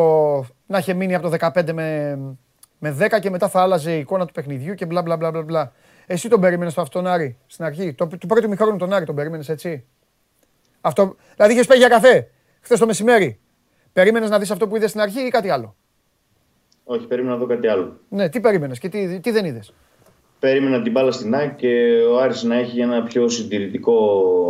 [0.66, 2.18] να είχε μείνει από το 15 με,
[2.80, 5.44] Με 10 και μετά θα άλλαζε η εικόνα του παιχνιδιού και μπλα μπλα μπλα μπλα.
[5.44, 5.72] μπλα.
[6.06, 9.16] Εσύ τον περίμενες στο αυτόν Άρη στην αρχή; Το, του πρώτου μηχρόνου τον Άρη τον
[9.16, 9.86] περίμενες έτσι;
[10.82, 12.30] Αυτό, δηλαδή είχες πάει για καφέ
[12.62, 13.40] χθες το μεσημέρι.
[13.94, 15.76] Περίμενες να δεις αυτό που είδες στην αρχή ή κάτι άλλο;
[16.92, 17.98] Όχι, περίμενα να δω κάτι άλλο.
[18.10, 19.74] Ναι, τι περίμενες και τι, τι δεν είδες;
[20.40, 23.96] Περίμενα την μπάλα στην ΑΕΚ και ο Άρης να έχει ένα πιο συντηρητικό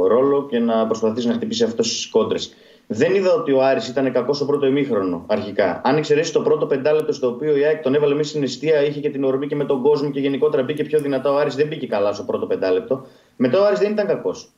[0.08, 2.54] ρόλο και να προσπαθήσει να χτυπήσει αυτός στις κόντρες.
[2.88, 5.82] Δεν είδα ότι ο Άρης ήταν κακός στο πρώτο ημίχρονο αρχικά.
[5.84, 9.00] Αν εξαιρέσει το πρώτο πεντάλεπτο στο οποίο η ΑΕΚ τον έβαλε μέσα στην αιστεία, είχε
[9.00, 11.32] και την ορμή και με τον κόσμο και γενικότερα μπήκε πιο δυνατά.
[11.32, 13.06] Ο Άρης δεν μπήκε καλά στο πρώτο πεντάλεπτο.
[13.36, 14.50] Μετά ο Άρης δεν ήταν κακός.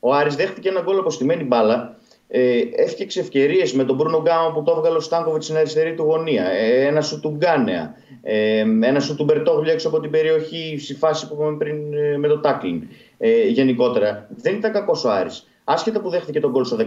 [0.00, 1.96] Ο Άρης δέχτηκε ένα γκολ από στημένη μπάλα.
[2.28, 6.02] Ε, έφτιαξε ευκαιρίες με τον Μπρούνο Γκάμα που το έβγαλε ο Στάνκοβιτς στην αριστερή του
[6.02, 6.44] γωνία.
[6.44, 7.94] Ε, ένα σου του Γκάνεα.
[8.22, 12.18] Ε, ένα σου του Μπερτόγλου έξω από την περιοχή στη φάση που είπαμε πριν ε,
[12.18, 12.82] με το τάκλινγκ.
[13.18, 16.82] Ε, γενικότερα δεν ήταν κακός ο Άρης άσχετα που δέχτηκε τον γκολ στο 16.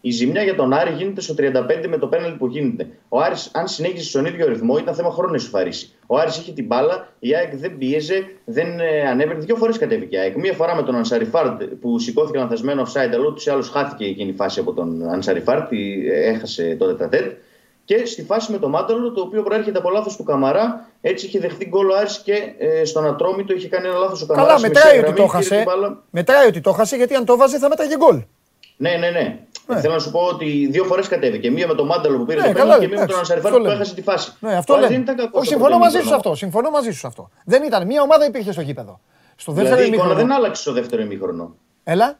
[0.00, 2.88] Η ζημιά για τον Άρη γίνεται στο 35 με το πέναλτι που γίνεται.
[3.08, 5.92] Ο Άρης, αν συνέχισε στον ίδιο ρυθμό, ήταν θέμα χρόνου να σουφαρίσει.
[6.06, 9.40] Ο Άρης είχε την μπάλα, η ΑΕΚ δεν πίεζε, δεν ε, ανέβαινε.
[9.40, 10.36] Δύο φορές κατέβηκε η ΑΕΚ.
[10.36, 14.30] Μία φορά με τον Ανσαριφάρτ που σηκώθηκε λανθασμένο offside, αλλά ούτως ή άλλως χάθηκε εκείνη
[14.30, 15.72] η φάση από τον Ανσαριφάρτ,
[16.12, 17.32] έχασε το τετατέτ
[17.90, 20.88] και στη φάση με το Μάνταλο, το οποίο προέρχεται από λάθος του Καμαρά.
[21.00, 24.26] Έτσι είχε δεχθεί γκολ ο Άρης και ε, στον Ατρόμητο είχε κάνει ένα λάθος ο
[24.26, 24.46] Καμαρά.
[24.46, 25.64] Καλά, μετράει ότι το χάσε.
[26.10, 28.22] Μετράει ότι το χάσε γιατί αν το βάζει θα μέταγε γκολ.
[28.76, 29.38] Ναι, ναι, ναι.
[29.66, 29.80] ναι.
[29.80, 31.50] Θέλω να σου πω ότι δύο φορές κατέβηκε.
[31.50, 33.66] Μία με τον Μάνταλο που πήρε ναι, το πέναλτι και μία με τον Ανσαριφάρ που
[33.66, 34.32] έχασε τη φάση.
[34.40, 35.46] Ναι, αυτό δεν ήταν κακός.
[35.46, 36.34] Συμφωνώ μαζί σου αυτό.
[36.34, 37.30] Συμφωνώ μαζί σου αυτό.
[37.44, 37.86] Δεν ήταν.
[37.86, 39.00] Μία ομάδα υπήρχε στο γήπεδο.
[39.36, 40.14] Στο δεύτερο δηλαδή, ημίχρονο.
[40.14, 41.54] δεν άλλαξε στο δεύτερο ημίχρονο.
[41.84, 42.18] Έλα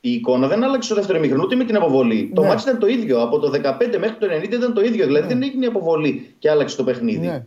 [0.00, 2.26] η εικόνα δεν άλλαξε στο δεύτερο μήχρονο ούτε με την αποβολή.
[2.28, 2.34] Ναι.
[2.34, 3.22] Το μάτι ήταν το ίδιο.
[3.22, 5.06] Από το 15 μέχρι το 90 ήταν το ίδιο.
[5.06, 5.32] Δηλαδή ναι.
[5.34, 7.26] δεν έγινε αποβολή και άλλαξε το παιχνίδι.
[7.26, 7.46] Ναι.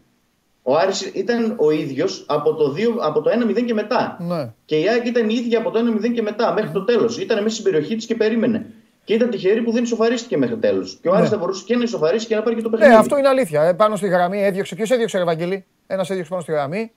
[0.63, 4.17] Ο Άρης ήταν ο ίδιος από το, από το 1-0 και μετά.
[4.19, 4.53] Ναι.
[4.65, 7.19] Και η ΑΕΚ ήταν η ίδια από το 1-0 και μετά μέχρι το τέλος.
[7.19, 8.65] Ήταν μέσα στην περιοχή της και περίμενε.
[9.03, 10.97] Και ήταν τυχερή που δεν ισοφαρίστηκε μέχρι τέλος.
[11.01, 12.91] Και ο Άρης θα μπορούσε και να ισοφαρίσει και να πάρει και το παιχνίδι.
[12.91, 13.63] Ναι, αυτό είναι αλήθεια.
[13.63, 14.75] Ε, πάνω στη γραμμή έδιωξε.
[14.75, 15.65] Ποιος έδιωξε, Ευαγγελί.
[15.87, 16.91] Ένας έδιωξε πάνω στη γραμμή.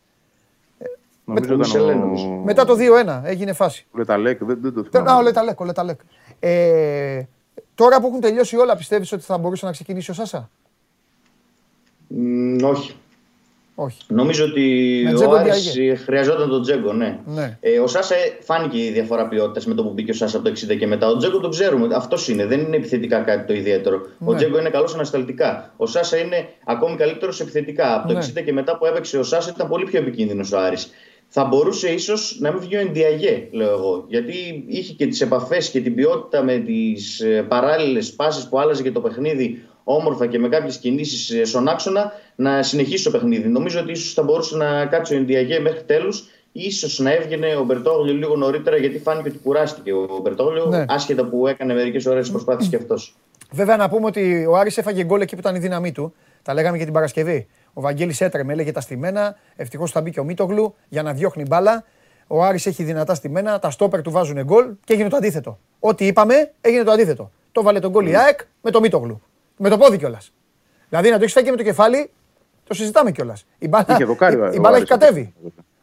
[1.27, 2.43] Νομίζω ο...
[2.45, 2.75] Μετά το
[3.07, 3.87] 2-1 έγινε φάση.
[3.91, 5.11] Ο Λεταλέκ, δεν, δεν το θυμάμαι.
[5.11, 6.01] Α, ο Λεταλέκ, ο Λεταλέκ.
[6.41, 7.23] Ε,
[7.75, 10.51] τώρα που έχουν τελειώσει όλα, πιστεύεις ότι θα μπορούσε να ξεκινήσει ο Σάσα;
[12.15, 12.95] Mm, όχι.
[13.79, 13.99] Όχι.
[14.09, 17.19] Νομίζω ότι ο Άρης χρειαζόταν τον Τζέγκο, ναι.
[17.27, 17.59] ναι.
[17.61, 20.55] Ε, ο Σάσα φάνηκε η διαφορά ποιότητας με το που μπήκε ο Σάσα από το
[20.73, 21.09] 60 και μετά.
[21.09, 21.95] Ο Τζέγκο τον ξέρουμε.
[21.95, 22.47] Αυτός είναι.
[22.47, 24.01] Δεν είναι επιθετικά κάτι το ιδιαίτερο.
[24.19, 24.31] Ναι.
[24.31, 25.73] Ο Τζέγκο είναι καλός ανασταλτικά.
[25.77, 27.95] Ο Σάσα είναι ακόμη καλύτερος επιθετικά.
[27.95, 28.27] Από το ναι.
[28.39, 30.91] 60 και μετά που έπαιξε ο Σάσα ήταν πολύ πιο επικίνδυνος ο Άρης
[31.29, 34.05] θα μπορούσε ίσως να μην βγει ο Ενδιαγέ, λέω εγώ.
[34.09, 38.83] Γιατί είχε και τις επαφές και την ποιότητα με τις ε, παράλληλες πάσει που άλλαζε
[38.83, 43.49] και το παιχνίδι όμορφα και με κάποιες κινήσεις ε, στον άξονα να συνεχίσει το παιχνίδι.
[43.49, 46.29] Νομίζω ότι ίσως θα μπορούσε να κάτσει ο Ενδιαγέ μέχρι τέλους.
[46.53, 50.85] Ίσως να έβγαινε ο Μπερτόγλιο λίγο νωρίτερα γιατί φάνηκε ότι κουράστηκε ο Μπερτόγλιο, ναι.
[50.89, 53.17] άσχετα που έκανε μερικές ώρες προσπάθειες και αυτός.
[53.53, 56.15] Βέβαια να πούμε ότι ο Άρης έφαγε γκολ εκεί που ήταν η δύναμή του.
[56.43, 57.47] Τα λέγαμε και την Παρασκευή.
[57.79, 59.37] Ο Βαγγέλης έτρεμε, έλεγε τα στημένα.
[59.57, 61.85] Ευτυχώς θα μπήκε ο Μίτογλου για να διώχνει μπάλα.
[62.27, 63.59] Ο Άρης έχει δυνατά στημένα.
[63.59, 65.59] Τα στόπερ του βάζουν γκολ και έγινε το αντίθετο.
[65.81, 67.31] Ό,τι είπαμε έγινε το αντίθετο.
[67.53, 69.23] Το βάλε τον γκολ η ΑΕΚ με το Μίτογλου.
[69.57, 70.33] Με το πόδι κιόλας.
[70.89, 72.11] Δηλαδή να το έχεις φάει και με το κεφάλι,
[72.65, 73.47] το συζητάμε κιόλας.
[73.59, 74.05] Η μπάλα, η,
[74.53, 75.35] η μπάλα έχει κατέβει.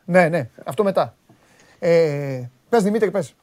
[0.05, 1.15] Ναι, ναι, αυτό μετά.
[1.79, 3.35] Ε, πες Δημήτρη, πες.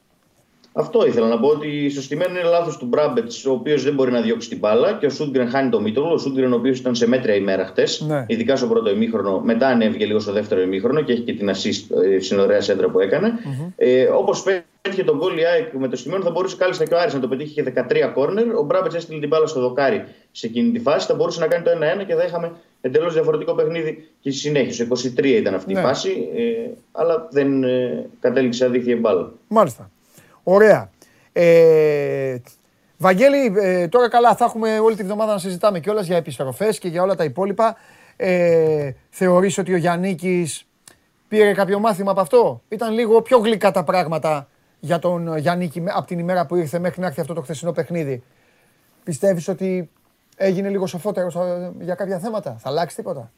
[0.73, 4.11] Αυτό ήθελα να πω ότι στο στημένο είναι λάθος του Μπράμπετς, ο οποίος δεν μπορεί
[4.11, 6.11] να διώξει την μπάλα και ο Σούντγκρεν χάνει το μήτρο.
[6.13, 8.25] Ο Σούντγκρεν, ο οποίος ήταν σε μέτρια ημέρα χτες, ναι.
[8.29, 12.03] ειδικά στο πρώτο ημίχρονο, μετά ανέβηκε λίγο στο δεύτερο ημίχρονο και έχει και την assist
[12.05, 13.29] ε, στην ωραία σέντρα που έκανε.
[13.29, 13.73] Mm-hmm.
[13.77, 16.99] Ε, Όπως πέτυχε τον γκολ η ΑΕΚ με το στημένο, θα μπορούσε κάλλιστα και ο
[16.99, 18.55] Άρης να το πετύχει και 13 κόρνερ.
[18.57, 21.07] Ο Μπράμπετς έστειλε την μπάλα στο δοκάρι σε εκείνη τη φάση.
[21.07, 21.71] Θα μπορούσε να κάνει το
[22.01, 24.87] 1-1 και θα είχαμε εντελώς διαφορετικό παιχνίδι και στη συνέχεια.
[25.17, 25.81] 23 ήταν αυτή ναι.
[25.81, 29.33] η φάση, ε, αλλά δεν ε, κατέληξε αδίθια η μπάλα.
[29.49, 29.91] Μάλιστα.
[30.43, 30.91] Ωραία.
[31.33, 32.37] Ε,
[32.97, 36.89] Βαγγέλη, ε, τώρα καλά θα έχουμε όλη τη βδομάδα να συζητάμε κιόλας για επιστροφές και
[36.89, 37.77] για όλα τα υπόλοιπα.
[38.17, 40.67] Ε, θεωρείς ότι ο Γιάννικης
[41.29, 44.49] πήρε κάποιο μάθημα από αυτό; Ήταν λίγο πιο γλυκά τα πράγματα
[44.81, 48.23] για τον Γιάννικη από την ημέρα που ήρθε μέχρι να έρθει αυτό το χθεσινό παιχνίδι;
[49.05, 49.91] Πιστεύεις ότι
[50.37, 53.33] έγινε λίγο σοφότερος ε, για κάποια θέματα; Θα αλλάξει τίποτα;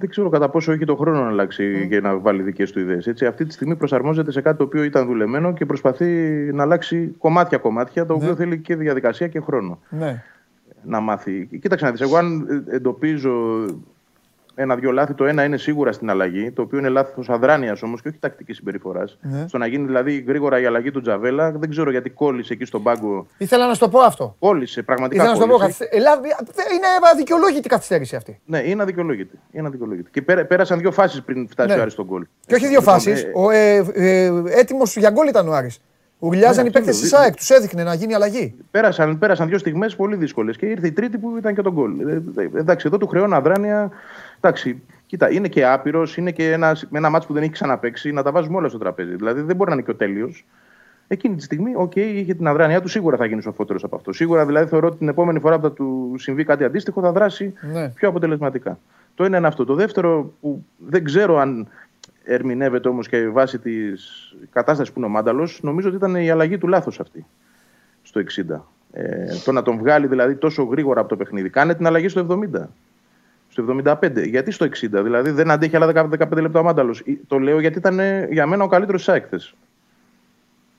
[0.00, 1.88] Δεν ξέρω κατά πόσο έχει το χρόνο να αλλάξει mm.
[1.88, 3.22] και να βάλει δικές του ιδέες.
[3.28, 6.06] Αυτή τη στιγμή προσαρμόζεται σε κάτι το οποίο ήταν δουλεμένο και προσπαθεί
[6.52, 8.22] να αλλάξει κομμάτια-κομμάτια, το ναι.
[8.22, 9.78] οποίο θέλει και διαδικασία και χρόνο.
[9.88, 10.22] Ναι.
[10.82, 11.48] Να μάθει.
[11.60, 12.00] Κοίταξε να δεις.
[12.00, 13.64] Εγώ, αν εντοπίζω
[14.60, 15.14] ένα-δυο λάθη.
[15.14, 18.56] Το ένα είναι σίγουρα στην αλλαγή, το οποίο είναι λάθος αδράνειας όμως και όχι τακτικής
[18.56, 19.18] συμπεριφοράς.
[19.20, 19.44] Ναι.
[19.48, 22.82] Στο να γίνει δηλαδή γρήγορα η αλλαγή του Τζαβέλα, δεν ξέρω γιατί κόλλησε εκεί στον
[22.82, 23.26] πάγκο.
[23.38, 24.36] Ήθελα να σου το πω αυτό.
[24.38, 25.22] Κόλλησε, πραγματικά.
[25.22, 25.64] Ήθελα να σου το πω.
[26.74, 28.40] Είναι αδικαιολόγητη η καθυστέρηση αυτή.
[28.44, 29.38] Ναι, είναι αδικαιολόγητη.
[29.50, 30.10] Είναι αδικαιολόγητη.
[30.10, 31.78] Και πέρασαν δύο φάσεις πριν φτάσει ναι.
[31.78, 32.26] ο Άρης στον γκολ.
[32.46, 33.22] Και όχι δύο λοιπόν, φάσεις.
[33.22, 33.32] Ε...
[33.52, 35.80] Ε, ε, Έτοιμος για γκολ ήταν ο Άρης.
[36.22, 37.22] Ουρλιάζαν Ναι, οι παίκτες αυτό της λέω.
[37.22, 38.54] ΑΕΚ, τους έδειχνε να γίνει αλλαγή.
[38.70, 42.00] Πέρασαν, πέρασαν δύο στιγμές πολύ δύσκολες και ήρθε η τρίτη που ήταν και τον γκολ.
[42.08, 43.90] Ε, ε, εντάξει, εδώ του χρεώνω αδράνεια.
[44.40, 48.12] Εντάξει, κοίτα, είναι και άπειρος, είναι και ένας, με ένα ματς που δεν έχει ξαναπαίξει,
[48.12, 49.14] να τα βάζουμε όλα στο τραπέζι.
[49.14, 50.46] Δηλαδή δεν μπορεί να είναι και ο τέλειος.
[51.08, 54.12] Εκείνη τη στιγμή, οκ, είχε την αδράνειά του, σίγουρα θα γίνει σοφότερος από αυτό.
[54.12, 57.52] Σίγουρα δηλαδή θεωρώ ότι την επόμενη φορά που θα του συμβεί κάτι αντίστοιχο θα δράσει
[57.72, 57.88] Ναι.
[57.88, 58.78] πιο αποτελεσματικά.
[59.14, 59.64] Το ένα είναι αυτό.
[59.64, 61.68] Το δεύτερο που δεν ξέρω αν
[62.24, 66.58] ερμηνεύεται όμως και βάσει της κατάστασης που είναι ο Μάνταλος, νομίζω ότι ήταν η αλλαγή
[66.58, 67.26] του λάθος αυτή
[68.02, 68.66] στο 60.
[68.92, 71.50] Ε, το να τον βγάλει δηλαδή τόσο γρήγορα από το παιχνίδι.
[71.50, 72.20] Κάνε την αλλαγή στο
[72.52, 72.68] 70.
[73.50, 74.26] Στο 75.
[74.28, 77.02] Γιατί στο 60, δηλαδή δεν αντέχει άλλα 10 15 λεπτά ο Μάνταλος.
[77.26, 79.40] Το λέω γιατί ήταν ε, για μένα ο καλύτερος τη έκθε.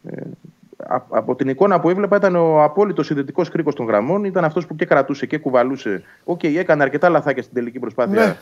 [0.03, 0.21] Ε,
[0.77, 4.23] α- από την εικόνα που έβλεπα ήταν ο απόλυτος συνδετικός κρίκος των γραμμών.
[4.23, 6.03] Ήταν αυτός που και κρατούσε και κουβαλούσε.
[6.23, 8.25] Οκ, έκανε αρκετά λαθάκια στην τελική προσπάθεια.
[8.25, 8.35] Ναι.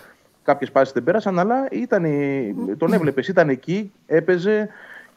[0.44, 2.06] Κάποιες πάσες δεν πέρασαν, αλλά ήταν,
[2.78, 4.70] τον έβλεπες, ήταν εκεί, έπαιζε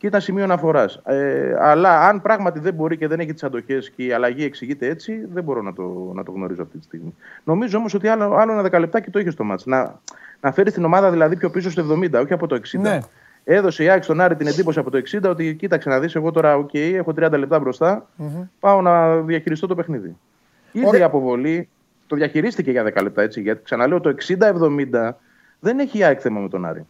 [0.03, 1.01] και ήταν σημείο αναφοράς.
[1.05, 4.87] Ε, αλλά αν πράγματι δεν μπορεί και δεν έχει τις αντοχές και η αλλαγή εξηγείται
[4.87, 7.15] έτσι, δεν μπορώ να το, να το γνωρίζω αυτή τη στιγμή.
[7.45, 9.66] Νομίζω όμως ότι άλλο, άλλο ένα δεκαλεπτάκι το είχε στο μάτς.
[9.66, 10.01] Να,
[10.41, 12.81] να φέρει την ομάδα δηλαδή πιο πίσω στο 70, όχι από το 60.
[12.81, 12.99] Ναι.
[13.45, 16.31] Έδωσε η ΑΕΚ στον Άρη την εντύπωση από το 60 ότι κοίταξε να δεις, εγώ
[16.31, 18.09] τώρα, οκ, έχω 30 λεπτά μπροστά,
[18.61, 20.16] πάω να διαχειριστώ το παιχνίδι.
[20.73, 21.01] Ήρθε Ωραία.
[21.01, 21.69] η αποβολή,
[22.07, 23.41] το διαχειρίστηκε για 10 λεπτά έτσι.
[23.41, 25.11] Γιατί ξαναλέω, το 60-70
[25.61, 26.87] δεν έχει η ΑΕΚ θέμα με τον Άρη.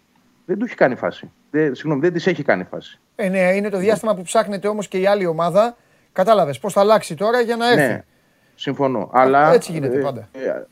[0.47, 1.31] Δεν του έχει κάνει φάση.
[1.51, 3.01] Δεν, συγγνώμη, δεν της έχει κάνει φάση.
[3.17, 5.77] Ε, ναι, είναι το διάστημα που ψάχνεται όμως και η άλλη ομάδα.
[6.13, 7.87] Κατάλαβες πώς θα αλλάξει τώρα για να έρθει.
[7.93, 8.05] Ναι,
[8.55, 9.11] συμφωνώ.
[9.13, 10.29] Αλλά, έτσι γίνεται πάντα.
[10.33, 10.67] ε, ε,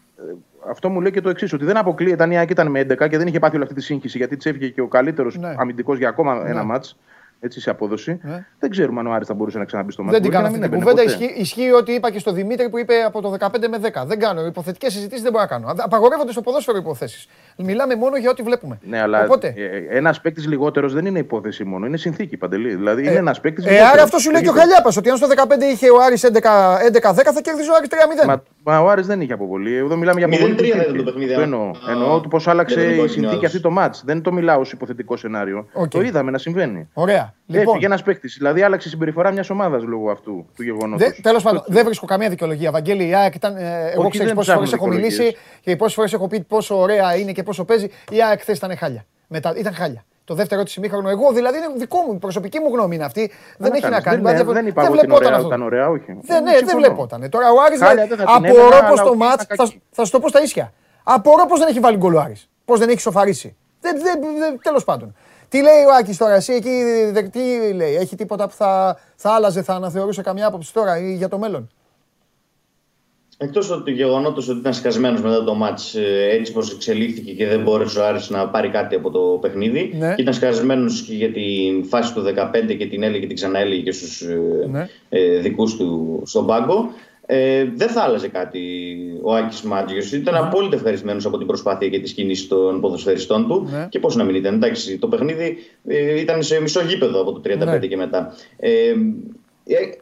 [0.71, 3.09] αυτό μου λέει και το εξής: Ότι δεν αποκλείεται αν η ΑΕΚ ήταν με 11
[3.09, 5.55] και δεν είχε πάθει όλη αυτή τη σύγχυση γιατί τη έφυγε και ο καλύτερος Ναι.
[5.59, 6.51] αμυντικός για ακόμα Ναι.
[6.51, 6.99] ένα μάτς.
[7.43, 8.21] Έτσι σε απόδοση.
[8.23, 8.45] Ναι.
[8.59, 10.15] Δεν ξέρουμε αν ο Άρης θα μπορούσε να ξαναμπεί στο μάτς.
[10.15, 11.13] Δεν την Μπορεί κάνω και αυτή να την μην κουβέντα.
[11.13, 11.35] έμπαινε ποτέ.
[11.43, 14.07] Ισχύει, ισχύει ό,τι είπα και στο Δημήτρη που είπε από το 15 με 10.
[14.07, 14.47] Δεν κάνω.
[14.47, 15.75] Υποθετικές συζητήσεις δεν μπορώ να κάνω.
[15.77, 17.29] Απαγορεύονται στο ποδόσφαιρο υποθέσεις.
[17.57, 18.79] Μιλάμε μόνο για ό,τι βλέπουμε.
[18.83, 19.55] Ναι, αλλά Οπότε,
[19.91, 22.75] ένας παίκτης λιγότερος δεν είναι υπόθεση μόνο, είναι συνθήκη παντελή.
[22.75, 23.67] Δηλαδή είναι ένας παίκτης.
[23.67, 26.25] ε, άρα αυτό σου λέει και ο Χαλιάπας ότι αν στο 15 είχε ο Άρης
[26.25, 28.27] 11-10 θα κέρδιζε ο Άρης 3-0.
[28.27, 29.75] Μα, μα ο Άρης δεν είχε αποβολή.
[29.77, 30.55] Εδώ μιλάμε για αποβολή.
[30.55, 30.91] 0-3 που δεν υπήρχε.
[30.91, 31.43] ήταν το παιχνίδι, Το α.
[31.43, 31.71] εννοώ.
[31.71, 33.45] Α, εννοώ του πώς για άλλαξε τον η κόκκινο συνθήκη άλλος.
[33.45, 34.03] αυτή το μάτς.
[34.05, 35.67] Δεν το μιλάω ως υποθετικό σενάριο.
[35.73, 35.89] Οκ.
[35.91, 36.89] Το είδαμε να συμβαίνει.
[36.93, 37.30] Ωραία.
[37.47, 38.35] Λοιπόν, Έφυγε ένας παίκτης.
[38.39, 41.21] Δηλαδή άλλαξε η συμπεριφορά μιας ομάδας λόγω αυτού του γεγονότος.
[41.23, 42.71] Τέλος πάντων, δεν βρίσκω καμία δικαιολογία.
[42.71, 43.57] Βαγγέλη, η ΑΕΚ ήταν.
[43.57, 45.61] ε, εγώ Όχι, ξέρω δεν πόσες φορές ψάχνω έχω μιλήσει δικαιολογίες.
[45.61, 47.89] και πόσες φορές έχω πει πόσο ωραία είναι και πόσο παίζει.
[48.11, 49.05] Η ΑΕΚ χθες ήταν χάλια.
[49.27, 50.05] Μετά, ήταν χάλια.
[50.25, 53.31] Το δεύτερο της ημίχρονο, εγώ δηλαδή είναι δικό μου, η προσωπική μου γνώμη είναι αυτή.
[53.59, 54.23] Δεν έχει να κάνει.
[54.23, 55.47] Δεν, δεν, δεν είπα εγώ ότι βλεπόταν ωραία, αυτό.
[55.49, 56.05] ήταν ωραία, όχι.
[56.23, 56.81] Δεν, ναι, δεν Συμφωνώ.
[56.87, 57.29] βλεπόταν.
[57.31, 59.43] Τώρα ο Άρης Χάλια δηλαδή, δεν θα την απορώ έβγαλα, πω αλλά το όχι, μάτ.
[59.43, 59.83] ήταν Θα, κακή.
[59.91, 60.73] θα σου το πω στα ίσια.
[61.03, 62.49] Απορώ πω δεν έχει βάλει γκολ ο Άρης.
[62.65, 63.57] Πώς δεν έχει σοφαρίσει.
[63.81, 65.15] Δεν, δεν, δεν, Τέλος πάντων.
[65.51, 66.71] Τι λέει ο Άκης τώρα, εσύ εκεί,
[67.13, 71.15] δε- τι λέει, έχει τίποτα που θα, θα άλλαζε, θα αναθεωρούσε καμιά άποψη τώρα ή
[71.15, 71.71] για το μέλλον;
[73.43, 77.63] Εκτός του γεγονότος ότι ήταν σκασμένος μετά το μάτς ε, έτσι πως εξελίχθηκε και δεν
[77.63, 80.15] μπόρεσε ο Άρης να πάρει κάτι από το παιχνίδι Ναι.
[80.15, 83.83] και ήταν σκασμένος και για την φάση του 15 και την έλεγε και την ξαναέλεγε
[83.83, 84.39] και στους ε,
[84.71, 84.89] Ναι.
[85.09, 86.91] ε, δικούς του στον πάγκο
[87.33, 88.61] ε, δεν θα άλλαζε κάτι
[89.23, 90.13] ο Άκης Μάτζιος.
[90.13, 93.87] Ήταν απόλυτα ευχαριστημένος από την προσπάθεια και τις κινήσεις των ποδοσφαιριστών του Ναι.
[93.91, 94.55] και πώς να μην ήταν.
[94.55, 97.79] Εντάξει, το παιχνίδι ε, ήταν σε μισό γήπεδο από το 35 Ναι.
[97.79, 98.35] και μετά.
[98.57, 98.95] Ε, ε,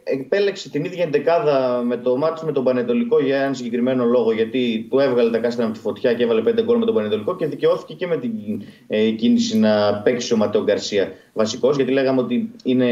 [0.05, 4.33] επέλεξε την ίδια εντεκάδα με το μάτι με τον Πανετολικό για έναν συγκεκριμένο λόγο.
[4.33, 7.37] Γιατί του έβγαλε τα κάστρα από τη φωτιά και έβαλε πέντε γκολ με τον Πανετολικό
[7.37, 8.33] και δικαιώθηκε και με την
[8.87, 11.77] ε, κίνηση να παίξει ο Ματέο Γκαρσία βασικός.
[11.77, 12.87] Γιατί λέγαμε ότι είναι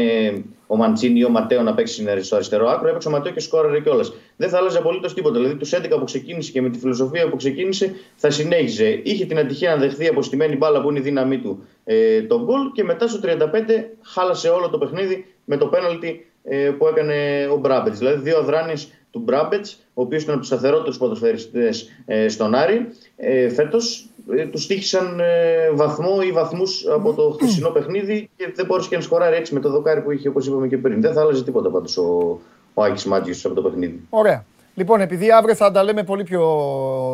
[0.67, 2.87] ο Μαντσίνη ή ο Ματέο να παίξει στο αριστερό άκρο.
[2.87, 4.13] Έπαιξε ο Ματέο και σκόραρε κιόλας.
[4.35, 5.35] Δεν θα άλλαζε απολύτως τίποτα.
[5.35, 9.01] Δηλαδή τους 11 που ξεκίνησε και με τη φιλοσοφία που ξεκίνησε θα συνέχιζε.
[9.03, 12.71] Είχε την ατυχία να δεχθεί αποστημένη μπάλα που είναι η δύναμή του ε, τον γκολ
[12.71, 13.27] και μετά στο 35
[14.01, 17.97] χάλασε όλο το παιχνίδι με το πέναλτι ε, που έκανε ο Μπράμπετς.
[17.97, 18.75] Δηλαδή, δύο αδράνειε
[19.11, 24.45] του Μπράμπετς, ο οποίος ήταν από τους σταθερότερους ποδοσφαιριστές ε, στον Άρη, ε, φέτος ε,
[24.45, 29.01] τους τύχησαν ε, βαθμό ή βαθμούς από το χθεσινό παιχνίδι και δεν μπόρεσε και να
[29.01, 31.01] σκοράρει έτσι με το δοκάρι που είχε, όπως είπαμε και πριν.
[31.01, 32.39] Δεν θα άλλαζε τίποτα πάντως ο,
[32.73, 34.01] ο Άκης Μάτζιος από το παιχνίδι.
[34.09, 34.45] Ωραία.
[34.77, 36.41] Λοιπόν, επειδή αύριο θα τα λέμε πολύ πιο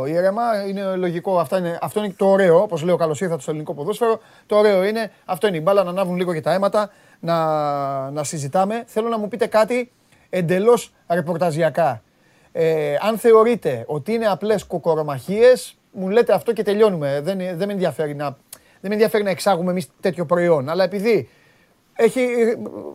[0.08, 1.40] ήρεμα, είναι λογικό.
[1.40, 2.62] Αυτά είναι, αυτό είναι το ωραίο.
[2.62, 4.20] Όπως λέω, καλώς ήρθατε στο ελληνικό ποδόσφαιρο.
[4.46, 8.24] Το ωραίο είναι, αυτό είναι η μπάλα, να ανάβουν λίγο και τα αίματα, να, να
[8.24, 8.84] συζητάμε.
[8.88, 9.92] Θέλω να μου πείτε κάτι
[10.30, 12.02] εντελώς ρεπορταζιακά.
[12.52, 15.54] Ε, αν θεωρείτε ότι είναι απλές κοκορομαχίε,
[15.92, 17.22] μου λέτε αυτό και τελειώνουμε.
[17.24, 18.38] Δεν, δεν, με ενδιαφέρει να, δεν
[18.82, 20.70] με ενδιαφέρει να εξάγουμε εμείς τέτοιο προϊόν.
[20.70, 21.30] Αλλά επειδή
[21.96, 22.28] έχει,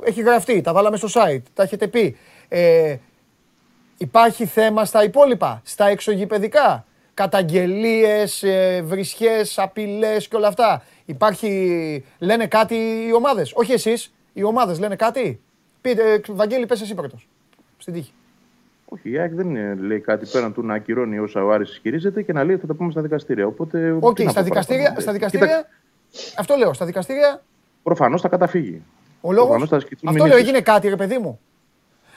[0.05, 2.17] έχει γραφτεί, τα βάλαμε στο site, τα έχετε πει.
[2.49, 2.97] Ε,
[3.99, 6.85] Υπάρχει θέμα στα υπόλοιπα, στα εξωγηπεδικά.
[7.15, 10.83] Καταγγελίες, ε, βρισιές, απειλές και όλα αυτά.
[11.05, 12.75] Υπάρχει, λένε κάτι
[13.09, 13.53] οι ομάδες.
[13.55, 15.41] Όχι εσείς, οι ομάδες λένε κάτι.
[15.81, 17.29] Πείτε, ε, Βαγγέλη, πες εσύ πρώτος.
[17.79, 18.13] Στην τύχη.
[18.89, 22.23] Όχι, η ΑΕΚ δεν ε, λέει κάτι πέραν του να ακυρώνει όσα ο Άρης ισχυρίζεται
[22.23, 23.47] και να λέει ότι θα τα πούμε στα δικαστήρια.
[23.47, 25.01] Οπότε, Οκ, τι να στα πω δικαστήρια, παραπάνω.
[25.01, 25.69] στα Ε, δικαστήρια, κοίτα,
[26.41, 27.43] αυτό λέω, στα δικαστήρια,
[27.83, 28.83] Προφανώς θα καταφύγει.
[29.21, 30.49] Ο λόγος, Προφανώς θα ασκηθούν αυτό λέω, μηνύσεις.
[30.49, 31.41] έγινε κάτι ρε παιδί μου.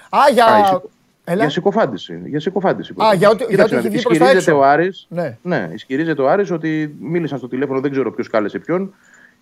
[0.10, 0.46] Α, για...
[0.46, 0.80] Α, η
[1.24, 1.42] Έλα.
[1.42, 2.22] Για συκοφάντηση.
[2.26, 2.94] Για συκοφάντηση.
[2.98, 4.62] Α, για ότι- Κοίταξε για να ότι δεις, έχει βγει προς τα ισχυρίζεται έξω.
[4.64, 5.38] ο Άρης, Ναι.
[5.42, 8.94] ναι, ισχυρίζεται ο Άρης ότι μίλησαν στο τηλέφωνο, δεν ξέρω ποιος κάλεσε ποιον,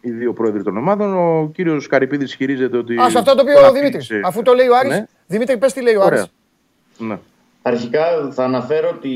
[0.02, 1.14] οι δύο πρόεδροι των ομάδων.
[1.18, 2.98] Ο κύριος Καρυπίδης ισχυρίζεται ότι.
[2.98, 4.06] Α, σε αυτό το πει τον ο αφήνει Δημήτρης.
[4.06, 4.92] σε- Αφού το λέει ο Άρης.
[4.92, 5.06] Ναι.
[5.28, 6.20] Δημήτρη, πες τι λέει ο Ωραία.
[6.20, 6.32] Άρης.
[6.98, 7.18] Ναι.
[7.62, 9.10] Αρχικά θα αναφέρω ότι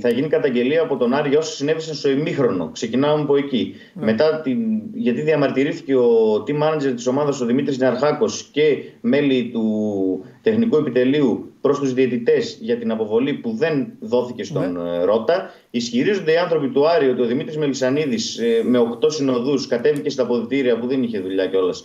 [0.00, 2.70] θα γίνει καταγγελία από τον Άρη για όσα συνέβησαν στο ημίχρονο.
[2.72, 3.74] Ξεκινάμε από εκεί.
[3.94, 4.58] Μετά την...
[4.94, 11.52] Γιατί διαμαρτυρήθηκε ο team manager της ομάδας ο Δημήτρης Νεαρχάκος και μέλη του τεχνικού επιτελείου
[11.60, 15.50] προς τους διαιτητές για την αποβολή που δεν δόθηκε στον ε, Ρότα.
[15.70, 20.22] Ισχυρίζονται οι άνθρωποι του Άρη ότι ο Δημήτρης Μελισανίδης ε, με οκτώ συνοδούς κατέβηκε στα
[20.22, 21.84] αποδητήρια που δεν είχε δουλειά κιόλας ε,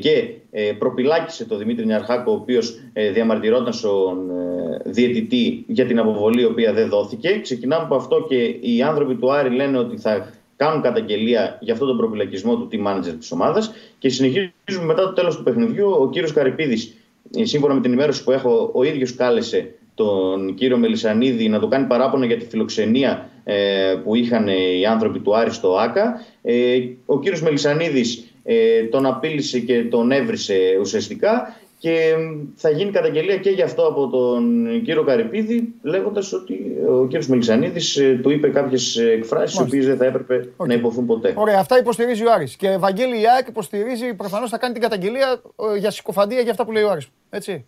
[0.00, 5.98] και ε, προπυλάκησε τον Δημήτρη Νιαρχάκο, ο οποίος ε, διαμαρτυρόταν στον ε, διαιτητή για την
[5.98, 7.38] αποβολή, η οποία δεν δόθηκε.
[7.42, 11.88] Ξεκινάμε από αυτό και οι άνθρωποι του Άρη λένε ότι θα κάνουν καταγγελία για αυτόν
[11.88, 13.72] τον προπυλακισμό του team manager της ομάδας.
[13.98, 15.90] Και συνεχίζουμε μετά το τέλος του παιχνιδιού.
[15.90, 16.94] Ο κύριος Καρυπίδης,
[17.42, 21.86] σύμφωνα με την ενημέρωση που έχω, ο ίδιος κάλεσε τον κύριο Μελισανίδη να το κάνει
[21.86, 26.24] παράπονο για τη φιλοξενία ε, που είχαν οι άνθρωποι του Άρη στο ΆΚΑ.
[26.42, 32.14] Ε, ο κύριος Μελισανίδης ε, τον απείλησε και τον έβρισε ουσιαστικά και
[32.56, 36.54] θα γίνει καταγγελία και γι' αυτό από τον κύριο Καρυπίδη λέγοντας ότι
[36.88, 41.06] ο κύριος Μελισανίδης ε, του είπε κάποιες εκφράσεις οι οποίες δεν θα έπρεπε να υποθούν
[41.06, 41.32] ποτέ.
[41.36, 42.56] Ωραία, αυτά υποστηρίζει ο Άρης.
[42.56, 45.40] Και Βαγγέλη η ΑΕΚ υποστηρίζει, προφανώς θα κάνει την καταγγελία
[45.74, 47.08] ε, για συκοφαντία για αυτά που λέει ο Άρης.
[47.30, 47.64] Έτσι.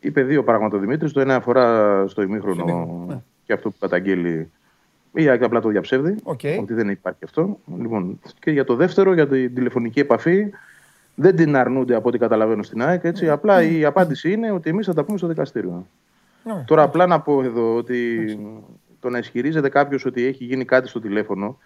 [0.00, 1.12] Είπε δύο πράγματα ο Δημήτρης.
[1.12, 3.20] Το ένα αφορά στο ημίχρονο ημίχρονο, ναι.
[3.46, 4.50] και αυτό που καταγγέλλει.
[5.12, 6.14] Ή απλά το διαψεύδει.
[6.22, 6.40] Οκ.
[6.60, 7.58] Ότι δεν υπάρχει αυτό.
[7.78, 10.50] Λοιπόν, και για το δεύτερο, για την τηλεφωνική επαφή,
[11.14, 13.04] δεν την αρνούνται από ό,τι καταλαβαίνω στην ΑΕΚ.
[13.04, 13.28] Έτσι.
[13.28, 15.86] Απλά η απάντηση είναι ότι εμείς θα τα πούμε στο δικαστήριο.
[16.42, 16.64] Ωραία.
[16.64, 18.38] Τώρα, απλά να πω εδώ ότι
[19.00, 21.58] το να ισχυρίζεται κάποιος ότι έχει γίνει κάτι στο τηλέφωνο,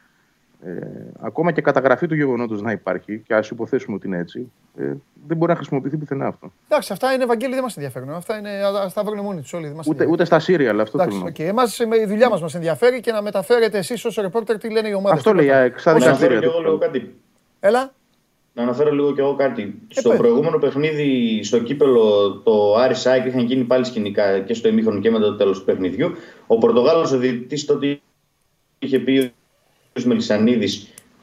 [0.66, 0.72] ε,
[1.20, 4.92] ακόμα και καταγραφή του γεγονότος να υπάρχει, και ας υποθέσουμε ότι είναι έτσι, ε,
[5.26, 6.52] δεν μπορεί να χρησιμοποιηθεί πουθενά αυτό.
[6.68, 8.10] Εντάξει, αυτά είναι Βαγγέλη, δεν μας ενδιαφέρουν.
[8.10, 8.50] Αυτά είναι,
[8.84, 9.66] ας τα βρουν μόνοι τους όλοι.
[9.66, 10.12] Δεν μας Ούτε, ενδιαφέρουν.
[10.12, 11.30] ούτε στα serial, αυτό Εντάξει, θέλω.
[11.30, 11.48] να οκ.
[11.48, 14.88] Εμάς, με- η δουλειά μας μας ενδιαφέρει και να μεταφέρετε εσείς ως ρεπόρτερ τι λένε
[14.88, 15.18] οι ομάδες.
[15.18, 16.38] Αυτό λέει η ΑΕΚ, στα Να αναφέρω δικαστήρια.
[16.40, 16.92] και εγώ το λίγο ξέρω.
[16.92, 17.14] κάτι.
[17.60, 17.92] Έλα.
[18.54, 19.78] Να αναφέρω λίγο και εγώ κάτι.
[19.88, 20.18] στο πες.
[20.18, 25.24] προηγούμενο παιχνίδι, στο κύπελλο, το Άρης-ΑΕΚ είχαν γίνει πάλι σκηνικά και στο ημίχρονο και μετά
[25.24, 26.10] το τέλος του παιχνιδιού.
[26.46, 28.00] Ο Πορτογάλος ο διαιτητή τότε
[28.78, 29.32] είχε πει ο κ.
[30.04, 30.68] Μελισανίδη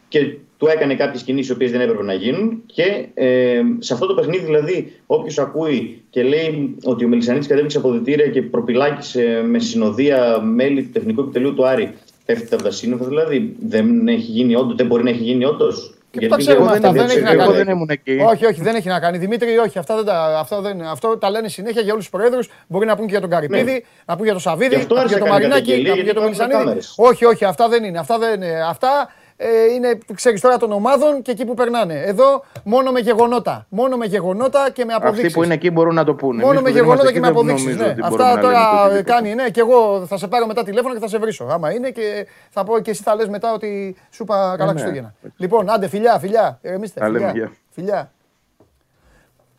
[0.07, 2.63] και του έκανε κάποιες κινήσεις οι οποίες δεν έπρεπε να γίνουν.
[2.65, 7.71] Και ε, σε αυτό το παιχνίδι, δηλαδή, όποιος ακούει και λέει ότι ο Μελισανίδη κατέβηκε
[7.71, 11.93] σε αποδητήρια και προπυλάκησε με συνοδεία μέλη του τεχνικού επιτελείου του Άρη,
[12.25, 15.93] πέφτει από τα σύννεφα, δηλαδή δεν έχει γίνει όντως, δεν μπορεί να έχει γίνει όντως;
[16.11, 17.53] Και τα ξέρουμε εγώ αυτά, δεν- δεν έχει να εγώ κάνει.
[17.57, 18.19] δεν ήμουν εκεί.
[18.29, 19.17] Όχι, όχι, δεν έχει να κάνει.
[19.17, 22.49] Δημήτρη, όχι, αυτά, δεν τα, αυτά, δεν, αυτό τα λένε συνέχεια για όλους τους προέδρους.
[22.67, 23.79] Μπορεί να πούν και για τον Καρυπίδη, Ναι.
[24.05, 25.83] να πούν για τον Σαββίδη, Γι' αυτό να πούν για άρχισε τον να κάνει Μαρινάκη,
[25.83, 26.63] καταγγελία, να πούν για τον γιατί υπάρχουν Μελισανίδη.
[26.63, 26.93] κάμερες.
[26.97, 27.99] Όχι, όχι, αυτά δεν είναι.
[27.99, 28.61] Αυτά, δεν είναι.
[28.69, 29.11] αυτά
[29.41, 32.01] ε, είναι, ξέρεις τώρα των ομάδων και εκεί που περνάνε.
[32.01, 33.65] Εδώ μόνο με γεγονότα.
[33.69, 35.21] Μόνο με γεγονότα και με αποδείξει.
[35.25, 36.43] Αυτοί που είναι εκεί μπορούν να το πούνε.
[36.43, 37.65] Μόνο Εμείς με που δεν γεγονότα είμαστε και με εκεί δεν αποδείξεις.
[37.65, 37.91] νομίζω Ναι.
[37.91, 39.11] ότι μπορούμε Αυτά να λέμε το τώρα οτιδήποτε.
[39.11, 39.35] κάνει.
[39.35, 41.45] Ναι, και εγώ θα σε πάρω μετά τηλέφωνο και θα σε βρίσω.
[41.49, 44.79] Άμα είναι και θα πω και εσύ θα λες μετά ότι σου είπα καλά ναι.
[44.79, 45.13] Χριστούγεννα.
[45.37, 46.59] Λοιπόν, άντε φιλιά, φιλιά.
[46.61, 46.99] Ηρεμήστε.
[46.99, 47.43] Τα λέμε, Φιλιά.
[47.45, 47.51] γεια.
[47.69, 48.11] φιλιά.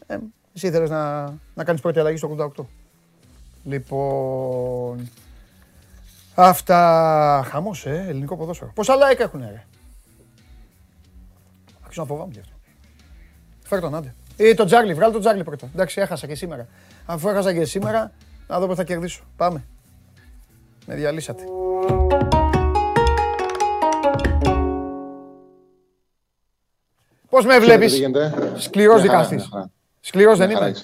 [0.07, 0.17] Ε,
[0.55, 1.23] εσύ ήθελε να,
[1.55, 2.65] να κάνεις πρώτη αλλαγή στο 88.
[3.65, 5.11] Λοιπόν.
[6.35, 7.43] Αυτά.
[7.51, 8.71] Χαμός, ε, ελληνικό ποδόσφαιρο.
[8.75, 9.65] Πόσα like έχουν, ρε;
[11.91, 12.53] Άρχισα να φοβάμαι γι' αυτό.
[13.67, 14.15] Φέρ τον, άντε.
[14.37, 15.69] Ή τον Τζάρλι, βγάλω τον Τζάρλι πρώτα.
[15.75, 16.67] Εντάξει, έχασα και σήμερα.
[17.07, 18.13] Αφού έχασα και σήμερα,
[18.47, 19.25] να δω πώς θα κερδίσω.
[19.37, 19.65] Πάμε.
[20.87, 21.43] Με διαλύσατε.
[27.29, 28.01] Πώς με βλέπεις,
[28.57, 29.49] σκληρός δικαστής.
[30.01, 30.75] Σκληρός δεν είμαι.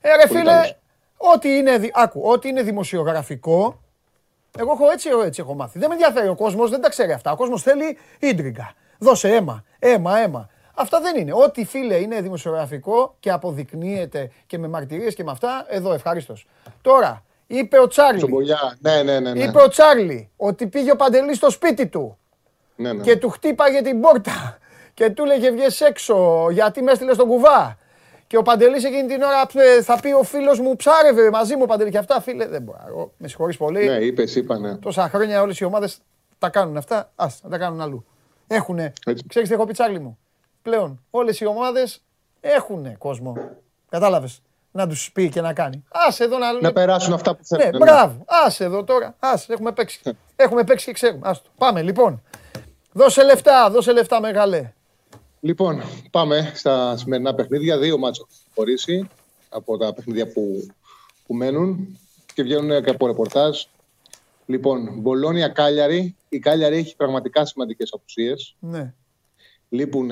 [0.00, 0.60] Ε, ρε φίλε,
[1.16, 3.80] ό,τι είναι, δη- άκου, ό,τι είναι δημοσιογραφικό,
[4.58, 5.78] εγώ έχω έτσι, έτσι έχω μάθει.
[5.78, 7.32] Δεν με ενδιαφέρει ο κόσμος, δεν τα ξέρει αυτά.
[7.32, 8.72] Ο κόσμος θέλει ίντριγκα.
[8.98, 10.48] Δώσε αίμα, αίμα, αίμα.
[10.74, 11.32] Αυτά δεν είναι.
[11.34, 16.46] Ό,τι φίλε είναι δημοσιογραφικό και αποδεικνύεται και με μαρτυρίες και με αυτά, εδώ ευχαρίστως.
[16.82, 18.76] Τώρα, είπε ο Τσάρλι, Τσομπολιά.
[18.80, 19.32] Ναι, ναι, ναι.
[19.32, 19.42] ναι.
[19.42, 22.18] είπε ο Τσάρλι ότι πήγε ο Παντελής στο σπίτι του
[22.76, 23.02] ναι, ναι.
[23.02, 24.58] και του χτύπαγε την πόρτα
[24.94, 27.78] και του λέγε βγες έξω γιατί με έστειλες στον κουβά.
[28.26, 31.62] Και ο Παντελής εκείνη την ώρα ε, θα πει ο φίλος μου ψάρευε μαζί μου
[31.62, 32.78] ο Παντελής και αυτά φίλε δεν μπορώ.
[32.88, 33.86] Εγώ, Με συγχωρείς πολύ.
[33.86, 34.76] Ναι, είπες, είπα, ναι.
[34.76, 35.98] Τόσα χρόνια όλες οι ομάδες
[36.38, 37.12] τα κάνουν αυτά.
[37.14, 38.04] Ας, να τα κάνουν αλλού.
[38.46, 38.92] Έχουνε.
[39.06, 39.24] Έτσι.
[39.28, 40.18] Ξέρεις τι έχω πει Τσάρλι μου;
[40.64, 42.02] Πλέον όλες οι ομάδες
[42.40, 43.36] έχουνε κόσμο.
[43.88, 44.42] Κατάλαβες.
[44.70, 45.84] Να τους πει και να κάνει.
[45.88, 46.52] Άσε εδώ να...
[46.52, 47.70] Να περάσουν αυτά που θέλουν.
[47.70, 48.24] Ναι, μπράβο.
[48.26, 49.16] Άσε εδώ τώρα.
[49.18, 50.00] Άσε, έχουμε παίξει.
[50.36, 51.28] έχουμε παίξει και ξέρουμε.
[51.28, 51.50] Άστο.
[51.58, 52.22] Πάμε λοιπόν.
[52.92, 54.72] Δώσε λεφτά, δώσε λεφτά μεγάλε.
[55.40, 57.78] Λοιπόν, πάμε στα σημερινά παιχνίδια.
[57.78, 59.08] Δύο μάτσο έχουν χωρίσει
[59.48, 60.68] από τα παιχνίδια που,
[61.26, 61.98] που μένουν
[62.34, 63.62] και βγαίνουν και από ρεπορτάζ.
[64.46, 66.16] Λοιπόν, Μπολόνια Κάλιαρη.
[66.28, 68.56] Η Κάλιαρη έχει πραγματικά σημαντικές απουσίες.
[68.58, 68.94] Ναι.
[69.74, 70.10] Λείπουν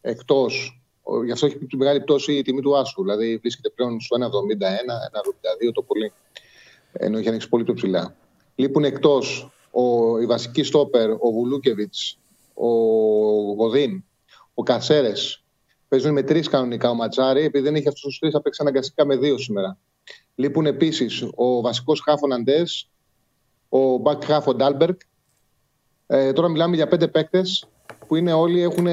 [0.00, 3.02] εκτός Ο- Γι' αυτό έχει τη μεγάλη πτώση η τιμή του άσου.
[3.02, 6.12] Δηλαδή βρίσκεται πλέον στο 1,71, 1,72 το πολύ.
[6.92, 8.16] Ενώ είχε ανοίξει πολύ πιο ψηλά.
[8.54, 9.50] Λείπουν εκτός
[10.22, 12.18] η βασική στόπερ, ο Βουλούκεβιτς,
[12.54, 12.66] ο
[13.52, 14.04] Γοδίν,
[14.54, 15.44] ο Κατσέρες.
[15.88, 19.06] Παίζουν με τρεις κανονικά ο Ματσάρη, επειδή δεν έχει αυτούς τους τρεις, θα παίξει αναγκαστικά
[19.06, 19.78] με δύο σήμερα.
[20.34, 22.62] Λείπουν επίσης ο βασικός χάφο Ναντέ,
[23.68, 24.96] ο back half ο Ντάλμπεργκ.
[26.06, 27.68] Ε, τώρα μιλάμε για πέντε παίκτες
[28.06, 28.86] που είναι όλοι έχουν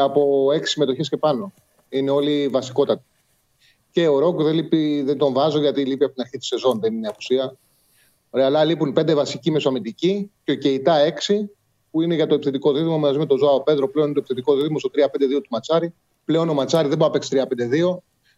[0.00, 1.52] από έξι συμμετοχές και πάνω.
[1.88, 3.02] Είναι όλοι βασικότατοι.
[3.90, 6.80] Και ο Ρόκ δεν, λείπει, δεν τον βάζω γιατί λείπει από την αρχή της σεζόν,
[6.80, 7.56] δεν είναι απουσία.
[8.30, 11.50] Ωραία, αλλά λείπουν πέντε βασικοί μεσοαμυντικοί και ο Κεϊτά έξι,
[11.90, 13.88] που είναι για το επιθετικό δίδυμο μαζί με τον Ζωάο Πέντρο.
[13.88, 15.94] Πλέον είναι το επιθετικό δίδυμο στο 3-5-2 του Ματσάρη.
[16.24, 17.46] Πλέον ο Ματσάρη δεν μπορεί να παίξει
[17.92, 17.96] 3-5-2.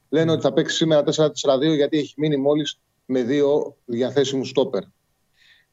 [0.09, 4.83] Λένε ότι θα παίξει σήμερα 4-4-2 γιατί έχει μείνει μόλις με δύο διαθέσιμους στόπερ.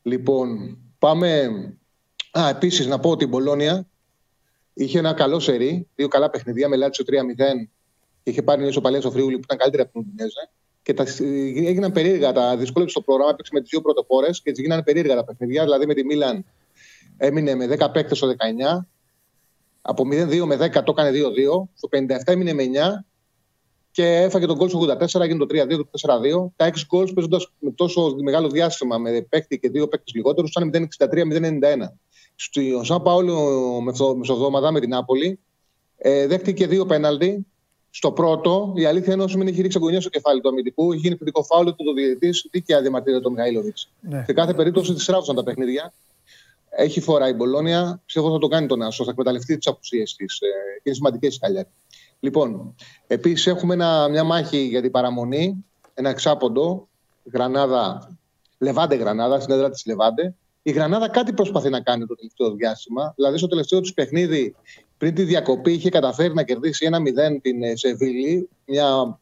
[0.01, 1.49] Λοιπόν, πάμε.
[2.39, 3.87] Α, επίσης να πω ότι η Μπολόνια
[4.73, 7.11] είχε ένα καλό σερί, δύο καλά παιχνιδιά με Λάτσιο 3-0
[8.23, 10.49] και είχε πάρει μια ισοπαλία στο Φρίουλι που ήταν καλύτερη από την Ουντινέζε.
[10.81, 11.05] Και τα,
[11.67, 15.15] έγιναν περίεργα τα δυσκόλεψε το πρόγραμμα, έπαιξε με τις δύο πρωτοπόρες και τι γίνανε περίεργα
[15.15, 15.63] τα παιχνιδιά.
[15.63, 16.45] Δηλαδή με τη Μίλαν
[17.17, 18.85] έμεινε με 10 παίκτες στο 19,
[19.81, 23.05] από 0-2 με 10 το έκανε 2-2, στο 57 έμεινε με 9
[23.91, 26.51] και έφαγε τον γκολ στο 84, έγινε το 3-2, το 4-2.
[26.55, 30.71] Τα 6 γκολ παίζοντας με τόσο μεγάλο διάστημα με παίκτη και δύο παίκτες λιγότερους, ήταν
[30.99, 31.97] 0-63-0-91.
[32.35, 33.81] Στο Σαν Πάολο
[34.17, 35.39] μεσοβδόμαδα με την Νάπολη,
[35.97, 37.45] ε, δέχτηκε δύο πέναλτι.
[37.93, 41.01] Στο πρώτο, η αλήθεια είναι όσο μην έχει ρίξει αγωνία στο κεφάλι του αμυντικού, είχε
[41.01, 43.77] γίνει θετικό φάουλο του το διαιτητής, δίκαια διαμαρτύρεται τον Μιχαήλοβιτ.
[43.99, 44.23] Ναι.
[44.25, 45.93] Σε κάθε περίπτωση της στράφωσαν τα παιχνίδια.
[46.69, 50.39] Έχει φορά η Μπολόνια, πιστεύω θα το κάνει τον Άσο, θα εκμεταλλευτεί τις απουσίες της.
[50.39, 51.67] Ε, και είναι σημαντικέ οι Καλλιάρη.
[52.19, 52.75] Λοιπόν,
[53.07, 56.87] επίσης έχουμε ένα, μια μάχη για την παραμονή, ένα εξάποντο,
[57.33, 58.11] Γρανάδα,
[58.57, 60.35] Λεβάντε Γρανάδα, στην έδρα της Λεβάντε.
[60.63, 63.13] Η Γρανάδα κάτι προσπαθεί να κάνει το τελευταίο διάστημα.
[63.15, 64.55] Δηλαδή, στο τελευταίο του παιχνίδι,
[64.97, 68.49] πριν τη διακοπή, είχε καταφέρει να κερδίσει 1-0 την ε, Σεβίλη.
[68.65, 69.17] Μια,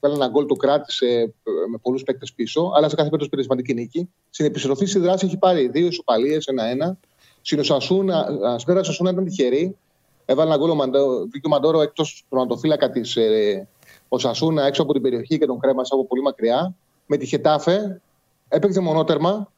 [0.00, 3.42] ε, ένα γκολ του κράτησε ε, με πολλούς παίκτες πίσω, αλλά σε κάθε περίπτωση πήρε
[3.42, 4.08] σημαντική νίκη.
[4.30, 6.98] Στην επιστροφή στη δράση έχει πάρει δύο ισοπαλίες, ένα-ένα.
[7.42, 8.26] Στην Οσασούνα,
[8.58, 9.76] στην Οσασούνα ήταν τυχερή.
[10.24, 13.68] Έβαλε ένα γκολ ο Μαντόρο, βγήκε ο Μαντόρο εκτός τροματοφύλακα της ε,
[14.08, 16.74] Οσασούνα έξω από την περιοχή και τον κρέμασε από πολύ μακριά.
[17.06, 18.00] Με τη Χετάφε
[18.48, 19.52] έπαιξε μονότερμα.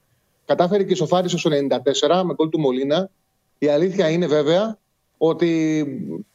[0.44, 3.10] Κατάφερε και σοφάρισε στο 94 με γκολ του Μολίνα.
[3.58, 4.78] Η αλήθεια είναι βέβαια
[5.18, 5.78] ότι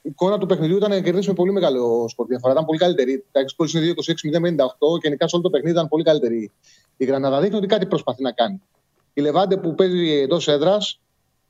[0.01, 2.53] η εικόνα του παιχνιδιού ήταν να κερδίσει με πολύ μεγάλο σκορ διαφορά.
[2.53, 3.25] Ήταν πολύ καλύτερη.
[3.31, 6.51] Τα 6 γκολ είναι 2-26-0-58 και γενικά σε όλο το παιχνίδι ήταν πολύ καλύτερη.
[6.97, 8.61] Η Γρανάδα δείχνει ότι κάτι προσπαθεί να κάνει.
[9.13, 10.99] Η Λεβάντε που παίζει εντός έδρας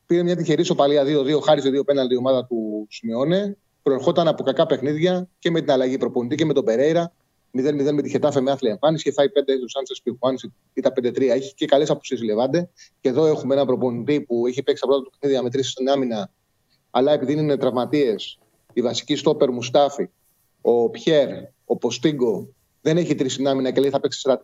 [0.06, 3.58] πήρε μια τυχερή σοπαλία 2-2, χάρη σε δύο πέναλτι η ομάδα του Σιμεώνε.
[3.84, 7.14] Προερχόταν από κακά παιχνίδια και με την αλλαγή προπονητή και με τον Περέιρα.
[7.58, 10.38] 0-0 με τη Χετάφε με άθλια εμφάνιση και φάει 5 του Σάντσες Πιχουάνη
[10.74, 11.22] ήταν 5-3.
[11.22, 12.70] Έχει και καλές απουσίες η Λεβάντε.
[13.02, 15.90] Και εδώ έχουμε ένα προπονητή που έχει παίξει τα πρώτα του παιχνίδια με τρεις στην
[15.90, 16.32] άμυνα.
[16.90, 18.40] Αλλά επειδή είναι τραυματίες,
[18.74, 20.10] η βασική στόπερ Μουστάφη,
[20.62, 21.30] ο Πιέρ,
[21.66, 22.48] ο Ποστίγκο
[22.82, 24.36] δεν έχει τρεις στην άμυνα και λέει θα παίξει 4-3-3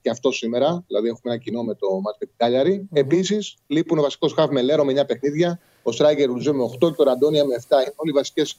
[0.00, 0.84] και αυτό σήμερα.
[0.86, 2.88] Δηλαδή έχουμε ένα κοινό με το Μάτ Κάλιαρη.
[2.88, 2.96] Mm-hmm.
[2.96, 6.78] Επίσης λείπουν ο βασικός χάφ με Λέρο με 9 παιχνίδια, ο Στράγκερ Ρουζέ με 8
[6.78, 7.72] και ο Ραντόνια με 7.
[7.72, 8.56] Είναι όλοι οι βασικές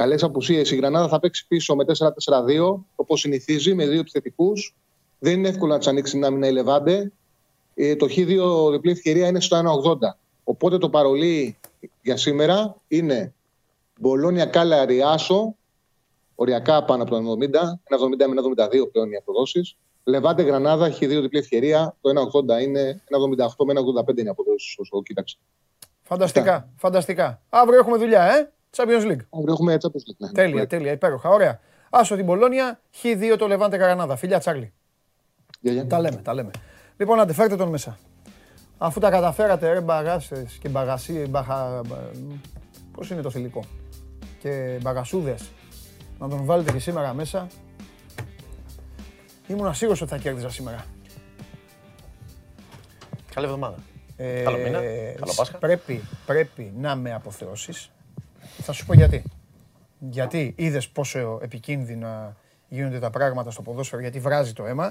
[0.00, 0.70] καλές απουσίες.
[0.70, 4.76] Η Γρανάδα θα παίξει πίσω με 4-4-2, όπως συνηθίζει, με δύο επιθετικούς.
[5.18, 7.12] Δεν είναι εύκολο να τη ανοίξει την άμυνα η Λεβάντε.
[7.74, 9.96] Ε, το Χ2 διπλή ευκαιρία είναι στο 1,80.
[10.44, 11.58] Οπότε το παρολί
[12.02, 13.34] για σήμερα είναι
[14.00, 15.54] Μπολόνια Κάλαρη Άσο,
[16.34, 19.76] οριακά πάνω από το 90, 1,70 με 1,72 πλέον οι αποδόσεις.
[20.04, 21.96] Λεβάντε Γρανάδα έχει δύο διπλή ευκαιρία.
[22.00, 23.02] Το 1,80 είναι
[23.38, 23.72] 1,78 με
[24.06, 25.36] 1,85 είναι αποδόσεις όσο κοίταξε.
[26.02, 27.42] Φανταστικά, φανταστικά.
[27.48, 28.52] Αύριο έχουμε δουλειά, ε!
[28.76, 29.24] Champions League.
[29.30, 30.16] Αύριο έχουμε Champions League.
[30.16, 30.32] Ναι.
[30.32, 31.28] Τέλεια, τέλεια, υπέροχα.
[31.28, 31.60] Ωραία.
[31.90, 34.16] Άσο την Πολώνια, Χ2 το Λεβάντε Γρανάδα.
[34.16, 34.72] Φιλιά Τσάρλι.
[35.60, 35.86] Για, για.
[35.86, 36.50] Τα λέμε, τα λέμε.
[36.96, 37.98] Λοιπόν, αντεφέρτε τον μέσα.
[38.78, 41.80] Αφού τα καταφέρατε, ρε μπαγάσες και μπαγασί, μπαχα...
[42.92, 43.64] Πώς είναι το θηλυκό;
[44.38, 45.50] Και μπαγασούδες.
[46.18, 47.46] Να τον βάλετε και σήμερα μέσα.
[49.46, 50.84] Ήμουν σίγουρος ότι θα κέρδιζα σήμερα.
[53.34, 53.76] Καλή εβδομάδα.
[54.16, 54.80] Ε, Καλό μήνα.
[55.18, 55.58] Καλό Πάσχα.
[55.58, 57.90] Πρέπει, πρέπει να με αποθεώσεις.
[58.62, 59.22] Θα σου πω γιατί.
[59.98, 62.36] Γιατί είδες πόσο επικίνδυνα
[62.68, 64.90] γίνονται τα πράγματα στο ποδόσφαιρο, γιατί βράζει το αίμα.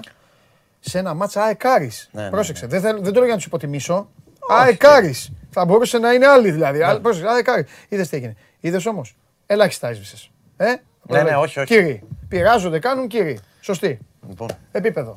[0.80, 2.08] Σε ένα μάτσα αεκάρης.
[2.12, 4.08] Ναι, ναι, Πρόσεξε, Δεν, θέλω- δεν το λέω για να τους υποτιμήσω.
[4.48, 5.32] Αεκάρης.
[5.50, 6.78] Θα μπορούσε να είναι άλλοι δηλαδή.
[6.78, 6.84] Ναι.
[6.84, 7.70] Αλλά Πρόσεξε, αεκάρης.
[7.88, 8.36] Είδες τι έγινε.
[8.60, 9.16] Είδες όμως.
[9.46, 10.30] Ελάχιστα έσβησες.
[10.56, 11.74] Ε; Ναι, ναι, όχι, όχι.
[11.74, 12.02] Κύριοι.
[12.28, 13.38] Πειράζονται, κάνουν κύριοι.
[13.60, 13.98] Σωστή.
[14.28, 15.16] Λοιπόν, Επίπεδο.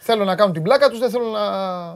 [0.00, 1.48] Θέλω να κάνουν την πλάκα τους, δεν θέλω να,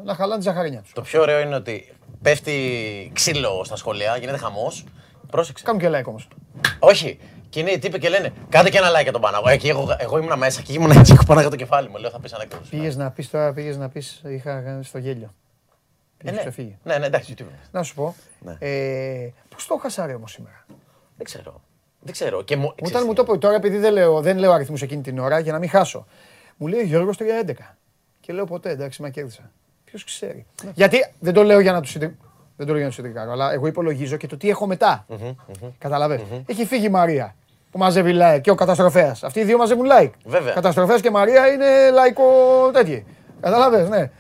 [0.02, 0.92] να χαλάνε τη ζαχαρίνια τους.
[0.92, 4.84] το πιο ωραίο είναι ότι πέφτει ξύλο στα σχολεία, γίνεται χαμός.
[5.30, 5.64] Πρόσεξε.
[5.64, 6.28] Κάνουν και like όμως.
[6.78, 7.18] Όχι.
[7.48, 9.48] Και είναι οι τύποι και λένε, κάντε και ένα like για τον Παναγό.
[9.48, 11.96] Εκεί εγώ, εγώ ήμουν μέσα και ήμουν έτσι, έχω πάνω για το κεφάλι μου.
[11.96, 12.68] Λέω, θα πεις ανέκδοτος.
[12.68, 15.34] Πήγες να πεις τώρα, πήγες να πεις, είχα στο γέλιο.
[16.18, 16.40] Ε, Πήγες ναι.
[16.40, 16.78] ξεφύγει.
[16.82, 17.44] ναι, ναι, εντάξει, YouTube.
[17.70, 18.56] Να σου πω, Ναι.
[18.58, 20.66] ε, πώς το χάσα ρε όμως σήμερα;
[21.16, 21.60] Δεν ξέρω.
[22.00, 22.42] Δεν ξέρω.
[22.42, 25.18] Και μου, Όταν μου το είπε τώρα, επειδή δεν λέω, δεν λέω αριθμούς εκείνη την
[25.18, 26.06] ώρα για να μην χάσω.
[26.56, 27.52] Μου λέει ο Γιώργος 3-11.
[28.20, 29.50] Και λέω ποτέ, εντάξει, μα κέρδισα.
[29.84, 30.46] Ποιος ξέρει.
[30.74, 32.16] Γιατί δεν το λέω για να τους συντρι...
[32.56, 35.06] Δεν το λέω για να του συντρικάρω, αλλά εγώ υπολογίζω και το τι έχω μετά.
[35.78, 37.34] Καταλαβες; Έχει φύγει η Μαρία
[37.70, 39.24] που μαζεύει like και ο καταστροφέας.
[39.24, 40.10] Αυτοί οι δύο μαζεύουν like.
[40.24, 40.52] Βέβαια.
[40.52, 42.24] Καταστροφέα και Μαρία είναι λαϊκό
[42.72, 43.06] τέτοιοι.
[43.40, 44.10] Καταλαβες, ναι.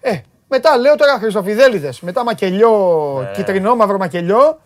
[0.00, 2.00] Ε, μετά λέω τώρα Χριστοφιδέλιδες.
[2.00, 4.58] Μετά μακελιό, κυτρινό, μαύρο μακελιό.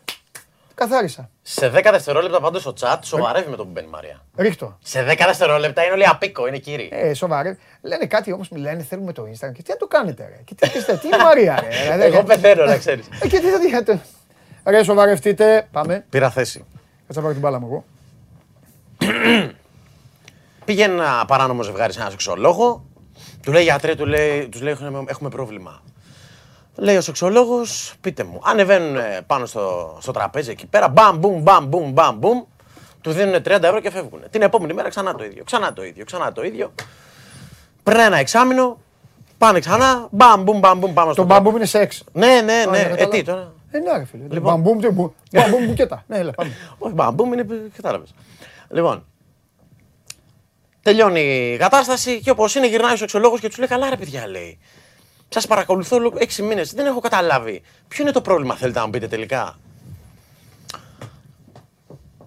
[0.77, 1.31] Καθάρισα.
[1.43, 4.25] Σε 10 δευτερόλεπτα πάντως ο chat σοβαρεύει με το που μπαίνει η Μαρία.
[4.37, 4.79] Ρίχτω.
[4.83, 6.89] Σε 10 δευτερόλεπτα είναι όλοι απίκο, είναι κύριοι.
[6.93, 7.57] Ε, σοβαρέ.
[7.83, 9.53] Λένε κάτι όμως, μου λένε θέλουμε το Instagram.
[9.53, 10.43] Και τι να το κάνετε, ρε.
[10.45, 11.69] Και τι είστε, τι είναι η Μαρία, ρε.
[11.83, 13.09] Δηλαδή, Εγώ πεθαίνω, να ξέρεις.
[13.21, 14.01] Ε, και τι θα δείχνετε.
[14.65, 15.69] Ρε, σοβαρευτείτε.
[15.73, 16.05] Πάμε.
[16.11, 16.59] Πήρα θέση.
[17.07, 17.85] Κάτσε να πάρω την μπάλα μου εγώ.
[20.65, 22.85] Πήγαινε ένα παράνομο ζευγάρι σε ένα σεξολόγο.
[23.43, 25.83] Του λέει γιατρέ, του λέει, τους λέει έχουμε, έχουμε πρόβλημα.
[26.77, 28.41] Λέει ο σεξολόγος, πείτε μου.
[28.45, 32.43] Ανεβαίνουν ε, πάνω στο, στο τραπέζι εκεί πέρα, μπαμ, μπουμ, μπαμ, μπουμ, μπαμ, μπουμ.
[33.01, 34.21] Του δίνουν 30 ευρώ και φεύγουν.
[34.31, 36.73] Την επόμενη μέρα ξανά το ίδιο, ξανά το ίδιο, ξανά το ίδιο.
[37.83, 38.79] Πριν ένα εξάμηνο,
[39.39, 42.05] πάνε ξανά, μπαμ, μπουμ, μπαμ, μπουμ, πάμε στο Το μπαμπούμ είναι σεξ.
[42.13, 42.79] Ναι, ναι, Α, ναι.
[42.79, 43.09] είναι Ε, καλά.
[43.09, 43.53] τι τώρα.
[43.71, 44.23] Ε, ναι, ρε φίλε.
[44.31, 44.41] Λοιπόν.
[44.55, 46.05] Μπαμπούμ, τι μπου- μπαμπούμ μπουκέτα.
[46.07, 46.51] Ναι, έλα, πάμε.
[46.79, 47.47] Όχι, μπαμ, είναι.
[47.77, 48.15] Κατάλαβες.
[48.71, 49.05] Λοιπόν.
[50.83, 51.21] Τελειώνει
[51.53, 54.59] η κατάσταση και όπως είναι, γυρνάει ο σεξολόγος και τους λέει: Καλά, ρε παιδιά, λέει.
[55.29, 56.73] Σας παρακολουθώ όλο έξι μήνες.
[56.73, 57.63] Δεν έχω καταλάβει.
[57.89, 59.59] Ποιο είναι το πρόβλημα, θέλετε να μου πείτε τελικά;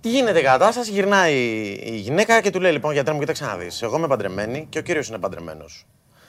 [0.02, 1.36] Τι γίνεται η κατάσταση, γυρνάει
[1.84, 3.82] η γυναίκα και του λέει: Λοιπόν, γιατρέ μου, κοίταξε να δεις.
[3.82, 5.86] Εγώ είμαι παντρεμένη και ο κύριος είναι παντρεμένος.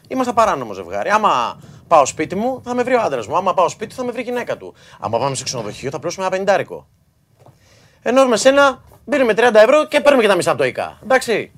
[0.09, 1.11] Είμαστε παράνομο ζευγάρι.
[1.11, 3.37] Άμα πάω σπίτι μου, θα με βρει ο άντρας μου.
[3.37, 4.75] Άμα πάω σπίτι του, θα με βρει η γυναίκα του.
[5.01, 6.89] Άμα πάμε σε ξενοδοχείο, θα πληρώσουμε ένα πενιντάρικο.
[8.03, 10.99] Ενώ με σένα πήραμε 30 ευρώ και παίρνουμε και τα μισά από το ΙΚΑ.
[11.03, 11.53] Εντάξει.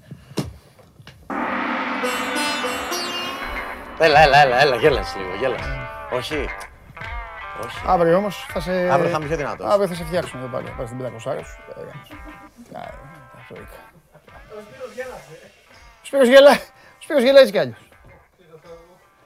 [3.98, 5.88] Έλα, έλα, έλα, έλα, γέλασε λίγο, γέλασε.
[6.12, 6.34] Όχι.
[7.64, 7.78] Όχι.
[7.86, 8.70] Αύριο όμως θα σε.
[8.90, 9.66] Αύριο θα είμαι πιο δυνατός.
[9.66, 10.66] Αύριο θα σε φτιάξουμε εδώ πάλι.
[10.68, 11.58] Θα πάρει την 500 άρες σου.
[12.74, 12.94] Ε, α, ε,
[13.38, 13.76] αυτό ήκα.
[14.54, 16.54] Ο Σπύρος γελάει.
[16.56, 17.76] Ο Σπύρος γελάει έτσι κι αλλιώς.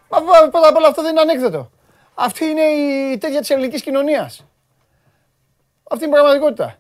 [0.09, 1.71] Μα πα- πρώτα απ' όλα αυτό δεν είναι ανέκδοτο.
[2.15, 4.47] Αυτή είναι η τέτοια της ελληνικής κοινωνίας.
[5.91, 6.77] Αυτή είναι η πραγματικότητα.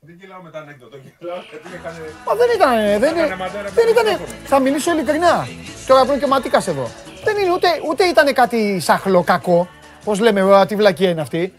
[0.00, 1.98] Δεν γελάω με τα ανέκδοτο, γελάω γιατί έκανε...
[2.26, 4.38] Μα δεν ήταν, δεν, Έκανε μαντέρα δεν με ήταν, μικρόφωνο.
[4.46, 5.46] θα μιλήσω ειλικρινά.
[5.86, 6.86] Τώρα που είναι και ο Ματίκας εδώ.
[7.24, 9.68] Δεν είναι ούτε, ούτε ήταν κάτι σαχλό κακό,
[10.04, 11.54] πώς λέμε, «Ω, τι βλακία είναι αυτή.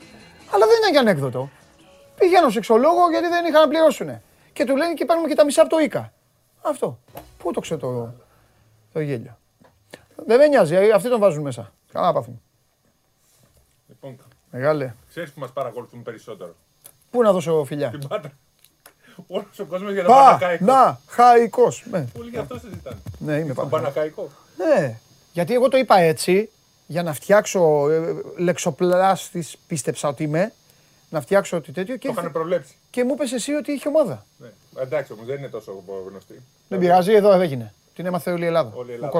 [0.53, 1.49] Αλλά δεν ήταν και ανέκδοτο.
[2.19, 4.22] Πηγαίνω σε σεξολόγο γιατί δεν είχαν να πληρώσουν.
[4.53, 6.13] Και του λένε και παίρνουμε και τα μισά από το ΙΚΑ.
[6.61, 6.99] Αυτό.
[7.38, 8.13] Πού το ξέρω το,
[8.93, 9.38] το γέλιο.
[10.15, 11.72] Δεν με νοιάζει, ε, αυτοί τον βάζουν μέσα.
[11.91, 12.41] Καλά πάθουν.
[13.88, 14.18] Λοιπόν,
[14.51, 14.93] Μεγάλε.
[15.09, 16.55] ξέρεις που μας παρακολουθούν περισσότερο;
[17.11, 18.31] Πού να δώσω φιλιά; Την πάντα.
[19.27, 20.65] Όλος ο κόσμος για να Πα, Πανακαϊκό.
[20.65, 21.83] να, χαϊκός.
[21.91, 22.97] Ναι, Όλοι γι' αυτό συζητάνε.
[23.17, 23.69] ναι είμαι Τον πάνω.
[23.69, 24.29] Πανακαϊκό.
[24.57, 24.99] Ναι,
[25.33, 26.49] γιατί εγώ το είπα έτσι
[26.88, 30.53] για να φτιάξω ε, λεξοπλάστης, πίστεψα ότι είμαι,
[31.09, 32.75] να φτιάξω ότι τέτοιο και, Το είχαν προβλέψει.
[32.89, 34.25] και μου είπες εσύ ότι είχε ομάδα.
[34.38, 34.47] Ναι.
[34.81, 36.41] Εντάξει όμως δεν είναι τόσο γνωστή.
[36.67, 37.73] Δεν πειράζει, εδώ έγινε.
[37.95, 39.11] Την έμαθε όλη η Ελλάδα, Όλη η ο Ελλάδα.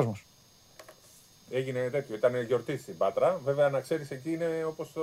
[1.52, 1.60] Κόσμος.
[1.60, 2.16] Έγινε τέτοιο.
[2.16, 3.40] Ήταν γιορτή στην Πάτρα.
[3.46, 5.02] Βέβαια να ξέρεις εκεί είναι όπως το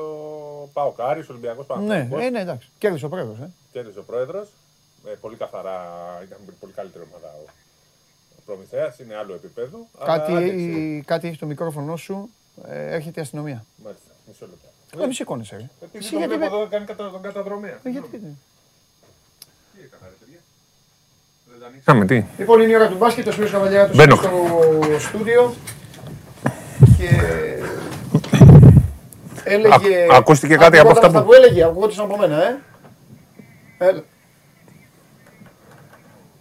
[0.73, 2.23] Πάο Κάρις, Ολυμπιακός Ναι, Παναθηναϊκός.
[2.27, 2.69] ε, ναι, εντάξει.
[2.79, 3.51] Κέρδισε ο πρόεδρος, ε.
[3.73, 4.49] Κέρδισε ο πρόεδρος.
[5.07, 5.77] Ε, πολύ καθαρά,
[6.25, 7.45] ήταν πολύ καλύτερη ομάδα ο,
[8.39, 9.79] ο Προμηθέας, είναι άλλο επίπεδο.
[9.99, 10.33] αλλά άντεξε.
[10.33, 12.31] Κάτι, κάτι έχει το μικρόφωνο σου,
[12.69, 13.65] ε, έρχεται η αστυνομία.
[13.85, 15.03] Μάλιστα, μισό λεπτό.
[15.03, 15.69] Ε, μη σηκώνεσαι, ρε.
[15.83, 17.79] Επειδή Εσύ τον γιατί βλέπω με- εδώ κάνει κατα, τον καταδρομέα.
[17.83, 18.19] Ε, γιατί- Τι
[19.85, 20.39] έκανα ρε παιδιά;
[21.51, 24.16] Δεν τα ανοίξαμε τι; Λοιπόν, είναι η ώρα του μπάσκετ, ο Σπύρος Καβαλιάράτος Μπαίνω.
[24.16, 24.31] στο
[24.99, 25.55] στούντιο
[26.99, 27.09] και
[29.45, 30.03] έλεγε...
[30.12, 32.59] Α- ακούστηκε κάτι από Ακούγονταν αυτά που- που έλεγε, ακούγονταν από μένα, ε.
[33.79, 34.03] Έλα.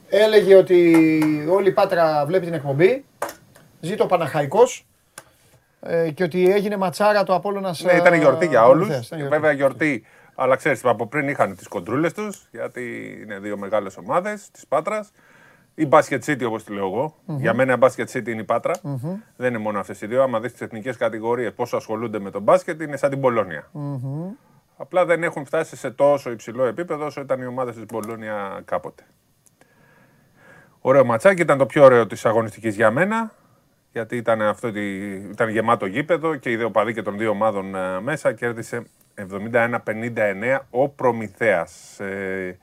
[0.10, 1.00] Έλεγε ότι
[1.50, 3.06] όλη η Πάτρα βλέπει την εκπομπή,
[3.80, 4.86] ζήτω ο Παναχαϊκός
[5.82, 8.78] ε, και ότι έγινε ματσάρα το Απόλλωνας Ναι, ήταν γιορτή για όλους.
[8.88, 9.06] Προμηθέας.
[9.06, 9.36] Ήταν γιορτή.
[9.36, 10.06] Βέβαια γιορτή.
[10.36, 12.82] Αλλά ξέρεις, από πριν είχαν τις κοντρούλες τους, γιατί
[13.24, 15.12] είναι δύο μεγάλες ομάδες της Πάτρας.
[15.80, 17.16] Η Basket City, όπως τη λέω εγώ.
[17.26, 18.74] Για μένα η Basket City είναι η πατρα
[19.36, 20.24] Δεν είναι μόνο αυτές οι δύο.
[20.24, 23.70] Άμα δεις τις εθνικές κατηγορίες πόσο ασχολούνται με τον μπάσκετ, είναι σαν την Πολώνια.
[24.78, 29.04] Απλά δεν έχουν φτάσει σε τόσο υψηλό επίπεδο όσο ήταν οι ομάδες της Μπολόνια κάποτε.
[30.82, 33.32] Ωραίο ματσάκι, ήταν το πιο ωραίο της αγωνιστικής για μένα.
[33.92, 37.76] Γιατί ήταν, αυτό, τη- ήταν γεμάτο γήπεδο και οι δύο παδί και των δύο ομάδων
[37.76, 38.84] ε, μέσα κέρδισε
[39.16, 42.00] 71-59 ο Προμηθέας.
[42.00, 42.58] Ε,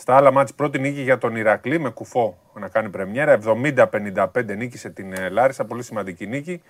[0.00, 3.38] στα άλλα μάτς πρώτη νίκη για τον Ηρακλή με κουφό να κάνει πρεμιέρα.
[3.44, 6.62] 70-55 νίκησε την ε, Λάρισα, πολύ σημαντική νίκη.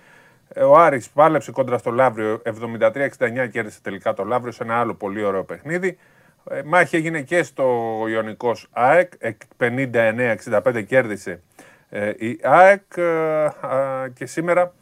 [0.53, 4.93] Ε, Ο Άρης πάλεψε κόντρα στο Λαύριο, 73-69 κέρδισε τελικά το Λαύριο σε ένα άλλο
[4.93, 5.97] πολύ ωραίο παιχνίδι.
[6.49, 7.65] Ε, Μάχη έγινε και στο
[8.09, 11.41] Ιωνικός ΑΕΚ, ε, 59-65 κέρδισε
[11.89, 14.73] ε, η ΑΕΚ ε, α, και σήμερα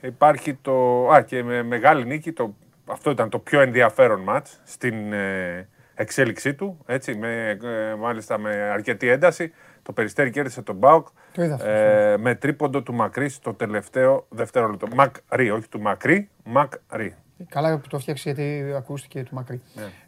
[0.00, 1.08] υπάρχει το...
[1.08, 2.54] Α, και με μεγάλη νίκη, το,
[2.86, 5.68] αυτό ήταν το πιο ενδιαφέρον μάτς στην ε,
[6.00, 9.52] εξέλιξή του, έτσι, με, ε, μάλιστα με αρκετή ένταση.
[9.82, 11.68] Το Περιστέρι κέρδισε τον Μπάουκ Το είδα αυτό.
[11.68, 14.86] ε, με τρίποντο του Μακρύ στο τελευταίο δευτερόλεπτο.
[14.94, 17.14] Μακρύ, όχι του Μακρύ, Μακρύ.
[17.48, 19.60] Καλά που το φτιάξει γιατί ακούστηκε του μακρύ.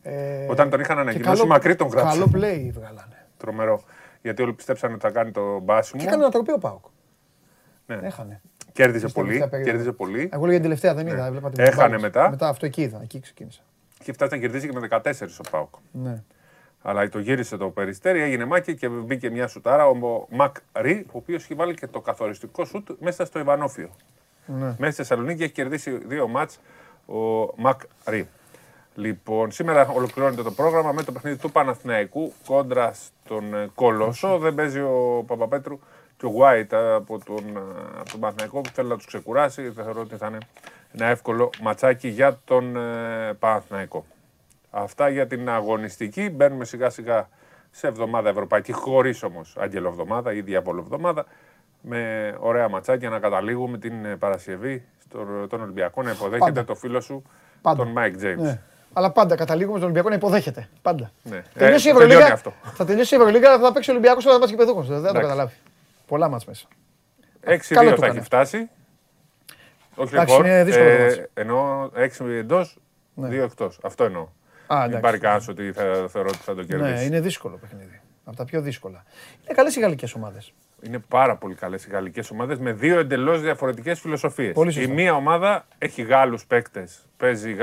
[0.02, 0.46] Ε, Ναι.
[0.48, 2.18] Όταν τον είχαν και ανακοινώσει, καλό- μακρύ τον γράψαν.
[2.18, 3.26] Καλό play βγάλανε.
[3.36, 3.82] Τρομερό.
[4.22, 6.00] Γιατί όλοι πιστέψαν ότι θα κάνει το μπάσιμο.
[6.02, 6.84] Και έκανε ανατροπή ο Πάοκ.
[7.86, 7.98] Ναι.
[8.02, 8.40] Έχανε.
[8.72, 9.26] Κέρδιζε Στην πολύ.
[9.38, 9.70] τελευταία περίοδο.
[9.70, 10.28] Κέρδιζε πολύ.
[10.32, 11.16] Εγώ για την τελευταία δεν είδα.
[11.16, 11.26] Ναι.
[11.26, 12.00] έβλεπα την Έχανε μπάλα.
[12.00, 12.30] μετά.
[12.30, 13.00] Μετά αυτό εκεί είδα.
[13.02, 13.60] Εκεί ξεκίνησα.
[14.04, 15.74] Και φτάσει να κερδίσει και με 14 ο Πάοκ.
[15.92, 16.22] Ναι.
[16.82, 21.10] Αλλά το γύρισε το περιστέρι, έγινε μάκη και μπήκε μια σουτάρα ο Μακ Ρι, ο
[21.12, 23.90] οποίος έχει βάλει και το καθοριστικό σουτ μέσα στο Ιβανόφιο.
[24.46, 24.64] Ναι.
[24.64, 26.60] Μέσα στη Θεσσαλονίκη έχει κερδίσει δύο μάτς
[27.06, 28.28] ο Μακ Ρι.
[28.94, 34.38] Λοιπόν, σήμερα ολοκληρώνεται το πρόγραμμα με το παιχνίδι του Παναθηναϊκού κόντρα στον ε, Κολοσσό.
[34.38, 35.78] Δεν παίζει ο Παπαπέτρου
[36.16, 37.60] και ο Γουάιτ από τον, ε,
[37.98, 39.68] από τον Παναθηναϊκό που θέλει να τους ξεκουράσει.
[39.68, 40.38] Δεν θεωρώ ότι θα είναι
[40.92, 44.04] ένα εύκολο ματσάκι για τον ε, Παναθηναϊκό.
[44.70, 46.30] Αυτά για την αγωνιστική.
[46.30, 47.28] Μπαίνουμε σιγά σιγά
[47.70, 51.24] σε εβδομάδα ευρωπαϊκή, χωρίς όμως αγγελοβδομάδα ή διαβολοβδομάδα.
[51.82, 56.64] Με ωραία ματσάκια να καταλήγουμε την ε, Παρασκευή στο, τον Ολυμπιακό να υποδέχεται Πάντα.
[56.64, 57.22] το φίλο σου,
[57.62, 57.76] Πάντα.
[57.84, 58.42] τον Μάικ Τζέιμς.
[58.42, 58.60] Ναι.
[58.92, 60.68] Αλλά πάντα καταλήγουμε στον Ολυμπιακό να υποδέχεται.
[60.82, 61.10] Πάντα.
[61.22, 61.42] Ναι.
[61.54, 62.32] Τελειώσει η Ε, τελειώνει Ευρωλίγα.
[62.34, 62.52] αυτό.
[62.74, 64.80] Θα τελειώσει η Ευρωλίγα, θα παίξει ο Ολυμπιακός όλα τα ματς γηπεδούχος.
[64.80, 65.20] Δεν θα το Εντάξει.
[65.22, 65.54] καταλάβει.
[66.06, 66.66] Πολλά μάτς μέσα.
[67.44, 68.20] 6-2 Καλό θα το έχει έκανε.
[68.20, 68.70] φτάσει.
[69.94, 70.46] Όχι Εντάξει, ρεκόρ.
[70.46, 71.16] είναι δύσκολο το μάτς.
[71.16, 72.78] Ε, εννοώ 6 εντός,
[73.14, 73.78] 2 εκτός.
[73.82, 74.22] Αυτό εννοώ.
[74.66, 75.00] Α, Μην εντάξει.
[75.00, 76.92] πάρει κανένας ότι θα, θεωρώ ότι θα το κερδίσει.
[76.92, 78.00] Ναι, είναι δύσκολο παιχνίδι.
[78.24, 79.04] Από τα πιο δύσκολα.
[79.44, 80.52] Είναι καλές οι γαλλικές ομάδες.
[80.82, 84.52] Είναι πάρα πολύ καλές οι γαλλικές ομάδες με δύο εντελώς διαφορετικές φιλοσοφίες.
[84.54, 84.92] Πολύ Η σωστά.
[84.92, 87.06] μία ομάδα έχει Γάλλους παίκτες.
[87.16, 87.56] Παίζει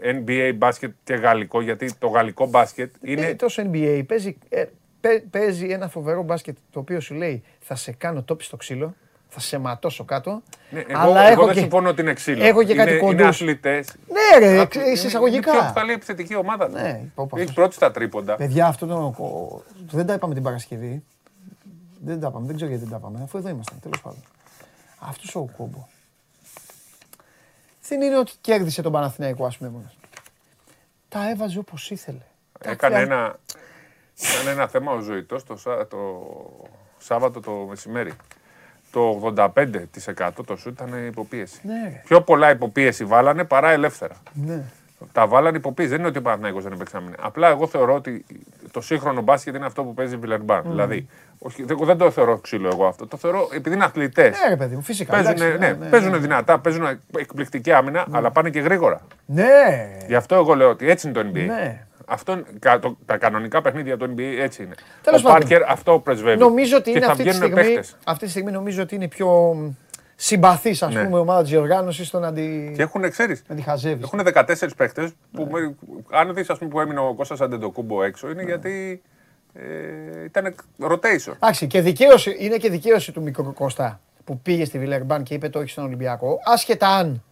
[0.00, 3.34] ε, NBA μπάσκετ και γαλλικό, γιατί το γαλλικό μπάσκετ Είναι είναι.
[3.34, 4.02] τόσο NBA.
[4.06, 4.64] Παίζει, ε,
[5.00, 8.94] παί- παίζει ένα φοβερό μπάσκετ το οποίο σου λέει θα σε κάνω τόπι στο ξύλο,
[9.28, 10.42] θα σε ματώσω κάτω.
[10.70, 12.44] Ναι, εγώ, αλλά εγώ έχω δεν και- συμφωνώ ότι είναι ξύλο.
[12.44, 13.26] έχω και κάτι είναι, είναι κοντούς.
[13.26, 13.84] αθλητέ.
[14.08, 15.50] Ναι, ρε, εξ- σε εισαγωγικά.
[15.50, 16.68] Είναι η πιο καλή επιθετική ομάδα.
[16.68, 18.36] Ναι, πω, πω, Έχει αυτός- πρώτη στα τρίποντα.
[18.36, 19.22] Παιδιά, αυτό το.
[19.22, 21.02] ο- Δεν τα είπαμε την Παρασκευή.
[22.04, 24.22] Δεν τα είπαμε, δεν ξέρω γιατί δεν τα είπαμε, αφού εδώ ήμασταν, τέλος πάντων.
[24.98, 25.86] Αυτός ο κόμπο.
[27.88, 29.96] Δεν είναι ότι κέρδισε τον Παναθηναϊκό, ας πούμε μόνος.
[31.08, 32.18] Τα έβαζε όπως ήθελε.
[32.60, 33.38] Τα Έκανε φλα- ένα,
[34.34, 35.98] έκανε ένα θέμα ο Ζωητός το, Σά- το
[36.98, 38.12] Σάββατο το μεσημέρι.
[38.90, 41.60] Το 85% το σου ήταν υποπίεση.
[41.62, 42.02] Ναι, ρε.
[42.04, 44.14] Πιο πολλά υποπίεση βάλανε παρά ελεύθερα.
[44.32, 44.62] Ναι.
[45.12, 45.90] Τα βάλανε υποπίεση.
[45.90, 47.16] Δεν είναι ότι ο Παναθηναϊκός δεν έπαιξε άμυνα.
[47.20, 48.24] Απλά εγώ θεωρώ ότι
[48.70, 50.62] το σύγχρονο μπάσκετ είναι αυτό που παίζει η Βιλερμπάν.
[50.66, 51.08] Δηλαδή,
[51.38, 53.06] όχι, δεν, δεν το θεωρώ ξύλο εγώ αυτό.
[53.06, 54.38] Το θεωρώ επειδή είναι αθλητές.
[54.42, 55.12] Ναι, ρε παιδί μου, φυσικά.
[55.12, 59.00] Παίζουν, εντάξει, ναι, παίζουν δυνατά, παίζουν εκπληκτική άμυνα, αλλά πάνε και γρήγορα.
[59.26, 61.46] Ναι, Γι' αυτό εγώ λέω ότι έτσι είναι το NBA.
[61.46, 61.86] ναι.
[62.10, 64.74] Αυτό, είναι- κα- το- τα κανονικά παιχνίδια του NBA έτσι είναι.
[65.02, 65.40] Τέλος ο πάντων.
[65.40, 66.38] Πάρκερ αυτό πρεσβεύει.
[66.38, 67.96] Νομίζω ότι Και είναι θα αυτή τη, βγαίνουν στιγμή, παίχτες.
[68.04, 69.56] αυτή τη στιγμή νομίζω ότι είναι πιο
[70.16, 71.04] συμπαθής, ας Ναι.
[71.04, 74.04] πούμε, η ομάδα της διοργάνωσης στο να τη, Και έχουν, ξέρεις, να τη χαζεύεις.
[74.04, 75.74] έχουν 14 παίχτε που, με-
[76.10, 78.32] αν δεις ας πούμε που έμεινε ο Κώστας Αντεντοκούμπο έξω, Ναι.
[78.32, 79.02] είναι γιατί
[79.54, 81.32] ε, ήταν rotation.
[81.34, 85.48] Εντάξει, και δικαίωση, είναι και δικαίωση του μικρού Κώστα που πήγε στη Βιλερμπάν και είπε
[85.48, 86.40] το όχι στον Ολυμπιακό.
[86.44, 87.22] Άσχετα αν,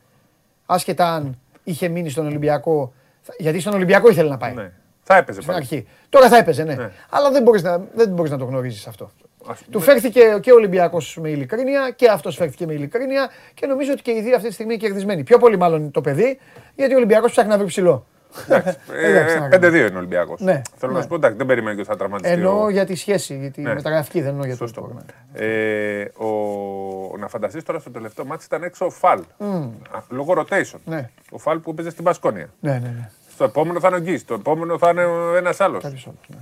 [0.67, 2.93] άσχετα αν είχε μείνει στον Ολυμπιακό.
[3.27, 4.53] Θα- Γιατί στον Ολυμπιακό ήθελε να πάει.
[4.55, 4.71] Ναι.
[5.03, 5.59] Θα έπαιζε Στην πάλι.
[5.71, 5.87] αρχή.
[6.09, 6.75] Τώρα θα έπαιζε, ναι.
[6.75, 6.91] Ναι.
[7.11, 9.11] Αλλά δεν μπορείς να, δεν μπορείς να το γνωρίζεις αυτό.
[9.49, 9.85] Ας- Του ναι.
[9.85, 14.11] φέρθηκε και ο Ολυμπιακός με ειλικρίνεια και αυτός φέρθηκε με ειλικρίνεια και νομίζω ότι και
[14.11, 15.23] οι δύο αυτή τη στιγμή είναι κερδισμένοι.
[15.25, 16.39] Πιο πολύ μάλλον το παιδί,
[16.75, 18.07] γιατί ο Ολυμπιακός ψάχνει να βρει ψηλό.
[18.49, 19.69] Εντάξει, Ε, εντάξει, τι να ε, κάνουμε.
[19.69, 20.41] 5-2 είναι ο Ολυμπιακός.
[20.41, 20.97] Ναι, Θέλω ναι.
[20.99, 22.35] να σου πω, εντάξει, δεν περιμένει και ότι θα τραυματιστεί.
[22.35, 23.75] Εννοώ ο- για τη σχέση, για τη Ναι.
[23.75, 24.81] μεταγραφική, δεν εννοώ για το Σωστό.
[24.81, 25.03] πρόγραμμα.
[25.33, 29.19] Ε, ο, να φανταστείς τώρα στο τελευταίο μάτι ήταν έξω ο Φαλ.
[29.19, 30.79] Α, Λόγω rotation.
[30.85, 31.11] Ναι.
[31.31, 32.49] Ο Φαλ που έπαιζε στην Πασκόνια.
[32.61, 33.11] Ναι, ναι, ναι.
[33.33, 35.03] Στο επόμενο θα είναι ο Γκίς, στο επόμενο θα είναι
[35.37, 35.83] ένας άλλος.
[35.83, 36.37] Κάποιος άλλος, ναι.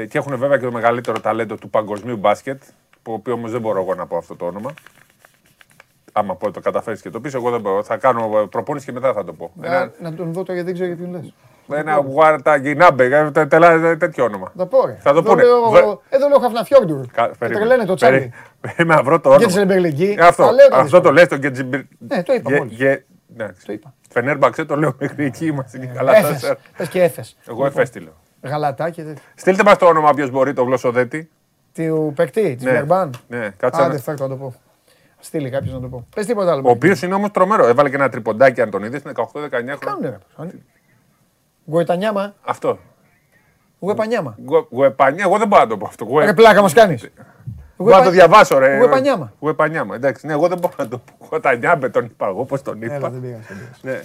[0.00, 2.62] Ε, και έχουν βέβαια και το μεγαλύτερο ταλέντο του παγκοσμίου μπάσκετ,
[3.02, 4.74] που οποίος όμως δεν μπορώ εγώ να πω αυτό το όνομα.
[6.12, 7.82] Άμα πω το καταφέρεις και το πεις, εγώ δεν μπορώ.
[7.82, 9.50] Θα κάνω προπόνηση και μετά θα το πω.
[9.62, 11.32] Ένα, Να, να τον δω τώρα γιατί δεν ξέρω για ποιον λες.
[11.80, 14.52] ένα Γουαρταγκινάμπε, ε, τε- τελά- τέτοιο όνομα.
[14.56, 14.96] Θα πω ρε.
[15.00, 15.42] Θα το Εδώ πούνε.
[15.42, 17.06] λέω- Βρε- Εδώ λέω Χαφναφιόρντουρ.
[17.12, 17.66] Κα- Και περίμενε.
[17.66, 18.32] τρελαίνε το Περί- τσάλι.
[18.60, 19.46] Περίμενα να βρω το Για όνομα.
[19.46, 20.16] τη Σελεμπερλική.
[20.20, 21.02] Αυτό, Τα λέω τα αυτό δύσκολα.
[21.02, 21.80] το λες το Γκετζιμπιρ.
[21.98, 22.78] Ναι, το είπα μόλις.
[23.66, 23.94] Το είπα.
[24.10, 26.16] Φενέρμπαξε το λέω μέχρι εκεί είμαστε και καλά.
[26.16, 26.30] Έφες.
[26.30, 26.56] τέσσερα.
[26.76, 27.36] Πες και έφες.
[27.48, 28.12] Εγώ εφές τη λέω.
[28.42, 29.22] Γαλατά και τέτοια.
[29.34, 31.30] Στείλτε μας το όνομα όποιος μπορεί το γλωσσοδέτη.
[31.74, 32.70] Του παίκτη, της Ναι.
[32.70, 33.10] Βιλερμπάν.
[33.28, 34.54] Ναι, κάτσε Άντε, να- φέρ το να το πω.
[35.20, 36.06] Στείλει κάποιος να το πω.
[36.14, 36.62] Πες τίποτα άλλο.
[36.66, 37.66] Ο οποίος είναι όμως τρομερό.
[37.66, 39.76] Έβαλε και ένα τριποντάκι, αν τον είδες, είναι 18-19 χρόνια.
[39.76, 40.48] Κάνουνε ρε.
[41.70, 42.34] Γκοετανιάμα.
[42.42, 42.78] Αυτό.
[43.80, 44.36] Γουεπανιάμα.
[44.46, 46.04] Γουε- Γουεπανιά, εγώ δεν μπορώ να το πω αυτό.
[46.04, 47.10] Γουε- Ρε πλάκα μας κάνεις.
[47.76, 48.76] Μπορώ να το διαβάσω, ρε.
[48.76, 49.32] Γουεπανιάμα.
[49.40, 49.94] Γουεπανιάμα.
[49.94, 51.26] Εντάξει, ναι, εγώ δεν μπορώ να το πω.
[51.30, 52.94] Γουετανιάμπε τον είπα εγώ, πώ τον είπα.
[52.94, 53.38] Έλα, δεν πήγα.
[53.48, 53.94] δεν πήγα.
[53.94, 54.02] Ναι.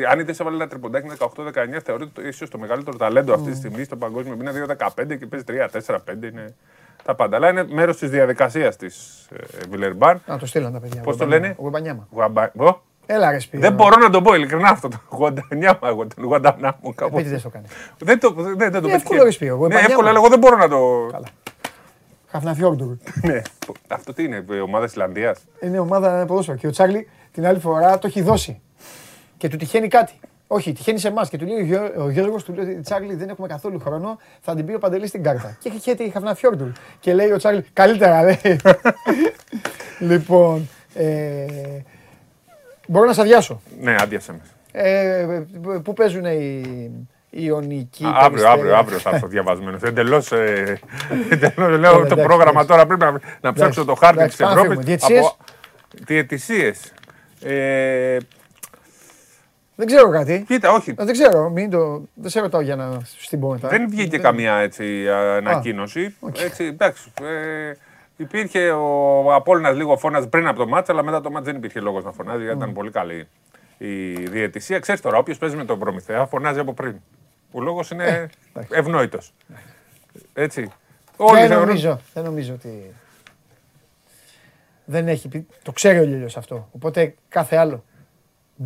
[0.00, 3.84] Ε, Αν είδες έβαλε ένα τριποντάκι 18-19, θεωρείται ίσω το μεγαλύτερο ταλέντο αυτή τη στιγμή
[3.84, 4.34] στο παγκόσμιο.
[4.40, 6.26] Είναι 2-15 και παίζει 3-4-5.
[6.26, 6.54] Είναι
[7.04, 7.36] τα πάντα.
[7.36, 9.26] Αλλά είναι μέρος της διαδικασίας της
[9.70, 10.22] Βιλερμπάν.
[10.32, 11.00] Α, το στείλαν τα παιδιά.
[11.00, 11.46] Πώς το Γουεπανιάμα.
[11.46, 12.08] λένε; Γουεπανιάμα.
[12.12, 13.62] Γουαμπα- Βο; Έλα ρε Σπύρο.
[13.62, 17.18] Δεν μπορώ να το πω ειλικρινά αυτό το Γουαντανιάμα, εγώ τον Γουαντανάμο κάπου.
[17.18, 17.66] Επειδή δεν το κάνει.
[17.98, 18.94] Δεν το, δεν, δεν το Είναι πετυχαίνω.
[18.94, 19.88] εύκολο, ρε Σπύρο, Ναι, Γουαντανιάμα.
[19.90, 21.10] εύκολο, αλλά εγώ δεν μπορώ να το.
[22.30, 22.96] Χαφναφιόρντουρ.
[23.22, 23.42] Ναι.
[23.88, 26.56] Αυτό τι είναι, η ομάδα Ισλανδίας; Είναι ομάδα ποδόσφαιρο.
[26.58, 28.60] Και ο Τσάρλι την άλλη φορά το έχει δώσει.
[29.36, 30.12] Και του τυχαίνει κάτι.
[30.54, 31.28] Όχι, τυχαίνει σε εμάς.
[31.28, 34.18] Και του λέει ο Γιώ- ο Γιώργος, του λέει: Τσάρλι, δεν έχουμε καθόλου χρόνο.
[34.40, 35.56] Θα την πει ο Παντελής στην κάρτα.
[35.62, 36.68] και έχει τη Χαφναφιόρντουρ.
[37.00, 38.38] Και λέει ο Τσάρλι: Καλύτερα, λέει.
[40.10, 40.68] λοιπόν.
[40.94, 41.46] Ε,
[42.88, 43.60] μπορώ να σε αδειάσω.
[43.80, 44.40] Ναι, άντιασε με.
[44.72, 45.26] Ε,
[45.82, 46.60] πού παίζουν οι,
[47.30, 48.04] οι Ιωνικοί.
[48.04, 48.52] Α, Αύριο, Περιστέρι.
[48.58, 49.82] αύριο, αύριο θα έρθω διαβασμένος.
[49.82, 50.32] Εντελώς.
[51.30, 52.66] Εντελώς, λέω το εντάξει, πρόγραμμα εντάξει.
[52.68, 55.04] τώρα πρέπει να, να ψάξω το χάρτη εντάξει, της πάμε να Ευρώπης.
[55.04, 55.30] φύγουμε.
[56.06, 56.92] Διαιτησίες;
[59.86, 60.02] Διαιτησίε.
[60.02, 60.44] Ε, Δεν ξέρω κάτι.
[60.46, 60.90] κοίτα, όχι.
[60.90, 62.02] Ε, Δεν ξέρω, μην το...
[62.14, 63.68] δεν σε ρωτάω για να στην πω μετά.
[63.68, 66.14] Δεν βγήκε καμία έτσι, ανακοίνωση.
[66.44, 67.72] Έτσι, εντάξει, ε,
[68.16, 71.80] υπήρχε ο Απόλλωνας λίγο φώναζε πριν από το μάτς, αλλά μετά το μάτς δεν υπήρχε
[71.80, 73.28] λόγος να φωνάζει, γιατί ήταν πολύ καλή
[73.78, 74.78] η διαιτησία.
[74.78, 76.94] Ξέρεις τώρα, όποιος παίζει με τον Προμηθέα φωνάζει από πριν.
[77.52, 78.28] Ο λόγος είναι
[78.70, 79.32] ευνόητος.
[80.34, 80.70] Έτσι.
[81.16, 82.92] Όλοι δεν θεωρούν- νομίζω, δεν νομίζω ότι.
[84.84, 85.46] Δεν έχει πει.
[85.62, 86.68] Το ξέρει ο Λίλιος αυτό.
[86.72, 87.84] Οπότε κάθε άλλο.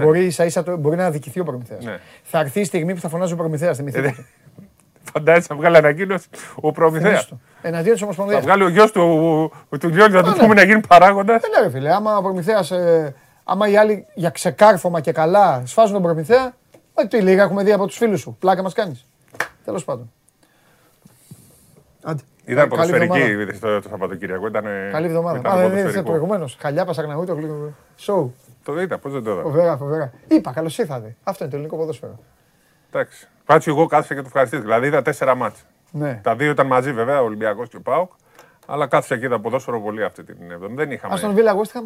[0.04, 1.84] Μπορεί, ίσα ίσα το, μπορεί να αδικηθεί ο Προμηθέας.
[1.84, 1.98] Ναι.
[2.22, 3.76] Θα έρθει η στιγμή που θα φωνάζει ο Προμηθέας.
[3.76, 4.08] Θυμηθείτε.
[4.08, 4.14] Ε,
[5.12, 7.24] Φαντάζεσαι να βγάλει ανακοίνωση ο Προμηθέας.
[7.24, 7.38] Θυμήσου το.
[7.68, 8.42] Εναντίον της Θα Ομοσπονδίας.
[8.42, 10.36] βγάλει ο γιος του, ο- ο- του Λιώργη, θα του ναι.
[10.36, 11.40] πούμε να γίνει παράγοντας.
[11.40, 11.94] Δεν λέω, φίλε.
[11.94, 16.54] Άμα ο Προμηθέας, ε, άμα οι άλλοι για ξεκάρφωμα και καλά σφάζουν τον Προμηθέα,
[16.94, 18.36] ε, τι λίγα έχουμε δει από τους φίλους σου.
[18.40, 19.06] Πλάκα μας κάνεις.
[19.64, 20.12] Τέλος πάντων.
[22.02, 22.22] Άντε.
[22.44, 23.58] Ήταν Καλή ποδοσφαιρική εβδομάδα.
[23.60, 24.46] το, το Σαββατοκύριακο.
[24.46, 25.38] Ήταν, Καλή εβδομάδα.
[25.38, 26.10] Ήταν Α, δεν είδες ποδοσφαιρικό.
[26.10, 26.56] προηγουμένως.
[26.60, 27.72] Χαλιά, Πασαγναγούτο, γλυκό.
[27.96, 28.34] Σοου.
[28.66, 29.42] Το είδα, πώς δεν το είδα.
[29.42, 30.12] Φοβερά, φοβερά.
[30.28, 31.16] Είπα, καλώς ήρθατε.
[31.22, 32.18] Αυτό είναι το ελληνικό ποδόσφαιρο.
[32.90, 33.28] Εντάξει.
[33.44, 34.62] Πάτσιο, εγώ κάθισα και το ευχαριστήσω.
[34.62, 35.64] Δηλαδή είδα τέσσερα μάτς.
[35.90, 36.14] Ναι.
[36.14, 38.12] τα Τα δύο ήταν μαζί βέβαια, ο Ολυμπιακός και ο Πάοκ.
[38.66, 40.74] Αλλά κάθισα και είδα ποδόσφαιρο πολύ αυτή την εβδομάδα.
[40.74, 41.14] Δεν είχαμε.
[41.14, 41.82] Αστον Βίλα West Ham;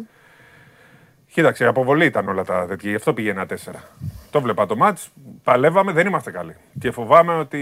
[1.27, 2.89] Κοίταξε, αποβολή ήταν όλα τα τέτοια.
[2.89, 3.83] Γι' αυτό πήγε ένα τέσσερα.
[4.31, 5.09] Το βλέπα το μάτς,
[5.43, 6.55] παλεύαμε, δεν είμαστε καλοί.
[6.79, 7.59] Και φοβάμαι ότι.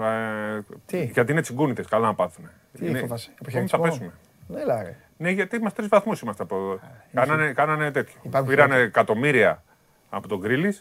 [0.00, 2.50] Ε, Τι; Γιατί είναι τσιγκούνιτες, καλά να πάθουν.
[2.78, 4.12] Τι φοβάσαι, Θα αποχαιρετισμό; πέσουμε.
[4.46, 4.96] Ναι, έλα, ρε.
[5.22, 6.80] Ναι, γιατί είμαστε τρεις βαθμούς είμαστε από εδώ.
[7.14, 8.14] Κάνανε, κάνανε τέτοιο.
[8.22, 8.88] Υπάρχουν Πήρανε χιλιάδες.
[8.94, 9.62] εκατομμύρια
[10.10, 10.78] από τον Γκρίλη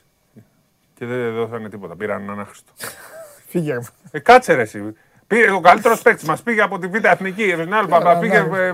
[0.93, 1.95] και δεν δώσανε τίποτα.
[1.95, 2.71] Πήραν έναν άχρηστο.
[3.49, 3.73] Φύγε.
[3.73, 3.79] ρε.
[4.11, 4.93] Ε, κάτσε ρε εσύ.
[5.27, 6.41] Πήγε ο καλύτερος παίκτης μας.
[6.43, 7.51] Πήγε από τη Β' Εθνική.
[7.51, 7.97] Στην Άλπα.
[7.97, 8.57] Καλά, Πήγε, ναι.
[8.57, 8.73] ε, ε,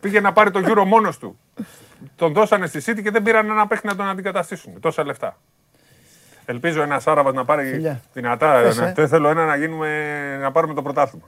[0.00, 1.38] πήγε να πάρει το γύρο μόνος του.
[2.16, 4.80] Τον δώσανε στη City και δεν πήραν ένα παίκτη να τον αντικαταστήσουν.
[4.80, 5.38] Τόσα λεφτά.
[6.44, 8.00] Ελπίζω ένας Άραβας να πάρει Φιλιά.
[8.12, 8.62] δυνατά.
[8.62, 9.88] Θες, να- ε; Δεν θέλω ένα να, γίνουμε,
[10.40, 11.24] να πάρουμε το πρωτάθλημα.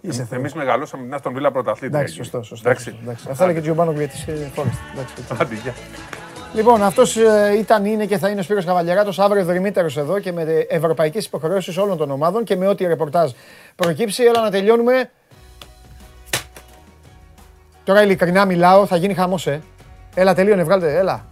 [0.00, 0.64] Είσαι Εμείς Θεός.
[0.64, 1.98] μεγαλώσαμε την Άστον Βίλα πρωταθλήτρια.
[1.98, 2.22] Εντάξει, εκεί.
[2.22, 2.42] σωστό.
[2.42, 2.84] σωστό, Εντάξει.
[2.84, 3.26] σωστό, εντάξει.
[3.30, 4.16] Αυτά λέει και ο Τζιομπάνο για τη
[4.54, 4.78] Φόρεστ.
[5.40, 5.74] Άντε, γεια.
[6.54, 7.16] Λοιπόν, αυτός
[7.58, 11.76] ήταν, είναι και θα είναι ο Σπύρος Καβαλιαράτος αύριο δρυμύτερο εδώ και με ευρωπαϊκές υποχρεώσεις
[11.76, 13.30] όλων των ομάδων και με ό,τι ρεπορτάζ
[13.76, 14.22] προκύψει.
[14.22, 15.10] Έλα να τελειώνουμε.
[17.84, 19.60] Τώρα ειλικρινά μιλάω, θα γίνει χαμός, ε.
[20.14, 21.26] Έλα, τελείωνε, βγάλτε, έλα.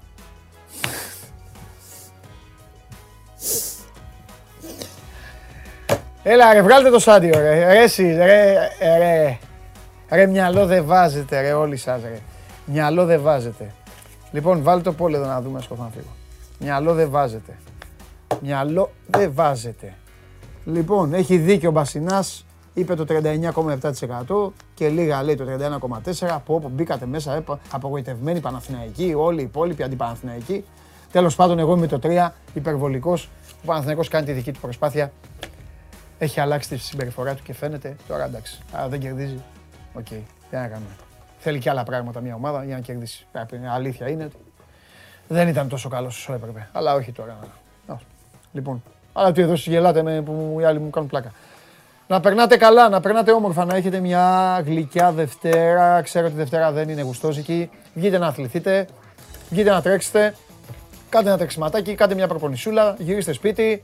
[6.26, 8.54] Έλα ρε, βγάλτε το σάντιο ρε, ρε εσύ, ρε,
[8.98, 9.38] ρε,
[10.10, 12.18] ρε, μυαλό δεν βάζετε ρε όλοι σας ρε,
[12.66, 13.70] μυαλό δεν βάζετε.
[14.32, 16.12] Λοιπόν, βάλτε το πόλε εδώ να δούμε σκοφ να φύγω.
[16.58, 17.56] Μυαλό δεν βάζετε.
[18.40, 19.94] Μυαλό δεν βάζετε.
[20.64, 26.26] Λοιπόν, έχει δίκιο ο Μπασινάς, είπε το 39,7% και λίγα λέει το 31,4%.
[26.30, 30.64] Από όπου μπήκατε μέσα, ε, απογοητευμένοι Παναθηναϊκοί, όλοι οι υπόλοιποι αντιπαναθηναϊκοί.
[31.12, 33.28] Τέλος πάντων, εγώ είμαι το 3, υπερβολικός.
[33.62, 35.12] Ο Παναθηναϊκός κάνει τη δική του προσπάθεια.
[36.24, 37.96] Έχει αλλάξει τη συμπεριφορά του και φαίνεται.
[38.08, 39.42] Τώρα εντάξει, άρα δεν κερδίζει.
[39.94, 40.16] Οκ, τι
[40.50, 40.90] να κάνουμε.
[41.38, 43.26] Θέλει και άλλα πράγματα μια ομάδα για να κερδίσει.
[43.32, 44.28] Πρέπει, αλήθεια είναι.
[45.28, 46.68] Δεν ήταν τόσο καλός όσο έπρεπε.
[46.72, 47.38] Αλλά όχι τώρα.
[47.86, 47.94] Α,
[48.52, 51.32] Λοιπόν, αλλά τι εδώ εσείς γελάτε με, που οι άλλοι μου κάνουν πλάκα.
[52.06, 56.02] Να περνάτε καλά, να περνάτε όμορφα, να έχετε μια γλυκιά Δευτέρα.
[56.02, 57.70] Ξέρω ότι Δευτέρα δεν είναι γουστόζικη.
[57.94, 58.86] Βγείτε να αθληθείτε,
[59.50, 60.34] βγείτε να τρέξετε,
[61.08, 63.82] κάντε ένα τρεξιματάκι, κάντε μια προπονησούλα, γυρίστε σπίτι,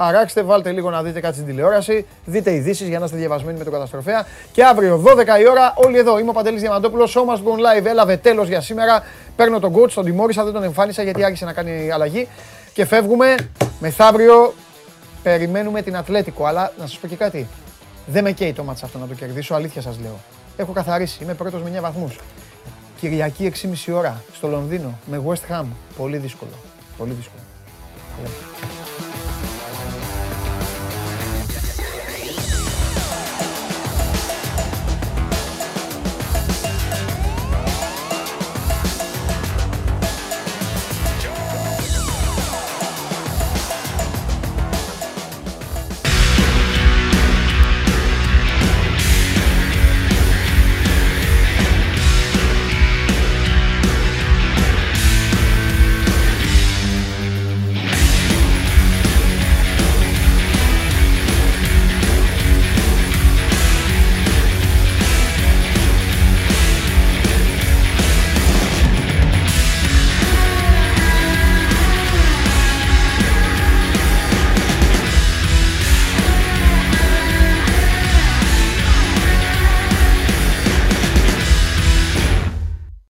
[0.00, 3.64] αράξτε, βάλτε λίγο να δείτε κάτι στην τηλεόραση, δείτε ειδήσεις για να είστε διαβασμένοι με
[3.64, 4.26] τον καταστροφέα.
[4.52, 6.18] Και αύριο 12 η ώρα, όλοι εδώ.
[6.18, 9.02] Είμαι ο Παντελής Διαμαντόπουλος, Show Must Go On Live, έλαβε τέλος για σήμερα.
[9.36, 12.28] Παίρνω τον coach, τον τιμώρησα, δεν τον εμφάνισα γιατί άρχισε να κάνει αλλαγή.
[12.72, 13.34] Και φεύγουμε
[13.80, 14.54] μεθαύριο.
[15.22, 17.46] Περιμένουμε την Ατλέτικο, αλλά να σας πω και κάτι.
[18.06, 20.18] Δεν με καίει το μάτς αυτό να το κερδίσω, αλήθεια σας λέω.
[20.56, 22.18] Έχω καθαρίσει, είμαι πρώτος με 9 βαθμούς.
[23.00, 25.64] Κυριακή 6,5 ώρα στο Λονδίνο με West Ham.
[25.96, 26.52] Πολύ δύσκολο.
[26.98, 27.42] Πολύ δύσκολο.
[28.22, 28.47] Λέμε.